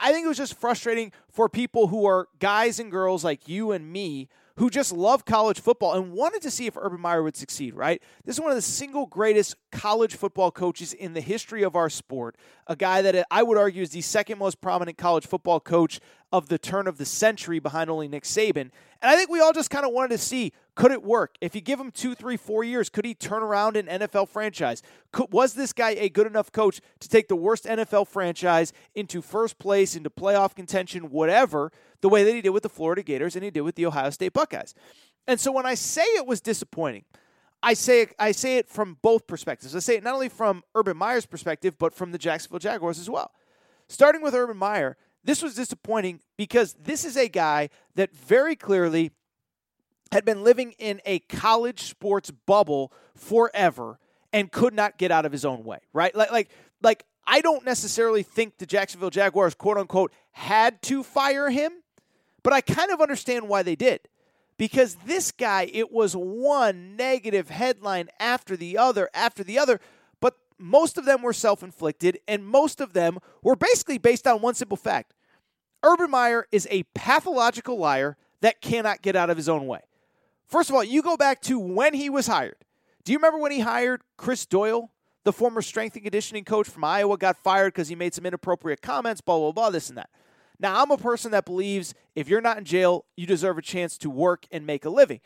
I 0.00 0.10
think 0.10 0.24
it 0.24 0.28
was 0.28 0.38
just 0.38 0.58
frustrating 0.58 1.12
for 1.30 1.48
people 1.50 1.88
who 1.88 2.06
are 2.06 2.28
guys 2.40 2.80
and 2.80 2.90
girls 2.90 3.24
like 3.24 3.46
you 3.46 3.72
and 3.72 3.92
me 3.92 4.28
who 4.56 4.70
just 4.70 4.92
love 4.92 5.24
college 5.24 5.60
football 5.60 5.94
and 5.94 6.12
wanted 6.12 6.40
to 6.42 6.50
see 6.50 6.66
if 6.66 6.76
Urban 6.76 7.00
Meyer 7.00 7.22
would 7.22 7.36
succeed, 7.36 7.74
right? 7.74 8.00
This 8.24 8.36
is 8.36 8.40
one 8.40 8.50
of 8.50 8.56
the 8.56 8.62
single 8.62 9.06
greatest 9.06 9.56
college 9.72 10.14
football 10.14 10.50
coaches 10.50 10.92
in 10.92 11.12
the 11.14 11.20
history 11.20 11.62
of 11.62 11.74
our 11.74 11.90
sport. 11.90 12.36
A 12.66 12.76
guy 12.76 13.02
that 13.02 13.26
I 13.30 13.42
would 13.42 13.58
argue 13.58 13.82
is 13.82 13.90
the 13.90 14.00
second 14.00 14.38
most 14.38 14.60
prominent 14.60 14.96
college 14.96 15.26
football 15.26 15.58
coach 15.58 15.98
of 16.32 16.48
the 16.48 16.58
turn 16.58 16.86
of 16.86 16.98
the 16.98 17.04
century 17.04 17.58
behind 17.58 17.90
only 17.90 18.06
Nick 18.06 18.24
Saban. 18.24 18.70
And 19.02 19.10
I 19.10 19.16
think 19.16 19.28
we 19.28 19.40
all 19.40 19.52
just 19.52 19.70
kind 19.70 19.84
of 19.84 19.92
wanted 19.92 20.10
to 20.10 20.18
see 20.18 20.52
Could 20.74 20.90
it 20.90 21.04
work? 21.04 21.36
If 21.40 21.54
you 21.54 21.60
give 21.60 21.78
him 21.78 21.92
two, 21.92 22.16
three, 22.16 22.36
four 22.36 22.64
years, 22.64 22.88
could 22.88 23.04
he 23.04 23.14
turn 23.14 23.42
around 23.42 23.76
an 23.76 23.86
NFL 23.86 24.28
franchise? 24.28 24.82
Could, 25.12 25.32
was 25.32 25.54
this 25.54 25.72
guy 25.72 25.90
a 25.90 26.08
good 26.08 26.26
enough 26.26 26.50
coach 26.50 26.80
to 26.98 27.08
take 27.08 27.28
the 27.28 27.36
worst 27.36 27.64
NFL 27.64 28.08
franchise 28.08 28.72
into 28.94 29.22
first 29.22 29.58
place, 29.58 29.94
into 29.94 30.10
playoff 30.10 30.56
contention, 30.56 31.10
whatever, 31.10 31.70
the 32.00 32.08
way 32.08 32.24
that 32.24 32.34
he 32.34 32.40
did 32.40 32.50
with 32.50 32.64
the 32.64 32.68
Florida 32.68 33.04
Gators 33.04 33.36
and 33.36 33.44
he 33.44 33.50
did 33.50 33.60
with 33.60 33.76
the 33.76 33.86
Ohio 33.86 34.10
State 34.10 34.32
Buckeyes? 34.32 34.74
And 35.28 35.38
so 35.38 35.52
when 35.52 35.64
I 35.64 35.74
say 35.74 36.02
it 36.02 36.26
was 36.26 36.40
disappointing, 36.40 37.04
I 37.62 37.74
say 37.74 38.08
I 38.18 38.32
say 38.32 38.58
it 38.58 38.68
from 38.68 38.98
both 39.00 39.26
perspectives. 39.26 39.74
I 39.74 39.78
say 39.78 39.96
it 39.96 40.04
not 40.04 40.14
only 40.14 40.28
from 40.28 40.64
Urban 40.74 40.96
Meyer's 40.96 41.24
perspective, 41.24 41.78
but 41.78 41.94
from 41.94 42.12
the 42.12 42.18
Jacksonville 42.18 42.58
Jaguars 42.58 42.98
as 42.98 43.08
well. 43.08 43.30
Starting 43.88 44.22
with 44.22 44.34
Urban 44.34 44.56
Meyer, 44.56 44.96
this 45.22 45.42
was 45.42 45.54
disappointing 45.54 46.20
because 46.36 46.74
this 46.74 47.04
is 47.04 47.16
a 47.16 47.28
guy 47.28 47.70
that 47.94 48.14
very 48.14 48.54
clearly 48.54 49.12
had 50.14 50.24
been 50.24 50.44
living 50.44 50.72
in 50.78 51.00
a 51.04 51.18
college 51.18 51.82
sports 51.82 52.30
bubble 52.30 52.92
forever 53.16 53.98
and 54.32 54.52
could 54.52 54.72
not 54.72 54.96
get 54.96 55.10
out 55.10 55.26
of 55.26 55.32
his 55.32 55.44
own 55.44 55.64
way, 55.64 55.80
right? 55.92 56.14
Like 56.14 56.30
like 56.30 56.50
like 56.82 57.04
I 57.26 57.40
don't 57.40 57.64
necessarily 57.64 58.22
think 58.22 58.58
the 58.58 58.64
Jacksonville 58.64 59.10
Jaguars 59.10 59.56
quote 59.56 59.76
unquote 59.76 60.12
had 60.30 60.80
to 60.82 61.02
fire 61.02 61.50
him, 61.50 61.72
but 62.44 62.52
I 62.52 62.60
kind 62.60 62.92
of 62.92 63.00
understand 63.00 63.48
why 63.48 63.64
they 63.64 63.74
did. 63.74 64.08
Because 64.56 64.94
this 65.04 65.32
guy, 65.32 65.68
it 65.72 65.90
was 65.90 66.14
one 66.14 66.94
negative 66.94 67.50
headline 67.50 68.08
after 68.20 68.56
the 68.56 68.78
other 68.78 69.10
after 69.14 69.42
the 69.42 69.58
other, 69.58 69.80
but 70.20 70.36
most 70.60 70.96
of 70.96 71.06
them 71.06 71.22
were 71.22 71.32
self 71.32 71.64
inflicted, 71.64 72.20
and 72.28 72.46
most 72.46 72.80
of 72.80 72.92
them 72.92 73.18
were 73.42 73.56
basically 73.56 73.98
based 73.98 74.28
on 74.28 74.40
one 74.40 74.54
simple 74.54 74.76
fact 74.76 75.12
Urban 75.82 76.12
Meyer 76.12 76.46
is 76.52 76.68
a 76.70 76.84
pathological 76.94 77.76
liar 77.76 78.16
that 78.42 78.60
cannot 78.60 79.02
get 79.02 79.16
out 79.16 79.28
of 79.28 79.36
his 79.36 79.48
own 79.48 79.66
way. 79.66 79.80
First 80.46 80.70
of 80.70 80.76
all, 80.76 80.84
you 80.84 81.02
go 81.02 81.16
back 81.16 81.40
to 81.42 81.58
when 81.58 81.94
he 81.94 82.10
was 82.10 82.26
hired. 82.26 82.56
Do 83.04 83.12
you 83.12 83.18
remember 83.18 83.38
when 83.38 83.52
he 83.52 83.60
hired 83.60 84.02
Chris 84.16 84.46
Doyle, 84.46 84.90
the 85.24 85.32
former 85.32 85.62
strength 85.62 85.94
and 85.94 86.02
conditioning 86.02 86.44
coach 86.44 86.68
from 86.68 86.84
Iowa, 86.84 87.18
got 87.18 87.36
fired 87.36 87.74
because 87.74 87.88
he 87.88 87.94
made 87.94 88.14
some 88.14 88.26
inappropriate 88.26 88.82
comments, 88.82 89.20
blah, 89.20 89.38
blah, 89.38 89.52
blah, 89.52 89.70
this 89.70 89.88
and 89.88 89.98
that. 89.98 90.10
Now, 90.58 90.80
I'm 90.80 90.90
a 90.90 90.98
person 90.98 91.32
that 91.32 91.44
believes 91.44 91.94
if 92.14 92.28
you're 92.28 92.40
not 92.40 92.58
in 92.58 92.64
jail, 92.64 93.04
you 93.16 93.26
deserve 93.26 93.58
a 93.58 93.62
chance 93.62 93.98
to 93.98 94.10
work 94.10 94.46
and 94.50 94.66
make 94.66 94.84
a 94.84 94.90
living. 94.90 95.20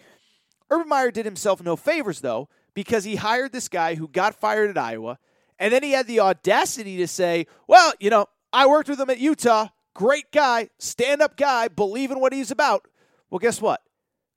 Urban 0.70 0.88
Meyer 0.88 1.10
did 1.10 1.24
himself 1.24 1.62
no 1.62 1.76
favors, 1.76 2.20
though, 2.20 2.48
because 2.74 3.04
he 3.04 3.16
hired 3.16 3.52
this 3.52 3.68
guy 3.68 3.94
who 3.94 4.08
got 4.08 4.34
fired 4.34 4.70
at 4.70 4.78
Iowa, 4.78 5.18
and 5.58 5.72
then 5.72 5.82
he 5.82 5.92
had 5.92 6.06
the 6.06 6.20
audacity 6.20 6.96
to 6.98 7.08
say, 7.08 7.46
well, 7.66 7.92
you 7.98 8.10
know, 8.10 8.26
I 8.52 8.66
worked 8.66 8.88
with 8.88 9.00
him 9.00 9.10
at 9.10 9.18
Utah. 9.18 9.68
Great 9.94 10.30
guy, 10.32 10.68
stand 10.78 11.20
up 11.20 11.36
guy, 11.36 11.68
believe 11.68 12.10
in 12.10 12.20
what 12.20 12.32
he's 12.32 12.50
about. 12.50 12.86
Well, 13.30 13.40
guess 13.40 13.60
what? 13.60 13.82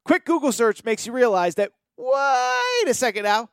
Quick 0.03 0.25
Google 0.25 0.51
search 0.51 0.83
makes 0.83 1.05
you 1.05 1.13
realize 1.13 1.55
that, 1.55 1.71
wait 1.97 2.87
a 2.89 2.93
second 2.93 3.23
now. 3.23 3.49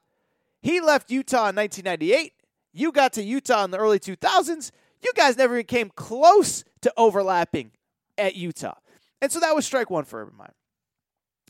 He 0.60 0.80
left 0.80 1.10
Utah 1.10 1.50
in 1.50 1.56
1998. 1.56 2.32
You 2.72 2.92
got 2.92 3.12
to 3.14 3.22
Utah 3.22 3.64
in 3.64 3.70
the 3.70 3.78
early 3.78 3.98
2000s. 3.98 4.70
You 5.02 5.12
guys 5.14 5.36
never 5.36 5.54
even 5.54 5.66
came 5.66 5.90
close 5.90 6.64
to 6.82 6.92
overlapping 6.96 7.72
at 8.16 8.34
Utah. 8.34 8.76
And 9.20 9.30
so 9.30 9.40
that 9.40 9.54
was 9.54 9.66
strike 9.66 9.90
one 9.90 10.04
for 10.04 10.22
Urban 10.22 10.36
Meyer. 10.36 10.54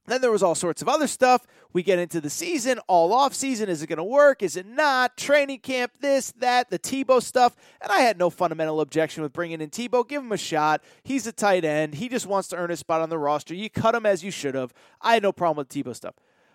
Then 0.09 0.23
there 0.23 0.31
was 0.31 0.43
all 0.43 0.55
sorts 0.55 0.81
of 0.81 0.89
other 0.89 1.07
stuff. 1.07 1.47
We 1.75 1.83
get 1.83 1.99
into 1.99 2.21
the 2.21 2.31
season, 2.31 2.79
all 2.89 3.13
off 3.13 3.35
season. 3.35 3.69
Is 3.69 3.83
it 3.83 3.89
going 3.89 3.99
to 3.99 4.05
work? 4.05 4.43
Is 4.43 4.57
it 4.57 4.67
not? 4.67 5.19
Training 5.19 5.61
camp, 5.61 5.93
this, 6.01 6.33
that, 6.39 6.71
the 6.71 6.79
Tebow 6.79 7.23
stuff. 7.23 7.55
And 7.83 7.93
I 7.93 7.99
had 7.99 8.19
no 8.19 8.31
fundamental 8.31 8.81
objection 8.81 9.23
with 9.23 9.35
bringing 9.35 9.61
in 9.61 9.69
Tebow. 9.69 10.09
Give 10.09 10.23
him 10.23 10.33
a 10.33 10.39
shot. 10.39 10.83
He's 11.03 11.27
a 11.27 11.33
tight 11.33 11.65
end. 11.65 11.97
He 11.97 12.09
just 12.09 12.27
wants 12.27 12.49
to 12.49 12.57
earn 12.57 12.71
a 12.71 12.77
spot 12.77 13.03
on 13.03 13.11
the 13.11 13.19
roster. 13.19 13.55
You 13.55 13.69
cut 13.69 13.95
him 13.95 14.07
as 14.07 14.25
you 14.25 14.31
should 14.31 14.55
have. 14.55 14.73
I 15.03 15.13
had 15.15 15.23
no 15.23 15.31
problem 15.31 15.59
with 15.59 15.69
Tebow 15.69 15.95
stuff. 15.95 16.15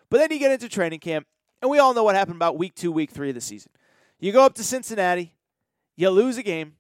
But 0.09 0.17
then 0.17 0.31
you 0.31 0.39
get 0.39 0.51
into 0.51 0.67
training 0.67 0.99
camp, 0.99 1.27
and 1.61 1.69
we 1.69 1.77
all 1.77 1.93
know 1.93 2.03
what 2.03 2.15
happened 2.15 2.37
about 2.37 2.57
week 2.57 2.73
two, 2.73 2.91
week 2.91 3.11
three 3.11 3.29
of 3.29 3.35
the 3.35 3.41
season. 3.41 3.71
You 4.19 4.31
go 4.31 4.45
up 4.45 4.55
to 4.55 4.63
Cincinnati, 4.63 5.35
you 5.95 6.09
lose 6.09 6.37
a 6.37 6.43
game, 6.43 6.73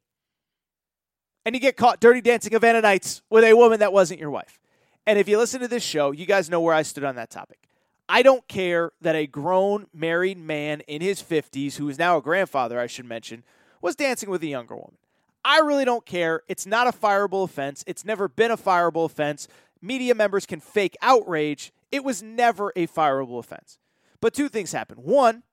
and 1.45 1.53
you 1.53 1.61
get 1.61 1.77
caught 1.77 1.99
dirty 1.99 2.21
dancing 2.21 2.51
Havana 2.51 2.81
Nights 2.81 3.21
with 3.29 3.43
a 3.43 3.53
woman 3.53 3.79
that 3.79 3.93
wasn't 3.93 4.19
your 4.19 4.31
wife. 4.31 4.59
And 5.05 5.19
if 5.19 5.27
you 5.27 5.37
listen 5.37 5.59
to 5.61 5.67
this 5.67 5.83
show, 5.83 6.11
you 6.11 6.25
guys 6.25 6.49
know 6.49 6.61
where 6.61 6.73
I 6.73 6.81
stood 6.81 7.03
on 7.03 7.15
that 7.15 7.29
topic. 7.29 7.59
I 8.07 8.21
don't 8.21 8.47
care 8.47 8.91
that 9.01 9.15
a 9.15 9.27
grown 9.27 9.87
married 9.93 10.37
man 10.37 10.81
in 10.81 11.01
his 11.01 11.21
50s, 11.21 11.75
who 11.75 11.89
is 11.89 11.97
now 11.97 12.17
a 12.17 12.21
grandfather, 12.21 12.79
I 12.79 12.87
should 12.87 13.05
mention, 13.05 13.43
was 13.81 13.95
dancing 13.95 14.29
with 14.29 14.43
a 14.43 14.47
younger 14.47 14.75
woman. 14.75 14.97
I 15.45 15.59
really 15.59 15.85
don't 15.85 16.05
care. 16.05 16.41
It's 16.47 16.65
not 16.65 16.87
a 16.87 16.91
fireable 16.91 17.43
offense. 17.43 17.83
It's 17.85 18.05
never 18.05 18.27
been 18.27 18.51
a 18.51 18.57
fireable 18.57 19.05
offense. 19.05 19.47
Media 19.81 20.15
members 20.15 20.45
can 20.45 20.61
fake 20.61 20.95
outrage. 21.01 21.73
It 21.91 22.03
was 22.03 22.23
never 22.23 22.71
a 22.75 22.87
fireable 22.87 23.39
offense. 23.39 23.77
But 24.21 24.33
two 24.33 24.47
things 24.47 24.71
happened. 24.71 25.03
One, 25.03 25.43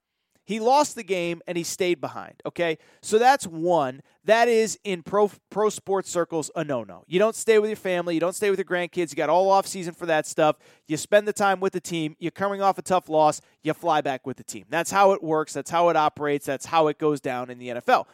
he 0.51 0.59
lost 0.59 0.96
the 0.96 1.05
game 1.05 1.40
and 1.46 1.57
he 1.57 1.62
stayed 1.62 2.01
behind. 2.01 2.34
Okay. 2.44 2.78
So 3.03 3.20
that's 3.20 3.46
one. 3.46 4.03
That 4.24 4.48
is 4.48 4.80
in 4.82 5.05
pro 5.05 5.30
pro 5.48 5.68
sports 5.68 6.11
circles 6.11 6.51
a 6.57 6.64
no 6.64 6.82
no. 6.82 7.05
You 7.07 7.20
don't 7.20 7.36
stay 7.36 7.61
with 7.61 7.70
your 7.70 7.76
family. 7.76 8.14
You 8.14 8.20
don't 8.20 8.34
stay 8.34 8.51
with 8.51 8.59
your 8.59 8.64
grandkids. 8.64 9.11
You 9.11 9.16
got 9.16 9.30
all 9.30 9.48
off 9.48 9.68
season 9.68 9.94
for 9.94 10.07
that 10.07 10.26
stuff. 10.26 10.57
You 10.88 10.96
spend 10.96 11.28
the 11.28 11.32
time 11.32 11.61
with 11.61 11.72
the 11.72 11.80
team. 11.80 12.16
You're 12.18 12.32
coming 12.32 12.62
off 12.62 12.78
a 12.78 12.82
tough 12.82 13.09
loss. 13.09 13.40
You 13.62 13.72
fly 13.74 14.01
back 14.01 14.26
with 14.26 14.38
the 14.38 14.42
team. 14.42 14.64
That's 14.68 14.90
how 14.90 15.12
it 15.12 15.22
works. 15.22 15.53
That's 15.53 15.70
how 15.70 15.88
it 15.88 15.94
operates. 15.94 16.46
That's 16.46 16.66
how 16.66 16.88
it 16.88 16.98
goes 16.98 17.20
down 17.20 17.48
in 17.48 17.61
the 17.61 17.68
NFL. 17.68 18.07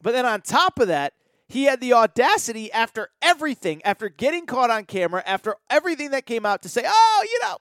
But 0.00 0.12
then 0.12 0.24
on 0.24 0.40
top 0.40 0.78
of 0.78 0.86
that, 0.86 1.14
he 1.48 1.64
had 1.64 1.80
the 1.80 1.94
audacity 1.94 2.70
after 2.70 3.08
everything, 3.20 3.82
after 3.82 4.08
getting 4.08 4.46
caught 4.46 4.70
on 4.70 4.84
camera, 4.84 5.24
after 5.26 5.56
everything 5.68 6.12
that 6.12 6.26
came 6.26 6.46
out 6.46 6.62
to 6.62 6.68
say, 6.68 6.84
oh, 6.86 7.26
you 7.28 7.40
know, 7.42 7.58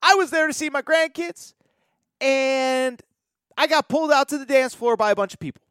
I 0.00 0.14
was 0.14 0.30
there 0.30 0.46
to 0.46 0.52
see 0.52 0.70
my 0.70 0.80
grandkids. 0.80 1.54
And 2.20 3.02
I 3.56 3.66
got 3.66 3.88
pulled 3.88 4.10
out 4.10 4.28
to 4.30 4.38
the 4.38 4.46
dance 4.46 4.74
floor 4.74 4.96
by 4.96 5.10
a 5.10 5.16
bunch 5.16 5.34
of 5.34 5.40
people. 5.40 5.62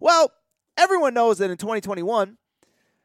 Well, 0.00 0.32
everyone 0.76 1.14
knows 1.14 1.38
that 1.38 1.50
in 1.50 1.56
2021, 1.56 2.36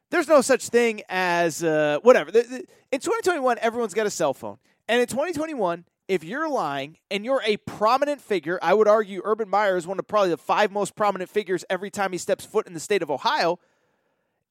there's 0.09 0.27
no 0.27 0.41
such 0.41 0.67
thing 0.67 1.01
as 1.09 1.63
uh, 1.63 1.99
whatever. 2.03 2.31
In 2.31 2.99
2021, 2.99 3.57
everyone's 3.59 3.93
got 3.93 4.05
a 4.05 4.09
cell 4.09 4.33
phone. 4.33 4.57
And 4.87 4.99
in 4.99 5.07
2021, 5.07 5.85
if 6.07 6.25
you're 6.25 6.49
lying 6.49 6.97
and 7.09 7.23
you're 7.23 7.41
a 7.45 7.55
prominent 7.57 8.19
figure, 8.19 8.59
I 8.61 8.73
would 8.73 8.89
argue 8.89 9.21
Urban 9.23 9.47
Meyer 9.47 9.77
is 9.77 9.87
one 9.87 9.97
of 9.97 10.07
probably 10.07 10.31
the 10.31 10.37
five 10.37 10.69
most 10.71 10.95
prominent 10.95 11.29
figures 11.29 11.63
every 11.69 11.89
time 11.89 12.11
he 12.11 12.17
steps 12.17 12.45
foot 12.45 12.67
in 12.67 12.73
the 12.73 12.81
state 12.81 13.01
of 13.01 13.09
Ohio. 13.09 13.59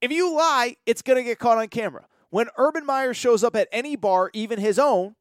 If 0.01 0.11
you 0.11 0.35
lie, 0.35 0.77
it's 0.87 1.03
going 1.03 1.19
to 1.19 1.23
get 1.23 1.39
caught 1.39 1.59
on 1.59 1.69
camera. 1.69 2.07
When 2.31 2.49
Urban 2.57 2.87
Meyer 2.87 3.13
shows 3.13 3.45
up 3.45 3.55
at 3.57 3.69
any 3.71 3.97
bar, 3.97 4.31
even 4.33 4.59
his 4.59 4.79
own, 4.79 5.17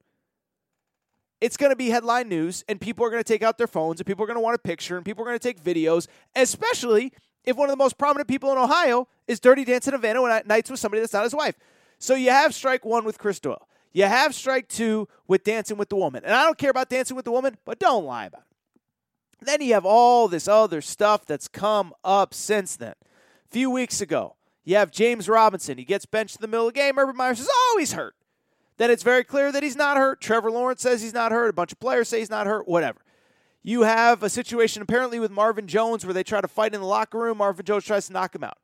it's 1.41 1.57
going 1.57 1.71
to 1.71 1.75
be 1.75 1.89
headline 1.89 2.27
news 2.27 2.63
and 2.67 2.79
people 2.79 3.05
are 3.05 3.09
going 3.09 3.23
to 3.23 3.27
take 3.27 3.43
out 3.43 3.57
their 3.57 3.67
phones 3.67 3.99
and 3.99 4.07
people 4.07 4.23
are 4.23 4.27
going 4.27 4.35
to 4.35 4.41
want 4.41 4.55
a 4.55 4.59
picture 4.59 4.97
and 4.97 5.05
people 5.05 5.23
are 5.23 5.27
going 5.27 5.39
to 5.39 5.47
take 5.47 5.63
videos, 5.63 6.07
especially 6.35 7.13
if 7.45 7.55
one 7.55 7.69
of 7.69 7.73
the 7.73 7.81
most 7.81 7.97
prominent 7.97 8.27
people 8.27 8.51
in 8.51 8.57
Ohio 8.57 9.07
is 9.27 9.39
dirty 9.39 9.63
dancing 9.63 9.93
Havana 9.93 10.43
nights 10.45 10.69
with 10.69 10.79
somebody 10.79 11.01
that's 11.01 11.13
not 11.13 11.23
his 11.23 11.33
wife. 11.33 11.55
So 11.97 12.15
you 12.15 12.29
have 12.29 12.53
strike 12.53 12.85
one 12.85 13.05
with 13.05 13.17
Chris 13.17 13.39
Doyle. 13.39 13.67
You 13.91 14.03
have 14.03 14.35
strike 14.35 14.67
two 14.67 15.07
with 15.27 15.43
dancing 15.43 15.77
with 15.77 15.89
the 15.89 15.95
woman. 15.95 16.23
And 16.23 16.33
I 16.33 16.43
don't 16.43 16.57
care 16.57 16.69
about 16.69 16.89
dancing 16.89 17.15
with 17.15 17.25
the 17.25 17.31
woman, 17.31 17.57
but 17.65 17.79
don't 17.79 18.05
lie 18.05 18.25
about 18.25 18.41
it. 18.41 19.45
Then 19.45 19.61
you 19.61 19.73
have 19.73 19.85
all 19.85 20.27
this 20.27 20.47
other 20.47 20.81
stuff 20.81 21.25
that's 21.25 21.47
come 21.47 21.93
up 22.03 22.33
since 22.33 22.75
then. 22.75 22.93
A 23.01 23.49
few 23.49 23.71
weeks 23.71 24.01
ago, 24.01 24.35
you 24.63 24.75
have 24.75 24.91
James 24.91 25.27
Robinson. 25.29 25.77
He 25.77 25.85
gets 25.85 26.05
benched 26.05 26.35
in 26.35 26.41
the 26.41 26.47
middle 26.47 26.67
of 26.67 26.73
the 26.73 26.79
game. 26.79 26.99
Urban 26.99 27.15
Meyer 27.15 27.35
says, 27.35 27.49
oh, 27.51 27.77
he's 27.79 27.93
hurt 27.93 28.15
then 28.79 28.89
it's 28.89 29.03
very 29.03 29.25
clear 29.25 29.51
that 29.51 29.61
he's 29.61 29.75
not 29.75 29.97
hurt. 29.97 30.21
Trevor 30.21 30.49
Lawrence 30.49 30.81
says 30.81 31.01
he's 31.01 31.13
not 31.13 31.33
hurt. 31.33 31.49
A 31.49 31.53
bunch 31.53 31.73
of 31.73 31.79
players 31.81 32.07
say 32.07 32.19
he's 32.19 32.29
not 32.29 32.47
hurt. 32.47 32.67
Whatever. 32.67 33.01
You 33.61 33.81
have 33.81 34.23
a 34.23 34.29
situation 34.29 34.81
apparently 34.81 35.19
with 35.19 35.31
Marvin 35.31 35.67
Jones 35.67 36.05
where 36.05 36.13
they 36.13 36.23
try 36.23 36.39
to 36.39 36.47
fight 36.47 36.73
in 36.73 36.79
the 36.79 36.87
locker 36.87 37.19
room. 37.19 37.39
Marvin 37.39 37.65
Jones 37.65 37.83
tries 37.83 38.07
to 38.07 38.13
knock 38.13 38.33
him 38.33 38.43
out. 38.43 38.57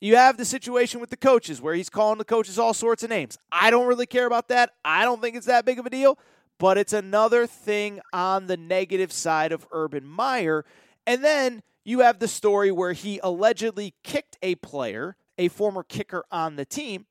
You 0.00 0.16
have 0.16 0.38
the 0.38 0.46
situation 0.46 0.98
with 0.98 1.10
the 1.10 1.16
coaches 1.18 1.60
where 1.60 1.74
he's 1.74 1.90
calling 1.90 2.16
the 2.16 2.24
coaches 2.24 2.58
all 2.58 2.72
sorts 2.72 3.02
of 3.02 3.10
names. 3.10 3.36
I 3.52 3.70
don't 3.70 3.86
really 3.86 4.06
care 4.06 4.24
about 4.24 4.48
that. 4.48 4.70
I 4.82 5.04
don't 5.04 5.20
think 5.20 5.36
it's 5.36 5.46
that 5.46 5.66
big 5.66 5.78
of 5.78 5.84
a 5.84 5.90
deal, 5.90 6.18
but 6.58 6.78
it's 6.78 6.94
another 6.94 7.46
thing 7.46 8.00
on 8.14 8.46
the 8.46 8.56
negative 8.56 9.12
side 9.12 9.52
of 9.52 9.66
Urban 9.72 10.06
Meyer. 10.06 10.64
And 11.06 11.22
then 11.22 11.62
you 11.84 12.00
have 12.00 12.18
the 12.18 12.28
story 12.28 12.72
where 12.72 12.94
he 12.94 13.20
allegedly 13.22 13.92
kicked 14.02 14.38
a 14.40 14.54
player, 14.54 15.16
a 15.36 15.48
former 15.48 15.82
kicker 15.82 16.24
on 16.30 16.56
the 16.56 16.64
team. 16.64 17.04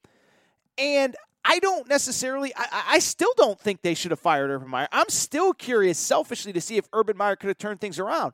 And 0.79 1.15
I 1.45 1.59
don't 1.59 1.87
necessarily, 1.87 2.53
I, 2.55 2.83
I, 2.89 2.99
still 2.99 3.33
don't 3.37 3.59
think 3.59 3.81
they 3.81 3.93
should 3.93 4.11
have 4.11 4.19
fired 4.19 4.49
Urban 4.49 4.67
Meyer. 4.67 4.87
I'm 4.91 5.09
still 5.09 5.53
curious, 5.53 5.97
selfishly, 5.97 6.53
to 6.53 6.61
see 6.61 6.77
if 6.77 6.87
Urban 6.93 7.17
Meyer 7.17 7.35
could 7.35 7.47
have 7.47 7.57
turned 7.57 7.79
things 7.79 7.97
around. 7.97 8.33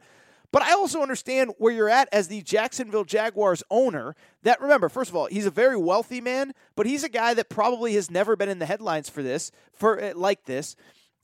But 0.51 0.63
I 0.63 0.73
also 0.73 1.01
understand 1.01 1.51
where 1.57 1.73
you're 1.73 1.89
at 1.89 2.09
as 2.11 2.27
the 2.27 2.41
Jacksonville 2.41 3.03
Jaguars 3.03 3.61
owner. 3.69 4.15
That, 4.43 4.61
remember, 4.61 4.89
first 4.89 5.09
of 5.09 5.15
all, 5.15 5.25
he's 5.27 5.45
a 5.45 5.51
very 5.51 5.77
wealthy 5.77 6.21
man, 6.21 6.53
but 6.75 6.85
he's 6.85 7.03
a 7.03 7.09
guy 7.09 7.33
that 7.33 7.49
probably 7.49 7.93
has 7.95 8.09
never 8.09 8.35
been 8.35 8.49
in 8.49 8.59
the 8.59 8.65
headlines 8.65 9.09
for 9.09 9.21
this, 9.21 9.51
for 9.73 10.01
uh, 10.01 10.13
like 10.15 10.45
this. 10.45 10.75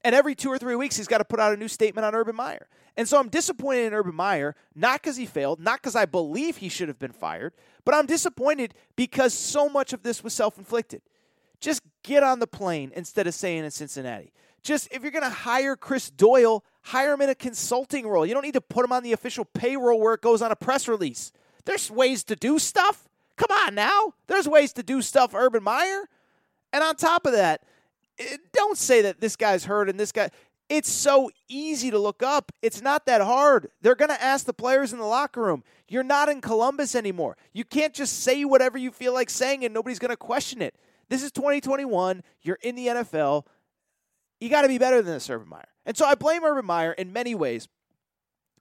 And 0.03 0.13
every 0.15 0.35
two 0.35 0.49
or 0.49 0.57
three 0.57 0.75
weeks, 0.75 0.97
he's 0.97 1.07
got 1.07 1.19
to 1.19 1.25
put 1.25 1.39
out 1.39 1.53
a 1.53 1.57
new 1.57 1.67
statement 1.67 2.05
on 2.05 2.13
Urban 2.13 2.35
Meyer. 2.35 2.67
And 2.97 3.07
so 3.07 3.19
I'm 3.19 3.29
disappointed 3.29 3.85
in 3.85 3.93
Urban 3.93 4.15
Meyer, 4.15 4.55
not 4.75 5.01
because 5.01 5.15
he 5.15 5.25
failed, 5.25 5.59
not 5.59 5.81
because 5.81 5.95
I 5.95 6.05
believe 6.05 6.57
he 6.57 6.69
should 6.69 6.89
have 6.89 6.99
been 6.99 7.13
fired, 7.13 7.53
but 7.85 7.95
I'm 7.95 8.05
disappointed 8.05 8.73
because 8.95 9.33
so 9.33 9.69
much 9.69 9.93
of 9.93 10.03
this 10.03 10.23
was 10.23 10.33
self 10.33 10.57
inflicted. 10.57 11.01
Just 11.61 11.81
get 12.03 12.23
on 12.23 12.39
the 12.39 12.47
plane 12.47 12.91
instead 12.95 13.27
of 13.27 13.33
staying 13.33 13.63
in 13.63 13.71
Cincinnati. 13.71 14.33
Just 14.63 14.89
if 14.91 15.01
you're 15.01 15.11
going 15.11 15.23
to 15.23 15.29
hire 15.29 15.75
Chris 15.75 16.09
Doyle, 16.09 16.63
hire 16.81 17.13
him 17.13 17.21
in 17.21 17.29
a 17.29 17.35
consulting 17.35 18.07
role. 18.07 18.25
You 18.25 18.33
don't 18.33 18.43
need 18.43 18.53
to 18.55 18.61
put 18.61 18.83
him 18.83 18.91
on 18.91 19.03
the 19.03 19.13
official 19.13 19.45
payroll 19.45 19.99
where 19.99 20.15
it 20.15 20.21
goes 20.21 20.41
on 20.41 20.51
a 20.51 20.55
press 20.55 20.87
release. 20.87 21.31
There's 21.65 21.89
ways 21.89 22.23
to 22.25 22.35
do 22.35 22.59
stuff. 22.59 23.07
Come 23.37 23.51
on 23.51 23.75
now. 23.75 24.13
There's 24.27 24.47
ways 24.47 24.73
to 24.73 24.83
do 24.83 25.01
stuff, 25.01 25.33
Urban 25.33 25.63
Meyer. 25.63 26.09
And 26.73 26.83
on 26.83 26.95
top 26.95 27.25
of 27.25 27.33
that, 27.33 27.63
eh, 28.19 28.37
don't 28.53 28.77
say 28.77 29.01
that 29.03 29.21
this 29.21 29.35
guy's 29.35 29.65
hurt 29.65 29.89
and 29.89 29.99
this 29.99 30.11
guy. 30.11 30.29
It's 30.69 30.89
so 30.89 31.29
easy 31.49 31.91
to 31.91 31.99
look 31.99 32.23
up. 32.23 32.51
It's 32.61 32.81
not 32.81 33.05
that 33.05 33.21
hard. 33.21 33.67
They're 33.81 33.95
going 33.95 34.09
to 34.09 34.23
ask 34.23 34.45
the 34.45 34.53
players 34.53 34.93
in 34.93 34.99
the 34.99 35.05
locker 35.05 35.41
room. 35.41 35.63
You're 35.89 36.03
not 36.03 36.29
in 36.29 36.39
Columbus 36.39 36.95
anymore. 36.95 37.35
You 37.51 37.65
can't 37.65 37.93
just 37.93 38.23
say 38.23 38.45
whatever 38.45 38.77
you 38.77 38.91
feel 38.91 39.13
like 39.13 39.29
saying 39.29 39.65
and 39.65 39.73
nobody's 39.73 39.99
going 39.99 40.11
to 40.11 40.17
question 40.17 40.61
it. 40.61 40.75
This 41.11 41.23
is 41.23 41.33
2021. 41.33 42.23
You're 42.41 42.57
in 42.61 42.75
the 42.75 42.87
NFL. 42.87 43.45
You 44.39 44.47
got 44.47 44.61
to 44.61 44.69
be 44.69 44.77
better 44.77 45.01
than 45.01 45.13
this, 45.13 45.29
Urban 45.29 45.49
Meyer. 45.49 45.67
And 45.85 45.97
so 45.97 46.05
I 46.05 46.15
blame 46.15 46.41
Urban 46.45 46.65
Meyer 46.65 46.93
in 46.93 47.11
many 47.11 47.35
ways. 47.35 47.67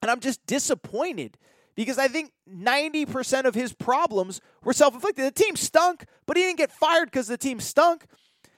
And 0.02 0.10
I'm 0.10 0.18
just 0.18 0.44
disappointed 0.46 1.38
because 1.76 1.96
I 1.96 2.08
think 2.08 2.32
90% 2.52 3.44
of 3.44 3.54
his 3.54 3.72
problems 3.72 4.40
were 4.64 4.72
self 4.72 4.94
inflicted. 4.94 5.26
The 5.26 5.30
team 5.30 5.54
stunk, 5.54 6.06
but 6.26 6.36
he 6.36 6.42
didn't 6.42 6.58
get 6.58 6.72
fired 6.72 7.06
because 7.06 7.28
the 7.28 7.38
team 7.38 7.60
stunk. 7.60 8.04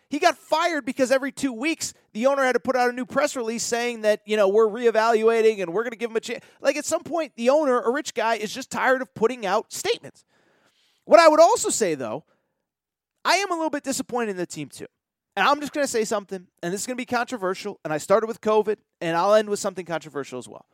He 0.08 0.18
got 0.18 0.38
fired 0.38 0.86
because 0.86 1.12
every 1.12 1.30
two 1.30 1.52
weeks 1.52 1.92
the 2.14 2.24
owner 2.24 2.44
had 2.44 2.52
to 2.52 2.60
put 2.60 2.76
out 2.76 2.88
a 2.88 2.94
new 2.94 3.04
press 3.04 3.36
release 3.36 3.62
saying 3.62 4.02
that, 4.02 4.22
you 4.24 4.38
know, 4.38 4.48
we're 4.48 4.68
reevaluating 4.68 5.60
and 5.60 5.74
we're 5.74 5.82
going 5.82 5.92
to 5.92 5.98
give 5.98 6.10
him 6.10 6.16
a 6.16 6.20
chance. 6.20 6.42
Like 6.62 6.76
at 6.76 6.86
some 6.86 7.02
point, 7.02 7.32
the 7.36 7.50
owner, 7.50 7.78
a 7.78 7.92
rich 7.92 8.14
guy, 8.14 8.36
is 8.36 8.54
just 8.54 8.70
tired 8.70 9.02
of 9.02 9.12
putting 9.14 9.44
out 9.44 9.70
statements. 9.70 10.24
What 11.04 11.20
I 11.20 11.28
would 11.28 11.40
also 11.40 11.68
say, 11.68 11.94
though, 11.94 12.24
I 13.24 13.36
am 13.36 13.50
a 13.50 13.54
little 13.54 13.70
bit 13.70 13.84
disappointed 13.84 14.30
in 14.30 14.36
the 14.36 14.46
team, 14.46 14.68
too. 14.68 14.86
And 15.36 15.46
I'm 15.48 15.60
just 15.60 15.72
going 15.72 15.84
to 15.84 15.90
say 15.90 16.04
something, 16.04 16.46
and 16.62 16.72
this 16.72 16.82
is 16.82 16.86
going 16.86 16.96
to 16.96 17.00
be 17.00 17.06
controversial. 17.06 17.80
And 17.84 17.92
I 17.92 17.98
started 17.98 18.26
with 18.26 18.40
COVID, 18.40 18.76
and 19.00 19.16
I'll 19.16 19.34
end 19.34 19.48
with 19.48 19.60
something 19.60 19.86
controversial 19.86 20.38
as 20.38 20.48
well. 20.48 20.66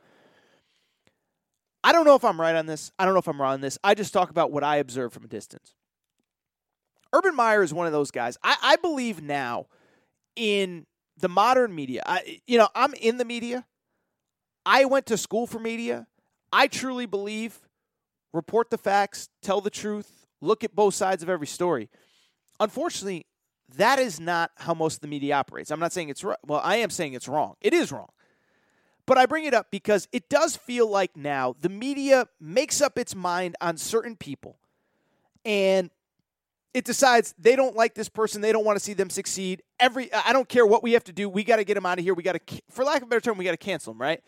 I 1.83 1.93
don't 1.93 2.05
know 2.05 2.15
if 2.15 2.25
I'm 2.25 2.39
right 2.39 2.55
on 2.55 2.65
this. 2.65 2.91
I 2.99 3.05
don't 3.05 3.13
know 3.13 3.19
if 3.19 3.27
I'm 3.27 3.39
wrong 3.41 3.53
on 3.53 3.61
this. 3.61 3.77
I 3.83 3.93
just 3.93 4.11
talk 4.11 4.29
about 4.29 4.51
what 4.51 4.63
I 4.63 4.77
observe 4.77 5.13
from 5.13 5.23
a 5.23 5.27
distance. 5.27 5.73
Urban 7.13 7.35
Meyer 7.35 7.63
is 7.63 7.73
one 7.73 7.87
of 7.87 7.93
those 7.93 8.11
guys. 8.11 8.37
I, 8.43 8.55
I 8.61 8.75
believe 8.75 9.21
now 9.21 9.67
in 10.35 10.85
the 11.17 11.29
modern 11.29 11.73
media. 11.73 12.03
I, 12.05 12.39
you 12.47 12.57
know, 12.57 12.67
I'm 12.75 12.93
in 12.95 13.17
the 13.17 13.25
media. 13.25 13.65
I 14.65 14.85
went 14.85 15.05
to 15.07 15.17
school 15.17 15.47
for 15.47 15.59
media. 15.59 16.07
I 16.51 16.67
truly 16.67 17.05
believe 17.05 17.59
report 18.33 18.69
the 18.69 18.77
facts, 18.77 19.29
tell 19.41 19.61
the 19.61 19.69
truth, 19.69 20.27
look 20.41 20.63
at 20.63 20.75
both 20.75 20.93
sides 20.93 21.23
of 21.23 21.29
every 21.29 21.47
story. 21.47 21.89
Unfortunately, 22.59 23.25
that 23.77 23.99
is 23.99 24.19
not 24.19 24.51
how 24.57 24.73
most 24.73 24.95
of 24.95 25.01
the 25.01 25.07
media 25.07 25.35
operates. 25.35 25.71
I'm 25.71 25.79
not 25.79 25.93
saying 25.93 26.09
it's 26.09 26.23
right. 26.23 26.37
Well, 26.45 26.61
I 26.63 26.77
am 26.77 26.89
saying 26.89 27.13
it's 27.13 27.27
wrong. 27.27 27.55
It 27.61 27.73
is 27.73 27.91
wrong. 27.91 28.09
But 29.05 29.17
I 29.17 29.25
bring 29.25 29.45
it 29.45 29.53
up 29.53 29.71
because 29.71 30.07
it 30.11 30.29
does 30.29 30.55
feel 30.55 30.87
like 30.87 31.17
now 31.17 31.55
the 31.59 31.69
media 31.69 32.27
makes 32.39 32.79
up 32.79 32.99
its 32.99 33.15
mind 33.15 33.55
on 33.59 33.77
certain 33.77 34.15
people 34.15 34.59
and 35.43 35.89
it 36.75 36.85
decides 36.85 37.33
they 37.39 37.55
don't 37.55 37.75
like 37.75 37.95
this 37.95 38.07
person, 38.07 38.41
they 38.41 38.51
don't 38.51 38.63
want 38.63 38.77
to 38.77 38.83
see 38.83 38.93
them 38.93 39.09
succeed. 39.09 39.63
Every 39.79 40.13
I 40.13 40.31
don't 40.31 40.47
care 40.47 40.65
what 40.65 40.83
we 40.83 40.93
have 40.93 41.03
to 41.05 41.11
do, 41.11 41.27
we 41.27 41.43
got 41.43 41.55
to 41.55 41.63
get 41.63 41.73
them 41.73 41.85
out 41.85 41.97
of 41.97 42.03
here. 42.03 42.13
We 42.13 42.21
got 42.21 42.33
to 42.33 42.61
for 42.69 42.85
lack 42.85 42.97
of 42.97 43.07
a 43.07 43.09
better 43.09 43.21
term, 43.21 43.37
we 43.37 43.45
got 43.45 43.51
to 43.51 43.57
cancel 43.57 43.93
them, 43.93 44.01
right? 44.01 44.21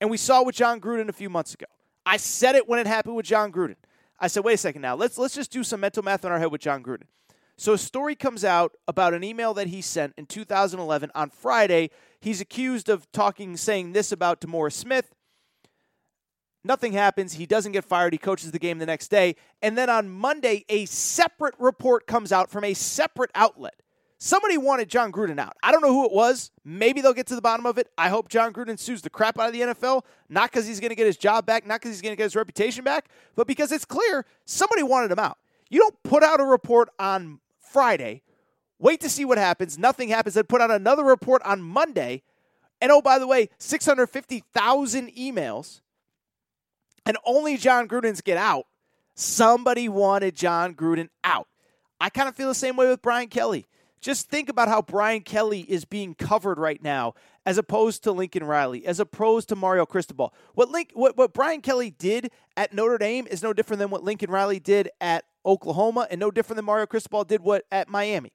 And 0.00 0.10
we 0.10 0.18
saw 0.18 0.42
with 0.42 0.54
Jon 0.54 0.80
Gruden 0.80 1.08
a 1.08 1.12
few 1.14 1.30
months 1.30 1.54
ago. 1.54 1.66
I 2.04 2.16
said 2.18 2.56
it 2.56 2.68
when 2.68 2.78
it 2.78 2.86
happened 2.86 3.16
with 3.16 3.26
Jon 3.26 3.52
Gruden. 3.52 3.76
I 4.18 4.26
said, 4.26 4.44
"Wait 4.44 4.54
a 4.54 4.58
second 4.58 4.82
now. 4.82 4.96
Let's 4.96 5.16
let's 5.16 5.34
just 5.34 5.50
do 5.50 5.64
some 5.64 5.80
mental 5.80 6.02
math 6.02 6.24
in 6.24 6.32
our 6.32 6.38
head 6.38 6.52
with 6.52 6.60
Jon 6.60 6.82
Gruden." 6.82 7.04
So 7.60 7.74
a 7.74 7.78
story 7.78 8.14
comes 8.14 8.42
out 8.42 8.72
about 8.88 9.12
an 9.12 9.22
email 9.22 9.52
that 9.52 9.66
he 9.66 9.82
sent 9.82 10.14
in 10.16 10.24
2011 10.24 11.10
on 11.14 11.28
Friday. 11.28 11.90
He's 12.18 12.40
accused 12.40 12.88
of 12.88 13.12
talking, 13.12 13.54
saying 13.58 13.92
this 13.92 14.12
about 14.12 14.40
DeMaurice 14.40 14.72
Smith. 14.72 15.12
Nothing 16.64 16.94
happens. 16.94 17.34
He 17.34 17.44
doesn't 17.44 17.72
get 17.72 17.84
fired. 17.84 18.14
He 18.14 18.18
coaches 18.18 18.50
the 18.50 18.58
game 18.58 18.78
the 18.78 18.86
next 18.86 19.08
day. 19.08 19.36
And 19.60 19.76
then 19.76 19.90
on 19.90 20.08
Monday, 20.08 20.64
a 20.70 20.86
separate 20.86 21.54
report 21.58 22.06
comes 22.06 22.32
out 22.32 22.50
from 22.50 22.64
a 22.64 22.72
separate 22.72 23.30
outlet. 23.34 23.74
Somebody 24.16 24.56
wanted 24.56 24.88
Jon 24.88 25.12
Gruden 25.12 25.38
out. 25.38 25.54
I 25.62 25.70
don't 25.70 25.82
know 25.82 25.92
who 25.92 26.06
it 26.06 26.12
was. 26.12 26.50
Maybe 26.64 27.02
they'll 27.02 27.12
get 27.12 27.26
to 27.26 27.36
the 27.36 27.42
bottom 27.42 27.66
of 27.66 27.76
it. 27.76 27.90
I 27.98 28.08
hope 28.08 28.30
Jon 28.30 28.54
Gruden 28.54 28.78
sues 28.78 29.02
the 29.02 29.10
crap 29.10 29.38
out 29.38 29.48
of 29.48 29.52
the 29.52 29.60
NFL, 29.60 30.04
not 30.30 30.50
because 30.50 30.66
he's 30.66 30.80
going 30.80 30.88
to 30.88 30.96
get 30.96 31.04
his 31.04 31.18
job 31.18 31.44
back, 31.44 31.66
not 31.66 31.82
because 31.82 31.90
he's 31.94 32.00
going 32.00 32.12
to 32.12 32.16
get 32.16 32.24
his 32.24 32.36
reputation 32.36 32.84
back, 32.84 33.10
but 33.36 33.46
because 33.46 33.70
it's 33.70 33.84
clear 33.84 34.24
somebody 34.46 34.82
wanted 34.82 35.10
him 35.10 35.18
out. 35.18 35.36
You 35.68 35.80
don't 35.80 36.02
put 36.02 36.22
out 36.22 36.40
a 36.40 36.44
report 36.44 36.88
on 36.98 37.38
Friday, 37.72 38.22
wait 38.78 39.00
to 39.00 39.08
see 39.08 39.24
what 39.24 39.38
happens. 39.38 39.78
Nothing 39.78 40.08
happens. 40.08 40.34
Then 40.34 40.44
put 40.44 40.60
out 40.60 40.70
another 40.70 41.04
report 41.04 41.42
on 41.44 41.62
Monday. 41.62 42.22
And 42.80 42.90
oh, 42.90 43.02
by 43.02 43.18
the 43.18 43.26
way, 43.26 43.50
650,000 43.58 45.08
emails, 45.14 45.80
and 47.04 47.16
only 47.24 47.56
Jon 47.56 47.86
Gruden's 47.86 48.22
get 48.22 48.38
out. 48.38 48.66
Somebody 49.14 49.88
wanted 49.88 50.34
Jon 50.34 50.74
Gruden 50.74 51.10
out. 51.22 51.46
I 52.00 52.08
kind 52.08 52.28
of 52.28 52.34
feel 52.34 52.48
the 52.48 52.54
same 52.54 52.76
way 52.76 52.88
with 52.88 53.02
Brian 53.02 53.28
Kelly. 53.28 53.66
Just 54.00 54.30
think 54.30 54.48
about 54.48 54.68
how 54.68 54.80
Brian 54.80 55.20
Kelly 55.20 55.60
is 55.60 55.84
being 55.84 56.14
covered 56.14 56.58
right 56.58 56.82
now, 56.82 57.12
as 57.44 57.58
opposed 57.58 58.02
to 58.04 58.12
Lincoln 58.12 58.44
Riley, 58.44 58.86
as 58.86 58.98
opposed 58.98 59.50
to 59.50 59.56
Mario 59.56 59.84
Cristobal. 59.84 60.32
What 60.54 60.70
Link, 60.70 60.92
what, 60.94 61.18
what 61.18 61.34
Brian 61.34 61.60
Kelly 61.60 61.90
did 61.90 62.30
at 62.56 62.72
Notre 62.72 62.96
Dame 62.96 63.26
is 63.26 63.42
no 63.42 63.52
different 63.52 63.78
than 63.78 63.90
what 63.90 64.02
Lincoln 64.02 64.30
Riley 64.30 64.58
did 64.58 64.88
at 65.02 65.24
Oklahoma, 65.44 66.06
and 66.10 66.20
no 66.20 66.30
different 66.30 66.56
than 66.56 66.64
Mario 66.64 66.86
Cristobal 66.86 67.24
did 67.24 67.40
what 67.40 67.64
at 67.70 67.88
Miami. 67.88 68.32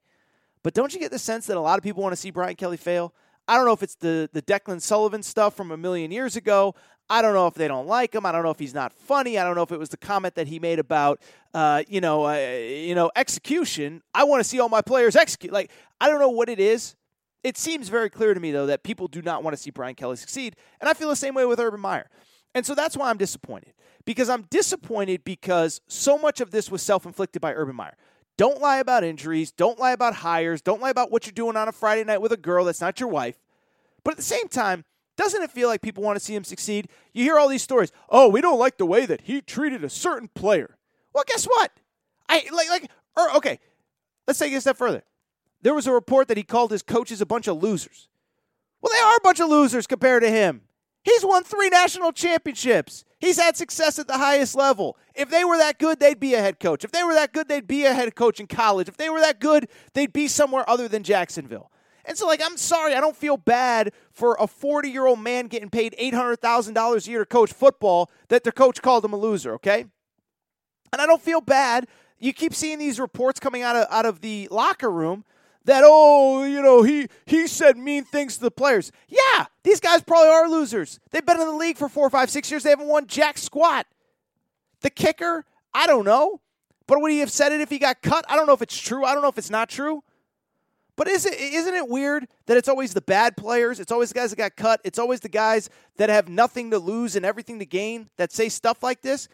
But 0.64 0.74
don't 0.74 0.94
you 0.94 1.00
get 1.00 1.12
the 1.12 1.20
sense 1.20 1.46
that 1.46 1.58
a 1.58 1.62
lot 1.62 1.78
of 1.78 1.84
people 1.84 2.02
want 2.02 2.14
to 2.14 2.18
see 2.18 2.32
Brian 2.32 2.56
Kelly 2.56 2.78
fail? 2.78 3.14
I 3.48 3.56
don't 3.56 3.66
know 3.66 3.74
if 3.74 3.84
it's 3.84 3.96
the 3.96 4.30
the 4.34 4.42
Declan 4.42 4.82
Sullivan 4.82 5.22
stuff 5.24 5.56
from 5.56 5.72
a 5.72 5.78
million 5.78 6.12
years 6.12 6.36
ago. 6.36 6.74
I 7.10 7.22
don't 7.22 7.36
know 7.36 7.46
if 7.46 7.54
they 7.54 7.68
don't 7.68 7.86
like 7.86 8.16
him. 8.16 8.26
I 8.26 8.32
don't 8.32 8.42
know 8.42 8.50
if 8.50 8.58
he's 8.58 8.74
not 8.74 8.92
funny. 8.92 9.38
I 9.38 9.44
don't 9.44 9.56
know 9.56 9.62
if 9.62 9.72
it 9.72 9.78
was 9.78 9.90
the 9.90 9.98
comment 9.98 10.34
that 10.36 10.48
he 10.48 10.58
made 10.58 10.80
about, 10.80 11.22
uh, 11.54 11.84
you 11.88 12.02
know, 12.02 12.26
uh, 12.26 12.34
you 12.34 12.96
know, 12.96 13.12
execution. 13.16 14.02
I 14.16 14.24
want 14.24 14.40
to 14.40 14.44
see 14.44 14.60
all 14.60 14.70
my 14.70 14.82
players 14.82 15.16
execute. 15.16 15.54
Like 15.54 15.72
I 16.02 16.10
don't 16.10 16.20
know 16.20 16.30
what 16.30 16.50
it 16.50 16.60
is. 16.60 16.96
It 17.44 17.58
seems 17.60 17.90
very 17.90 18.10
clear 18.10 18.34
to 18.34 18.40
me 18.40 18.52
though 18.52 18.66
that 18.66 18.82
people 18.82 19.08
do 19.08 19.22
not 19.22 19.44
want 19.44 19.56
to 19.56 19.62
see 19.62 19.70
Brian 19.70 19.94
Kelly 19.94 20.16
succeed, 20.16 20.56
and 20.82 20.90
I 20.90 20.96
feel 20.96 21.10
the 21.10 21.16
same 21.16 21.36
way 21.36 21.46
with 21.46 21.60
Urban 21.60 21.80
Meyer. 21.80 22.10
And 22.56 22.66
so 22.66 22.74
that's 22.74 22.98
why 22.98 23.10
I'm 23.10 23.18
disappointed. 23.18 23.74
Because 24.06 24.30
I'm 24.30 24.44
disappointed 24.44 25.24
because 25.24 25.82
so 25.88 26.18
much 26.18 26.42
of 26.42 26.52
this 26.52 26.72
was 26.72 26.82
self 26.82 27.06
inflicted 27.06 27.42
by 27.42 27.54
Urban 27.54 27.76
Meyer. 27.76 27.98
Don't 28.38 28.60
lie 28.60 28.78
about 28.78 29.04
injuries. 29.04 29.52
Don't 29.52 29.80
lie 29.80 29.92
about 29.92 30.16
hires. 30.16 30.62
Don't 30.62 30.82
lie 30.82 30.90
about 30.90 31.12
what 31.12 31.26
you're 31.26 31.34
doing 31.34 31.56
on 31.56 31.68
a 31.68 31.72
Friday 31.72 32.04
night 32.04 32.22
with 32.22 32.32
a 32.32 32.38
girl 32.38 32.66
that's 32.66 32.82
not 32.82 33.00
your 33.00 33.10
wife. 33.10 33.38
But 34.04 34.12
at 34.12 34.18
the 34.18 34.24
same 34.24 34.48
time, 34.48 34.86
doesn't 35.18 35.42
it 35.42 35.52
feel 35.52 35.68
like 35.68 35.82
people 35.82 36.04
want 36.04 36.18
to 36.18 36.24
see 36.24 36.36
him 36.36 36.44
succeed? 36.44 36.90
You 37.14 37.24
hear 37.24 37.38
all 37.38 37.48
these 37.48 37.64
stories. 37.64 37.92
Oh, 38.10 38.28
we 38.30 38.42
don't 38.42 38.60
like 38.60 38.78
the 38.78 38.86
way 38.86 39.06
that 39.06 39.22
he 39.22 39.42
treated 39.42 39.84
a 39.84 39.90
certain 39.90 40.30
player. 40.34 40.78
Well, 41.14 41.24
guess 41.28 41.46
what? 41.46 41.72
I 42.28 42.44
like 42.52 42.70
like 42.70 42.90
or, 43.16 43.36
okay. 43.38 43.60
Let's 44.28 44.40
take 44.40 44.52
it 44.52 44.58
a 44.58 44.62
step 44.62 44.78
further. 44.78 45.04
There 45.62 45.74
was 45.74 45.88
a 45.88 45.94
report 45.94 46.28
that 46.28 46.38
he 46.38 46.44
called 46.44 46.72
his 46.72 46.82
coaches 46.82 47.22
a 47.22 47.26
bunch 47.26 47.48
of 47.48 47.62
losers. 47.62 48.10
Well, 48.82 48.92
they 48.94 49.00
are 49.00 49.16
a 49.16 49.24
bunch 49.24 49.40
of 49.40 49.50
losers 49.50 49.88
compared 49.88 50.24
to 50.24 50.30
him. 50.30 50.62
He's 51.06 51.24
won 51.24 51.44
three 51.44 51.70
national 51.70 52.12
championships. 52.14 53.06
He's 53.20 53.38
had 53.38 53.56
success 53.56 54.00
at 54.00 54.08
the 54.08 54.18
highest 54.18 54.56
level. 54.56 54.98
If 55.14 55.30
they 55.30 55.46
were 55.46 55.58
that 55.58 55.78
good, 55.78 56.00
they'd 56.00 56.20
be 56.20 56.34
a 56.34 56.42
head 56.42 56.60
coach. 56.60 56.84
If 56.84 56.92
they 56.92 57.04
were 57.04 57.14
that 57.14 57.32
good, 57.32 57.48
they'd 57.48 57.68
be 57.68 57.86
a 57.86 57.94
head 57.94 58.16
coach 58.16 58.40
in 58.40 58.48
college. 58.48 58.90
If 58.90 58.98
they 58.98 59.10
were 59.10 59.20
that 59.20 59.40
good, 59.40 59.70
they'd 59.94 60.12
be 60.12 60.28
somewhere 60.28 60.68
other 60.68 60.88
than 60.88 61.04
Jacksonville. 61.04 61.72
And 62.06 62.18
so, 62.18 62.26
like, 62.26 62.42
I'm 62.44 62.58
sorry, 62.58 62.96
I 62.96 63.02
don't 63.02 63.16
feel 63.16 63.38
bad 63.38 63.94
for 64.12 64.36
a 64.40 64.48
40 64.48 64.90
year 64.90 65.06
old 65.06 65.20
man 65.20 65.46
getting 65.46 65.70
paid 65.70 65.96
$800,000 66.00 67.08
a 67.08 67.10
year 67.10 67.20
to 67.20 67.26
coach 67.26 67.54
football 67.54 68.10
that 68.30 68.44
their 68.44 68.52
coach 68.52 68.82
called 68.82 69.06
him 69.06 69.14
a 69.14 69.18
loser, 69.18 69.54
okay? 69.56 69.86
And 70.92 71.02
I 71.02 71.06
don't 71.06 71.22
feel 71.22 71.42
bad. 71.42 71.88
You 72.18 72.34
keep 72.34 72.56
seeing 72.56 72.80
these 72.80 73.00
reports 73.00 73.40
coming 73.40 73.62
out 73.62 73.76
of, 73.76 73.88
out 73.92 74.08
of 74.08 74.22
the 74.22 74.48
locker 74.50 74.90
room 74.90 75.24
that 75.66 75.84
oh 75.86 76.44
you 76.44 76.62
know 76.62 76.84
he 76.84 77.08
he 77.26 77.48
said 77.48 77.78
mean 77.78 78.04
things 78.04 78.36
to 78.36 78.42
the 78.42 78.52
players. 78.52 78.92
Yeah 79.08 79.46
these 79.64 79.80
guys 79.80 80.02
probably 80.02 80.30
are 80.30 80.50
losers. 80.50 81.00
They've 81.12 81.26
been 81.26 81.40
in 81.40 81.48
the 81.48 81.54
league 81.54 81.78
for 81.78 81.90
four 81.90 82.10
five 82.10 82.30
six 82.30 82.50
years. 82.50 82.64
They 82.64 82.70
haven't 82.70 82.88
won 82.88 83.08
jack 83.08 83.38
squat. 83.38 83.86
The 84.82 84.90
kicker 84.90 85.46
i 85.74 85.86
don't 85.88 86.06
know. 86.06 86.40
But 86.88 87.02
would 87.02 87.12
he 87.12 87.20
have 87.20 87.32
said 87.32 87.52
it 87.52 87.62
if 87.62 87.70
he 87.70 87.80
got 87.80 88.02
cut? 88.02 88.26
I 88.30 88.36
don't 88.36 88.46
know 88.46 88.54
if 88.54 88.62
it's 88.62 88.80
true. 88.80 89.04
I 89.04 89.14
don't 89.14 89.24
know 89.24 89.30
if 89.30 89.38
it's 89.38 89.50
not 89.50 89.70
true. 89.70 90.04
But 90.96 91.10
is 91.10 91.26
it 91.26 91.34
isn't 91.34 91.74
it 91.74 91.90
weird 91.90 92.28
that 92.46 92.58
it's 92.58 92.70
always 92.70 92.94
the 92.94 93.02
bad 93.02 93.36
players? 93.36 93.80
It's 93.80 93.92
always 93.92 94.10
the 94.10 94.16
guys 94.16 94.30
that 94.30 94.38
got 94.38 94.56
cut. 94.56 94.80
It's 94.84 94.98
always 94.98 95.20
the 95.20 95.30
guys 95.30 95.70
that 95.98 96.10
have 96.10 96.30
nothing 96.30 96.72
to 96.72 96.80
lose 96.80 97.16
and 97.16 97.26
everything 97.26 97.60
to 97.60 97.66
gain 97.66 98.10
that 98.18 98.32
say 98.32 98.50
stuff 98.50 98.82
like 98.82 99.02
this. 99.02 99.28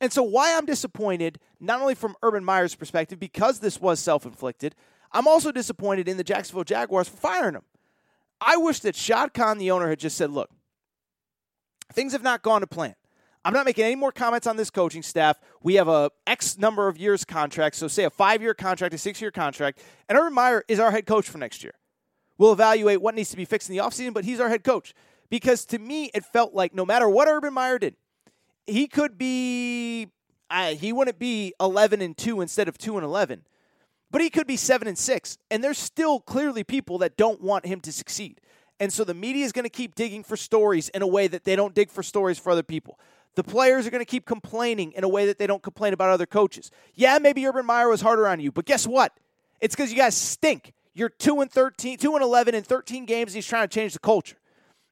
And 0.00 0.12
so 0.12 0.22
why 0.22 0.56
i'm 0.56 0.66
disappointed 0.66 1.38
not 1.58 1.80
only 1.80 1.94
from 1.94 2.16
urban 2.22 2.44
meyer's 2.44 2.74
perspective 2.74 3.18
because 3.18 3.60
this 3.60 3.80
was 3.80 3.98
self-inflicted 3.98 4.74
I'm 5.12 5.26
also 5.26 5.52
disappointed 5.52 6.08
in 6.08 6.16
the 6.16 6.24
Jacksonville 6.24 6.64
Jaguars 6.64 7.08
for 7.08 7.16
firing 7.16 7.54
him. 7.54 7.62
I 8.40 8.56
wish 8.56 8.80
that 8.80 8.94
Shad 8.94 9.32
Khan, 9.32 9.58
the 9.58 9.70
owner, 9.70 9.88
had 9.88 9.98
just 9.98 10.16
said, 10.16 10.30
look, 10.30 10.50
things 11.92 12.12
have 12.12 12.22
not 12.22 12.42
gone 12.42 12.60
to 12.60 12.66
plan. 12.66 12.94
I'm 13.44 13.52
not 13.52 13.64
making 13.64 13.84
any 13.84 13.94
more 13.94 14.10
comments 14.10 14.46
on 14.48 14.56
this 14.56 14.70
coaching 14.70 15.04
staff. 15.04 15.38
We 15.62 15.76
have 15.76 15.86
a 15.86 16.10
X 16.26 16.58
number 16.58 16.88
of 16.88 16.98
years 16.98 17.24
contract, 17.24 17.76
so 17.76 17.86
say 17.86 18.02
a 18.02 18.10
five 18.10 18.42
year 18.42 18.54
contract, 18.54 18.92
a 18.92 18.98
six 18.98 19.20
year 19.20 19.30
contract, 19.30 19.80
and 20.08 20.18
Urban 20.18 20.34
Meyer 20.34 20.64
is 20.66 20.80
our 20.80 20.90
head 20.90 21.06
coach 21.06 21.28
for 21.28 21.38
next 21.38 21.62
year. 21.62 21.74
We'll 22.38 22.52
evaluate 22.52 23.00
what 23.00 23.14
needs 23.14 23.30
to 23.30 23.36
be 23.36 23.44
fixed 23.44 23.70
in 23.70 23.76
the 23.76 23.82
offseason, 23.82 24.14
but 24.14 24.24
he's 24.24 24.40
our 24.40 24.48
head 24.48 24.64
coach. 24.64 24.94
Because 25.30 25.64
to 25.66 25.78
me, 25.78 26.10
it 26.12 26.24
felt 26.24 26.54
like 26.54 26.74
no 26.74 26.84
matter 26.84 27.08
what 27.08 27.28
Urban 27.28 27.54
Meyer 27.54 27.78
did, 27.78 27.94
he 28.66 28.88
could 28.88 29.16
be, 29.16 30.08
uh, 30.50 30.70
he 30.70 30.92
wouldn't 30.92 31.18
be 31.18 31.54
11 31.60 32.00
and 32.00 32.16
2 32.16 32.40
instead 32.40 32.68
of 32.68 32.76
2 32.78 32.96
and 32.96 33.04
11, 33.04 33.44
but 34.10 34.20
he 34.20 34.30
could 34.30 34.46
be 34.46 34.56
7 34.56 34.86
and 34.86 34.98
6. 34.98 35.38
And 35.50 35.62
there's 35.62 35.78
still 35.78 36.20
clearly 36.20 36.64
people 36.64 36.98
that 36.98 37.16
don't 37.16 37.40
want 37.40 37.66
him 37.66 37.80
to 37.80 37.92
succeed. 37.92 38.40
And 38.78 38.92
so 38.92 39.04
the 39.04 39.14
media 39.14 39.44
is 39.44 39.52
going 39.52 39.64
to 39.64 39.70
keep 39.70 39.94
digging 39.94 40.22
for 40.22 40.36
stories 40.36 40.88
in 40.90 41.02
a 41.02 41.06
way 41.06 41.28
that 41.28 41.44
they 41.44 41.56
don't 41.56 41.74
dig 41.74 41.90
for 41.90 42.02
stories 42.02 42.38
for 42.38 42.50
other 42.50 42.62
people. 42.62 42.98
The 43.34 43.44
players 43.44 43.86
are 43.86 43.90
going 43.90 44.04
to 44.04 44.10
keep 44.10 44.26
complaining 44.26 44.92
in 44.92 45.04
a 45.04 45.08
way 45.08 45.26
that 45.26 45.38
they 45.38 45.46
don't 45.46 45.62
complain 45.62 45.92
about 45.92 46.10
other 46.10 46.26
coaches. 46.26 46.70
Yeah, 46.94 47.18
maybe 47.18 47.46
Urban 47.46 47.66
Meyer 47.66 47.88
was 47.88 48.00
harder 48.00 48.26
on 48.26 48.40
you, 48.40 48.50
but 48.50 48.64
guess 48.64 48.86
what? 48.86 49.12
It's 49.60 49.74
because 49.74 49.90
you 49.90 49.96
guys 49.96 50.16
stink. 50.16 50.72
You're 50.94 51.10
2 51.10 51.42
and 51.42 51.50
13, 51.50 51.98
2 51.98 52.14
and 52.14 52.22
11 52.22 52.54
in 52.54 52.62
13 52.62 53.04
games, 53.04 53.34
he's 53.34 53.46
trying 53.46 53.68
to 53.68 53.74
change 53.74 53.92
the 53.92 53.98
culture. 53.98 54.36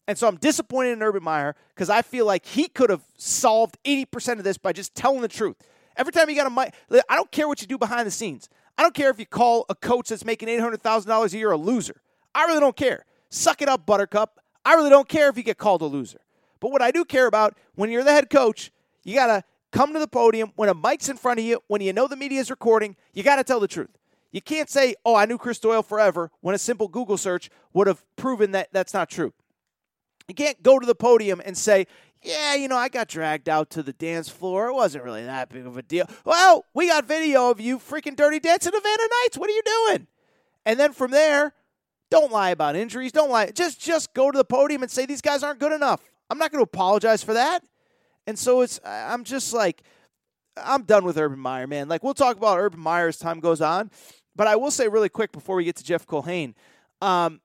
And 0.07 0.19
so 0.19 0.29
I'm 0.29 0.37
disappointed 0.37 0.93
in 0.93 1.03
Urban 1.03 1.23
Meyer 1.23 1.55
because 1.75 1.89
I 1.89 2.03
feel 2.03 2.27
like 2.27 2.45
he 2.45 2.69
could 2.69 2.91
have 2.91 3.03
solved 3.17 3.79
80% 3.85 4.39
of 4.39 4.45
this 4.45 4.59
by 4.59 4.73
just 4.73 4.95
telling 4.95 5.23
the 5.23 5.29
truth. 5.29 5.57
Every 5.97 6.13
time 6.13 6.29
you 6.29 6.37
got 6.37 6.47
a 6.47 6.51
mic, 6.51 6.75
I 7.09 7.17
don't 7.17 7.31
care 7.31 7.49
what 7.49 7.63
you 7.63 7.67
do 7.67 7.79
behind 7.79 8.07
the 8.07 8.11
scenes. 8.11 8.49
I 8.77 8.83
don't 8.83 8.95
care 8.95 9.11
if 9.11 9.19
you 9.19 9.27
call 9.27 9.67
a 9.69 9.75
coach 9.75 10.09
that's 10.09 10.25
making 10.25 10.49
$800,000 10.49 11.33
a 11.33 11.37
year 11.37 11.53
a 11.53 11.57
loser. 11.57 12.01
I 12.35 12.45
really 12.45 12.61
don't 12.61 12.77
care. 12.77 13.05
Suck 13.31 13.63
it 13.63 13.69
up, 13.69 13.87
Buttercup. 13.87 14.41
I 14.65 14.75
really 14.75 14.91
don't 14.91 15.09
care 15.09 15.29
if 15.29 15.37
you 15.37 15.43
get 15.43 15.59
called 15.59 15.83
a 15.83 15.87
loser. 15.87 16.21
But 16.61 16.73
what 16.73 16.83
I 16.83 16.91
do 16.91 17.05
care 17.05 17.27
about 17.27 17.57
when 17.75 17.91
you're 17.91 18.05
the 18.05 18.13
head 18.13 18.31
coach, 18.31 18.73
you 19.05 19.15
got 19.15 19.27
to 19.27 19.45
come 19.71 19.93
to 19.93 19.99
the 19.99 20.09
podium 20.09 20.53
when 20.57 20.69
a 20.69 20.75
mic's 20.75 21.09
in 21.09 21.17
front 21.17 21.41
of 21.41 21.45
you, 21.45 21.61
when 21.67 21.81
you 21.81 21.93
know 21.93 22.09
the 22.09 22.17
media 22.17 22.41
is 22.41 22.51
recording, 22.51 22.97
you 23.13 23.23
got 23.23 23.37
to 23.37 23.45
tell 23.45 23.61
the 23.61 23.69
truth. 23.69 23.91
You 24.33 24.41
can't 24.41 24.69
say, 24.69 24.95
oh, 25.05 25.15
I 25.15 25.27
knew 25.27 25.39
Chris 25.39 25.61
Doyle 25.61 25.83
forever 25.83 26.31
when 26.41 26.55
a 26.55 26.59
simple 26.59 26.89
Google 26.89 27.17
search 27.17 27.51
would 27.73 27.87
have 27.87 28.03
proven 28.17 28.51
that 28.53 28.69
that's 28.73 28.95
not 28.95 29.09
true. 29.09 29.33
You 30.27 30.35
can't 30.35 30.61
go 30.63 30.79
to 30.79 30.87
the 30.87 30.95
podium 30.95 31.41
and 31.45 31.57
say, 31.57 31.87
yeah, 32.25 32.55
you 32.55 32.69
know, 32.69 32.77
I 32.77 32.89
got 32.89 33.09
dragged 33.09 33.49
out 33.49 33.71
to 33.71 33.83
the 33.83 33.93
dance 33.93 34.29
floor. 34.29 34.69
It 34.69 34.75
wasn't 34.75 35.05
really 35.05 35.25
that 35.25 35.51
big 35.51 35.67
of 35.67 35.77
a 35.77 35.83
deal. 35.83 36.09
Well, 36.25 36.65
we 36.75 36.89
got 36.89 37.05
video 37.05 37.51
of 37.51 37.61
you 37.61 37.79
freaking 37.79 38.17
dirty 38.17 38.41
dancing 38.41 38.73
to 38.73 38.81
Vanna 38.81 39.09
Nights. 39.23 39.37
What 39.37 39.51
are 39.51 39.53
you 39.53 39.63
doing? 39.65 40.07
And 40.65 40.81
then 40.81 40.93
from 40.93 41.11
there, 41.11 41.53
don't 42.11 42.33
lie 42.33 42.51
about 42.51 42.77
injuries. 42.77 43.13
Don't 43.13 43.31
lie. 43.31 43.51
Just 43.51 43.81
just 43.81 44.15
go 44.15 44.31
to 44.31 44.39
the 44.39 44.45
podium 44.45 44.83
and 44.83 44.91
say 44.91 45.05
these 45.05 45.21
guys 45.21 45.43
aren't 45.43 45.61
good 45.61 45.73
enough. 45.73 46.01
I'm 46.31 46.39
not 46.39 46.51
going 46.51 46.65
to 46.65 46.69
apologize 46.69 47.23
for 47.23 47.35
that. 47.35 47.63
And 48.27 48.39
so 48.39 48.63
it's 48.63 48.81
I'm 48.85 49.25
just 49.25 49.53
like 49.53 49.83
I'm 50.57 50.85
done 50.85 51.05
with 51.05 51.19
Urban 51.19 51.39
Meyer, 51.39 51.67
man. 51.67 51.89
Like 51.89 52.03
we'll 52.03 52.15
talk 52.15 52.37
about 52.37 52.59
Urban 52.59 52.81
Meyer 52.81 53.09
as 53.09 53.19
time 53.19 53.41
goes 53.41 53.61
on, 53.61 53.91
but 54.35 54.47
I 54.47 54.57
will 54.57 54.71
say 54.71 54.89
really 54.89 55.11
quick 55.11 55.33
before 55.33 55.57
we 55.57 55.65
get 55.65 55.77
to 55.77 55.85
Jeff 55.85 56.07
Culhane, 56.07 56.55
um, 57.03 57.41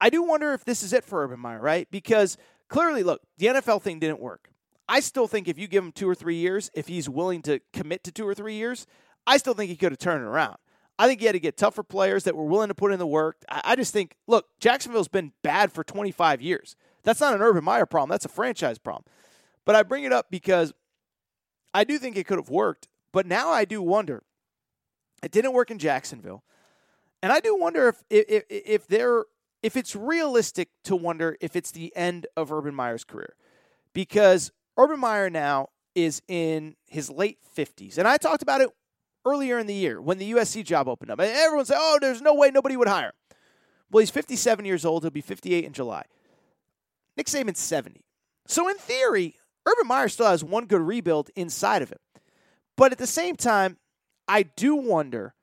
I 0.00 0.10
do 0.10 0.22
wonder 0.22 0.54
if 0.54 0.64
this 0.64 0.82
is 0.82 0.92
it 0.92 1.04
for 1.04 1.24
Urban 1.24 1.40
Meyer, 1.40 1.60
right? 1.60 1.88
Because 1.90 2.38
clearly, 2.68 3.02
look, 3.02 3.22
the 3.38 3.46
NFL 3.46 3.82
thing 3.82 3.98
didn't 3.98 4.20
work. 4.20 4.50
I 4.88 5.00
still 5.00 5.26
think 5.26 5.48
if 5.48 5.58
you 5.58 5.68
give 5.68 5.84
him 5.84 5.92
two 5.92 6.08
or 6.08 6.14
three 6.14 6.36
years, 6.36 6.70
if 6.74 6.88
he's 6.88 7.08
willing 7.08 7.42
to 7.42 7.60
commit 7.72 8.04
to 8.04 8.12
two 8.12 8.26
or 8.26 8.34
three 8.34 8.54
years, 8.54 8.86
I 9.26 9.36
still 9.36 9.54
think 9.54 9.68
he 9.68 9.76
could 9.76 9.92
have 9.92 9.98
turned 9.98 10.22
it 10.22 10.26
around. 10.26 10.56
I 10.98 11.06
think 11.06 11.20
he 11.20 11.26
had 11.26 11.32
to 11.32 11.40
get 11.40 11.56
tougher 11.56 11.82
players 11.82 12.24
that 12.24 12.34
were 12.34 12.44
willing 12.44 12.68
to 12.68 12.74
put 12.74 12.92
in 12.92 12.98
the 12.98 13.06
work. 13.06 13.36
I, 13.48 13.76
just 13.76 13.92
think, 13.92 14.16
look, 14.26 14.46
Jacksonville's 14.58 15.06
been 15.06 15.32
bad 15.42 15.70
for 15.70 15.84
25 15.84 16.40
years. 16.40 16.74
That's 17.04 17.20
not 17.20 17.34
an 17.34 17.42
Urban 17.42 17.62
Meyer 17.62 17.86
problem. 17.86 18.10
That's 18.10 18.24
a 18.24 18.30
franchise 18.30 18.78
problem. 18.78 19.04
But 19.64 19.76
I 19.76 19.82
bring 19.84 20.04
it 20.04 20.12
up 20.12 20.26
because 20.30 20.72
I 21.72 21.84
do 21.84 21.98
think 21.98 22.16
it 22.16 22.26
could 22.26 22.38
have 22.38 22.50
worked. 22.50 22.88
But 23.12 23.26
now 23.26 23.50
I 23.50 23.64
do 23.64 23.80
wonder. 23.80 24.22
It 25.22 25.30
didn't 25.30 25.52
work 25.52 25.70
in 25.70 25.78
Jacksonville, 25.78 26.44
and 27.22 27.32
I 27.32 27.40
do 27.40 27.56
wonder 27.56 27.88
if 27.88 28.04
if 28.08 28.44
if 28.48 28.86
there 28.86 29.24
if 29.62 29.76
it's 29.76 29.96
realistic 29.96 30.68
to 30.84 30.96
wonder 30.96 31.36
if 31.40 31.56
it's 31.56 31.70
the 31.70 31.94
end 31.96 32.26
of 32.36 32.52
Urban 32.52 32.74
Meyer's 32.74 33.04
career, 33.04 33.34
because 33.92 34.52
Urban 34.76 35.00
Meyer 35.00 35.30
now 35.30 35.68
is 35.94 36.22
in 36.28 36.76
his 36.86 37.10
late 37.10 37.38
50s, 37.56 37.98
and 37.98 38.06
I 38.06 38.16
talked 38.16 38.42
about 38.42 38.60
it 38.60 38.70
earlier 39.26 39.58
in 39.58 39.66
the 39.66 39.74
year 39.74 40.00
when 40.00 40.18
the 40.18 40.32
USC 40.32 40.64
job 40.64 40.88
opened 40.88 41.10
up. 41.10 41.18
And 41.18 41.30
everyone 41.30 41.66
said, 41.66 41.78
"Oh, 41.78 41.98
there's 42.00 42.22
no 42.22 42.34
way 42.34 42.50
nobody 42.50 42.76
would 42.76 42.88
hire 42.88 43.08
him." 43.08 43.36
Well, 43.90 44.00
he's 44.00 44.10
57 44.10 44.64
years 44.64 44.84
old. 44.84 45.02
He'll 45.02 45.10
be 45.10 45.20
58 45.20 45.64
in 45.64 45.72
July. 45.72 46.04
Nick 47.16 47.26
Saban's 47.26 47.58
70. 47.58 48.04
So 48.46 48.68
in 48.68 48.76
theory, 48.76 49.36
Urban 49.66 49.86
Meyer 49.86 50.08
still 50.08 50.26
has 50.26 50.44
one 50.44 50.66
good 50.66 50.80
rebuild 50.80 51.30
inside 51.34 51.82
of 51.82 51.90
him. 51.90 51.98
But 52.76 52.92
at 52.92 52.98
the 52.98 53.06
same 53.06 53.34
time, 53.34 53.78
I 54.28 54.44
do 54.44 54.76
wonder. 54.76 55.34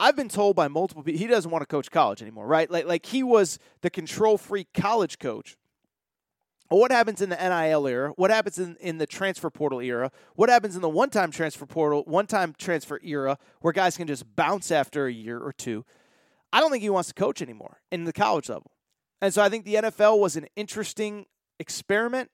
I've 0.00 0.16
been 0.16 0.28
told 0.28 0.54
by 0.54 0.68
multiple 0.68 1.02
people 1.02 1.18
he 1.18 1.26
doesn't 1.26 1.50
want 1.50 1.62
to 1.62 1.66
coach 1.66 1.90
college 1.90 2.22
anymore, 2.22 2.46
right? 2.46 2.70
Like, 2.70 2.86
like 2.86 3.06
he 3.06 3.22
was 3.22 3.58
the 3.80 3.90
control 3.90 4.38
freak 4.38 4.68
college 4.72 5.18
coach. 5.18 5.56
what 6.68 6.92
happens 6.92 7.20
in 7.20 7.30
the 7.30 7.36
NIL 7.36 7.86
era? 7.86 8.10
What 8.16 8.30
happens 8.30 8.58
in, 8.58 8.76
in 8.76 8.98
the 8.98 9.06
transfer 9.06 9.50
portal 9.50 9.80
era? 9.80 10.12
What 10.36 10.48
happens 10.48 10.76
in 10.76 10.82
the 10.82 10.88
one 10.88 11.10
time 11.10 11.32
transfer 11.32 11.66
portal, 11.66 12.04
one 12.06 12.26
time 12.26 12.54
transfer 12.56 13.00
era 13.02 13.38
where 13.60 13.72
guys 13.72 13.96
can 13.96 14.06
just 14.06 14.36
bounce 14.36 14.70
after 14.70 15.06
a 15.06 15.12
year 15.12 15.38
or 15.38 15.52
two? 15.52 15.84
I 16.52 16.60
don't 16.60 16.70
think 16.70 16.82
he 16.82 16.90
wants 16.90 17.08
to 17.08 17.14
coach 17.14 17.42
anymore 17.42 17.80
in 17.90 18.04
the 18.04 18.12
college 18.12 18.48
level. 18.48 18.70
And 19.20 19.34
so 19.34 19.42
I 19.42 19.48
think 19.48 19.64
the 19.64 19.74
NFL 19.74 20.20
was 20.20 20.36
an 20.36 20.46
interesting 20.54 21.26
experiment. 21.58 22.30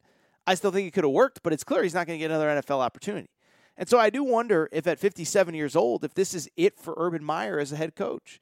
I 0.47 0.55
still 0.55 0.71
think 0.71 0.87
it 0.87 0.91
could 0.91 1.05
have 1.05 1.13
worked, 1.13 1.43
but 1.43 1.53
it's 1.53 1.65
clear 1.65 1.83
he's 1.83 1.95
not 1.95 2.07
going 2.07 2.19
to 2.19 2.23
get 2.23 2.31
another 2.31 2.49
NFL 2.49 2.81
opportunity. 2.81 3.31
And 3.77 3.89
so 3.89 3.99
I 3.99 4.11
do 4.11 4.23
wonder 4.23 4.69
if 4.73 4.87
at 4.87 4.99
57 4.99 5.55
years 5.55 5.75
old, 5.75 6.05
if 6.05 6.15
this 6.15 6.35
is 6.35 6.49
it 6.57 6.79
for 6.79 6.95
Urban 6.97 7.25
Meyer 7.25 7.59
as 7.59 7.73
a 7.73 7.77
head 7.77 7.97
coach. 7.97 8.41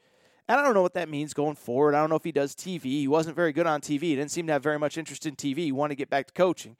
And 0.48 0.60
I 0.60 0.64
don't 0.64 0.74
know 0.74 0.82
what 0.82 0.94
that 0.94 1.08
means 1.08 1.32
going 1.32 1.54
forward. 1.54 1.94
I 1.94 2.00
don't 2.00 2.10
know 2.10 2.16
if 2.16 2.24
he 2.24 2.32
does 2.32 2.54
TV. 2.54 2.82
He 2.84 3.08
wasn't 3.08 3.36
very 3.36 3.52
good 3.52 3.66
on 3.66 3.80
TV. 3.80 4.02
He 4.02 4.16
didn't 4.16 4.30
seem 4.30 4.46
to 4.48 4.52
have 4.52 4.62
very 4.62 4.78
much 4.78 4.98
interest 4.98 5.24
in 5.24 5.36
TV. 5.36 5.58
He 5.58 5.72
wanted 5.72 5.94
to 5.94 5.98
get 5.98 6.10
back 6.10 6.26
to 6.26 6.32
coaching. 6.32 6.76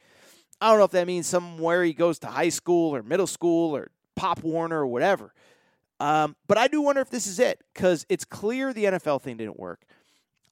I 0.60 0.68
don't 0.68 0.78
know 0.78 0.84
if 0.84 0.90
that 0.90 1.06
means 1.06 1.26
somewhere 1.26 1.82
he 1.82 1.92
goes 1.92 2.18
to 2.20 2.26
high 2.26 2.50
school 2.50 2.94
or 2.94 3.02
middle 3.02 3.26
school 3.26 3.74
or 3.74 3.90
Pop 4.14 4.42
Warner 4.42 4.80
or 4.80 4.86
whatever. 4.86 5.32
Um, 5.98 6.36
but 6.48 6.58
I 6.58 6.68
do 6.68 6.82
wonder 6.82 7.00
if 7.00 7.10
this 7.10 7.26
is 7.26 7.38
it 7.38 7.62
because 7.72 8.04
it's 8.08 8.24
clear 8.24 8.72
the 8.72 8.84
NFL 8.84 9.22
thing 9.22 9.36
didn't 9.36 9.58
work. 9.58 9.82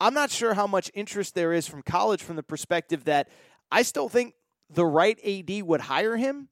I'm 0.00 0.14
not 0.14 0.30
sure 0.30 0.54
how 0.54 0.66
much 0.66 0.90
interest 0.94 1.34
there 1.34 1.52
is 1.52 1.66
from 1.68 1.82
college 1.82 2.22
from 2.22 2.36
the 2.36 2.42
perspective 2.42 3.04
that 3.04 3.28
I 3.70 3.82
still 3.82 4.08
think 4.08 4.34
the 4.70 4.86
right 4.86 5.18
AD 5.24 5.62
would 5.62 5.82
hire 5.82 6.16
him. 6.16 6.48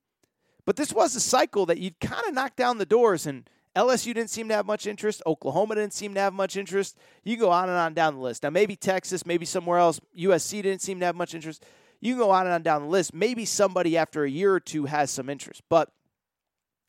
But 0.68 0.76
this 0.76 0.92
was 0.92 1.16
a 1.16 1.20
cycle 1.20 1.64
that 1.64 1.78
you'd 1.78 1.98
kind 1.98 2.26
of 2.28 2.34
knock 2.34 2.54
down 2.54 2.76
the 2.76 2.84
doors, 2.84 3.26
and 3.26 3.48
LSU 3.74 4.12
didn't 4.12 4.28
seem 4.28 4.48
to 4.48 4.54
have 4.54 4.66
much 4.66 4.86
interest. 4.86 5.22
Oklahoma 5.24 5.76
didn't 5.76 5.94
seem 5.94 6.12
to 6.12 6.20
have 6.20 6.34
much 6.34 6.58
interest. 6.58 6.98
You 7.24 7.38
go 7.38 7.48
on 7.48 7.70
and 7.70 7.78
on 7.78 7.94
down 7.94 8.16
the 8.16 8.20
list. 8.20 8.42
Now, 8.42 8.50
maybe 8.50 8.76
Texas, 8.76 9.24
maybe 9.24 9.46
somewhere 9.46 9.78
else. 9.78 9.98
USC 10.14 10.62
didn't 10.62 10.82
seem 10.82 11.00
to 11.00 11.06
have 11.06 11.16
much 11.16 11.34
interest. 11.34 11.64
You 12.02 12.12
can 12.12 12.18
go 12.18 12.30
on 12.30 12.44
and 12.44 12.52
on 12.52 12.62
down 12.62 12.82
the 12.82 12.88
list. 12.88 13.14
Maybe 13.14 13.46
somebody 13.46 13.96
after 13.96 14.24
a 14.24 14.30
year 14.30 14.52
or 14.52 14.60
two 14.60 14.84
has 14.84 15.10
some 15.10 15.30
interest. 15.30 15.62
But 15.70 15.90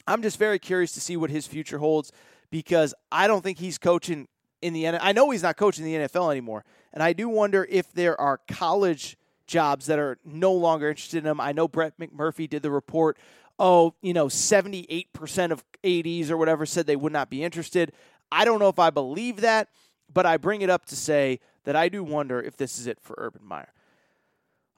I'm 0.06 0.22
just 0.24 0.38
very 0.38 0.60
curious 0.60 0.92
to 0.96 1.00
see 1.00 1.16
what 1.16 1.30
his 1.30 1.48
future 1.48 1.78
holds 1.78 2.12
because 2.52 2.94
I 3.14 3.28
don't 3.28 3.44
think 3.44 3.60
he's 3.60 3.78
coaching 3.78 4.28
in 4.62 4.74
the 4.74 4.84
NFL. 4.84 5.00
I 5.02 5.14
know 5.14 5.30
he's 5.30 5.44
not 5.44 5.56
coaching 5.56 5.86
the 5.86 5.94
NFL 5.94 6.32
anymore, 6.32 6.66
and 6.92 7.02
I 7.02 7.14
do 7.14 7.30
wonder 7.30 7.66
if 7.70 7.94
there 7.94 8.20
are 8.20 8.42
college 8.46 9.16
jobs 9.48 9.86
that 9.86 10.00
are 10.00 10.18
no 10.26 10.52
longer 10.52 10.90
interested 10.90 11.20
in 11.20 11.26
him. 11.26 11.40
I 11.40 11.54
know 11.54 11.70
Brett 11.70 11.98
McMurphy 11.98 12.50
did 12.50 12.62
the 12.62 12.72
report. 12.72 13.18
Oh, 13.60 13.94
you 14.02 14.14
know, 14.14 14.28
78% 14.28 15.52
of 15.52 15.64
ADs 15.84 16.32
or 16.32 16.38
whatever 16.38 16.66
said 16.66 16.88
they 16.88 16.96
would 16.96 17.12
not 17.12 17.30
be 17.30 17.44
interested. 17.44 17.92
I 18.32 18.46
don't 18.46 18.60
know 18.60 18.70
if 18.70 18.80
I 18.80 18.90
believe 18.90 19.42
that, 19.42 19.68
but 20.12 20.26
I 20.26 20.38
bring 20.38 20.62
it 20.62 20.70
up 20.70 20.86
to 20.86 20.96
say 20.96 21.40
that 21.66 21.76
I 21.76 21.90
do 21.90 22.04
wonder 22.04 22.42
if 22.42 22.56
this 22.56 22.80
is 22.80 22.88
it 22.88 23.00
for 23.02 23.16
Urban 23.18 23.46
Meyer. 23.46 23.74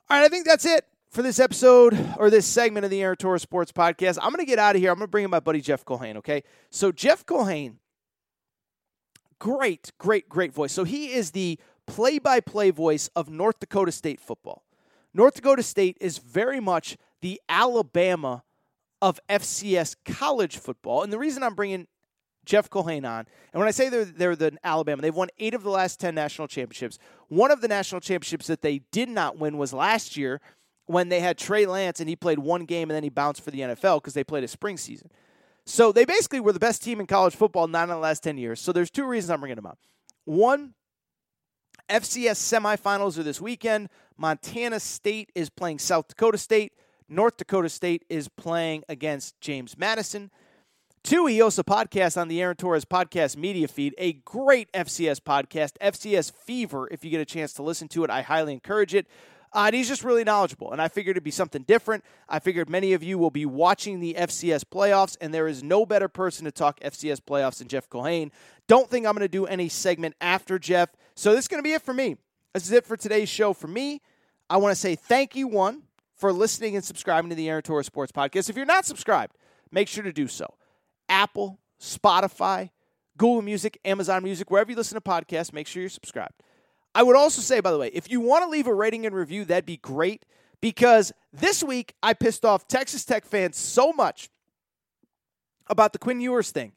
All 0.09 0.17
right, 0.17 0.25
I 0.25 0.29
think 0.29 0.45
that's 0.45 0.65
it 0.65 0.85
for 1.11 1.21
this 1.21 1.39
episode 1.39 1.97
or 2.17 2.29
this 2.29 2.47
segment 2.47 2.83
of 2.83 2.89
the 2.89 3.01
Aaron 3.01 3.39
Sports 3.39 3.71
Podcast. 3.71 4.17
I'm 4.21 4.31
going 4.31 4.43
to 4.43 4.49
get 4.49 4.59
out 4.59 4.75
of 4.75 4.81
here. 4.81 4.91
I'm 4.91 4.97
going 4.97 5.07
to 5.07 5.11
bring 5.11 5.25
in 5.25 5.29
my 5.29 5.39
buddy 5.39 5.61
Jeff 5.61 5.85
Culhane, 5.85 6.17
okay? 6.17 6.43
So, 6.69 6.91
Jeff 6.91 7.25
Culhane 7.25 7.75
great, 9.41 9.91
great, 9.97 10.29
great 10.29 10.53
voice. 10.53 10.71
So 10.71 10.83
he 10.83 11.11
is 11.11 11.31
the 11.31 11.59
play 11.87 12.19
by 12.19 12.39
play 12.39 12.69
voice 12.69 13.09
of 13.15 13.29
North 13.29 13.59
Dakota 13.59 13.91
State 13.91 14.19
football. 14.19 14.63
North 15.15 15.33
Dakota 15.33 15.63
State 15.63 15.97
is 15.99 16.19
very 16.19 16.59
much 16.59 16.95
the 17.21 17.41
Alabama 17.49 18.43
of 19.01 19.19
FCS 19.29 19.95
college 20.05 20.57
football. 20.57 21.03
And 21.03 21.11
the 21.11 21.19
reason 21.19 21.43
I'm 21.43 21.55
bringing 21.55 21.87
Jeff 22.45 22.69
Culhane 22.69 23.07
on, 23.07 23.25
and 23.53 23.59
when 23.59 23.67
I 23.67 23.71
say 23.71 23.89
they're, 23.89 24.05
they're 24.05 24.35
the 24.35 24.57
Alabama, 24.63 25.01
they've 25.01 25.15
won 25.15 25.29
eight 25.39 25.53
of 25.53 25.63
the 25.63 25.69
last 25.69 25.99
10 25.99 26.15
national 26.15 26.47
championships. 26.47 26.97
One 27.27 27.51
of 27.51 27.61
the 27.61 27.67
national 27.67 28.01
championships 28.01 28.47
that 28.47 28.61
they 28.61 28.79
did 28.91 29.09
not 29.09 29.37
win 29.37 29.57
was 29.57 29.73
last 29.73 30.17
year 30.17 30.41
when 30.85 31.09
they 31.09 31.19
had 31.19 31.37
Trey 31.37 31.65
Lance 31.65 31.99
and 31.99 32.09
he 32.09 32.15
played 32.15 32.39
one 32.39 32.65
game 32.65 32.89
and 32.89 32.95
then 32.95 33.03
he 33.03 33.09
bounced 33.09 33.43
for 33.43 33.51
the 33.51 33.61
NFL 33.61 33.97
because 33.97 34.13
they 34.13 34.23
played 34.23 34.43
a 34.43 34.47
spring 34.47 34.77
season. 34.77 35.09
So 35.65 35.91
they 35.91 36.05
basically 36.05 36.39
were 36.39 36.53
the 36.53 36.59
best 36.59 36.83
team 36.83 36.99
in 36.99 37.07
college 37.07 37.35
football 37.35 37.67
nine 37.67 37.83
of 37.83 37.89
the 37.89 37.97
last 37.97 38.23
10 38.23 38.37
years. 38.37 38.59
So 38.59 38.71
there's 38.71 38.89
two 38.89 39.05
reasons 39.05 39.29
I'm 39.29 39.39
bringing 39.39 39.55
them 39.55 39.67
up. 39.67 39.77
One, 40.25 40.73
FCS 41.89 42.37
semifinals 42.37 43.17
are 43.17 43.23
this 43.23 43.39
weekend. 43.39 43.89
Montana 44.17 44.79
State 44.79 45.31
is 45.35 45.49
playing 45.49 45.79
South 45.79 46.07
Dakota 46.07 46.37
State. 46.37 46.73
North 47.11 47.35
Dakota 47.35 47.67
State 47.67 48.05
is 48.09 48.29
playing 48.29 48.85
against 48.87 49.39
James 49.41 49.77
Madison. 49.77 50.31
Two 51.03 51.25
EOSA 51.25 51.65
podcasts 51.65 52.19
on 52.19 52.29
the 52.29 52.41
Aaron 52.41 52.55
Torres 52.55 52.85
Podcast 52.85 53.35
Media 53.35 53.67
feed, 53.67 53.93
a 53.97 54.13
great 54.13 54.71
FCS 54.71 55.19
podcast, 55.19 55.73
FCS 55.81 56.31
Fever. 56.31 56.87
If 56.89 57.03
you 57.03 57.11
get 57.11 57.19
a 57.19 57.25
chance 57.25 57.51
to 57.53 57.63
listen 57.63 57.89
to 57.89 58.05
it, 58.05 58.09
I 58.09 58.21
highly 58.21 58.53
encourage 58.53 58.95
it. 58.95 59.07
Uh, 59.53 59.63
and 59.65 59.75
he's 59.75 59.89
just 59.89 60.05
really 60.05 60.23
knowledgeable. 60.23 60.71
And 60.71 60.81
I 60.81 60.87
figured 60.87 61.17
it'd 61.17 61.23
be 61.25 61.31
something 61.31 61.63
different. 61.63 62.05
I 62.29 62.39
figured 62.39 62.69
many 62.69 62.93
of 62.93 63.03
you 63.03 63.17
will 63.17 63.29
be 63.29 63.45
watching 63.45 63.99
the 63.99 64.13
FCS 64.13 64.63
playoffs, 64.63 65.17
and 65.19 65.33
there 65.33 65.49
is 65.49 65.61
no 65.61 65.85
better 65.85 66.07
person 66.07 66.45
to 66.45 66.51
talk 66.51 66.79
FCS 66.79 67.19
playoffs 67.19 67.57
than 67.57 67.67
Jeff 67.67 67.89
Culhane. 67.89 68.31
Don't 68.69 68.89
think 68.89 69.05
I'm 69.05 69.13
going 69.13 69.21
to 69.21 69.27
do 69.27 69.45
any 69.45 69.67
segment 69.67 70.15
after 70.21 70.57
Jeff. 70.57 70.91
So 71.15 71.31
this 71.31 71.43
is 71.43 71.47
going 71.49 71.61
to 71.61 71.67
be 71.67 71.73
it 71.73 71.81
for 71.81 71.93
me. 71.93 72.15
This 72.53 72.63
is 72.63 72.71
it 72.71 72.85
for 72.85 72.95
today's 72.95 73.27
show. 73.27 73.51
For 73.51 73.67
me, 73.67 74.01
I 74.49 74.55
want 74.57 74.71
to 74.71 74.79
say 74.79 74.95
thank 74.95 75.35
you, 75.35 75.49
one, 75.49 75.81
for 76.21 76.31
listening 76.31 76.75
and 76.75 76.85
subscribing 76.85 77.29
to 77.29 77.35
the 77.35 77.49
Aaron 77.49 77.63
Torres 77.63 77.87
Sports 77.87 78.11
Podcast. 78.11 78.47
If 78.47 78.55
you're 78.55 78.63
not 78.63 78.85
subscribed, 78.85 79.35
make 79.71 79.87
sure 79.87 80.03
to 80.03 80.13
do 80.13 80.27
so. 80.27 80.53
Apple, 81.09 81.59
Spotify, 81.81 82.69
Google 83.17 83.41
Music, 83.41 83.79
Amazon 83.83 84.23
Music, 84.23 84.51
wherever 84.51 84.69
you 84.69 84.77
listen 84.77 84.95
to 84.95 85.01
podcasts, 85.01 85.51
make 85.51 85.65
sure 85.65 85.81
you're 85.81 85.89
subscribed. 85.89 86.43
I 86.93 87.01
would 87.01 87.15
also 87.15 87.41
say, 87.41 87.59
by 87.59 87.71
the 87.71 87.79
way, 87.79 87.89
if 87.91 88.11
you 88.11 88.21
want 88.21 88.43
to 88.43 88.49
leave 88.51 88.67
a 88.67 88.73
rating 88.73 89.07
and 89.07 89.15
review, 89.15 89.45
that'd 89.45 89.65
be 89.65 89.77
great 89.77 90.23
because 90.61 91.11
this 91.33 91.63
week 91.63 91.95
I 92.03 92.13
pissed 92.13 92.45
off 92.45 92.67
Texas 92.67 93.03
Tech 93.03 93.25
fans 93.25 93.57
so 93.57 93.91
much 93.91 94.29
about 95.69 95.91
the 95.91 95.99
Quinn 95.99 96.21
Ewers 96.21 96.51
thing. 96.51 96.73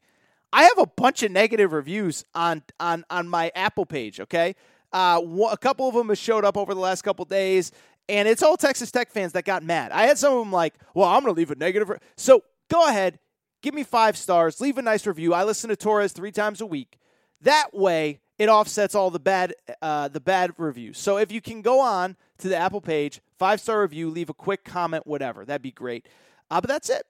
I 0.51 0.63
have 0.63 0.79
a 0.79 0.87
bunch 0.87 1.21
of 1.21 1.31
negative 1.31 1.71
reviews 1.71 2.23
on 2.33 2.63
on 2.79 3.03
on 3.11 3.27
my 3.27 3.51
Apple 3.53 3.85
page. 3.85 4.19
Okay, 4.21 4.55
uh, 4.93 5.21
a 5.51 5.57
couple 5.57 5.89
of 5.89 5.93
them 5.93 6.07
have 6.07 6.17
showed 6.17 6.45
up 6.45 6.55
over 6.55 6.73
the 6.73 6.79
last 6.79 7.01
couple 7.01 7.25
days, 7.25 7.71
and 8.07 8.27
it's 8.27 8.43
all 8.43 8.57
Texas 8.57 8.91
Tech 8.91 9.11
fans 9.11 9.33
that 9.33 9.45
got 9.45 9.63
mad. 9.63 9.91
I 9.91 10.05
had 10.05 10.17
some 10.17 10.33
of 10.33 10.39
them 10.39 10.51
like, 10.51 10.75
"Well, 10.93 11.07
I'm 11.07 11.23
going 11.23 11.33
to 11.33 11.37
leave 11.37 11.51
a 11.51 11.55
negative." 11.55 11.89
Re-. 11.89 11.97
So 12.17 12.43
go 12.69 12.87
ahead, 12.87 13.19
give 13.61 13.73
me 13.73 13.83
five 13.83 14.17
stars, 14.17 14.61
leave 14.61 14.77
a 14.77 14.81
nice 14.81 15.05
review. 15.07 15.33
I 15.33 15.43
listen 15.43 15.69
to 15.69 15.75
Torres 15.75 16.13
three 16.13 16.31
times 16.31 16.61
a 16.61 16.65
week. 16.65 16.97
That 17.41 17.73
way, 17.73 18.19
it 18.37 18.49
offsets 18.49 18.95
all 18.95 19.09
the 19.09 19.19
bad 19.19 19.53
uh, 19.81 20.07
the 20.07 20.19
bad 20.19 20.53
reviews. 20.57 20.97
So 20.97 21.17
if 21.17 21.31
you 21.31 21.41
can 21.41 21.61
go 21.61 21.79
on 21.79 22.15
to 22.39 22.49
the 22.49 22.55
Apple 22.55 22.81
page, 22.81 23.21
five 23.37 23.59
star 23.59 23.81
review, 23.81 24.09
leave 24.09 24.29
a 24.29 24.33
quick 24.33 24.63
comment, 24.63 25.07
whatever, 25.07 25.45
that'd 25.45 25.61
be 25.61 25.71
great. 25.71 26.07
Uh, 26.49 26.61
but 26.61 26.67
that's 26.67 26.89
it. 26.89 27.05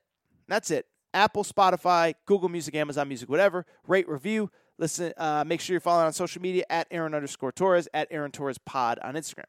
That's 0.47 0.71
it. 0.71 0.85
Apple, 1.13 1.43
Spotify, 1.43 2.13
Google 2.25 2.49
Music, 2.49 2.75
Amazon 2.75 3.07
Music, 3.07 3.29
whatever. 3.29 3.65
Rate, 3.87 4.07
review. 4.07 4.51
Listen. 4.77 5.13
Uh, 5.17 5.43
make 5.45 5.61
sure 5.61 5.73
you're 5.73 5.81
following 5.81 6.05
on 6.05 6.13
social 6.13 6.41
media 6.41 6.63
at 6.69 6.87
Aaron 6.91 7.13
underscore 7.13 7.51
Torres 7.51 7.87
at 7.93 8.07
Aaron 8.11 8.31
Torres 8.31 8.57
Pod 8.57 8.99
on 8.99 9.15
Instagram. 9.15 9.45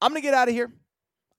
I'm 0.00 0.10
gonna 0.10 0.20
get 0.20 0.34
out 0.34 0.48
of 0.48 0.54
here. 0.54 0.72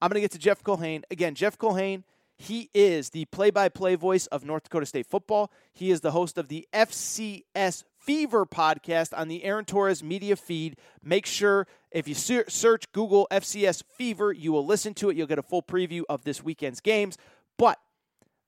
I'm 0.00 0.08
gonna 0.08 0.20
get 0.20 0.32
to 0.32 0.38
Jeff 0.38 0.62
Culhane 0.62 1.02
again. 1.10 1.34
Jeff 1.34 1.58
Culhane. 1.58 2.04
He 2.38 2.70
is 2.74 3.10
the 3.10 3.24
play 3.26 3.50
by 3.50 3.68
play 3.68 3.94
voice 3.94 4.26
of 4.26 4.44
North 4.44 4.64
Dakota 4.64 4.86
State 4.86 5.06
football. 5.06 5.52
He 5.72 5.92
is 5.92 6.00
the 6.00 6.10
host 6.10 6.38
of 6.38 6.48
the 6.48 6.66
FCS 6.72 7.84
Fever 8.00 8.46
podcast 8.46 9.16
on 9.16 9.28
the 9.28 9.44
Aaron 9.44 9.64
Torres 9.64 10.02
media 10.02 10.34
feed. 10.34 10.76
Make 11.04 11.24
sure 11.24 11.68
if 11.92 12.08
you 12.08 12.14
search 12.14 12.90
Google 12.90 13.28
FCS 13.30 13.84
Fever, 13.96 14.32
you 14.32 14.50
will 14.50 14.66
listen 14.66 14.92
to 14.94 15.10
it. 15.10 15.16
You'll 15.16 15.28
get 15.28 15.38
a 15.38 15.42
full 15.42 15.62
preview 15.62 16.02
of 16.08 16.24
this 16.24 16.42
weekend's 16.42 16.80
games. 16.80 17.16
But 17.58 17.78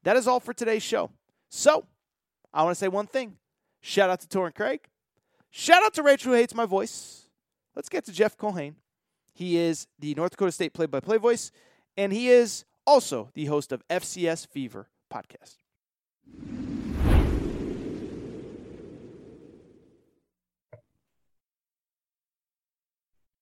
that 0.02 0.16
is 0.16 0.26
all 0.26 0.40
for 0.40 0.52
today's 0.52 0.82
show. 0.82 1.10
So 1.48 1.86
I 2.52 2.64
want 2.64 2.74
to 2.74 2.78
say 2.78 2.88
one 2.88 3.06
thing. 3.06 3.36
Shout 3.80 4.10
out 4.10 4.20
to 4.22 4.26
Torrin 4.26 4.56
Craig. 4.56 4.80
Shout 5.50 5.84
out 5.84 5.94
to 5.94 6.02
Rachel 6.02 6.32
who 6.32 6.38
hates 6.38 6.54
my 6.54 6.66
voice. 6.66 7.28
Let's 7.76 7.88
get 7.88 8.06
to 8.06 8.12
Jeff 8.12 8.36
Culhane. 8.36 8.74
He 9.34 9.56
is 9.56 9.88
the 9.98 10.14
North 10.14 10.30
Dakota 10.30 10.52
State 10.52 10.72
play 10.72 10.86
by 10.86 11.00
play 11.00 11.18
voice, 11.18 11.50
and 11.96 12.12
he 12.12 12.28
is 12.28 12.64
also 12.86 13.30
the 13.34 13.46
host 13.46 13.72
of 13.72 13.86
FCS 13.88 14.46
Fever 14.46 14.88
podcast. 15.12 15.56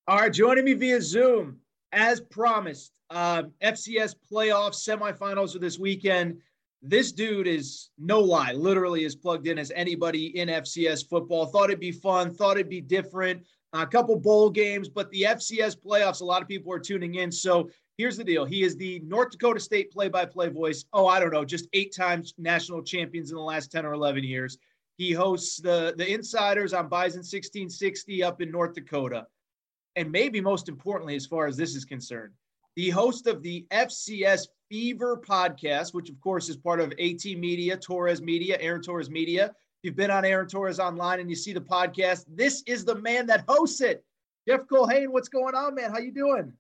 All 0.09 0.19
right, 0.19 0.33
joining 0.33 0.65
me 0.65 0.73
via 0.73 1.01
Zoom, 1.01 1.59
as 1.93 2.21
promised, 2.21 2.93
uh, 3.11 3.45
FCS 3.63 4.15
playoff 4.31 4.75
semifinals 4.75 5.55
of 5.55 5.61
this 5.61 5.79
weekend. 5.79 6.39
This 6.81 7.13
dude 7.13 7.47
is 7.47 7.91
no 7.99 8.19
lie, 8.19 8.53
literally 8.53 9.05
as 9.05 9.15
plugged 9.15 9.47
in 9.47 9.59
as 9.59 9.71
anybody 9.75 10.39
in 10.39 10.49
FCS 10.49 11.09
football. 11.09 11.47
Thought 11.47 11.71
it'd 11.71 11.81
be 11.81 11.93
fun, 11.93 12.35
thought 12.35 12.57
it'd 12.57 12.69
be 12.69 12.81
different. 12.81 13.45
A 13.73 13.87
couple 13.87 14.17
bowl 14.17 14.51
games, 14.51 14.89
but 14.89 15.11
the 15.11 15.23
FCS 15.23 15.77
playoffs, 15.77 16.21
a 16.21 16.25
lot 16.25 16.43
of 16.43 16.49
people 16.49 16.73
are 16.73 16.79
tuning 16.79 17.15
in. 17.15 17.33
So 17.33 17.71
here's 17.97 18.19
the 18.19 18.25
deal. 18.25 18.45
He 18.45 18.63
is 18.63 18.77
the 18.77 19.01
North 19.01 19.31
Dakota 19.31 19.61
State 19.61 19.91
play 19.91 20.09
by 20.09 20.27
play 20.27 20.49
voice. 20.49 20.85
Oh, 20.93 21.07
I 21.07 21.19
don't 21.19 21.33
know, 21.33 21.45
just 21.45 21.69
eight 21.73 21.95
times 21.95 22.35
national 22.37 22.83
champions 22.83 23.31
in 23.31 23.37
the 23.37 23.43
last 23.43 23.73
10 23.73 23.87
or 23.87 23.95
11 23.95 24.25
years. 24.25 24.59
He 24.99 25.13
hosts 25.13 25.59
the, 25.59 25.95
the 25.97 26.13
Insiders 26.13 26.75
on 26.75 26.89
Bison 26.89 27.21
1660 27.21 28.23
up 28.23 28.43
in 28.43 28.51
North 28.51 28.75
Dakota 28.75 29.27
and 29.97 30.11
maybe 30.11 30.41
most 30.41 30.69
importantly, 30.69 31.17
as 31.17 31.27
far 31.27 31.47
as 31.47 31.57
this 31.57 31.75
is 31.75 31.85
concerned, 31.85 32.33
the 32.77 32.91
host 32.91 33.27
of 33.27 33.43
the 33.43 33.67
FCS 33.71 34.49
Fever 34.71 35.21
podcast, 35.27 35.93
which 35.93 36.09
of 36.09 36.19
course 36.21 36.49
is 36.49 36.57
part 36.57 36.81
of 36.81 36.93
AT 36.93 37.25
Media, 37.25 37.77
Torres 37.77 38.23
Media, 38.23 38.57
Aaron 38.61 38.83
Torres 38.83 39.11
Media. 39.11 39.53
You've 39.83 39.97
been 39.97 40.13
on 40.13 40.25
Aaron 40.25 40.47
Torres 40.47 40.79
online 40.79 41.19
and 41.19 41.29
you 41.29 41.35
see 41.35 41.53
the 41.53 41.61
podcast, 41.61 42.25
this 42.29 42.63
is 42.67 42.85
the 42.85 42.95
man 42.95 43.27
that 43.27 43.45
hosts 43.49 43.81
it. 43.81 44.05
Jeff 44.47 44.61
Culhane, 44.71 45.09
what's 45.09 45.29
going 45.29 45.57
on, 45.57 45.75
man? 45.75 45.91
How 45.91 45.99
you 45.99 46.13
doing? 46.13 46.53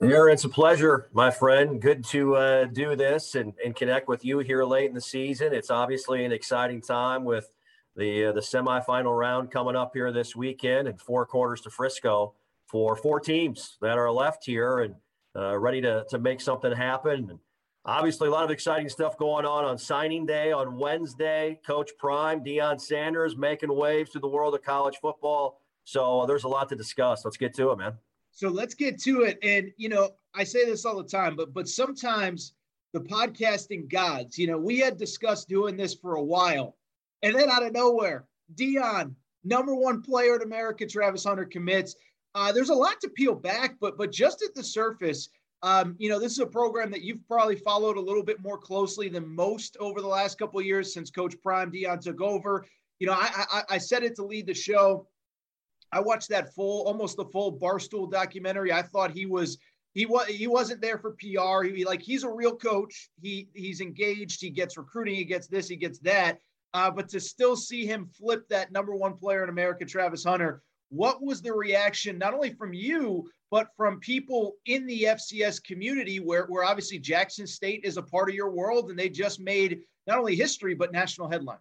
Aaron, 0.00 0.32
it's 0.32 0.44
a 0.44 0.48
pleasure, 0.48 1.08
my 1.12 1.30
friend. 1.30 1.80
Good 1.80 2.04
to 2.06 2.36
uh, 2.36 2.64
do 2.66 2.94
this 2.94 3.34
and, 3.34 3.52
and 3.64 3.74
connect 3.74 4.06
with 4.06 4.24
you 4.24 4.38
here 4.38 4.64
late 4.64 4.88
in 4.88 4.94
the 4.94 5.00
season. 5.00 5.52
It's 5.52 5.70
obviously 5.70 6.24
an 6.24 6.30
exciting 6.30 6.82
time 6.82 7.24
with 7.24 7.50
the 7.96 8.26
uh, 8.26 8.32
the 8.32 8.42
semifinal 8.42 9.18
round 9.18 9.50
coming 9.50 9.74
up 9.74 9.92
here 9.94 10.12
this 10.12 10.36
weekend 10.36 10.86
and 10.86 11.00
four 11.00 11.24
quarters 11.24 11.62
to 11.62 11.70
Frisco 11.70 12.34
for 12.66 12.94
four 12.94 13.20
teams 13.20 13.78
that 13.80 13.96
are 13.96 14.12
left 14.12 14.44
here 14.44 14.80
and 14.80 14.94
uh, 15.34 15.56
ready 15.56 15.80
to, 15.80 16.04
to 16.10 16.18
make 16.18 16.40
something 16.40 16.72
happen. 16.72 17.30
And 17.30 17.38
obviously, 17.86 18.28
a 18.28 18.30
lot 18.30 18.44
of 18.44 18.50
exciting 18.50 18.88
stuff 18.88 19.16
going 19.16 19.46
on 19.46 19.64
on 19.64 19.78
signing 19.78 20.26
day 20.26 20.52
on 20.52 20.76
Wednesday. 20.76 21.58
Coach 21.66 21.90
Prime, 21.98 22.44
Deion 22.44 22.80
Sanders 22.80 23.36
making 23.36 23.74
waves 23.74 24.10
through 24.10 24.20
the 24.22 24.28
world 24.28 24.54
of 24.54 24.62
college 24.62 24.96
football. 25.00 25.60
So 25.84 26.20
uh, 26.20 26.26
there's 26.26 26.44
a 26.44 26.48
lot 26.48 26.68
to 26.70 26.76
discuss. 26.76 27.24
Let's 27.24 27.36
get 27.36 27.54
to 27.54 27.70
it, 27.70 27.78
man. 27.78 27.94
So 28.32 28.48
let's 28.48 28.74
get 28.74 29.00
to 29.02 29.22
it. 29.22 29.38
And, 29.42 29.70
you 29.76 29.88
know, 29.88 30.10
I 30.34 30.44
say 30.44 30.66
this 30.66 30.84
all 30.84 30.96
the 30.96 31.08
time, 31.08 31.36
but 31.36 31.54
but 31.54 31.68
sometimes 31.68 32.52
the 32.92 33.00
podcasting 33.00 33.90
gods, 33.90 34.36
you 34.36 34.46
know, 34.46 34.58
we 34.58 34.78
had 34.78 34.98
discussed 34.98 35.48
doing 35.48 35.76
this 35.76 35.94
for 35.94 36.16
a 36.16 36.22
while. 36.22 36.76
And 37.22 37.34
then 37.34 37.48
out 37.48 37.64
of 37.64 37.72
nowhere, 37.72 38.26
Deion, 38.54 39.14
number 39.44 39.74
one 39.74 40.02
player 40.02 40.36
in 40.36 40.42
America, 40.42 40.86
Travis 40.86 41.24
Hunter 41.24 41.44
commits. 41.44 41.94
Uh, 42.34 42.52
there's 42.52 42.68
a 42.68 42.74
lot 42.74 43.00
to 43.00 43.08
peel 43.08 43.34
back, 43.34 43.76
but 43.80 43.96
but 43.96 44.12
just 44.12 44.42
at 44.42 44.54
the 44.54 44.62
surface, 44.62 45.30
um, 45.62 45.96
you 45.98 46.08
know, 46.08 46.18
this 46.18 46.32
is 46.32 46.38
a 46.38 46.46
program 46.46 46.90
that 46.90 47.02
you've 47.02 47.26
probably 47.26 47.56
followed 47.56 47.96
a 47.96 48.00
little 48.00 48.22
bit 48.22 48.42
more 48.42 48.58
closely 48.58 49.08
than 49.08 49.26
most 49.26 49.76
over 49.80 50.00
the 50.00 50.06
last 50.06 50.38
couple 50.38 50.60
years 50.60 50.92
since 50.92 51.10
Coach 51.10 51.34
Prime 51.42 51.70
Deion 51.70 52.00
took 52.00 52.20
over. 52.20 52.64
You 52.98 53.06
know, 53.06 53.14
I, 53.14 53.44
I, 53.50 53.62
I 53.70 53.78
said 53.78 54.04
it 54.04 54.16
to 54.16 54.24
lead 54.24 54.46
the 54.46 54.54
show. 54.54 55.06
I 55.92 56.00
watched 56.00 56.28
that 56.30 56.54
full, 56.54 56.86
almost 56.86 57.16
the 57.16 57.24
full 57.26 57.58
Barstool 57.58 58.10
documentary. 58.10 58.72
I 58.72 58.82
thought 58.82 59.10
he 59.10 59.26
was 59.26 59.58
he 59.94 60.04
was 60.04 60.26
he 60.26 60.46
wasn't 60.46 60.82
there 60.82 60.98
for 60.98 61.12
PR. 61.12 61.64
He 61.64 61.84
like 61.84 62.02
he's 62.02 62.24
a 62.24 62.30
real 62.30 62.54
coach. 62.54 63.08
He 63.20 63.48
he's 63.54 63.80
engaged. 63.80 64.40
He 64.40 64.50
gets 64.50 64.76
recruiting. 64.76 65.14
He 65.14 65.24
gets 65.24 65.46
this. 65.46 65.68
He 65.68 65.76
gets 65.76 65.98
that. 66.00 66.38
Uh, 66.74 66.90
but 66.90 67.08
to 67.08 67.20
still 67.20 67.56
see 67.56 67.86
him 67.86 68.06
flip 68.06 68.46
that 68.50 68.72
number 68.72 68.94
one 68.94 69.16
player 69.16 69.42
in 69.42 69.48
America, 69.48 69.86
Travis 69.86 70.24
Hunter, 70.24 70.62
what 70.90 71.22
was 71.22 71.42
the 71.42 71.52
reaction, 71.52 72.18
not 72.18 72.34
only 72.34 72.52
from 72.52 72.72
you, 72.72 73.28
but 73.50 73.68
from 73.76 74.00
people 74.00 74.54
in 74.66 74.86
the 74.86 75.04
FCS 75.04 75.62
community, 75.62 76.20
where, 76.20 76.46
where 76.46 76.64
obviously 76.64 76.98
Jackson 76.98 77.46
State 77.46 77.82
is 77.84 77.96
a 77.96 78.02
part 78.02 78.28
of 78.28 78.34
your 78.34 78.50
world 78.50 78.90
and 78.90 78.98
they 78.98 79.08
just 79.08 79.40
made 79.40 79.80
not 80.06 80.18
only 80.18 80.36
history, 80.36 80.74
but 80.74 80.92
national 80.92 81.28
headlines? 81.28 81.60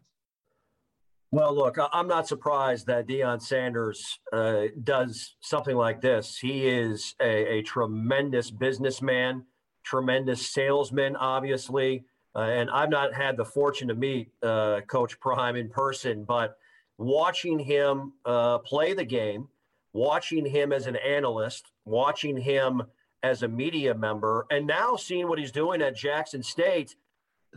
Well, 1.31 1.53
look, 1.53 1.77
I'm 1.91 2.07
not 2.07 2.27
surprised 2.27 2.87
that 2.87 3.07
Deion 3.07 3.41
Sanders 3.41 4.19
uh, 4.31 4.65
does 4.83 5.35
something 5.41 5.75
like 5.75 5.99
this. 5.99 6.37
He 6.37 6.67
is 6.67 7.13
a, 7.19 7.57
a 7.57 7.61
tremendous 7.63 8.51
businessman, 8.51 9.43
tremendous 9.83 10.47
salesman, 10.47 11.15
obviously. 11.15 12.05
Uh, 12.35 12.39
and 12.39 12.69
I've 12.69 12.89
not 12.89 13.13
had 13.13 13.37
the 13.37 13.45
fortune 13.45 13.87
to 13.89 13.95
meet 13.95 14.29
uh, 14.43 14.81
Coach 14.87 15.19
Prime 15.19 15.55
in 15.55 15.69
person, 15.69 16.25
but 16.25 16.57
watching 16.97 17.59
him 17.59 18.13
uh, 18.25 18.59
play 18.59 18.93
the 18.93 19.05
game, 19.05 19.47
watching 19.93 20.45
him 20.45 20.71
as 20.71 20.87
an 20.87 20.95
analyst, 20.95 21.71
watching 21.85 22.37
him 22.37 22.83
as 23.23 23.43
a 23.43 23.47
media 23.47 23.93
member, 23.93 24.45
and 24.51 24.67
now 24.67 24.95
seeing 24.95 25.27
what 25.27 25.39
he's 25.39 25.51
doing 25.51 25.81
at 25.81 25.95
Jackson 25.95 26.43
State. 26.43 26.95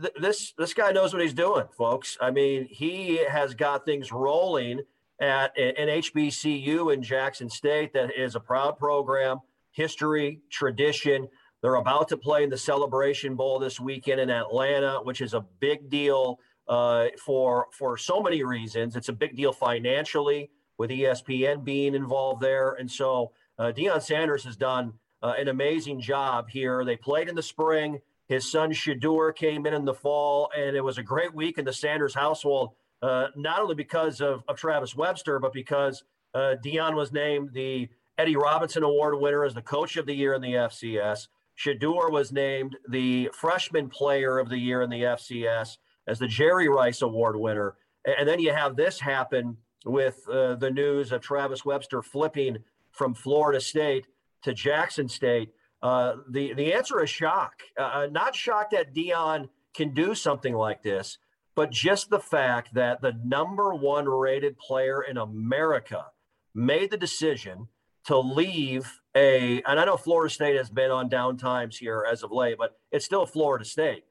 Th- 0.01 0.13
this 0.19 0.53
this 0.57 0.73
guy 0.73 0.91
knows 0.91 1.13
what 1.13 1.21
he's 1.21 1.33
doing, 1.33 1.65
folks. 1.77 2.17
I 2.19 2.31
mean, 2.31 2.67
he 2.69 3.17
has 3.25 3.53
got 3.53 3.85
things 3.85 4.11
rolling 4.11 4.81
at 5.19 5.57
an 5.57 5.87
HBCU 5.87 6.93
in 6.93 7.03
Jackson 7.03 7.49
State 7.49 7.93
that 7.93 8.17
is 8.17 8.35
a 8.35 8.39
proud 8.39 8.77
program, 8.77 9.39
history, 9.71 10.39
tradition. 10.49 11.27
They're 11.61 11.75
about 11.75 12.07
to 12.09 12.17
play 12.17 12.43
in 12.43 12.49
the 12.49 12.57
Celebration 12.57 13.35
Bowl 13.35 13.59
this 13.59 13.79
weekend 13.79 14.21
in 14.21 14.29
Atlanta, 14.29 14.99
which 15.03 15.19
is 15.19 15.33
a 15.33 15.45
big 15.59 15.89
deal 15.89 16.39
uh, 16.69 17.07
for 17.17 17.67
for 17.71 17.97
so 17.97 18.21
many 18.21 18.43
reasons. 18.43 18.95
It's 18.95 19.09
a 19.09 19.13
big 19.13 19.35
deal 19.35 19.51
financially 19.51 20.51
with 20.77 20.91
ESPN 20.91 21.65
being 21.65 21.95
involved 21.95 22.41
there, 22.41 22.73
and 22.73 22.89
so 22.89 23.33
uh, 23.57 23.73
Deion 23.75 24.01
Sanders 24.01 24.45
has 24.45 24.55
done 24.55 24.93
uh, 25.21 25.33
an 25.37 25.49
amazing 25.49 25.99
job 25.99 26.49
here. 26.49 26.85
They 26.85 26.95
played 26.95 27.27
in 27.27 27.35
the 27.35 27.43
spring. 27.43 27.99
His 28.27 28.49
son 28.49 28.71
Shedeur 28.71 29.35
came 29.35 29.65
in 29.65 29.73
in 29.73 29.83
the 29.83 29.93
fall, 29.93 30.49
and 30.55 30.77
it 30.77 30.83
was 30.83 30.99
a 30.99 31.03
great 31.03 31.33
week 31.33 31.57
in 31.57 31.65
the 31.65 31.73
Sanders 31.73 32.13
household. 32.13 32.69
Uh, 33.01 33.27
not 33.35 33.61
only 33.61 33.75
because 33.75 34.21
of, 34.21 34.43
of, 34.47 34.57
Travis 34.57 34.95
Webster, 34.95 35.39
but 35.39 35.53
because 35.53 36.03
uh, 36.33 36.55
Deion 36.63 36.95
was 36.95 37.11
named 37.11 37.51
the 37.53 37.89
Eddie 38.17 38.35
Robinson 38.35 38.83
Award 38.83 39.19
winner 39.19 39.45
as 39.45 39.53
the 39.53 39.61
coach 39.61 39.95
of 39.95 40.05
the 40.05 40.13
year 40.13 40.33
in 40.33 40.41
the 40.41 40.53
FCS. 40.53 41.27
Shedeur 41.57 42.11
was 42.11 42.31
named 42.31 42.77
the 42.89 43.29
freshman 43.33 43.89
player 43.89 44.37
of 44.37 44.49
the 44.49 44.57
year 44.57 44.81
in 44.81 44.89
the 44.89 45.01
FCS 45.01 45.77
as 46.09 46.19
the 46.19 46.27
Jerry 46.27 46.67
Rice 46.67 47.01
Award 47.03 47.35
winner. 47.39 47.75
And 48.03 48.27
then 48.27 48.39
you 48.39 48.51
have 48.51 48.75
this 48.75 48.99
happen 48.99 49.57
with 49.85 50.27
uh, 50.27 50.55
the 50.55 50.71
news 50.71 51.11
of 51.11 51.21
Travis 51.21 51.63
Webster 51.63 52.01
flipping 52.01 52.57
from 52.91 53.13
Florida 53.13 53.61
State 53.61 54.07
to 54.41 54.53
Jackson 54.53 55.07
State. 55.07 55.53
Uh, 55.81 56.15
the 56.29 56.53
the 56.53 56.73
answer 56.73 57.01
is 57.01 57.09
shock. 57.09 57.53
Uh, 57.77 57.83
uh, 57.83 58.07
not 58.11 58.35
shocked 58.35 58.71
that 58.71 58.93
Deion 58.93 59.49
can 59.73 59.93
do 59.93 60.15
something 60.15 60.53
like 60.53 60.81
this, 60.81 61.19
but 61.55 61.71
just 61.71 62.09
the 62.09 62.19
fact 62.19 62.73
that 62.73 63.01
the 63.01 63.13
number 63.23 63.73
one 63.73 64.09
rated 64.09 64.57
player 64.57 65.01
in 65.01 65.17
America 65.17 66.07
made 66.53 66.89
the 66.89 66.97
decision 66.97 67.67
to 68.05 68.17
leave 68.17 68.99
a. 69.15 69.61
And 69.61 69.79
I 69.79 69.85
know 69.85 69.95
Florida 69.95 70.33
State 70.33 70.57
has 70.57 70.69
been 70.69 70.91
on 70.91 71.07
down 71.07 71.37
times 71.37 71.77
here 71.77 72.05
as 72.09 72.23
of 72.23 72.31
late, 72.31 72.57
but 72.57 72.77
it's 72.91 73.05
still 73.05 73.25
Florida 73.25 73.63
State. 73.63 74.03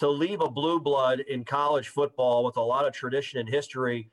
To 0.00 0.08
leave 0.08 0.40
a 0.40 0.50
blue 0.50 0.80
blood 0.80 1.20
in 1.20 1.44
college 1.44 1.88
football 1.88 2.44
with 2.44 2.56
a 2.56 2.62
lot 2.62 2.86
of 2.86 2.92
tradition 2.92 3.38
and 3.38 3.48
history, 3.48 4.10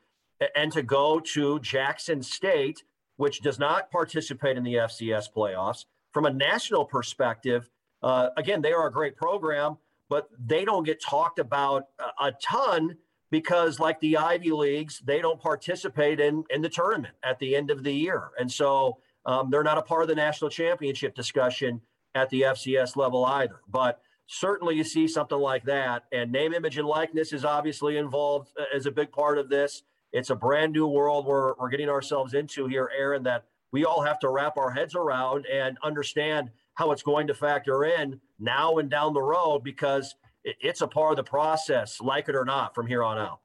and 0.54 0.72
to 0.72 0.82
go 0.82 1.20
to 1.34 1.58
Jackson 1.60 2.22
State 2.22 2.82
which 3.16 3.40
does 3.40 3.58
not 3.58 3.90
participate 3.90 4.56
in 4.56 4.64
the 4.64 4.74
FCS 4.74 5.26
playoffs. 5.32 5.84
From 6.12 6.26
a 6.26 6.32
national 6.32 6.84
perspective, 6.84 7.70
uh, 8.02 8.30
again, 8.36 8.60
they 8.60 8.72
are 8.72 8.88
a 8.88 8.92
great 8.92 9.16
program, 9.16 9.76
but 10.08 10.28
they 10.44 10.64
don't 10.64 10.84
get 10.84 11.00
talked 11.00 11.38
about 11.38 11.86
a, 12.20 12.32
ton 12.42 12.96
because, 13.30 13.78
like 13.78 13.98
the 14.00 14.16
Ivy 14.16 14.50
Leagues, 14.50 15.00
they 15.04 15.20
don't 15.20 15.40
participate 15.40 16.20
in, 16.20 16.44
in 16.50 16.62
the 16.62 16.68
tournament 16.68 17.14
at 17.22 17.38
the 17.38 17.54
end 17.54 17.70
of 17.70 17.82
the 17.82 17.92
year. 17.92 18.30
And 18.38 18.50
so 18.50 18.98
um, 19.24 19.50
they're 19.50 19.62
not 19.62 19.78
a 19.78 19.82
part 19.82 20.02
of 20.02 20.08
the 20.08 20.14
national 20.14 20.50
championship 20.50 21.14
discussion 21.14 21.80
at 22.14 22.28
the 22.30 22.42
FCS 22.42 22.96
level 22.96 23.24
either. 23.24 23.60
But 23.68 24.00
certainly 24.26 24.76
you 24.76 24.84
see 24.84 25.06
something 25.06 25.38
like 25.38 25.64
that. 25.64 26.04
And 26.12 26.32
name, 26.32 26.52
image, 26.52 26.78
and 26.78 26.86
likeness 26.86 27.32
is 27.32 27.44
obviously 27.44 27.96
involved 27.96 28.50
uh, 28.58 28.64
as 28.74 28.86
a 28.86 28.90
big 28.90 29.12
part 29.12 29.38
of 29.38 29.48
this 29.48 29.82
it's 30.12 30.30
a 30.30 30.36
brand 30.36 30.72
new 30.72 30.86
world 30.86 31.26
we're, 31.26 31.54
we're 31.54 31.70
getting 31.70 31.88
ourselves 31.88 32.34
into 32.34 32.66
here, 32.66 32.90
Aaron, 32.96 33.22
that 33.22 33.46
we 33.72 33.84
all 33.84 34.02
have 34.02 34.18
to 34.20 34.28
wrap 34.28 34.58
our 34.58 34.70
heads 34.70 34.94
around 34.94 35.46
and 35.46 35.78
understand 35.82 36.50
how 36.74 36.92
it's 36.92 37.02
going 37.02 37.26
to 37.26 37.34
factor 37.34 37.84
in 37.84 38.20
now 38.38 38.76
and 38.76 38.90
down 38.90 39.14
the 39.14 39.22
road 39.22 39.60
because 39.64 40.14
it's 40.44 40.82
a 40.82 40.86
part 40.86 41.12
of 41.12 41.16
the 41.16 41.24
process, 41.24 42.00
like 42.00 42.28
it 42.28 42.34
or 42.34 42.44
not, 42.44 42.74
from 42.74 42.86
here 42.86 43.02
on 43.02 43.18
out. 43.18 43.40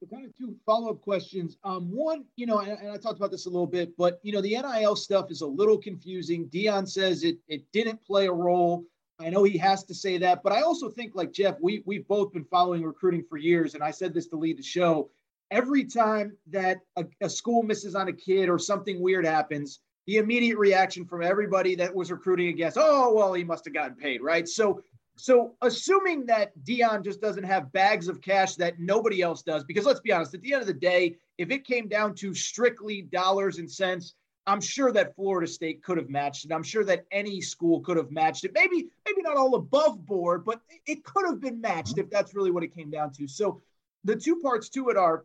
So 0.00 0.06
kind 0.06 0.26
of 0.26 0.36
two 0.36 0.56
follow-up 0.64 1.02
questions. 1.02 1.58
Um, 1.62 1.90
one, 1.90 2.24
you 2.36 2.46
know, 2.46 2.60
and, 2.60 2.72
and, 2.72 2.90
I 2.90 2.96
talked 2.96 3.18
about 3.18 3.30
this 3.30 3.44
a 3.44 3.50
little 3.50 3.66
bit, 3.66 3.94
but 3.98 4.18
you 4.22 4.32
know, 4.32 4.40
the 4.40 4.56
NIL 4.56 4.96
stuff 4.96 5.30
is 5.30 5.42
a 5.42 5.46
little 5.46 5.76
confusing. 5.76 6.48
Deion 6.48 6.88
says 6.88 7.22
it 7.22 7.36
it 7.48 7.70
didn't 7.72 8.02
play 8.02 8.26
a 8.26 8.32
role. 8.32 8.84
I 9.20 9.30
know 9.30 9.44
he 9.44 9.58
has 9.58 9.84
to 9.84 9.94
say 9.94 10.18
that, 10.18 10.42
but 10.42 10.52
I 10.52 10.62
also 10.62 10.88
think, 10.88 11.14
like 11.14 11.32
Jeff, 11.32 11.56
we 11.60 11.82
we've 11.86 12.08
both 12.08 12.32
been 12.32 12.44
following 12.44 12.82
recruiting 12.82 13.24
for 13.28 13.36
years, 13.36 13.74
and 13.74 13.82
I 13.82 13.90
said 13.90 14.14
this 14.14 14.26
to 14.28 14.36
lead 14.36 14.58
the 14.58 14.62
show 14.62 15.10
every 15.50 15.84
time 15.84 16.36
that 16.50 16.78
a, 16.96 17.04
a, 17.20 17.28
school 17.28 17.62
misses 17.62 17.94
on 17.94 18.08
a 18.08 18.12
kid 18.12 18.48
or 18.48 18.58
something 18.58 19.00
weird 19.00 19.24
happens, 19.24 19.80
the 20.06 20.16
immediate 20.16 20.58
reaction 20.58 21.04
from 21.04 21.22
everybody 21.22 21.74
that 21.74 21.94
was 21.94 22.10
recruiting 22.10 22.48
against, 22.48 22.78
oh 22.80 23.12
well, 23.12 23.32
he 23.32 23.44
must 23.44 23.64
have 23.64 23.74
gotten 23.74 23.96
paid, 23.96 24.22
right? 24.22 24.48
So, 24.48 24.82
so 25.16 25.54
assuming 25.60 26.24
that 26.26 26.52
Deion 26.64 27.04
just 27.04 27.20
doesn't 27.20 27.44
have 27.44 27.72
bags 27.72 28.08
of 28.08 28.20
cash 28.20 28.54
that 28.56 28.78
nobody 28.78 29.22
else 29.22 29.42
does, 29.42 29.64
because 29.64 29.84
let's 29.84 30.00
be 30.00 30.12
honest, 30.12 30.34
at 30.34 30.40
the 30.40 30.52
end 30.52 30.62
of 30.62 30.66
the 30.66 30.74
day, 30.74 31.16
if 31.36 31.50
it 31.50 31.66
came 31.66 31.88
down 31.88 32.14
to 32.16 32.34
strictly 32.34 33.02
dollars 33.02 33.58
and 33.58 33.70
cents, 33.70 34.14
I'm 34.50 34.60
sure 34.60 34.90
that 34.90 35.14
Florida 35.14 35.46
State 35.46 35.80
could 35.82 35.96
have 35.96 36.10
matched 36.10 36.44
it. 36.44 36.52
I'm 36.52 36.64
sure 36.64 36.84
that 36.84 37.06
any 37.12 37.40
school 37.40 37.80
could 37.80 37.96
have 37.96 38.10
matched 38.10 38.44
it. 38.44 38.50
Maybe, 38.52 38.88
maybe 39.06 39.22
not 39.22 39.36
all 39.36 39.54
above 39.54 40.04
board, 40.04 40.44
but 40.44 40.60
it 40.86 41.04
could 41.04 41.24
have 41.24 41.40
been 41.40 41.60
matched 41.60 41.98
if 41.98 42.10
that's 42.10 42.34
really 42.34 42.50
what 42.50 42.64
it 42.64 42.74
came 42.74 42.90
down 42.90 43.12
to. 43.12 43.28
So 43.28 43.62
the 44.02 44.16
two 44.16 44.40
parts 44.40 44.68
to 44.70 44.88
it 44.88 44.96
are 44.96 45.24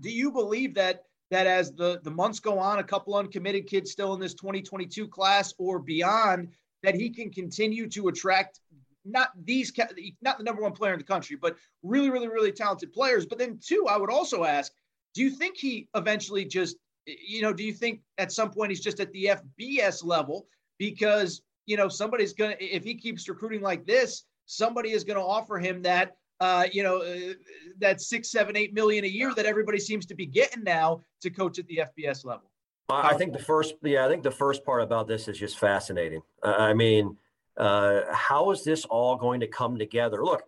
do 0.00 0.10
you 0.10 0.32
believe 0.32 0.74
that 0.74 1.04
that 1.30 1.46
as 1.46 1.72
the 1.72 2.00
the 2.04 2.10
months 2.10 2.40
go 2.40 2.58
on, 2.58 2.78
a 2.78 2.84
couple 2.84 3.14
uncommitted 3.16 3.66
kids 3.66 3.90
still 3.90 4.14
in 4.14 4.20
this 4.20 4.32
2022 4.32 5.08
class 5.08 5.52
or 5.58 5.78
beyond, 5.78 6.48
that 6.82 6.94
he 6.94 7.10
can 7.10 7.30
continue 7.30 7.86
to 7.90 8.08
attract 8.08 8.60
not 9.04 9.30
these 9.44 9.72
not 10.22 10.38
the 10.38 10.44
number 10.44 10.62
one 10.62 10.72
player 10.72 10.94
in 10.94 10.98
the 10.98 11.04
country, 11.04 11.36
but 11.36 11.56
really, 11.82 12.08
really, 12.08 12.28
really 12.28 12.52
talented 12.52 12.94
players. 12.94 13.26
But 13.26 13.38
then 13.38 13.58
two, 13.62 13.86
I 13.90 13.98
would 13.98 14.10
also 14.10 14.44
ask, 14.44 14.72
do 15.12 15.22
you 15.22 15.30
think 15.30 15.58
he 15.58 15.88
eventually 15.94 16.46
just 16.46 16.76
you 17.26 17.42
know, 17.42 17.52
do 17.52 17.64
you 17.64 17.72
think 17.72 18.00
at 18.18 18.32
some 18.32 18.50
point 18.50 18.70
he's 18.70 18.80
just 18.80 19.00
at 19.00 19.12
the 19.12 19.30
FBS 19.58 20.04
level 20.04 20.46
because 20.78 21.42
you 21.66 21.76
know 21.76 21.88
somebody's 21.88 22.32
gonna 22.32 22.56
if 22.60 22.84
he 22.84 22.94
keeps 22.94 23.28
recruiting 23.28 23.62
like 23.62 23.86
this, 23.86 24.24
somebody 24.46 24.90
is 24.90 25.04
going 25.04 25.18
to 25.18 25.24
offer 25.24 25.58
him 25.58 25.82
that 25.82 26.16
uh, 26.40 26.64
you 26.72 26.82
know, 26.82 26.98
uh, 26.98 27.34
that 27.80 28.00
six, 28.00 28.30
seven, 28.30 28.56
eight 28.56 28.72
million 28.72 29.04
a 29.04 29.08
year 29.08 29.34
that 29.34 29.46
everybody 29.46 29.78
seems 29.78 30.06
to 30.06 30.14
be 30.14 30.26
getting 30.26 30.62
now 30.62 31.00
to 31.20 31.30
coach 31.30 31.58
at 31.58 31.66
the 31.66 31.80
FBS 31.98 32.24
level. 32.24 32.50
I 32.90 33.14
think 33.14 33.32
the 33.32 33.38
first, 33.38 33.74
yeah, 33.82 34.06
I 34.06 34.08
think 34.08 34.22
the 34.22 34.30
first 34.30 34.64
part 34.64 34.82
about 34.82 35.08
this 35.08 35.28
is 35.28 35.36
just 35.36 35.58
fascinating. 35.58 36.22
Uh, 36.42 36.54
I 36.56 36.74
mean, 36.74 37.18
uh, 37.56 38.02
how 38.10 38.50
is 38.50 38.64
this 38.64 38.84
all 38.86 39.16
going 39.16 39.40
to 39.40 39.46
come 39.46 39.78
together? 39.78 40.24
Look, 40.24 40.44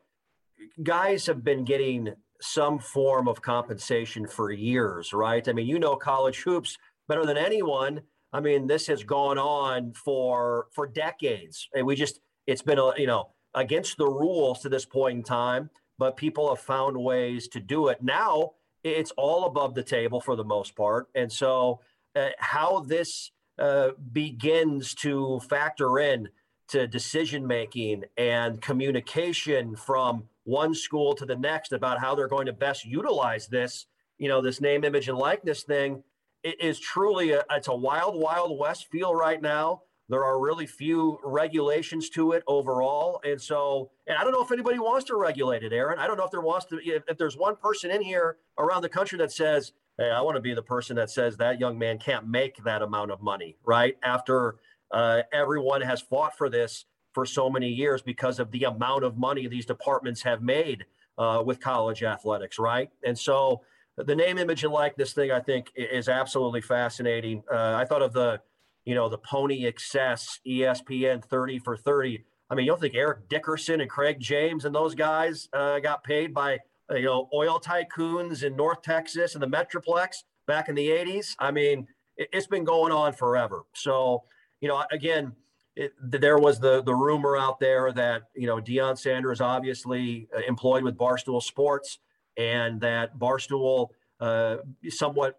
guys 0.82 1.26
have 1.26 1.44
been 1.44 1.64
getting 1.64 2.14
some 2.40 2.78
form 2.78 3.28
of 3.28 3.42
compensation 3.42 4.26
for 4.26 4.50
years, 4.50 5.12
right? 5.12 5.46
I 5.48 5.52
mean, 5.52 5.66
you 5.66 5.78
know, 5.78 5.96
college 5.96 6.42
hoops 6.42 6.78
better 7.08 7.26
than 7.26 7.36
anyone. 7.36 8.02
I 8.32 8.40
mean, 8.40 8.66
this 8.66 8.86
has 8.86 9.02
gone 9.02 9.38
on 9.38 9.92
for 9.92 10.68
for 10.72 10.86
decades, 10.86 11.68
and 11.74 11.86
we 11.86 11.96
just 11.96 12.20
it's 12.46 12.62
been 12.62 12.78
a 12.78 12.92
you 12.96 13.06
know 13.06 13.30
against 13.54 13.96
the 13.96 14.06
rules 14.06 14.60
to 14.60 14.68
this 14.68 14.84
point 14.84 15.18
in 15.18 15.22
time 15.24 15.70
but 16.00 16.16
people 16.16 16.48
have 16.48 16.64
found 16.64 16.96
ways 16.96 17.46
to 17.46 17.60
do 17.60 17.88
it. 17.88 18.02
Now 18.02 18.52
it's 18.82 19.12
all 19.18 19.44
above 19.44 19.74
the 19.74 19.82
table 19.82 20.18
for 20.18 20.34
the 20.34 20.42
most 20.42 20.74
part. 20.74 21.08
And 21.14 21.30
so, 21.30 21.80
uh, 22.16 22.30
how 22.38 22.80
this 22.80 23.30
uh, 23.58 23.90
begins 24.10 24.94
to 24.94 25.40
factor 25.48 25.98
in 25.98 26.30
to 26.68 26.86
decision 26.86 27.46
making 27.46 28.04
and 28.16 28.62
communication 28.62 29.76
from 29.76 30.24
one 30.50 30.74
school 30.74 31.14
to 31.14 31.24
the 31.24 31.36
next 31.36 31.72
about 31.72 32.00
how 32.00 32.14
they're 32.14 32.28
going 32.28 32.46
to 32.46 32.52
best 32.52 32.84
utilize 32.84 33.46
this, 33.46 33.86
you 34.18 34.28
know, 34.28 34.40
this 34.40 34.60
name, 34.60 34.84
image, 34.84 35.08
and 35.08 35.16
likeness 35.16 35.62
thing 35.62 36.02
it 36.42 36.60
is 36.60 36.78
truly 36.80 37.32
a, 37.32 37.44
it's 37.50 37.68
a 37.68 37.74
wild, 37.74 38.20
wild 38.20 38.58
west 38.58 38.88
feel 38.90 39.14
right 39.14 39.40
now. 39.40 39.82
There 40.08 40.24
are 40.24 40.40
really 40.40 40.66
few 40.66 41.18
regulations 41.22 42.10
to 42.10 42.32
it 42.32 42.42
overall. 42.46 43.20
And 43.24 43.40
so, 43.40 43.90
and 44.08 44.18
I 44.18 44.24
don't 44.24 44.32
know 44.32 44.42
if 44.42 44.50
anybody 44.50 44.78
wants 44.78 45.06
to 45.06 45.16
regulate 45.16 45.62
it, 45.62 45.72
Aaron. 45.72 45.98
I 45.98 46.06
don't 46.06 46.16
know 46.16 46.24
if 46.24 46.32
there 46.32 46.40
wants 46.40 46.66
to, 46.66 46.80
if, 46.82 47.04
if 47.06 47.16
there's 47.16 47.36
one 47.36 47.56
person 47.56 47.90
in 47.90 48.02
here 48.02 48.38
around 48.58 48.82
the 48.82 48.88
country 48.88 49.18
that 49.18 49.30
says, 49.30 49.72
Hey, 49.98 50.10
I 50.10 50.20
want 50.22 50.36
to 50.36 50.40
be 50.40 50.54
the 50.54 50.62
person 50.62 50.96
that 50.96 51.10
says 51.10 51.36
that 51.36 51.60
young 51.60 51.78
man 51.78 51.98
can't 51.98 52.26
make 52.26 52.64
that 52.64 52.82
amount 52.82 53.10
of 53.10 53.20
money, 53.20 53.56
right? 53.64 53.96
After 54.02 54.56
uh, 54.90 55.22
everyone 55.32 55.82
has 55.82 56.00
fought 56.00 56.36
for 56.36 56.48
this 56.48 56.86
for 57.12 57.26
so 57.26 57.50
many 57.50 57.68
years 57.68 58.02
because 58.02 58.38
of 58.38 58.50
the 58.50 58.64
amount 58.64 59.04
of 59.04 59.16
money 59.16 59.46
these 59.46 59.66
departments 59.66 60.22
have 60.22 60.42
made 60.42 60.84
uh, 61.18 61.42
with 61.44 61.60
college 61.60 62.02
athletics, 62.02 62.58
right? 62.58 62.90
And 63.04 63.18
so 63.18 63.62
the 63.96 64.14
name, 64.14 64.38
image, 64.38 64.64
and 64.64 64.72
likeness 64.72 65.12
thing, 65.12 65.30
I 65.30 65.40
think, 65.40 65.70
is 65.74 66.08
absolutely 66.08 66.60
fascinating. 66.60 67.42
Uh, 67.52 67.74
I 67.74 67.84
thought 67.84 68.02
of 68.02 68.12
the 68.12 68.40
you 68.84 68.94
know, 68.94 69.08
the 69.08 69.18
Pony 69.18 69.66
Excess, 69.66 70.40
ESPN 70.46 71.24
30 71.24 71.58
for 71.60 71.76
30. 71.76 72.24
I 72.48 72.54
mean, 72.54 72.66
you 72.66 72.72
don't 72.72 72.80
think 72.80 72.94
Eric 72.94 73.28
Dickerson 73.28 73.80
and 73.80 73.90
Craig 73.90 74.18
James 74.18 74.64
and 74.64 74.74
those 74.74 74.94
guys 74.94 75.48
uh, 75.52 75.78
got 75.78 76.02
paid 76.02 76.34
by, 76.34 76.58
uh, 76.90 76.96
you 76.96 77.04
know, 77.04 77.28
oil 77.32 77.60
tycoons 77.60 78.42
in 78.42 78.56
North 78.56 78.82
Texas 78.82 79.34
and 79.34 79.42
the 79.42 79.46
Metroplex 79.46 80.24
back 80.46 80.68
in 80.68 80.74
the 80.74 80.88
80s? 80.88 81.36
I 81.38 81.50
mean, 81.50 81.86
it, 82.16 82.28
has 82.34 82.46
been 82.46 82.64
going 82.64 82.92
on 82.92 83.12
forever. 83.12 83.62
So, 83.74 84.24
you 84.60 84.68
know, 84.68 84.82
again, 84.90 85.32
it, 85.80 85.94
there 85.98 86.38
was 86.38 86.60
the 86.60 86.82
the 86.82 86.94
rumor 86.94 87.38
out 87.38 87.58
there 87.58 87.90
that 87.92 88.24
you 88.34 88.46
know 88.46 88.56
Deion 88.56 88.98
Sanders 88.98 89.40
obviously 89.40 90.28
uh, 90.36 90.40
employed 90.46 90.84
with 90.84 90.96
Barstool 90.96 91.42
Sports, 91.42 91.98
and 92.36 92.80
that 92.82 93.18
Barstool 93.18 93.88
uh, 94.20 94.56
somewhat 94.88 95.38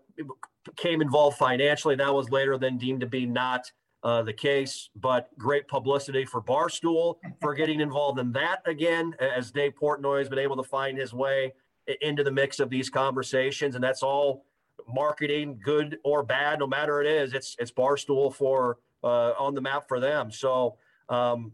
came 0.76 1.02
involved 1.02 1.38
financially. 1.38 1.96
That 1.96 2.14
was 2.14 2.32
later 2.32 2.58
then 2.58 2.80
deemed 2.80 3.02
to 3.02 3.08
be 3.08 3.28
not 3.28 3.72
uh, 4.04 4.24
the 4.24 4.34
case, 4.34 4.90
but 4.96 5.30
great 5.38 5.68
publicity 5.68 6.26
for 6.26 6.42
Barstool 6.42 7.18
for 7.40 7.54
getting 7.54 7.80
involved 7.80 8.18
in 8.18 8.32
that 8.32 8.62
again, 8.66 9.14
as 9.20 9.52
Dave 9.52 9.74
Portnoy 9.80 10.20
has 10.20 10.30
been 10.30 10.40
able 10.40 10.56
to 10.56 10.64
find 10.64 10.98
his 10.98 11.14
way 11.14 11.54
into 12.02 12.24
the 12.24 12.32
mix 12.32 12.60
of 12.60 12.72
these 12.72 12.90
conversations, 12.90 13.76
and 13.76 13.84
that's 13.84 14.02
all 14.02 14.46
marketing, 14.92 15.60
good 15.64 16.00
or 16.04 16.24
bad, 16.24 16.58
no 16.58 16.66
matter 16.66 17.00
it 17.00 17.08
is. 17.08 17.34
It's 17.34 17.56
it's 17.60 17.72
Barstool 17.72 18.34
for 18.34 18.80
uh, 19.04 19.34
on 19.40 19.56
the 19.56 19.62
map 19.62 19.88
for 19.88 20.00
them. 20.00 20.32
So 20.32 20.78
um, 21.10 21.54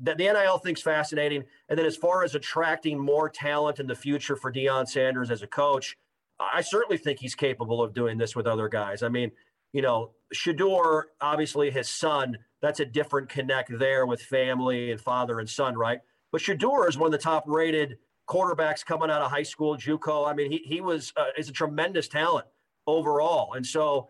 the, 0.00 0.14
the 0.14 0.24
NIL 0.24 0.58
thing's 0.58 0.82
fascinating, 0.82 1.44
and 1.68 1.78
then 1.78 1.86
as 1.86 1.96
far 1.96 2.24
as 2.24 2.34
attracting 2.34 2.98
more 2.98 3.28
talent 3.28 3.80
in 3.80 3.86
the 3.86 3.94
future 3.94 4.36
for 4.36 4.52
Deion 4.52 4.88
Sanders 4.88 5.30
as 5.30 5.42
a 5.42 5.46
coach, 5.46 5.96
I 6.40 6.62
certainly 6.62 6.98
think 6.98 7.20
he's 7.20 7.34
capable 7.34 7.82
of 7.82 7.94
doing 7.94 8.18
this 8.18 8.34
with 8.34 8.46
other 8.46 8.68
guys. 8.68 9.02
I 9.02 9.08
mean, 9.08 9.30
you 9.72 9.82
know, 9.82 10.12
Shedeur, 10.34 11.04
obviously 11.20 11.70
his 11.70 11.88
son, 11.88 12.38
that's 12.60 12.80
a 12.80 12.84
different 12.84 13.28
connect 13.28 13.76
there 13.78 14.06
with 14.06 14.22
family 14.22 14.90
and 14.90 15.00
father 15.00 15.38
and 15.38 15.48
son, 15.48 15.76
right? 15.76 16.00
But 16.32 16.40
Shedeur 16.40 16.88
is 16.88 16.98
one 16.98 17.06
of 17.06 17.12
the 17.12 17.18
top 17.18 17.44
rated 17.46 17.98
quarterbacks 18.28 18.84
coming 18.84 19.10
out 19.10 19.22
of 19.22 19.30
high 19.30 19.42
school, 19.42 19.76
JUCO. 19.76 20.28
I 20.28 20.34
mean, 20.34 20.50
he, 20.50 20.58
he 20.64 20.80
was 20.80 21.12
uh, 21.16 21.26
is 21.36 21.48
a 21.48 21.52
tremendous 21.52 22.08
talent 22.08 22.46
overall. 22.86 23.54
And 23.54 23.66
so 23.66 24.08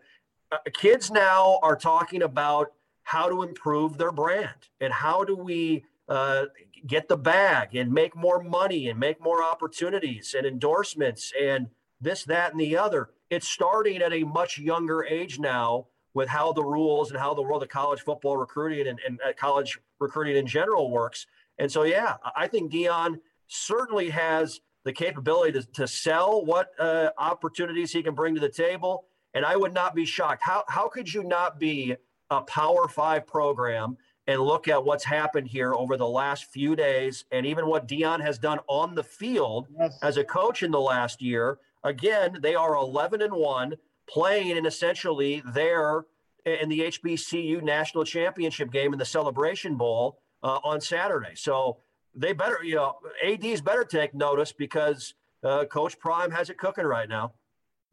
uh, 0.51 0.57
kids 0.73 1.11
now 1.11 1.59
are 1.61 1.75
talking 1.75 2.21
about 2.21 2.73
how 3.03 3.29
to 3.29 3.43
improve 3.43 3.97
their 3.97 4.11
brand 4.11 4.69
and 4.79 4.91
how 4.91 5.23
do 5.23 5.35
we 5.35 5.83
uh, 6.09 6.45
get 6.87 7.07
the 7.07 7.17
bag 7.17 7.75
and 7.75 7.91
make 7.91 8.15
more 8.15 8.41
money 8.41 8.89
and 8.89 8.99
make 8.99 9.21
more 9.21 9.43
opportunities 9.43 10.35
and 10.37 10.45
endorsements 10.45 11.31
and 11.39 11.67
this, 12.01 12.23
that, 12.25 12.51
and 12.51 12.59
the 12.59 12.77
other 12.77 13.09
it's 13.29 13.47
starting 13.47 14.01
at 14.01 14.13
a 14.13 14.23
much 14.23 14.57
younger 14.57 15.03
age 15.03 15.39
now 15.39 15.87
with 16.13 16.29
how 16.29 16.53
the 16.53 16.63
rules 16.63 17.11
and 17.11 17.19
how 17.19 17.33
the 17.33 17.41
world 17.41 17.63
of 17.63 17.69
college 17.69 18.01
football 18.01 18.37
recruiting 18.37 18.87
and, 18.87 18.99
and 19.05 19.19
uh, 19.27 19.33
college 19.37 19.79
recruiting 19.99 20.37
in 20.37 20.47
general 20.47 20.89
works. 20.89 21.27
And 21.57 21.71
so, 21.71 21.83
yeah, 21.83 22.15
I 22.35 22.47
think 22.47 22.71
Deion 22.71 23.19
certainly 23.47 24.09
has 24.09 24.61
the 24.83 24.93
capability 24.93 25.59
to, 25.59 25.67
to 25.73 25.87
sell 25.87 26.45
what 26.45 26.69
uh, 26.79 27.09
opportunities 27.17 27.91
he 27.91 28.03
can 28.03 28.13
bring 28.13 28.35
to 28.35 28.41
the 28.41 28.49
table. 28.49 29.05
And 29.35 29.45
I 29.45 29.55
would 29.55 29.73
not 29.73 29.93
be 29.93 30.05
shocked. 30.05 30.41
How, 30.43 30.63
how 30.67 30.87
could 30.87 31.13
you 31.13 31.23
not 31.23 31.59
be 31.59 31.95
a 32.31 32.41
Power 32.41 32.87
Five 32.87 33.27
program 33.27 33.97
and 34.25 34.41
look 34.41 34.67
at 34.67 34.83
what's 34.83 35.03
happened 35.03 35.47
here 35.47 35.75
over 35.75 35.97
the 35.97 36.07
last 36.07 36.45
few 36.45 36.75
days 36.75 37.25
and 37.31 37.45
even 37.45 37.67
what 37.67 37.87
Deion 37.87 38.19
has 38.21 38.39
done 38.39 38.57
on 38.67 38.95
the 38.95 39.03
field 39.03 39.67
yes. 39.77 39.99
as 40.01 40.17
a 40.17 40.23
coach 40.23 40.63
in 40.63 40.71
the 40.71 40.79
last 40.79 41.21
year 41.21 41.59
Again, 41.85 42.39
they 42.41 42.55
are 42.55 42.75
11 42.75 43.21
and 43.21 43.33
1, 43.33 43.75
playing 44.09 44.49
in 44.49 44.65
essentially 44.65 45.43
their 45.53 46.05
in 46.43 46.67
the 46.67 46.81
HBCU 46.81 47.61
national 47.63 48.03
championship 48.03 48.71
game 48.71 48.91
in 48.91 48.99
the 48.99 49.05
Celebration 49.05 49.77
Bowl 49.77 50.19
uh, 50.43 50.59
on 50.63 50.81
Saturday. 50.81 51.33
So 51.35 51.77
they 52.15 52.33
better, 52.33 52.59
you 52.63 52.75
know, 52.75 52.95
ADs 53.23 53.61
better 53.61 53.83
take 53.83 54.13
notice 54.13 54.51
because 54.51 55.13
uh, 55.43 55.65
Coach 55.65 55.97
Prime 55.99 56.31
has 56.31 56.49
it 56.49 56.57
cooking 56.57 56.85
right 56.85 57.09
now. 57.09 57.33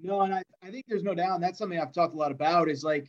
No, 0.01 0.23
and 0.23 0.35
I, 0.35 0.43
I 0.63 0.71
think 0.71 0.87
there's 0.89 1.03
no 1.03 1.15
doubt. 1.15 1.37
And 1.37 1.43
that's 1.43 1.59
something 1.59 1.79
I've 1.79 1.93
talked 1.93 2.15
a 2.15 2.17
lot 2.17 2.33
about 2.33 2.69
is 2.69 2.83
like 2.83 3.09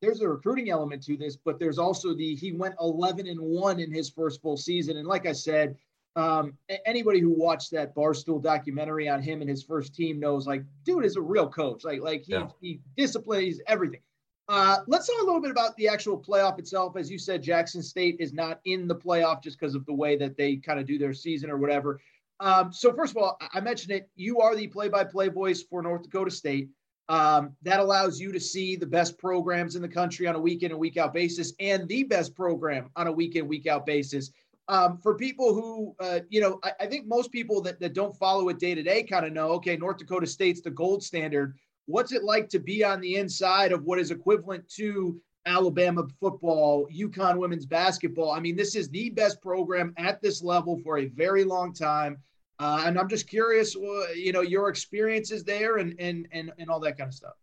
there's 0.00 0.20
a 0.20 0.28
recruiting 0.28 0.70
element 0.70 1.02
to 1.04 1.16
this, 1.16 1.36
but 1.36 1.58
there's 1.58 1.78
also 1.78 2.14
the 2.14 2.34
he 2.34 2.52
went 2.52 2.74
11 2.80 3.26
and 3.26 3.40
1 3.40 3.80
in 3.80 3.92
his 3.92 4.10
first 4.10 4.42
full 4.42 4.56
season. 4.56 4.96
And 4.98 5.08
like 5.08 5.26
I 5.26 5.32
said, 5.32 5.76
um, 6.16 6.56
anybody 6.86 7.20
who 7.20 7.30
watched 7.30 7.70
that 7.72 7.94
Barstool 7.94 8.40
documentary 8.40 9.08
on 9.08 9.20
him 9.20 9.40
and 9.40 9.50
his 9.50 9.64
first 9.64 9.94
team 9.94 10.20
knows, 10.20 10.46
like, 10.46 10.64
dude 10.84 11.04
is 11.04 11.16
a 11.16 11.20
real 11.20 11.48
coach. 11.48 11.84
Like, 11.84 12.02
like 12.02 12.24
he 12.24 12.32
yeah. 12.32 12.48
he 12.60 12.80
disciplines 12.96 13.60
everything. 13.66 14.00
Uh, 14.46 14.78
let's 14.86 15.06
talk 15.06 15.20
a 15.22 15.24
little 15.24 15.40
bit 15.40 15.50
about 15.50 15.74
the 15.76 15.88
actual 15.88 16.18
playoff 16.18 16.58
itself. 16.58 16.96
As 16.96 17.10
you 17.10 17.18
said, 17.18 17.42
Jackson 17.42 17.82
State 17.82 18.16
is 18.20 18.32
not 18.32 18.60
in 18.66 18.86
the 18.86 18.94
playoff 18.94 19.42
just 19.42 19.58
because 19.58 19.74
of 19.74 19.86
the 19.86 19.94
way 19.94 20.16
that 20.16 20.36
they 20.36 20.56
kind 20.56 20.78
of 20.78 20.86
do 20.86 20.98
their 20.98 21.14
season 21.14 21.50
or 21.50 21.56
whatever. 21.56 21.98
Um, 22.40 22.72
so 22.72 22.92
first 22.92 23.12
of 23.12 23.22
all, 23.22 23.38
I 23.52 23.60
mentioned 23.60 23.92
it. 23.92 24.08
You 24.16 24.40
are 24.40 24.54
the 24.54 24.66
play-by-play 24.66 25.28
voice 25.28 25.62
for 25.62 25.82
North 25.82 26.02
Dakota 26.02 26.30
State. 26.30 26.68
Um, 27.08 27.54
that 27.62 27.80
allows 27.80 28.18
you 28.18 28.32
to 28.32 28.40
see 28.40 28.76
the 28.76 28.86
best 28.86 29.18
programs 29.18 29.76
in 29.76 29.82
the 29.82 29.88
country 29.88 30.26
on 30.26 30.34
a 30.34 30.40
week 30.40 30.62
in 30.62 30.70
and 30.70 30.80
week 30.80 30.96
out 30.96 31.12
basis, 31.12 31.52
and 31.60 31.86
the 31.86 32.02
best 32.04 32.34
program 32.34 32.90
on 32.96 33.06
a 33.06 33.12
week 33.12 33.36
in 33.36 33.46
week 33.46 33.66
out 33.66 33.84
basis 33.84 34.30
um, 34.68 34.98
for 35.02 35.14
people 35.14 35.54
who, 35.54 35.94
uh, 36.00 36.20
you 36.28 36.40
know, 36.40 36.58
I, 36.62 36.72
I, 36.80 36.86
think 36.86 37.06
most 37.06 37.30
people 37.30 37.60
that, 37.62 37.80
that 37.80 37.92
don't 37.92 38.16
follow 38.16 38.48
it 38.48 38.58
day 38.58 38.74
to 38.74 38.82
day 38.82 39.02
kind 39.02 39.26
of 39.26 39.32
know, 39.32 39.48
okay, 39.52 39.76
North 39.76 39.98
Dakota 39.98 40.26
State's 40.26 40.62
the 40.62 40.70
gold 40.70 41.02
standard. 41.02 41.56
What's 41.86 42.12
it 42.12 42.24
like 42.24 42.48
to 42.50 42.58
be 42.58 42.82
on 42.82 43.00
the 43.00 43.16
inside 43.16 43.72
of 43.72 43.84
what 43.84 43.98
is 43.98 44.10
equivalent 44.10 44.66
to 44.76 45.20
Alabama 45.46 46.06
football, 46.20 46.86
UConn 46.94 47.38
women's 47.38 47.66
basketball? 47.66 48.32
I 48.32 48.40
mean, 48.40 48.56
this 48.56 48.74
is 48.74 48.88
the 48.88 49.10
best 49.10 49.40
program 49.42 49.92
at 49.96 50.20
this 50.22 50.42
level 50.42 50.78
for 50.78 50.98
a 50.98 51.06
very 51.06 51.44
long 51.44 51.72
time. 51.72 52.18
Uh, 52.58 52.84
and 52.86 52.98
I'm 52.98 53.08
just 53.08 53.28
curious, 53.28 53.74
uh, 53.74 54.12
you 54.14 54.32
know, 54.32 54.40
your 54.40 54.68
experiences 54.68 55.44
there 55.44 55.78
and, 55.78 55.94
and, 55.98 56.28
and, 56.32 56.52
and 56.58 56.70
all 56.70 56.80
that 56.80 56.96
kind 56.96 57.08
of 57.08 57.14
stuff. 57.14 57.34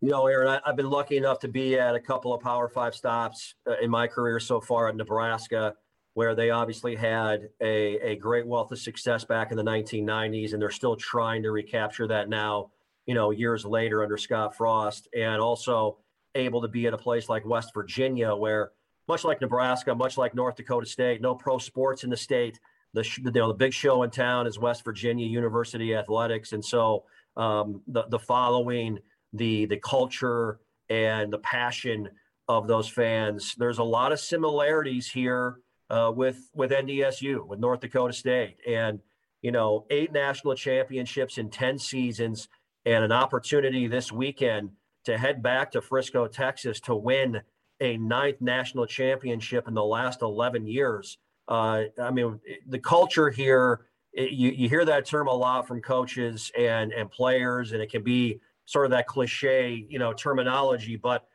You 0.00 0.10
know, 0.10 0.26
Aaron, 0.26 0.48
I, 0.48 0.60
have 0.66 0.76
been 0.76 0.90
lucky 0.90 1.16
enough 1.16 1.38
to 1.40 1.48
be 1.48 1.78
at 1.78 1.94
a 1.94 2.00
couple 2.00 2.32
of 2.32 2.42
Power 2.42 2.68
Five 2.68 2.94
stops 2.94 3.54
uh, 3.68 3.74
in 3.80 3.90
my 3.90 4.06
career 4.06 4.40
so 4.40 4.60
far 4.60 4.88
at 4.88 4.96
Nebraska 4.96 5.74
where 6.14 6.34
they 6.34 6.50
obviously 6.50 6.94
had 6.94 7.48
a, 7.60 7.98
a 7.98 8.16
great 8.16 8.46
wealth 8.46 8.70
of 8.72 8.78
success 8.78 9.24
back 9.24 9.50
in 9.50 9.56
the 9.56 9.64
1990s, 9.64 10.52
and 10.52 10.62
they're 10.62 10.70
still 10.70 10.96
trying 10.96 11.42
to 11.42 11.50
recapture 11.50 12.06
that 12.06 12.28
now, 12.28 12.70
you 13.04 13.14
know, 13.14 13.30
years 13.30 13.64
later 13.64 14.02
under 14.02 14.16
Scott 14.16 14.56
Frost, 14.56 15.08
and 15.14 15.40
also 15.42 15.98
able 16.34 16.62
to 16.62 16.68
be 16.68 16.86
at 16.86 16.94
a 16.94 16.98
place 16.98 17.28
like 17.28 17.44
West 17.44 17.72
Virginia, 17.74 18.34
where 18.34 18.72
much 19.08 19.24
like 19.24 19.40
Nebraska, 19.40 19.94
much 19.94 20.16
like 20.16 20.34
North 20.34 20.56
Dakota 20.56 20.86
State, 20.86 21.20
no 21.20 21.34
pro 21.34 21.58
sports 21.58 22.04
in 22.04 22.10
the 22.10 22.16
state. 22.16 22.58
The, 22.94 23.04
you 23.18 23.30
know, 23.32 23.48
the 23.48 23.54
big 23.54 23.72
show 23.72 24.02
in 24.02 24.10
town 24.10 24.46
is 24.46 24.58
West 24.58 24.84
Virginia 24.84 25.26
University 25.26 25.94
athletics, 25.94 26.52
and 26.52 26.64
so 26.64 27.04
um, 27.36 27.82
the 27.88 28.04
the 28.08 28.18
following, 28.18 28.98
the 29.32 29.66
the 29.66 29.78
culture 29.78 30.60
and 30.88 31.32
the 31.32 31.38
passion 31.38 32.08
of 32.48 32.68
those 32.68 32.88
fans. 32.88 33.54
There's 33.58 33.78
a 33.78 33.84
lot 33.84 34.12
of 34.12 34.20
similarities 34.20 35.10
here 35.10 35.58
uh, 35.90 36.12
with 36.14 36.50
with 36.54 36.70
NDSU, 36.70 37.46
with 37.46 37.58
North 37.58 37.80
Dakota 37.80 38.12
State, 38.12 38.58
and 38.66 39.00
you 39.42 39.50
know, 39.50 39.86
eight 39.90 40.12
national 40.12 40.54
championships 40.54 41.36
in 41.36 41.50
ten 41.50 41.78
seasons, 41.78 42.48
and 42.86 43.04
an 43.04 43.12
opportunity 43.12 43.88
this 43.88 44.12
weekend 44.12 44.70
to 45.04 45.18
head 45.18 45.42
back 45.42 45.72
to 45.72 45.80
Frisco, 45.80 46.26
Texas, 46.26 46.80
to 46.80 46.94
win 46.94 47.40
a 47.80 47.96
ninth 47.96 48.40
national 48.40 48.86
championship 48.86 49.68
in 49.68 49.74
the 49.74 49.84
last 49.84 50.22
eleven 50.22 50.66
years. 50.66 51.18
Uh, 51.48 51.84
I 52.00 52.10
mean, 52.10 52.40
the 52.66 52.78
culture 52.78 53.30
here. 53.30 53.86
It, 54.16 54.30
you, 54.30 54.50
you 54.50 54.68
hear 54.68 54.84
that 54.84 55.06
term 55.06 55.26
a 55.26 55.34
lot 55.34 55.66
from 55.66 55.80
coaches 55.80 56.52
and 56.56 56.92
and 56.92 57.10
players, 57.10 57.72
and 57.72 57.82
it 57.82 57.90
can 57.90 58.04
be 58.04 58.40
sort 58.64 58.86
of 58.86 58.92
that 58.92 59.08
cliche, 59.08 59.84
you 59.88 59.98
know, 59.98 60.12
terminology, 60.12 60.94
but 60.94 61.26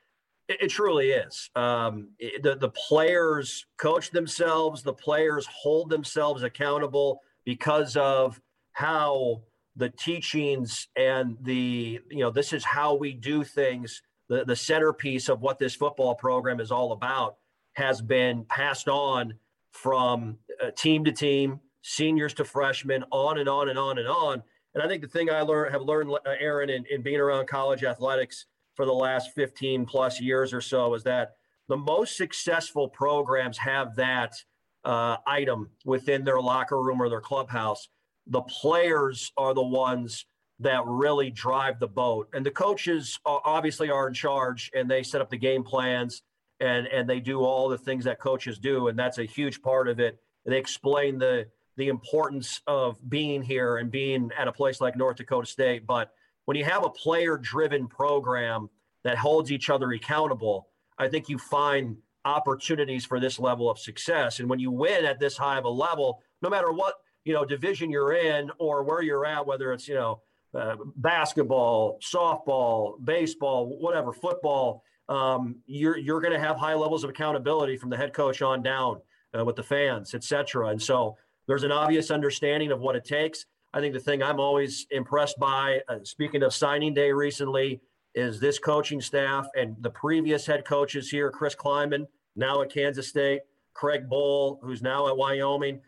it, 0.48 0.64
it 0.64 0.68
truly 0.70 1.12
is. 1.12 1.50
Um, 1.58 2.12
it, 2.20 2.42
the 2.42 2.56
the 2.56 2.70
players 2.70 3.66
coach 3.78 4.12
themselves. 4.12 4.82
The 4.82 4.94
players 4.94 5.46
hold 5.48 5.90
themselves 5.90 6.44
accountable 6.44 7.20
because 7.44 7.98
of 7.98 8.40
how 8.72 9.42
the 9.80 9.90
teachings 9.90 10.88
and 10.96 11.38
the 11.42 12.00
you 12.12 12.20
know 12.20 12.30
this 12.30 12.54
is 12.54 12.64
how 12.64 12.96
we 12.96 13.14
do 13.14 13.44
things. 13.44 14.02
The 14.28 14.46
the 14.46 14.56
centerpiece 14.56 15.30
of 15.30 15.42
what 15.42 15.58
this 15.58 15.74
football 15.74 16.14
program 16.14 16.60
is 16.60 16.72
all 16.72 16.92
about 16.92 17.38
has 17.74 18.02
been 18.02 18.44
passed 18.46 18.90
on 18.90 19.34
from 19.72 20.38
uh, 20.62 20.72
team 20.72 21.06
to 21.06 21.12
team, 21.12 21.62
seniors 21.82 22.34
to 22.36 22.46
freshmen, 22.46 23.06
on 23.12 23.40
and 23.40 23.48
on 23.48 23.70
and 23.70 23.80
on 23.80 23.98
and 23.98 24.08
on. 24.08 24.44
And 24.74 24.84
I 24.84 24.88
think 24.88 25.02
the 25.02 25.08
thing 25.08 25.30
I 25.30 25.42
learned 25.42 25.72
have 25.72 25.82
learned, 25.82 26.12
uh, 26.12 26.20
Aaron, 26.40 26.70
in, 26.70 26.86
in 26.92 27.02
being 27.02 27.20
around 27.20 27.48
college 27.48 27.84
athletics 27.84 28.46
for 28.76 28.86
the 28.86 28.94
last 28.94 29.32
15 29.34 29.86
plus 29.86 30.22
years 30.22 30.54
or 30.54 30.62
so 30.62 30.94
is 30.94 31.04
that 31.04 31.36
the 31.70 31.78
most 31.78 32.18
successful 32.18 32.90
programs 32.90 33.58
have 33.58 33.96
that 33.96 34.36
uh, 34.84 35.18
item 35.26 35.70
within 35.86 36.24
their 36.24 36.42
locker 36.42 36.82
room 36.82 37.02
or 37.02 37.10
their 37.10 37.22
clubhouse. 37.22 37.90
The 38.30 38.42
players 38.42 39.32
are 39.38 39.54
the 39.54 39.64
ones 39.64 40.26
that 40.60 40.86
really 40.86 41.30
drive 41.30 41.80
the 41.80 41.88
boat, 41.88 42.30
and 42.34 42.46
the 42.46 42.52
coaches 42.52 43.20
uh, 43.26 43.40
obviously 43.44 43.90
are 43.90 44.08
in 44.08 44.14
charge 44.14 44.72
and 44.76 44.90
they 44.90 45.04
set 45.04 45.22
up 45.22 45.30
the 45.30 45.38
game 45.38 45.64
plans 45.64 46.22
and 46.60 46.88
and 46.88 47.10
they 47.10 47.20
do 47.20 47.42
all 47.44 47.70
the 47.70 47.78
things 47.78 48.06
that 48.06 48.20
coaches 48.20 48.60
do, 48.60 48.88
and 48.88 49.00
that's 49.00 49.18
a 49.18 49.24
huge 49.24 49.62
part 49.62 49.88
of 49.88 50.00
it. 50.00 50.20
They 50.46 50.58
explain 50.58 51.18
the 51.18 51.48
the 51.78 51.88
importance 51.88 52.62
of 52.68 52.98
being 53.10 53.42
here 53.42 53.78
and 53.78 53.90
being 53.90 54.32
at 54.38 54.50
a 54.50 54.52
place 54.52 54.82
like 54.82 54.98
North 54.98 55.16
Dakota 55.16 55.48
State, 55.48 55.88
but 55.88 56.12
when 56.46 56.58
you 56.58 56.66
have 56.66 56.84
a 56.84 56.90
player 56.90 57.38
driven 57.38 57.88
program 57.88 58.70
that 59.04 59.18
holds 59.18 59.52
each 59.52 59.70
other 59.70 59.92
accountable, 59.92 60.68
I 60.98 61.08
think 61.08 61.30
you 61.30 61.38
find 61.38 61.98
opportunities 62.26 63.06
for 63.06 63.20
this 63.20 63.40
level 63.40 63.70
of 63.70 63.80
success. 63.80 64.40
And 64.40 64.50
when 64.50 64.60
you 64.60 64.72
win 64.72 65.06
at 65.06 65.20
this 65.20 65.38
high 65.38 65.58
of 65.58 65.66
a 65.66 65.70
level, 65.70 66.22
no 66.42 66.50
matter 66.50 66.72
what, 66.72 66.96
you 67.30 67.36
know, 67.36 67.46
division 67.46 67.92
you're 67.92 68.14
in 68.14 68.50
or 68.58 68.76
where 68.82 69.04
you're 69.04 69.26
at, 69.34 69.46
whether 69.46 69.72
it's, 69.72 69.88
you 69.88 69.94
know, 69.94 70.14
uh, 70.60 70.76
basketball, 70.96 72.00
softball, 72.02 72.94
baseball, 73.06 73.60
whatever, 73.86 74.12
football, 74.12 74.82
um, 75.10 75.42
you're 75.68 76.00
you're 76.06 76.22
going 76.26 76.34
to 76.34 76.40
have 76.48 76.58
high 76.58 76.74
levels 76.74 77.04
of 77.04 77.10
accountability 77.12 77.78
from 77.78 77.92
the 77.92 77.98
head 78.02 78.14
coach 78.14 78.42
on 78.42 78.64
down 78.64 78.94
uh, 79.38 79.46
with 79.46 79.56
the 79.56 79.68
fans, 79.76 80.16
et 80.16 80.24
cetera. 80.24 80.70
And 80.70 80.82
so 80.82 81.18
there's 81.48 81.66
an 81.70 81.72
obvious 81.72 82.10
understanding 82.10 82.72
of 82.72 82.80
what 82.80 82.96
it 82.96 83.06
takes. 83.06 83.46
I 83.76 83.80
think 83.80 83.94
the 83.94 84.00
thing 84.00 84.24
I'm 84.24 84.40
always 84.40 84.88
impressed 84.90 85.38
by, 85.38 85.82
uh, 85.88 86.00
speaking 86.02 86.42
of 86.42 86.52
signing 86.52 86.96
day 86.96 87.12
recently, 87.12 87.80
is 88.16 88.40
this 88.40 88.58
coaching 88.58 89.02
staff 89.02 89.46
and 89.56 89.76
the 89.82 89.92
previous 89.92 90.48
head 90.48 90.66
coaches 90.66 91.12
here, 91.12 91.30
Chris 91.30 91.56
Klieman, 91.64 92.08
now 92.36 92.64
at 92.64 92.74
Kansas 92.74 93.08
State, 93.08 93.42
Craig 93.76 94.10
Bohl, 94.10 94.58
who's 94.64 94.82
now 94.82 95.08
at 95.10 95.16
Wyoming. 95.16 95.80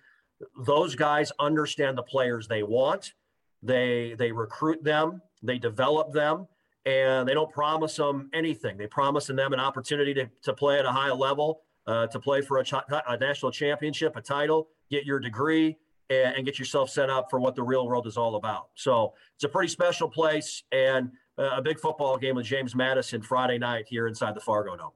Those 0.65 0.95
guys 0.95 1.31
understand 1.39 1.97
the 1.97 2.03
players 2.03 2.47
they 2.47 2.63
want. 2.63 3.13
They 3.63 4.15
they 4.17 4.31
recruit 4.31 4.83
them, 4.83 5.21
they 5.43 5.59
develop 5.59 6.11
them, 6.13 6.47
and 6.85 7.27
they 7.27 7.33
don't 7.33 7.51
promise 7.51 7.95
them 7.95 8.29
anything. 8.33 8.77
They 8.77 8.87
promise 8.87 9.27
them 9.27 9.53
an 9.53 9.59
opportunity 9.59 10.13
to, 10.15 10.29
to 10.43 10.53
play 10.53 10.79
at 10.79 10.85
a 10.85 10.91
high 10.91 11.11
level, 11.11 11.61
uh, 11.85 12.07
to 12.07 12.19
play 12.19 12.41
for 12.41 12.57
a, 12.57 12.63
ch- 12.63 12.73
a, 12.73 13.17
national 13.17 13.51
championship, 13.51 14.15
a 14.15 14.21
title, 14.21 14.69
get 14.89 15.05
your 15.05 15.19
degree, 15.19 15.77
and, 16.09 16.35
and, 16.35 16.45
get 16.45 16.57
yourself 16.57 16.89
set 16.89 17.09
up 17.09 17.29
for 17.29 17.39
what 17.39 17.55
the 17.55 17.63
real 17.63 17.87
world 17.87 18.07
is 18.07 18.17
all 18.17 18.35
about. 18.35 18.69
So 18.75 19.13
it's 19.35 19.43
a 19.43 19.49
pretty 19.49 19.69
special 19.69 20.09
place 20.09 20.63
and 20.71 21.11
uh, 21.37 21.51
a 21.57 21.61
big 21.61 21.79
football 21.79 22.17
game 22.17 22.35
with 22.35 22.45
James 22.45 22.75
Madison 22.75 23.21
Friday 23.21 23.57
night 23.57 23.85
here 23.87 24.07
inside 24.07 24.35
the 24.35 24.41
Fargo 24.41 24.75
Dome. 24.75 24.91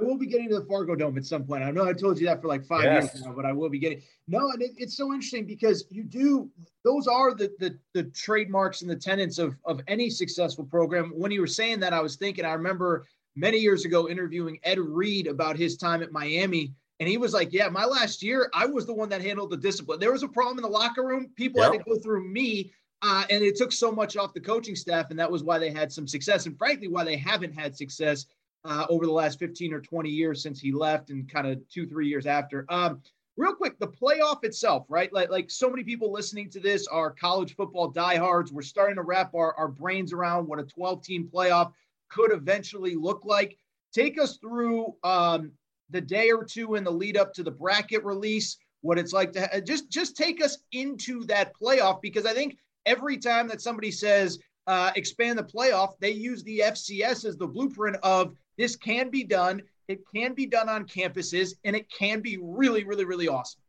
I 0.00 0.04
will 0.04 0.16
be 0.16 0.26
getting 0.26 0.48
to 0.50 0.58
the 0.58 0.64
Fargo 0.64 0.94
Dome 0.94 1.16
at 1.18 1.26
some 1.26 1.44
point. 1.44 1.62
I 1.62 1.70
know 1.70 1.86
I 1.86 1.92
told 1.92 2.18
you 2.18 2.26
that 2.26 2.40
for 2.40 2.48
like 2.48 2.64
five 2.64 2.84
yes. 2.84 3.14
years 3.14 3.24
now, 3.24 3.32
but 3.32 3.44
I 3.44 3.52
will 3.52 3.68
be 3.68 3.78
getting. 3.78 4.02
No, 4.26 4.50
and 4.50 4.62
it, 4.62 4.72
it's 4.76 4.96
so 4.96 5.12
interesting 5.12 5.46
because 5.46 5.84
you 5.90 6.04
do. 6.04 6.50
Those 6.84 7.06
are 7.06 7.34
the, 7.34 7.52
the 7.58 7.78
the 7.94 8.04
trademarks 8.04 8.82
and 8.82 8.90
the 8.90 8.96
tenets 8.96 9.38
of 9.38 9.56
of 9.64 9.80
any 9.88 10.10
successful 10.10 10.64
program. 10.64 11.12
When 11.14 11.30
you 11.30 11.40
were 11.40 11.46
saying 11.46 11.80
that, 11.80 11.92
I 11.92 12.00
was 12.00 12.16
thinking. 12.16 12.44
I 12.44 12.52
remember 12.52 13.06
many 13.36 13.58
years 13.58 13.84
ago 13.84 14.08
interviewing 14.08 14.58
Ed 14.62 14.78
Reed 14.78 15.26
about 15.26 15.56
his 15.56 15.76
time 15.76 16.02
at 16.02 16.12
Miami, 16.12 16.74
and 17.00 17.08
he 17.08 17.16
was 17.16 17.32
like, 17.32 17.52
"Yeah, 17.52 17.68
my 17.68 17.84
last 17.84 18.22
year, 18.22 18.50
I 18.54 18.66
was 18.66 18.86
the 18.86 18.94
one 18.94 19.08
that 19.08 19.22
handled 19.22 19.50
the 19.50 19.56
discipline. 19.56 20.00
There 20.00 20.12
was 20.12 20.22
a 20.22 20.28
problem 20.28 20.58
in 20.58 20.62
the 20.62 20.68
locker 20.68 21.04
room. 21.04 21.30
People 21.36 21.60
yep. 21.60 21.72
had 21.72 21.84
to 21.84 21.90
go 21.90 21.98
through 21.98 22.28
me." 22.28 22.72
Uh, 23.00 23.22
and 23.30 23.44
it 23.44 23.54
took 23.54 23.70
so 23.70 23.92
much 23.92 24.16
off 24.16 24.34
the 24.34 24.40
coaching 24.40 24.74
staff, 24.74 25.10
and 25.10 25.18
that 25.20 25.30
was 25.30 25.44
why 25.44 25.56
they 25.56 25.70
had 25.70 25.92
some 25.92 26.04
success, 26.04 26.46
and 26.46 26.58
frankly, 26.58 26.88
why 26.88 27.04
they 27.04 27.16
haven't 27.16 27.52
had 27.52 27.76
success 27.76 28.26
uh, 28.68 28.86
over 28.90 29.06
the 29.06 29.12
last 29.12 29.38
15 29.38 29.72
or 29.72 29.80
20 29.80 30.10
years 30.10 30.42
since 30.42 30.60
he 30.60 30.72
left 30.72 31.10
and 31.10 31.28
kind 31.28 31.46
of 31.46 31.66
two, 31.68 31.86
three 31.86 32.06
years 32.06 32.26
after. 32.26 32.66
Um, 32.68 33.00
real 33.36 33.54
quick, 33.54 33.78
the 33.78 33.88
playoff 33.88 34.44
itself, 34.44 34.84
right? 34.88 35.10
Like, 35.12 35.30
like 35.30 35.50
so 35.50 35.70
many 35.70 35.82
people 35.82 36.12
listening 36.12 36.50
to 36.50 36.60
this 36.60 36.86
are 36.86 37.10
college 37.10 37.56
football 37.56 37.88
diehards. 37.88 38.52
We're 38.52 38.62
starting 38.62 38.96
to 38.96 39.02
wrap 39.02 39.34
our, 39.34 39.54
our 39.54 39.68
brains 39.68 40.12
around 40.12 40.46
what 40.46 40.58
a 40.58 40.64
12 40.64 41.02
team 41.02 41.30
playoff 41.32 41.72
could 42.10 42.32
eventually 42.32 42.94
look 42.94 43.24
like. 43.24 43.56
Take 43.94 44.20
us 44.20 44.36
through 44.36 44.94
um, 45.02 45.52
the 45.88 46.00
day 46.00 46.30
or 46.30 46.44
two 46.44 46.74
in 46.74 46.84
the 46.84 46.92
lead 46.92 47.16
up 47.16 47.32
to 47.34 47.42
the 47.42 47.50
bracket 47.50 48.04
release, 48.04 48.58
what 48.82 48.98
it's 48.98 49.12
like 49.12 49.32
to 49.32 49.40
ha- 49.40 49.60
just 49.60 49.90
just 49.90 50.16
take 50.16 50.44
us 50.44 50.58
into 50.72 51.24
that 51.24 51.52
playoff 51.60 52.00
because 52.00 52.26
I 52.26 52.34
think 52.34 52.58
every 52.86 53.16
time 53.16 53.48
that 53.48 53.60
somebody 53.60 53.90
says 53.90 54.38
uh, 54.66 54.92
expand 54.94 55.38
the 55.38 55.42
playoff, 55.42 55.94
they 55.98 56.10
use 56.10 56.42
the 56.44 56.60
FCS 56.60 57.24
as 57.24 57.36
the 57.36 57.46
blueprint 57.46 57.96
of 58.02 58.36
this 58.58 58.76
can 58.76 59.08
be 59.08 59.24
done. 59.24 59.62
It 59.86 60.00
can 60.14 60.34
be 60.34 60.44
done 60.44 60.68
on 60.68 60.84
campuses, 60.84 61.54
and 61.64 61.74
it 61.74 61.88
can 61.90 62.20
be 62.20 62.36
really, 62.40 62.84
really, 62.84 63.06
really 63.06 63.28
awesome. 63.28 63.60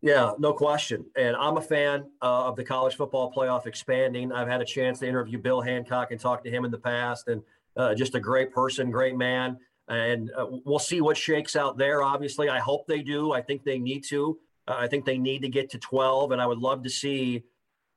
Yeah, 0.00 0.32
no 0.38 0.52
question. 0.52 1.04
And 1.16 1.36
I'm 1.36 1.58
a 1.58 1.60
fan 1.60 2.10
uh, 2.22 2.48
of 2.48 2.56
the 2.56 2.64
college 2.64 2.96
football 2.96 3.32
playoff 3.32 3.66
expanding. 3.66 4.32
I've 4.32 4.48
had 4.48 4.60
a 4.60 4.64
chance 4.64 4.98
to 5.00 5.08
interview 5.08 5.38
Bill 5.38 5.60
Hancock 5.60 6.10
and 6.10 6.18
talk 6.18 6.42
to 6.44 6.50
him 6.50 6.64
in 6.64 6.70
the 6.70 6.78
past, 6.78 7.28
and 7.28 7.42
uh, 7.76 7.94
just 7.94 8.14
a 8.14 8.20
great 8.20 8.52
person, 8.52 8.90
great 8.90 9.16
man. 9.16 9.58
And 9.88 10.30
uh, 10.36 10.46
we'll 10.64 10.78
see 10.78 11.00
what 11.00 11.16
shakes 11.16 11.54
out 11.54 11.76
there. 11.76 12.02
Obviously, 12.02 12.48
I 12.48 12.58
hope 12.58 12.86
they 12.86 13.02
do. 13.02 13.32
I 13.32 13.42
think 13.42 13.62
they 13.64 13.78
need 13.78 14.04
to. 14.08 14.38
Uh, 14.66 14.76
I 14.78 14.88
think 14.88 15.04
they 15.04 15.18
need 15.18 15.42
to 15.42 15.48
get 15.48 15.70
to 15.70 15.78
12, 15.78 16.32
and 16.32 16.40
I 16.40 16.46
would 16.46 16.58
love 16.58 16.82
to 16.84 16.90
see 16.90 17.44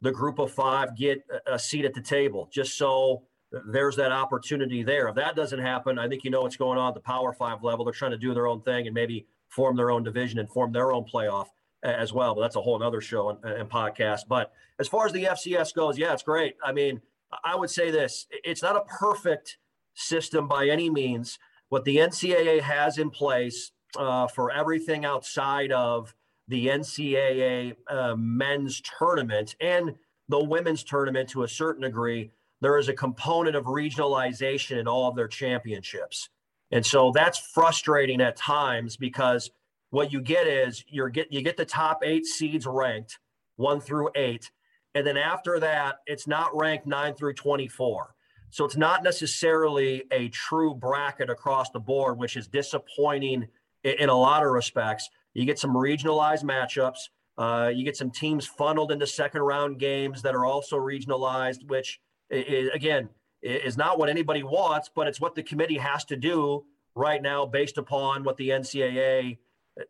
the 0.02 0.11
group 0.11 0.39
of 0.39 0.52
five 0.52 0.95
get 0.95 1.23
a 1.47 1.57
seat 1.57 1.85
at 1.85 1.93
the 1.93 2.02
table, 2.02 2.49
just 2.52 2.77
so 2.77 3.23
there's 3.68 3.95
that 3.95 4.11
opportunity 4.11 4.84
there. 4.84 5.07
If 5.07 5.15
that 5.15 5.36
doesn't 5.36 5.60
happen, 5.60 5.98
I 5.98 6.07
think 6.07 6.23
you 6.23 6.32
know 6.32 6.41
what's 6.41 6.57
going 6.57 6.77
on 6.77 6.90
at 6.90 6.94
the 6.94 6.99
Power 6.99 7.34
Five 7.34 7.64
level. 7.64 7.86
They're 7.86 7.94
trying 7.94 8.11
to 8.11 8.18
do 8.18 8.34
their 8.34 8.48
own 8.48 8.61
thing 8.61 8.88
and 8.88 8.94
maybe 8.94 9.27
form 9.48 9.76
their 9.76 9.91
own 9.91 10.03
division 10.03 10.40
and 10.40 10.49
form 10.49 10.72
their 10.72 10.91
own 10.91 11.06
playoff 11.06 11.48
as 11.84 12.11
well. 12.11 12.36
But 12.36 12.41
that's 12.41 12.56
a 12.56 12.61
whole 12.61 12.82
other 12.82 13.02
show 13.02 13.30
and, 13.30 13.44
and 13.44 13.69
podcast. 13.69 14.22
But 14.27 14.52
as 14.80 14.88
far 14.88 15.06
as 15.06 15.14
the 15.14 15.26
FCS 15.26 15.73
goes, 15.73 15.98
yeah, 15.98 16.14
it's 16.14 16.23
great. 16.23 16.56
I 16.64 16.72
mean, 16.72 17.02
I 17.44 17.56
would 17.56 17.69
say 17.69 17.91
this: 17.91 18.27
it's 18.32 18.61
not 18.61 18.76
a 18.76 18.82
perfect 18.82 19.57
system 19.94 20.48
by 20.48 20.68
any 20.68 20.90
means. 20.90 21.40
What 21.69 21.86
the 21.86 21.98
NCAA 21.98 22.61
has 22.61 22.98
in 22.98 23.10
place 23.10 23.72
uh, 23.98 24.27
for 24.27 24.52
everything 24.52 25.06
outside 25.06 25.72
of 25.72 26.14
the 26.48 26.68
NCAA 26.68 27.76
uh, 27.90 28.15
men's 28.15 28.82
tournament 28.99 29.56
and 29.60 29.95
the 30.30 30.44
women's 30.44 30.84
tournament 30.84 31.30
to 31.30 31.44
a 31.44 31.48
certain 31.48 31.84
degree 31.84 32.32
there 32.65 32.79
is 32.79 32.89
a 32.89 32.93
component 32.93 33.55
of 33.55 33.65
regionalization 33.65 34.79
in 34.79 34.87
all 34.87 35.07
of 35.07 35.15
their 35.15 35.27
championships. 35.27 36.29
And 36.71 36.83
so 36.83 37.11
that's 37.13 37.37
frustrating 37.37 38.21
at 38.21 38.37
times 38.37 38.97
because 38.97 39.51
what 39.91 40.11
you 40.11 40.19
get 40.19 40.47
is 40.47 40.83
you're 40.87 41.09
get 41.09 41.31
you 41.31 41.43
get 41.43 41.57
the 41.57 41.65
top 41.65 41.99
8 42.03 42.25
seeds 42.25 42.65
ranked 42.65 43.19
1 43.57 43.81
through 43.81 44.09
8 44.15 44.49
and 44.95 45.05
then 45.05 45.15
after 45.15 45.59
that 45.59 45.97
it's 46.07 46.25
not 46.25 46.57
ranked 46.57 46.87
9 46.87 47.13
through 47.13 47.35
24. 47.35 48.15
So 48.49 48.65
it's 48.65 48.77
not 48.77 49.03
necessarily 49.03 50.05
a 50.11 50.29
true 50.29 50.73
bracket 50.73 51.29
across 51.29 51.69
the 51.69 51.79
board 51.79 52.17
which 52.17 52.35
is 52.35 52.47
disappointing 52.47 53.47
in, 53.83 53.93
in 53.99 54.09
a 54.09 54.17
lot 54.17 54.43
of 54.43 54.51
respects. 54.51 55.07
You 55.35 55.45
get 55.45 55.59
some 55.59 55.75
regionalized 55.75 56.43
matchups. 56.43 57.09
Uh, 57.37 57.71
you 57.71 57.85
get 57.85 57.95
some 57.95 58.09
teams 58.09 58.47
funneled 58.47 58.91
into 58.91 59.05
second 59.05 59.43
round 59.43 59.77
games 59.77 60.23
that 60.23 60.33
are 60.33 60.45
also 60.45 60.77
regionalized, 60.77 61.67
which 61.67 61.99
is, 62.36 62.70
again, 62.74 63.10
is 63.41 63.78
not 63.78 63.99
what 63.99 64.10
anybody 64.10 64.44
wants, 64.44 64.90
but 64.94 65.07
it's 65.07 65.22
what 65.22 65.36
the 65.36 65.44
committee 65.44 65.78
has 65.78 66.03
to 66.06 66.16
do 66.16 66.66
right 66.95 67.22
now 67.22 67.45
based 67.45 67.78
upon 67.78 68.24
what 68.24 68.38
the 68.38 68.49
NCAA 68.49 69.38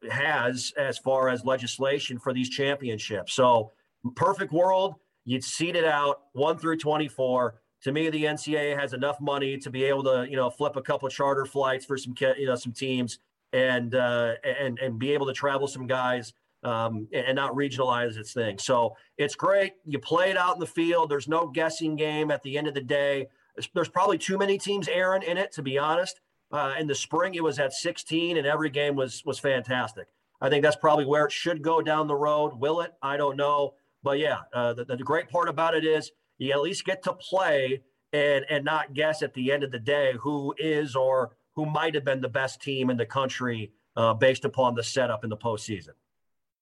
has 0.09 0.73
as 0.77 0.97
far 0.97 1.29
as 1.29 1.45
legislation 1.45 2.19
for 2.19 2.33
these 2.33 2.49
championships. 2.49 3.33
So, 3.33 3.71
perfect 4.15 4.51
world, 4.51 4.95
you'd 5.23 5.43
seed 5.43 5.75
it 5.75 5.85
out 5.85 6.23
one 6.33 6.57
through 6.57 6.77
24. 6.77 7.61
To 7.83 7.91
me, 7.91 8.09
the 8.09 8.23
NCAA 8.23 8.79
has 8.79 8.93
enough 8.93 9.21
money 9.21 9.57
to 9.57 9.69
be 9.69 9.83
able 9.83 10.03
to, 10.03 10.27
you 10.29 10.35
know, 10.35 10.49
flip 10.49 10.75
a 10.75 10.81
couple 10.81 11.07
charter 11.09 11.45
flights 11.45 11.85
for 11.85 11.97
some, 11.97 12.15
you 12.37 12.47
know, 12.47 12.55
some 12.55 12.71
teams 12.71 13.19
and 13.53 13.95
uh, 13.95 14.33
and 14.43 14.79
and 14.79 14.97
be 14.99 15.13
able 15.13 15.27
to 15.27 15.33
travel 15.33 15.67
some 15.67 15.87
guys 15.87 16.33
um, 16.65 17.07
and 17.13 17.35
not 17.35 17.53
regionalize 17.53 18.17
its 18.17 18.33
thing. 18.33 18.57
So 18.57 18.95
it's 19.17 19.35
great. 19.35 19.73
You 19.85 19.99
play 19.99 20.31
it 20.31 20.37
out 20.37 20.55
in 20.55 20.59
the 20.59 20.67
field. 20.67 21.09
There's 21.09 21.27
no 21.27 21.47
guessing 21.47 21.95
game 21.95 22.31
at 22.31 22.41
the 22.43 22.57
end 22.57 22.67
of 22.67 22.73
the 22.73 22.81
day. 22.81 23.27
There's 23.73 23.87
probably 23.87 24.17
too 24.17 24.37
many 24.37 24.57
teams, 24.57 24.87
Aaron, 24.87 25.21
in 25.21 25.37
it, 25.37 25.51
to 25.53 25.61
be 25.61 25.77
honest. 25.77 26.19
Uh, 26.51 26.73
in 26.79 26.87
the 26.87 26.95
spring, 26.95 27.35
it 27.35 27.43
was 27.43 27.59
at 27.59 27.71
16, 27.71 28.37
and 28.37 28.47
every 28.47 28.69
game 28.69 28.95
was 28.95 29.23
was 29.25 29.39
fantastic. 29.39 30.07
I 30.41 30.49
think 30.49 30.63
that's 30.63 30.75
probably 30.75 31.05
where 31.05 31.25
it 31.25 31.31
should 31.31 31.61
go 31.61 31.81
down 31.81 32.07
the 32.07 32.15
road. 32.15 32.59
Will 32.59 32.81
it? 32.81 32.93
I 33.01 33.15
don't 33.15 33.37
know. 33.37 33.75
But 34.03 34.19
yeah, 34.19 34.39
uh, 34.53 34.73
the, 34.73 34.85
the 34.85 34.97
great 34.97 35.29
part 35.29 35.49
about 35.49 35.75
it 35.75 35.85
is 35.85 36.11
you 36.37 36.51
at 36.51 36.61
least 36.61 36.85
get 36.85 37.03
to 37.03 37.13
play 37.13 37.81
and 38.11 38.45
and 38.49 38.65
not 38.65 38.93
guess 38.93 39.21
at 39.21 39.33
the 39.33 39.51
end 39.51 39.63
of 39.63 39.71
the 39.71 39.79
day 39.79 40.13
who 40.19 40.53
is 40.57 40.95
or 40.95 41.31
who 41.55 41.65
might 41.65 41.95
have 41.95 42.03
been 42.03 42.21
the 42.21 42.29
best 42.29 42.61
team 42.61 42.89
in 42.89 42.97
the 42.97 43.05
country 43.05 43.71
uh, 43.95 44.13
based 44.13 44.45
upon 44.45 44.75
the 44.75 44.83
setup 44.83 45.23
in 45.23 45.29
the 45.29 45.37
postseason 45.37 45.93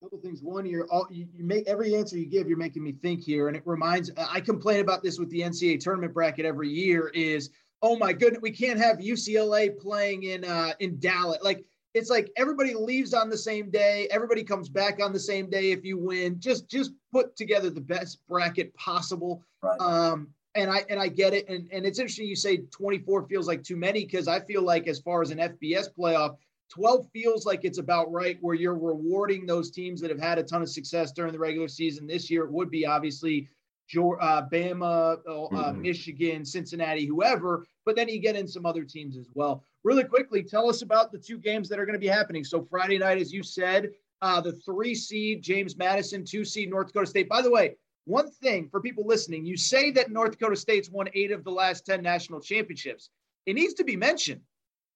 couple 0.04 0.20
things. 0.20 0.42
One, 0.44 0.66
you're 0.66 0.86
all 0.88 1.08
you, 1.10 1.28
you, 1.34 1.46
make 1.46 1.66
every 1.66 1.96
answer 1.96 2.18
you 2.18 2.26
give, 2.26 2.48
you're 2.48 2.58
making 2.58 2.84
me 2.84 2.92
think 2.92 3.24
here, 3.24 3.48
and 3.48 3.56
it 3.56 3.64
reminds. 3.66 4.12
I 4.18 4.42
complain 4.42 4.82
about 4.82 5.02
this 5.02 5.18
with 5.18 5.30
the 5.30 5.40
NCAA 5.40 5.80
tournament 5.80 6.14
bracket 6.14 6.46
every 6.46 6.70
year. 6.70 7.08
Is 7.10 7.50
oh 7.82 7.98
my 7.98 8.12
goodness, 8.12 8.42
we 8.42 8.52
can't 8.52 8.80
have 8.80 8.98
UCLA 8.98 9.78
playing 9.78 10.24
in 10.24 10.44
uh, 10.44 10.74
in 10.80 11.00
Dallas. 11.00 11.40
Like 11.42 11.64
it's 11.94 12.10
like 12.10 12.30
everybody 12.36 12.74
leaves 12.74 13.14
on 13.14 13.30
the 13.30 13.38
same 13.38 13.70
day, 13.70 14.08
everybody 14.12 14.44
comes 14.44 14.68
back 14.68 15.02
on 15.02 15.14
the 15.14 15.20
same 15.20 15.50
day. 15.50 15.72
If 15.72 15.86
you 15.86 15.98
win, 15.98 16.38
just 16.40 16.70
just 16.70 16.92
put 17.14 17.38
together 17.38 17.70
the 17.70 17.82
best 17.82 18.20
bracket 18.28 18.74
possible. 18.76 19.42
Right. 19.62 19.80
Um, 19.80 20.28
and 20.56 20.70
I 20.70 20.84
and 20.90 21.00
I 21.00 21.08
get 21.08 21.34
it, 21.34 21.48
and 21.48 21.70
and 21.72 21.86
it's 21.86 21.98
interesting 21.98 22.28
you 22.28 22.36
say 22.36 22.58
24 22.58 23.24
feels 23.28 23.48
like 23.48 23.64
too 23.64 23.78
many 23.78 24.04
because 24.04 24.28
I 24.28 24.42
feel 24.42 24.64
like 24.64 24.88
as 24.88 25.00
far 25.00 25.22
as 25.22 25.32
an 25.32 25.38
FBS 25.38 25.88
playoff 25.98 26.36
12 26.70 27.08
feels 27.12 27.46
like 27.46 27.64
it's 27.64 27.78
about 27.78 28.12
right 28.12 28.38
where 28.42 28.56
you're 28.56 28.78
rewarding 28.78 29.46
those 29.46 29.70
teams 29.72 30.02
that 30.02 30.10
have 30.10 30.20
had 30.20 30.38
a 30.38 30.44
ton 30.44 30.62
of 30.62 30.70
success 30.70 31.12
during 31.12 31.32
the 31.32 31.40
regular 31.40 31.68
season. 31.68 32.08
This 32.08 32.30
year, 32.30 32.46
it 32.46 32.52
would 32.52 32.72
be 32.72 32.86
obviously 32.86 33.48
uh, 33.96 34.42
Bama, 34.52 35.20
uh, 35.28 35.30
mm-hmm. 35.30 35.82
Michigan, 35.82 36.46
Cincinnati, 36.46 37.06
whoever, 37.06 37.66
but 37.86 37.96
then 37.96 38.10
you 38.10 38.20
get 38.20 38.36
in 38.36 38.48
some 38.48 38.66
other 38.66 38.84
teams 38.84 39.18
as 39.18 39.28
well. 39.36 39.64
Really 39.84 40.04
quickly, 40.04 40.42
tell 40.42 40.70
us 40.70 40.82
about 40.82 41.12
the 41.12 41.18
two 41.18 41.38
games 41.38 41.70
that 41.70 41.80
are 41.80 41.86
going 41.86 41.94
to 41.94 42.00
be 42.00 42.08
happening. 42.08 42.44
So, 42.44 42.64
Friday 42.64 42.98
night, 42.98 43.20
as 43.20 43.32
you 43.32 43.44
said, 43.44 43.90
uh, 44.22 44.42
the 44.42 44.54
three 44.54 44.96
seed 44.96 45.44
James 45.44 45.78
Madison, 45.78 46.24
two 46.26 46.46
seed 46.46 46.70
North 46.70 46.88
Dakota 46.88 47.08
State. 47.08 47.30
By 47.30 47.42
the 47.42 47.52
way, 47.52 47.76
one 48.06 48.32
thing 48.32 48.68
for 48.70 48.82
people 48.82 49.06
listening, 49.06 49.46
you 49.46 49.58
say 49.58 49.92
that 49.92 50.12
North 50.12 50.32
Dakota 50.32 50.56
State's 50.56 50.90
won 50.90 51.08
eight 51.14 51.32
of 51.32 51.44
the 51.44 51.52
last 51.52 51.86
10 51.86 52.02
national 52.02 52.40
championships. 52.40 53.10
It 53.46 53.54
needs 53.54 53.74
to 53.76 53.84
be 53.84 53.96
mentioned 53.96 54.42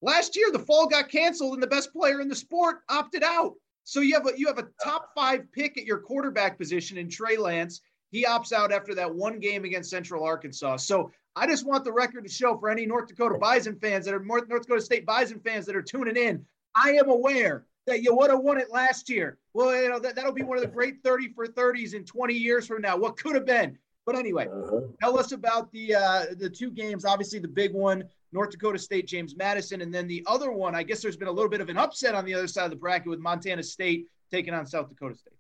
Last 0.02 0.36
year, 0.36 0.52
the 0.52 0.60
fall 0.60 0.88
got 0.88 1.10
canceled 1.10 1.54
and 1.54 1.64
the 1.64 1.68
best 1.68 1.92
player 1.92 2.22
in 2.22 2.28
the 2.28 2.36
sport 2.36 2.82
opted 2.90 3.24
out. 3.24 3.54
So 3.84 4.02
you 4.02 4.14
have 4.16 4.28
a 4.28 4.38
you 4.38 4.48
have 4.48 4.60
a 4.60 4.68
top 4.84 5.10
five 5.16 5.52
pick 5.52 5.78
at 5.78 5.86
your 5.86 6.00
quarterback 6.00 6.58
position 6.58 6.98
in 6.98 7.10
Trey 7.10 7.38
Lance. 7.38 7.82
He 8.12 8.26
opts 8.26 8.52
out 8.52 8.72
after 8.72 8.94
that 8.96 9.14
one 9.14 9.40
game 9.40 9.66
against 9.66 9.90
Central 9.90 10.24
Arkansas. 10.24 10.78
So 10.78 11.12
I 11.36 11.48
just 11.48 11.66
want 11.66 11.84
the 11.84 11.92
record 11.92 12.26
to 12.26 12.32
show 12.32 12.58
for 12.58 12.70
any 12.70 12.86
North 12.86 13.08
Dakota 13.08 13.38
Bison 13.38 13.78
fans 13.80 14.06
that 14.06 14.14
are 14.14 14.24
North, 14.24 14.48
North 14.50 14.64
Dakota 14.64 14.82
State 14.82 15.06
Bison 15.06 15.40
fans 15.40 15.66
that 15.66 15.76
are 15.76 15.82
tuning 15.82 16.18
in. 16.18 16.46
I 16.76 16.92
am 16.92 17.10
aware 17.10 17.66
that 17.86 18.04
you 18.04 18.16
would 18.16 18.30
have 18.30 18.42
won 18.42 18.60
it 18.60 18.72
last 18.72 19.10
year. 19.10 19.38
Well, 19.54 19.76
you 19.76 19.90
know 19.90 20.00
that, 20.00 20.16
that'll 20.16 20.34
be 20.34 20.44
one 20.44 20.58
of 20.58 20.64
the 20.64 20.70
great 20.70 21.02
30 21.04 21.34
for 21.34 21.48
30s 21.48 21.94
in 21.94 22.04
20 22.04 22.34
years 22.34 22.68
from 22.68 22.82
now. 22.82 22.98
What 22.98 23.18
could 23.18 23.36
have 23.36 23.46
been? 23.46 23.78
But 24.08 24.16
anyway, 24.16 24.48
uh-huh. 24.48 24.80
tell 25.02 25.20
us 25.20 25.34
about 25.34 25.70
the 25.74 25.94
uh, 25.94 26.26
the 26.40 26.50
two 26.50 26.72
games. 26.72 27.04
Obviously, 27.04 27.40
the 27.40 27.48
big 27.50 27.74
one, 27.74 28.06
North 28.32 28.52
Dakota 28.52 28.80
State, 28.80 29.06
James 29.06 29.36
Madison, 29.36 29.82
and 29.82 29.94
then 29.94 30.08
the 30.08 30.24
other 30.28 30.50
one. 30.50 30.74
I 30.76 30.82
guess 30.82 31.02
there's 31.02 31.18
been 31.18 31.28
a 31.28 31.32
little 31.32 31.50
bit 31.50 31.60
of 31.60 31.68
an 31.68 31.78
upset 31.78 32.16
on 32.16 32.24
the 32.24 32.34
other 32.34 32.48
side 32.48 32.64
of 32.64 32.70
the 32.70 32.78
bracket 32.78 33.10
with 33.10 33.20
Montana 33.20 33.62
State 33.62 34.06
taking 34.32 34.54
on 34.54 34.66
South 34.66 34.88
Dakota 34.88 35.14
State. 35.14 35.34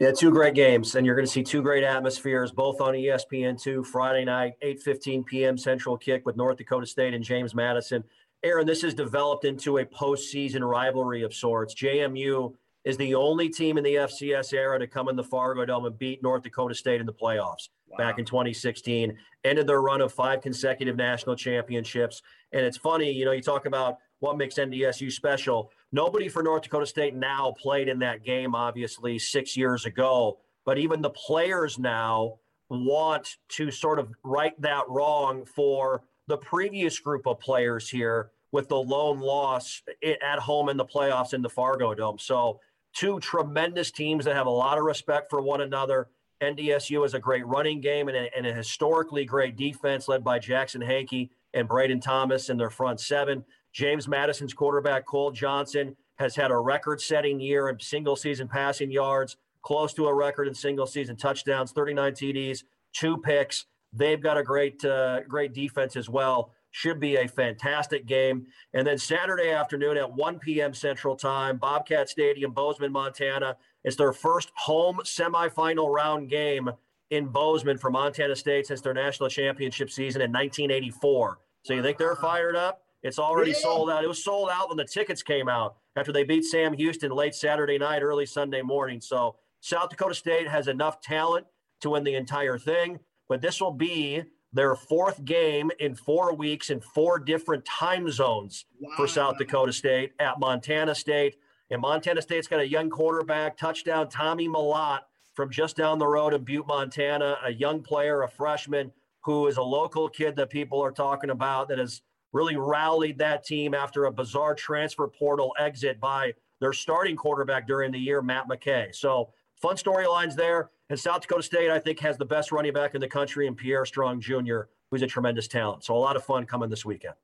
Yeah, 0.00 0.10
two 0.10 0.32
great 0.32 0.54
games, 0.54 0.96
and 0.96 1.06
you're 1.06 1.14
going 1.14 1.26
to 1.26 1.30
see 1.30 1.44
two 1.44 1.62
great 1.62 1.84
atmospheres, 1.84 2.50
both 2.50 2.80
on 2.80 2.94
ESPN2 2.94 3.86
Friday 3.86 4.24
night, 4.24 4.54
8:15 4.60 5.24
p.m. 5.24 5.56
Central 5.56 5.96
kick 5.96 6.26
with 6.26 6.36
North 6.36 6.56
Dakota 6.56 6.86
State 6.86 7.14
and 7.14 7.22
James 7.22 7.54
Madison. 7.54 8.02
Aaron, 8.42 8.66
this 8.66 8.82
has 8.82 8.92
developed 8.92 9.44
into 9.44 9.78
a 9.78 9.84
postseason 9.84 10.68
rivalry 10.68 11.22
of 11.22 11.32
sorts. 11.32 11.76
JMU 11.76 12.54
is 12.84 12.96
the 12.96 13.14
only 13.14 13.48
team 13.48 13.76
in 13.76 13.84
the 13.84 13.94
FCS 13.94 14.54
era 14.54 14.78
to 14.78 14.86
come 14.86 15.08
in 15.08 15.16
the 15.16 15.24
Fargo 15.24 15.64
Dome 15.64 15.84
and 15.84 15.98
beat 15.98 16.22
North 16.22 16.42
Dakota 16.42 16.74
State 16.74 17.00
in 17.00 17.06
the 17.06 17.12
playoffs 17.12 17.68
wow. 17.88 17.98
back 17.98 18.18
in 18.18 18.24
2016. 18.24 19.16
Ended 19.44 19.66
their 19.66 19.82
run 19.82 20.00
of 20.00 20.12
five 20.12 20.40
consecutive 20.40 20.96
national 20.96 21.36
championships. 21.36 22.22
And 22.52 22.64
it's 22.64 22.78
funny, 22.78 23.10
you 23.10 23.24
know, 23.24 23.32
you 23.32 23.42
talk 23.42 23.66
about 23.66 23.98
what 24.20 24.38
makes 24.38 24.56
NDSU 24.56 25.12
special. 25.12 25.70
Nobody 25.92 26.28
for 26.28 26.42
North 26.42 26.62
Dakota 26.62 26.86
State 26.86 27.14
now 27.14 27.54
played 27.58 27.88
in 27.88 27.98
that 27.98 28.24
game, 28.24 28.54
obviously, 28.54 29.18
six 29.18 29.56
years 29.56 29.84
ago. 29.84 30.38
But 30.64 30.78
even 30.78 31.02
the 31.02 31.10
players 31.10 31.78
now 31.78 32.38
want 32.68 33.36
to 33.48 33.70
sort 33.70 33.98
of 33.98 34.12
right 34.22 34.58
that 34.60 34.84
wrong 34.88 35.44
for 35.44 36.02
the 36.28 36.36
previous 36.36 36.98
group 36.98 37.26
of 37.26 37.40
players 37.40 37.88
here 37.88 38.30
with 38.52 38.68
the 38.68 38.76
lone 38.76 39.20
loss 39.20 39.82
at 40.22 40.38
home 40.38 40.68
in 40.68 40.76
the 40.76 40.84
playoffs 40.84 41.34
in 41.34 41.42
the 41.42 41.48
Fargo 41.48 41.94
Dome. 41.94 42.18
So 42.18 42.60
two 42.94 43.20
tremendous 43.20 43.90
teams 43.90 44.24
that 44.24 44.34
have 44.34 44.46
a 44.46 44.50
lot 44.50 44.78
of 44.78 44.84
respect 44.84 45.30
for 45.30 45.40
one 45.40 45.60
another. 45.60 46.08
NDSU 46.42 47.04
is 47.04 47.14
a 47.14 47.18
great 47.18 47.46
running 47.46 47.80
game 47.80 48.08
and 48.08 48.16
a, 48.16 48.36
and 48.36 48.46
a 48.46 48.52
historically 48.52 49.24
great 49.24 49.56
defense 49.56 50.08
led 50.08 50.24
by 50.24 50.38
Jackson 50.38 50.80
Hankey 50.80 51.30
and 51.52 51.68
Braden 51.68 52.00
Thomas 52.00 52.48
in 52.48 52.56
their 52.56 52.70
front 52.70 53.00
seven. 53.00 53.44
James 53.72 54.08
Madison's 54.08 54.54
quarterback, 54.54 55.06
Cole 55.06 55.30
Johnson, 55.30 55.96
has 56.18 56.34
had 56.34 56.50
a 56.50 56.56
record 56.56 57.00
setting 57.00 57.40
year 57.40 57.68
in 57.68 57.78
single 57.78 58.16
season 58.16 58.48
passing 58.48 58.90
yards, 58.90 59.36
close 59.62 59.92
to 59.94 60.06
a 60.06 60.14
record 60.14 60.48
in 60.48 60.54
single 60.54 60.86
season 60.86 61.16
touchdowns, 61.16 61.72
39 61.72 62.12
TDs, 62.12 62.64
two 62.92 63.18
picks. 63.18 63.66
They've 63.92 64.20
got 64.20 64.38
a 64.38 64.42
great, 64.42 64.84
uh, 64.84 65.20
great 65.28 65.52
defense 65.52 65.96
as 65.96 66.08
well. 66.08 66.52
Should 66.72 67.00
be 67.00 67.16
a 67.16 67.26
fantastic 67.26 68.06
game. 68.06 68.46
And 68.74 68.86
then 68.86 68.98
Saturday 68.98 69.50
afternoon 69.50 69.96
at 69.96 70.12
1 70.12 70.38
p.m. 70.38 70.72
Central 70.72 71.16
Time, 71.16 71.56
Bobcat 71.56 72.08
Stadium, 72.08 72.52
Bozeman, 72.52 72.92
Montana. 72.92 73.56
It's 73.82 73.96
their 73.96 74.12
first 74.12 74.52
home 74.54 75.00
semifinal 75.04 75.92
round 75.92 76.30
game 76.30 76.70
in 77.10 77.26
Bozeman 77.26 77.78
for 77.78 77.90
Montana 77.90 78.36
State 78.36 78.66
since 78.66 78.80
their 78.80 78.94
national 78.94 79.28
championship 79.28 79.90
season 79.90 80.22
in 80.22 80.30
1984. 80.30 81.40
So 81.62 81.74
you 81.74 81.82
think 81.82 81.98
they're 81.98 82.16
fired 82.16 82.56
up? 82.56 82.82
It's 83.02 83.18
already 83.18 83.50
yeah. 83.52 83.58
sold 83.58 83.90
out. 83.90 84.04
It 84.04 84.08
was 84.08 84.22
sold 84.22 84.50
out 84.50 84.68
when 84.68 84.76
the 84.76 84.84
tickets 84.84 85.22
came 85.22 85.48
out 85.48 85.76
after 85.96 86.12
they 86.12 86.22
beat 86.22 86.44
Sam 86.44 86.72
Houston 86.74 87.10
late 87.10 87.34
Saturday 87.34 87.78
night, 87.78 88.02
early 88.02 88.26
Sunday 88.26 88.62
morning. 88.62 89.00
So 89.00 89.36
South 89.60 89.90
Dakota 89.90 90.14
State 90.14 90.48
has 90.48 90.68
enough 90.68 91.00
talent 91.00 91.46
to 91.80 91.90
win 91.90 92.04
the 92.04 92.14
entire 92.14 92.58
thing, 92.58 93.00
but 93.28 93.40
this 93.40 93.60
will 93.60 93.72
be 93.72 94.22
their 94.52 94.74
fourth 94.74 95.24
game 95.24 95.70
in 95.78 95.94
four 95.94 96.34
weeks 96.34 96.70
in 96.70 96.80
four 96.80 97.18
different 97.18 97.64
time 97.64 98.10
zones 98.10 98.64
wow. 98.80 98.90
for 98.96 99.06
South 99.06 99.38
Dakota 99.38 99.72
State 99.72 100.12
at 100.18 100.40
Montana 100.40 100.94
State. 100.94 101.36
And 101.70 101.80
Montana 101.80 102.20
State's 102.20 102.48
got 102.48 102.60
a 102.60 102.68
young 102.68 102.90
quarterback, 102.90 103.56
touchdown 103.56 104.08
Tommy 104.08 104.48
Mellott 104.48 105.00
from 105.34 105.50
just 105.50 105.76
down 105.76 105.98
the 105.98 106.06
road 106.06 106.34
in 106.34 106.42
Butte, 106.42 106.66
Montana, 106.66 107.38
a 107.44 107.52
young 107.52 107.82
player, 107.82 108.22
a 108.22 108.28
freshman 108.28 108.90
who 109.22 109.46
is 109.46 109.56
a 109.56 109.62
local 109.62 110.08
kid 110.08 110.34
that 110.36 110.50
people 110.50 110.82
are 110.82 110.90
talking 110.90 111.30
about 111.30 111.68
that 111.68 111.78
has 111.78 112.02
really 112.32 112.56
rallied 112.56 113.18
that 113.18 113.44
team 113.44 113.74
after 113.74 114.06
a 114.06 114.12
bizarre 114.12 114.54
transfer 114.54 115.06
portal 115.06 115.54
exit 115.58 116.00
by 116.00 116.32
their 116.60 116.72
starting 116.72 117.16
quarterback 117.16 117.66
during 117.66 117.92
the 117.92 117.98
year, 117.98 118.20
Matt 118.22 118.48
McKay. 118.48 118.94
So 118.94 119.30
fun 119.60 119.76
storylines 119.76 120.34
there. 120.34 120.70
And 120.88 120.98
South 120.98 121.22
Dakota 121.22 121.42
State, 121.42 121.70
I 121.70 121.78
think, 121.78 122.00
has 122.00 122.18
the 122.18 122.24
best 122.24 122.50
running 122.50 122.72
back 122.72 122.94
in 122.94 123.00
the 123.00 123.08
country 123.08 123.46
in 123.46 123.54
Pierre 123.54 123.84
Strong 123.84 124.20
Jr., 124.20 124.62
who's 124.90 125.02
a 125.02 125.06
tremendous 125.06 125.46
talent. 125.46 125.84
So 125.84 125.94
a 125.94 125.98
lot 125.98 126.16
of 126.16 126.24
fun 126.24 126.46
coming 126.46 126.68
this 126.68 126.84
weekend. 126.84 127.14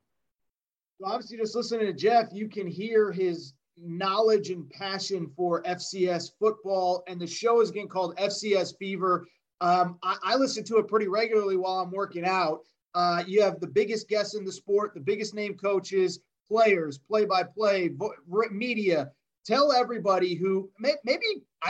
Well, 0.98 1.12
obviously, 1.12 1.38
just 1.38 1.54
listening 1.54 1.86
to 1.86 1.92
Jeff, 1.92 2.28
you 2.32 2.48
can 2.48 2.66
hear 2.66 3.12
his 3.12 3.54
knowledge 3.76 4.50
and 4.50 4.68
passion 4.70 5.30
for 5.36 5.62
FCS 5.64 6.30
football. 6.38 7.02
And 7.06 7.20
the 7.20 7.26
show 7.26 7.60
is 7.60 7.70
getting 7.70 7.88
called 7.88 8.16
FCS 8.16 8.74
Fever. 8.78 9.26
Um, 9.60 9.98
I, 10.02 10.16
I, 10.22 10.36
listen 10.36 10.64
to 10.64 10.78
it 10.78 10.88
pretty 10.88 11.08
regularly 11.08 11.56
while 11.56 11.80
I'm 11.80 11.90
working 11.90 12.24
out. 12.24 12.60
Uh, 12.94 13.22
you 13.26 13.42
have 13.42 13.60
the 13.60 13.66
biggest 13.66 14.08
guests 14.08 14.34
in 14.34 14.44
the 14.44 14.52
sport, 14.52 14.94
the 14.94 15.00
biggest 15.00 15.34
name 15.34 15.54
coaches, 15.54 16.20
players, 16.48 16.98
play 16.98 17.24
by 17.24 17.42
play, 17.42 17.90
media, 18.50 19.10
tell 19.46 19.72
everybody 19.72 20.34
who 20.34 20.68
maybe 20.78 21.22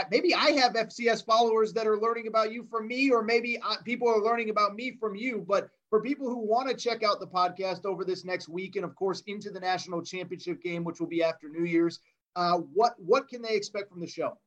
maybe 0.09 0.33
I 0.33 0.51
have 0.51 0.73
FCS 0.73 1.23
followers 1.23 1.71
that 1.73 1.87
are 1.87 1.97
learning 1.97 2.27
about 2.27 2.51
you 2.51 2.65
from 2.69 2.87
me, 2.87 3.11
or 3.11 3.23
maybe 3.23 3.59
people 3.85 4.09
are 4.09 4.21
learning 4.21 4.49
about 4.49 4.75
me 4.75 4.97
from 4.99 5.15
you. 5.15 5.45
But 5.47 5.69
for 5.89 6.01
people 6.01 6.27
who 6.27 6.39
want 6.39 6.69
to 6.69 6.75
check 6.75 7.03
out 7.03 7.19
the 7.19 7.27
podcast 7.27 7.85
over 7.85 8.03
this 8.03 8.25
next 8.25 8.49
week, 8.49 8.75
and 8.75 8.83
of 8.83 8.95
course 8.95 9.21
into 9.27 9.51
the 9.51 9.59
national 9.59 10.01
championship 10.01 10.61
game, 10.61 10.83
which 10.83 10.99
will 10.99 11.07
be 11.07 11.23
after 11.23 11.47
New 11.49 11.65
Year's, 11.65 11.99
uh, 12.35 12.57
what 12.73 12.93
what 12.97 13.27
can 13.27 13.41
they 13.41 13.55
expect 13.55 13.91
from 13.91 14.01
the 14.01 14.07
show? 14.07 14.37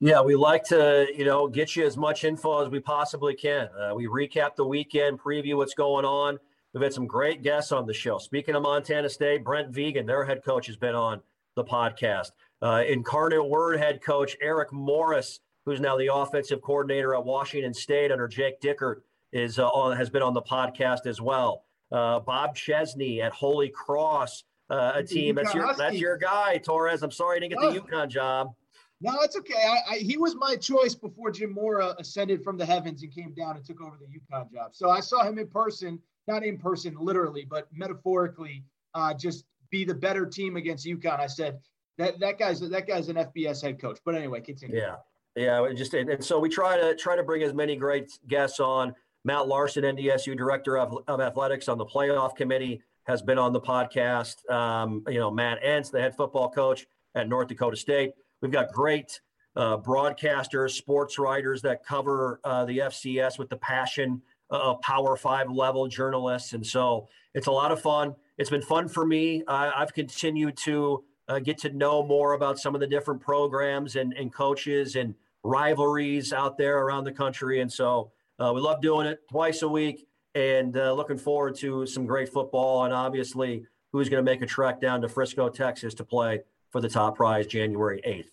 Yeah, 0.00 0.22
we 0.22 0.34
like 0.34 0.64
to 0.64 1.06
you 1.14 1.24
know 1.24 1.46
get 1.46 1.76
you 1.76 1.86
as 1.86 1.96
much 1.96 2.24
info 2.24 2.64
as 2.64 2.70
we 2.70 2.80
possibly 2.80 3.34
can. 3.34 3.68
Uh, 3.78 3.94
we 3.94 4.06
recap 4.06 4.56
the 4.56 4.66
weekend, 4.66 5.20
preview 5.20 5.56
what's 5.56 5.74
going 5.74 6.04
on. 6.04 6.38
We've 6.72 6.82
had 6.82 6.92
some 6.92 7.06
great 7.06 7.42
guests 7.42 7.70
on 7.70 7.86
the 7.86 7.94
show. 7.94 8.18
Speaking 8.18 8.56
of 8.56 8.62
Montana 8.62 9.08
State, 9.08 9.44
Brent 9.44 9.70
Vigen, 9.70 10.06
their 10.06 10.24
head 10.24 10.42
coach, 10.44 10.66
has 10.66 10.76
been 10.76 10.96
on 10.96 11.20
the 11.54 11.64
podcast. 11.64 12.32
Uh, 12.62 12.82
incarnate 12.88 13.44
Word 13.44 13.78
head 13.78 14.02
coach 14.02 14.36
Eric 14.40 14.72
Morris, 14.72 15.40
who's 15.66 15.80
now 15.80 15.96
the 15.96 16.14
offensive 16.14 16.62
coordinator 16.62 17.14
at 17.14 17.24
Washington 17.24 17.74
State 17.74 18.10
under 18.10 18.28
Jake 18.28 18.60
Dickert, 18.60 19.02
is 19.32 19.58
uh, 19.58 19.68
on, 19.68 19.96
has 19.96 20.08
been 20.08 20.22
on 20.22 20.34
the 20.34 20.42
podcast 20.42 21.06
as 21.06 21.20
well. 21.20 21.64
Uh, 21.92 22.20
Bob 22.20 22.54
Chesney 22.56 23.20
at 23.20 23.32
Holy 23.32 23.68
Cross, 23.68 24.44
uh, 24.70 24.92
a 24.94 25.02
team 25.02 25.34
that's 25.34 25.54
your 25.54 25.74
that's 25.74 25.96
your 25.96 26.16
guy, 26.16 26.58
Torres. 26.58 27.02
I'm 27.02 27.10
sorry 27.10 27.36
I 27.36 27.40
didn't 27.40 27.60
get 27.60 27.72
the 27.72 27.80
oh. 27.80 27.84
UConn 27.84 28.08
job. 28.08 28.54
No, 29.00 29.12
it's 29.20 29.36
okay. 29.36 29.54
I, 29.54 29.94
I, 29.94 29.98
he 29.98 30.16
was 30.16 30.34
my 30.34 30.56
choice 30.56 30.94
before 30.94 31.30
Jim 31.30 31.52
Mora 31.52 31.94
ascended 31.98 32.42
from 32.42 32.56
the 32.56 32.64
heavens 32.64 33.02
and 33.02 33.12
came 33.12 33.34
down 33.34 33.56
and 33.56 33.64
took 33.64 33.82
over 33.82 33.98
the 33.98 34.06
UConn 34.06 34.50
job. 34.50 34.74
So 34.74 34.88
I 34.88 35.00
saw 35.00 35.24
him 35.24 35.38
in 35.38 35.48
person, 35.48 35.98
not 36.26 36.42
in 36.42 36.56
person 36.56 36.96
literally, 36.98 37.46
but 37.48 37.68
metaphorically, 37.72 38.64
uh, 38.94 39.12
just 39.12 39.44
be 39.70 39.84
the 39.84 39.94
better 39.94 40.24
team 40.24 40.56
against 40.56 40.86
UConn. 40.86 41.20
I 41.20 41.26
said, 41.26 41.60
that 41.98 42.18
that 42.20 42.38
guy's 42.38 42.60
that 42.60 42.86
guy's 42.86 43.08
an 43.08 43.16
FBS 43.16 43.62
head 43.62 43.80
coach. 43.80 43.98
But 44.04 44.14
anyway, 44.14 44.40
continue. 44.40 44.76
Yeah, 44.76 44.96
yeah. 45.36 45.72
Just 45.74 45.94
and, 45.94 46.22
so 46.24 46.38
we 46.38 46.48
try 46.48 46.76
to 46.76 46.94
try 46.94 47.16
to 47.16 47.22
bring 47.22 47.42
as 47.42 47.54
many 47.54 47.76
great 47.76 48.18
guests 48.28 48.60
on. 48.60 48.94
Matt 49.26 49.48
Larsen, 49.48 49.84
NDSU 49.84 50.36
director 50.36 50.76
of, 50.76 50.98
of 51.08 51.20
athletics 51.20 51.68
on 51.68 51.78
the 51.78 51.86
playoff 51.86 52.36
committee, 52.36 52.82
has 53.04 53.22
been 53.22 53.38
on 53.38 53.54
the 53.54 53.60
podcast. 53.60 54.48
Um, 54.50 55.02
you 55.08 55.18
know, 55.18 55.30
Matt 55.30 55.62
Entz, 55.62 55.90
the 55.90 56.00
head 56.00 56.14
football 56.14 56.50
coach 56.50 56.86
at 57.14 57.28
North 57.28 57.48
Dakota 57.48 57.76
State. 57.76 58.12
We've 58.42 58.52
got 58.52 58.70
great 58.72 59.20
uh, 59.56 59.78
broadcasters, 59.78 60.72
sports 60.72 61.18
writers 61.18 61.62
that 61.62 61.84
cover 61.84 62.40
uh, 62.44 62.64
the 62.66 62.78
FCS 62.78 63.38
with 63.38 63.48
the 63.48 63.56
passion 63.56 64.20
of 64.50 64.80
Power 64.82 65.16
Five 65.16 65.50
level 65.50 65.88
journalists, 65.88 66.52
and 66.52 66.66
so 66.66 67.08
it's 67.34 67.46
a 67.46 67.52
lot 67.52 67.72
of 67.72 67.80
fun. 67.80 68.14
It's 68.36 68.50
been 68.50 68.62
fun 68.62 68.88
for 68.88 69.06
me. 69.06 69.42
I've 69.48 69.94
continued 69.94 70.56
to 70.64 71.04
uh, 71.28 71.38
get 71.38 71.58
to 71.58 71.70
know 71.70 72.02
more 72.02 72.34
about 72.34 72.58
some 72.58 72.74
of 72.74 72.80
the 72.80 72.86
different 72.86 73.20
programs 73.20 73.96
and, 73.96 74.12
and 74.14 74.32
coaches 74.32 74.96
and 74.96 75.14
rivalries 75.42 76.32
out 76.32 76.56
there 76.58 76.78
around 76.78 77.04
the 77.04 77.12
country. 77.12 77.60
And 77.60 77.72
so 77.72 78.10
uh, 78.38 78.52
we 78.54 78.60
love 78.60 78.80
doing 78.80 79.06
it 79.06 79.20
twice 79.30 79.62
a 79.62 79.68
week 79.68 80.06
and 80.34 80.76
uh, 80.76 80.92
looking 80.92 81.18
forward 81.18 81.54
to 81.56 81.86
some 81.86 82.06
great 82.06 82.28
football. 82.28 82.84
And 82.84 82.92
obviously, 82.92 83.66
who's 83.92 84.08
going 84.08 84.24
to 84.24 84.30
make 84.30 84.42
a 84.42 84.46
trek 84.46 84.80
down 84.80 85.00
to 85.02 85.08
Frisco, 85.08 85.48
Texas 85.48 85.94
to 85.94 86.04
play 86.04 86.40
for 86.70 86.80
the 86.80 86.88
top 86.88 87.16
prize 87.16 87.46
January 87.46 88.02
8th. 88.06 88.30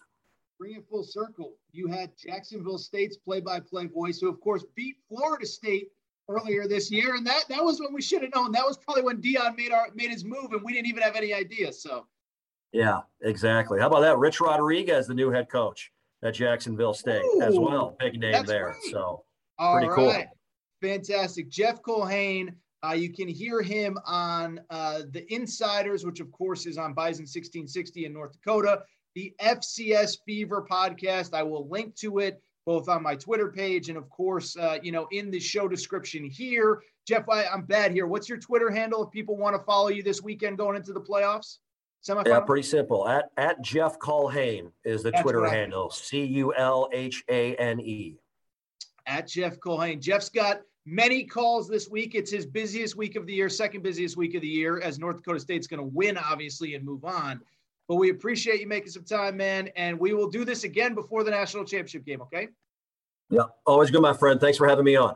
Bring 0.59 0.73
it 0.73 0.85
full 0.89 1.03
circle. 1.03 1.53
You 1.71 1.87
had 1.87 2.11
Jacksonville 2.17 2.77
State's 2.77 3.17
play 3.17 3.39
by 3.39 3.59
play 3.59 3.85
voice, 3.85 4.19
who, 4.19 4.29
of 4.29 4.39
course, 4.41 4.65
beat 4.75 4.97
Florida 5.07 5.45
State 5.45 5.89
earlier 6.27 6.67
this 6.67 6.91
year, 6.91 7.15
and 7.15 7.25
that 7.27 7.43
that 7.49 7.63
was 7.63 7.79
when 7.79 7.93
we 7.93 8.01
should 8.01 8.21
have 8.21 8.33
known. 8.33 8.51
That 8.51 8.65
was 8.65 8.77
probably 8.77 9.03
when 9.03 9.21
Deion 9.21 9.57
made 9.57 9.71
our 9.71 9.87
made 9.93 10.09
his 10.09 10.23
move, 10.23 10.51
and 10.51 10.63
we 10.63 10.73
didn't 10.73 10.87
even 10.87 11.03
have 11.03 11.15
any 11.15 11.33
idea. 11.33 11.71
So, 11.71 12.05
yeah, 12.71 12.99
exactly. 13.21 13.79
How 13.79 13.87
about 13.87 14.01
that? 14.01 14.17
Rich 14.17 14.39
Rodriguez, 14.39 15.07
the 15.07 15.13
new 15.13 15.31
head 15.31 15.49
coach 15.49 15.91
at 16.23 16.35
Jacksonville 16.35 16.93
State, 16.93 17.23
Ooh, 17.23 17.41
as 17.41 17.57
well. 17.57 17.95
Big 17.99 18.19
name 18.19 18.45
there. 18.45 18.75
Great. 18.81 18.91
So, 18.91 19.23
All 19.57 19.73
pretty 19.75 19.89
right. 19.89 19.95
cool. 19.95 20.89
Fantastic. 20.89 21.49
Jeff 21.49 21.81
Culhane, 21.81 22.55
uh, 22.85 22.93
you 22.93 23.11
can 23.11 23.27
hear 23.27 23.61
him 23.61 23.97
on 24.05 24.59
uh, 24.69 25.01
the 25.11 25.31
Insiders, 25.33 26.05
which 26.05 26.19
of 26.19 26.31
course 26.31 26.65
is 26.65 26.77
on 26.77 26.93
Bison 26.93 27.23
1660 27.23 28.05
in 28.05 28.13
North 28.13 28.33
Dakota. 28.33 28.83
The 29.13 29.33
FCS 29.41 30.17
Fever 30.25 30.65
podcast. 30.69 31.33
I 31.33 31.43
will 31.43 31.67
link 31.67 31.95
to 31.97 32.19
it 32.19 32.41
both 32.65 32.87
on 32.89 33.03
my 33.03 33.15
Twitter 33.15 33.51
page 33.51 33.89
and, 33.89 33.97
of 33.97 34.09
course, 34.09 34.55
uh, 34.55 34.77
you 34.81 34.91
know, 34.91 35.07
in 35.11 35.31
the 35.31 35.39
show 35.39 35.67
description 35.67 36.23
here. 36.23 36.81
Jeff, 37.07 37.27
I, 37.27 37.43
am 37.43 37.63
bad 37.63 37.91
here. 37.91 38.07
What's 38.07 38.29
your 38.29 38.37
Twitter 38.37 38.69
handle 38.69 39.03
if 39.03 39.11
people 39.11 39.35
want 39.35 39.55
to 39.55 39.63
follow 39.63 39.89
you 39.89 40.03
this 40.03 40.21
weekend 40.21 40.57
going 40.57 40.75
into 40.75 40.93
the 40.93 41.01
playoffs? 41.01 41.57
Semifinal? 42.07 42.27
Yeah, 42.27 42.39
pretty 42.39 42.67
simple. 42.67 43.07
At 43.07 43.29
at 43.37 43.61
Jeff 43.61 43.99
Culhane 43.99 44.71
is 44.83 45.03
the 45.03 45.11
That's 45.11 45.21
Twitter 45.21 45.41
right. 45.41 45.53
handle. 45.53 45.89
C 45.91 46.23
U 46.23 46.53
L 46.55 46.89
H 46.91 47.23
A 47.29 47.55
N 47.55 47.79
E. 47.79 48.17
At 49.05 49.27
Jeff 49.27 49.59
Culhane. 49.59 49.99
Jeff's 49.99 50.29
got 50.29 50.61
many 50.85 51.23
calls 51.23 51.67
this 51.67 51.89
week. 51.89 52.15
It's 52.15 52.31
his 52.31 52.45
busiest 52.45 52.95
week 52.95 53.15
of 53.15 53.25
the 53.27 53.33
year, 53.33 53.49
second 53.49 53.83
busiest 53.83 54.17
week 54.17 54.35
of 54.35 54.41
the 54.41 54.47
year, 54.47 54.79
as 54.79 54.99
North 54.99 55.17
Dakota 55.17 55.39
State's 55.39 55.67
going 55.67 55.79
to 55.79 55.85
win, 55.85 56.17
obviously, 56.17 56.75
and 56.75 56.83
move 56.83 57.05
on. 57.05 57.41
But 57.87 57.95
we 57.95 58.09
appreciate 58.09 58.61
you 58.61 58.67
making 58.67 58.89
some 58.89 59.03
time, 59.03 59.37
man. 59.37 59.69
And 59.75 59.99
we 59.99 60.13
will 60.13 60.29
do 60.29 60.45
this 60.45 60.63
again 60.63 60.95
before 60.95 61.23
the 61.23 61.31
national 61.31 61.65
championship 61.65 62.05
game, 62.05 62.21
okay? 62.21 62.49
Yeah, 63.29 63.43
always 63.65 63.91
good, 63.91 64.01
my 64.01 64.13
friend. 64.13 64.39
Thanks 64.39 64.57
for 64.57 64.67
having 64.67 64.85
me 64.85 64.95
on. 64.95 65.15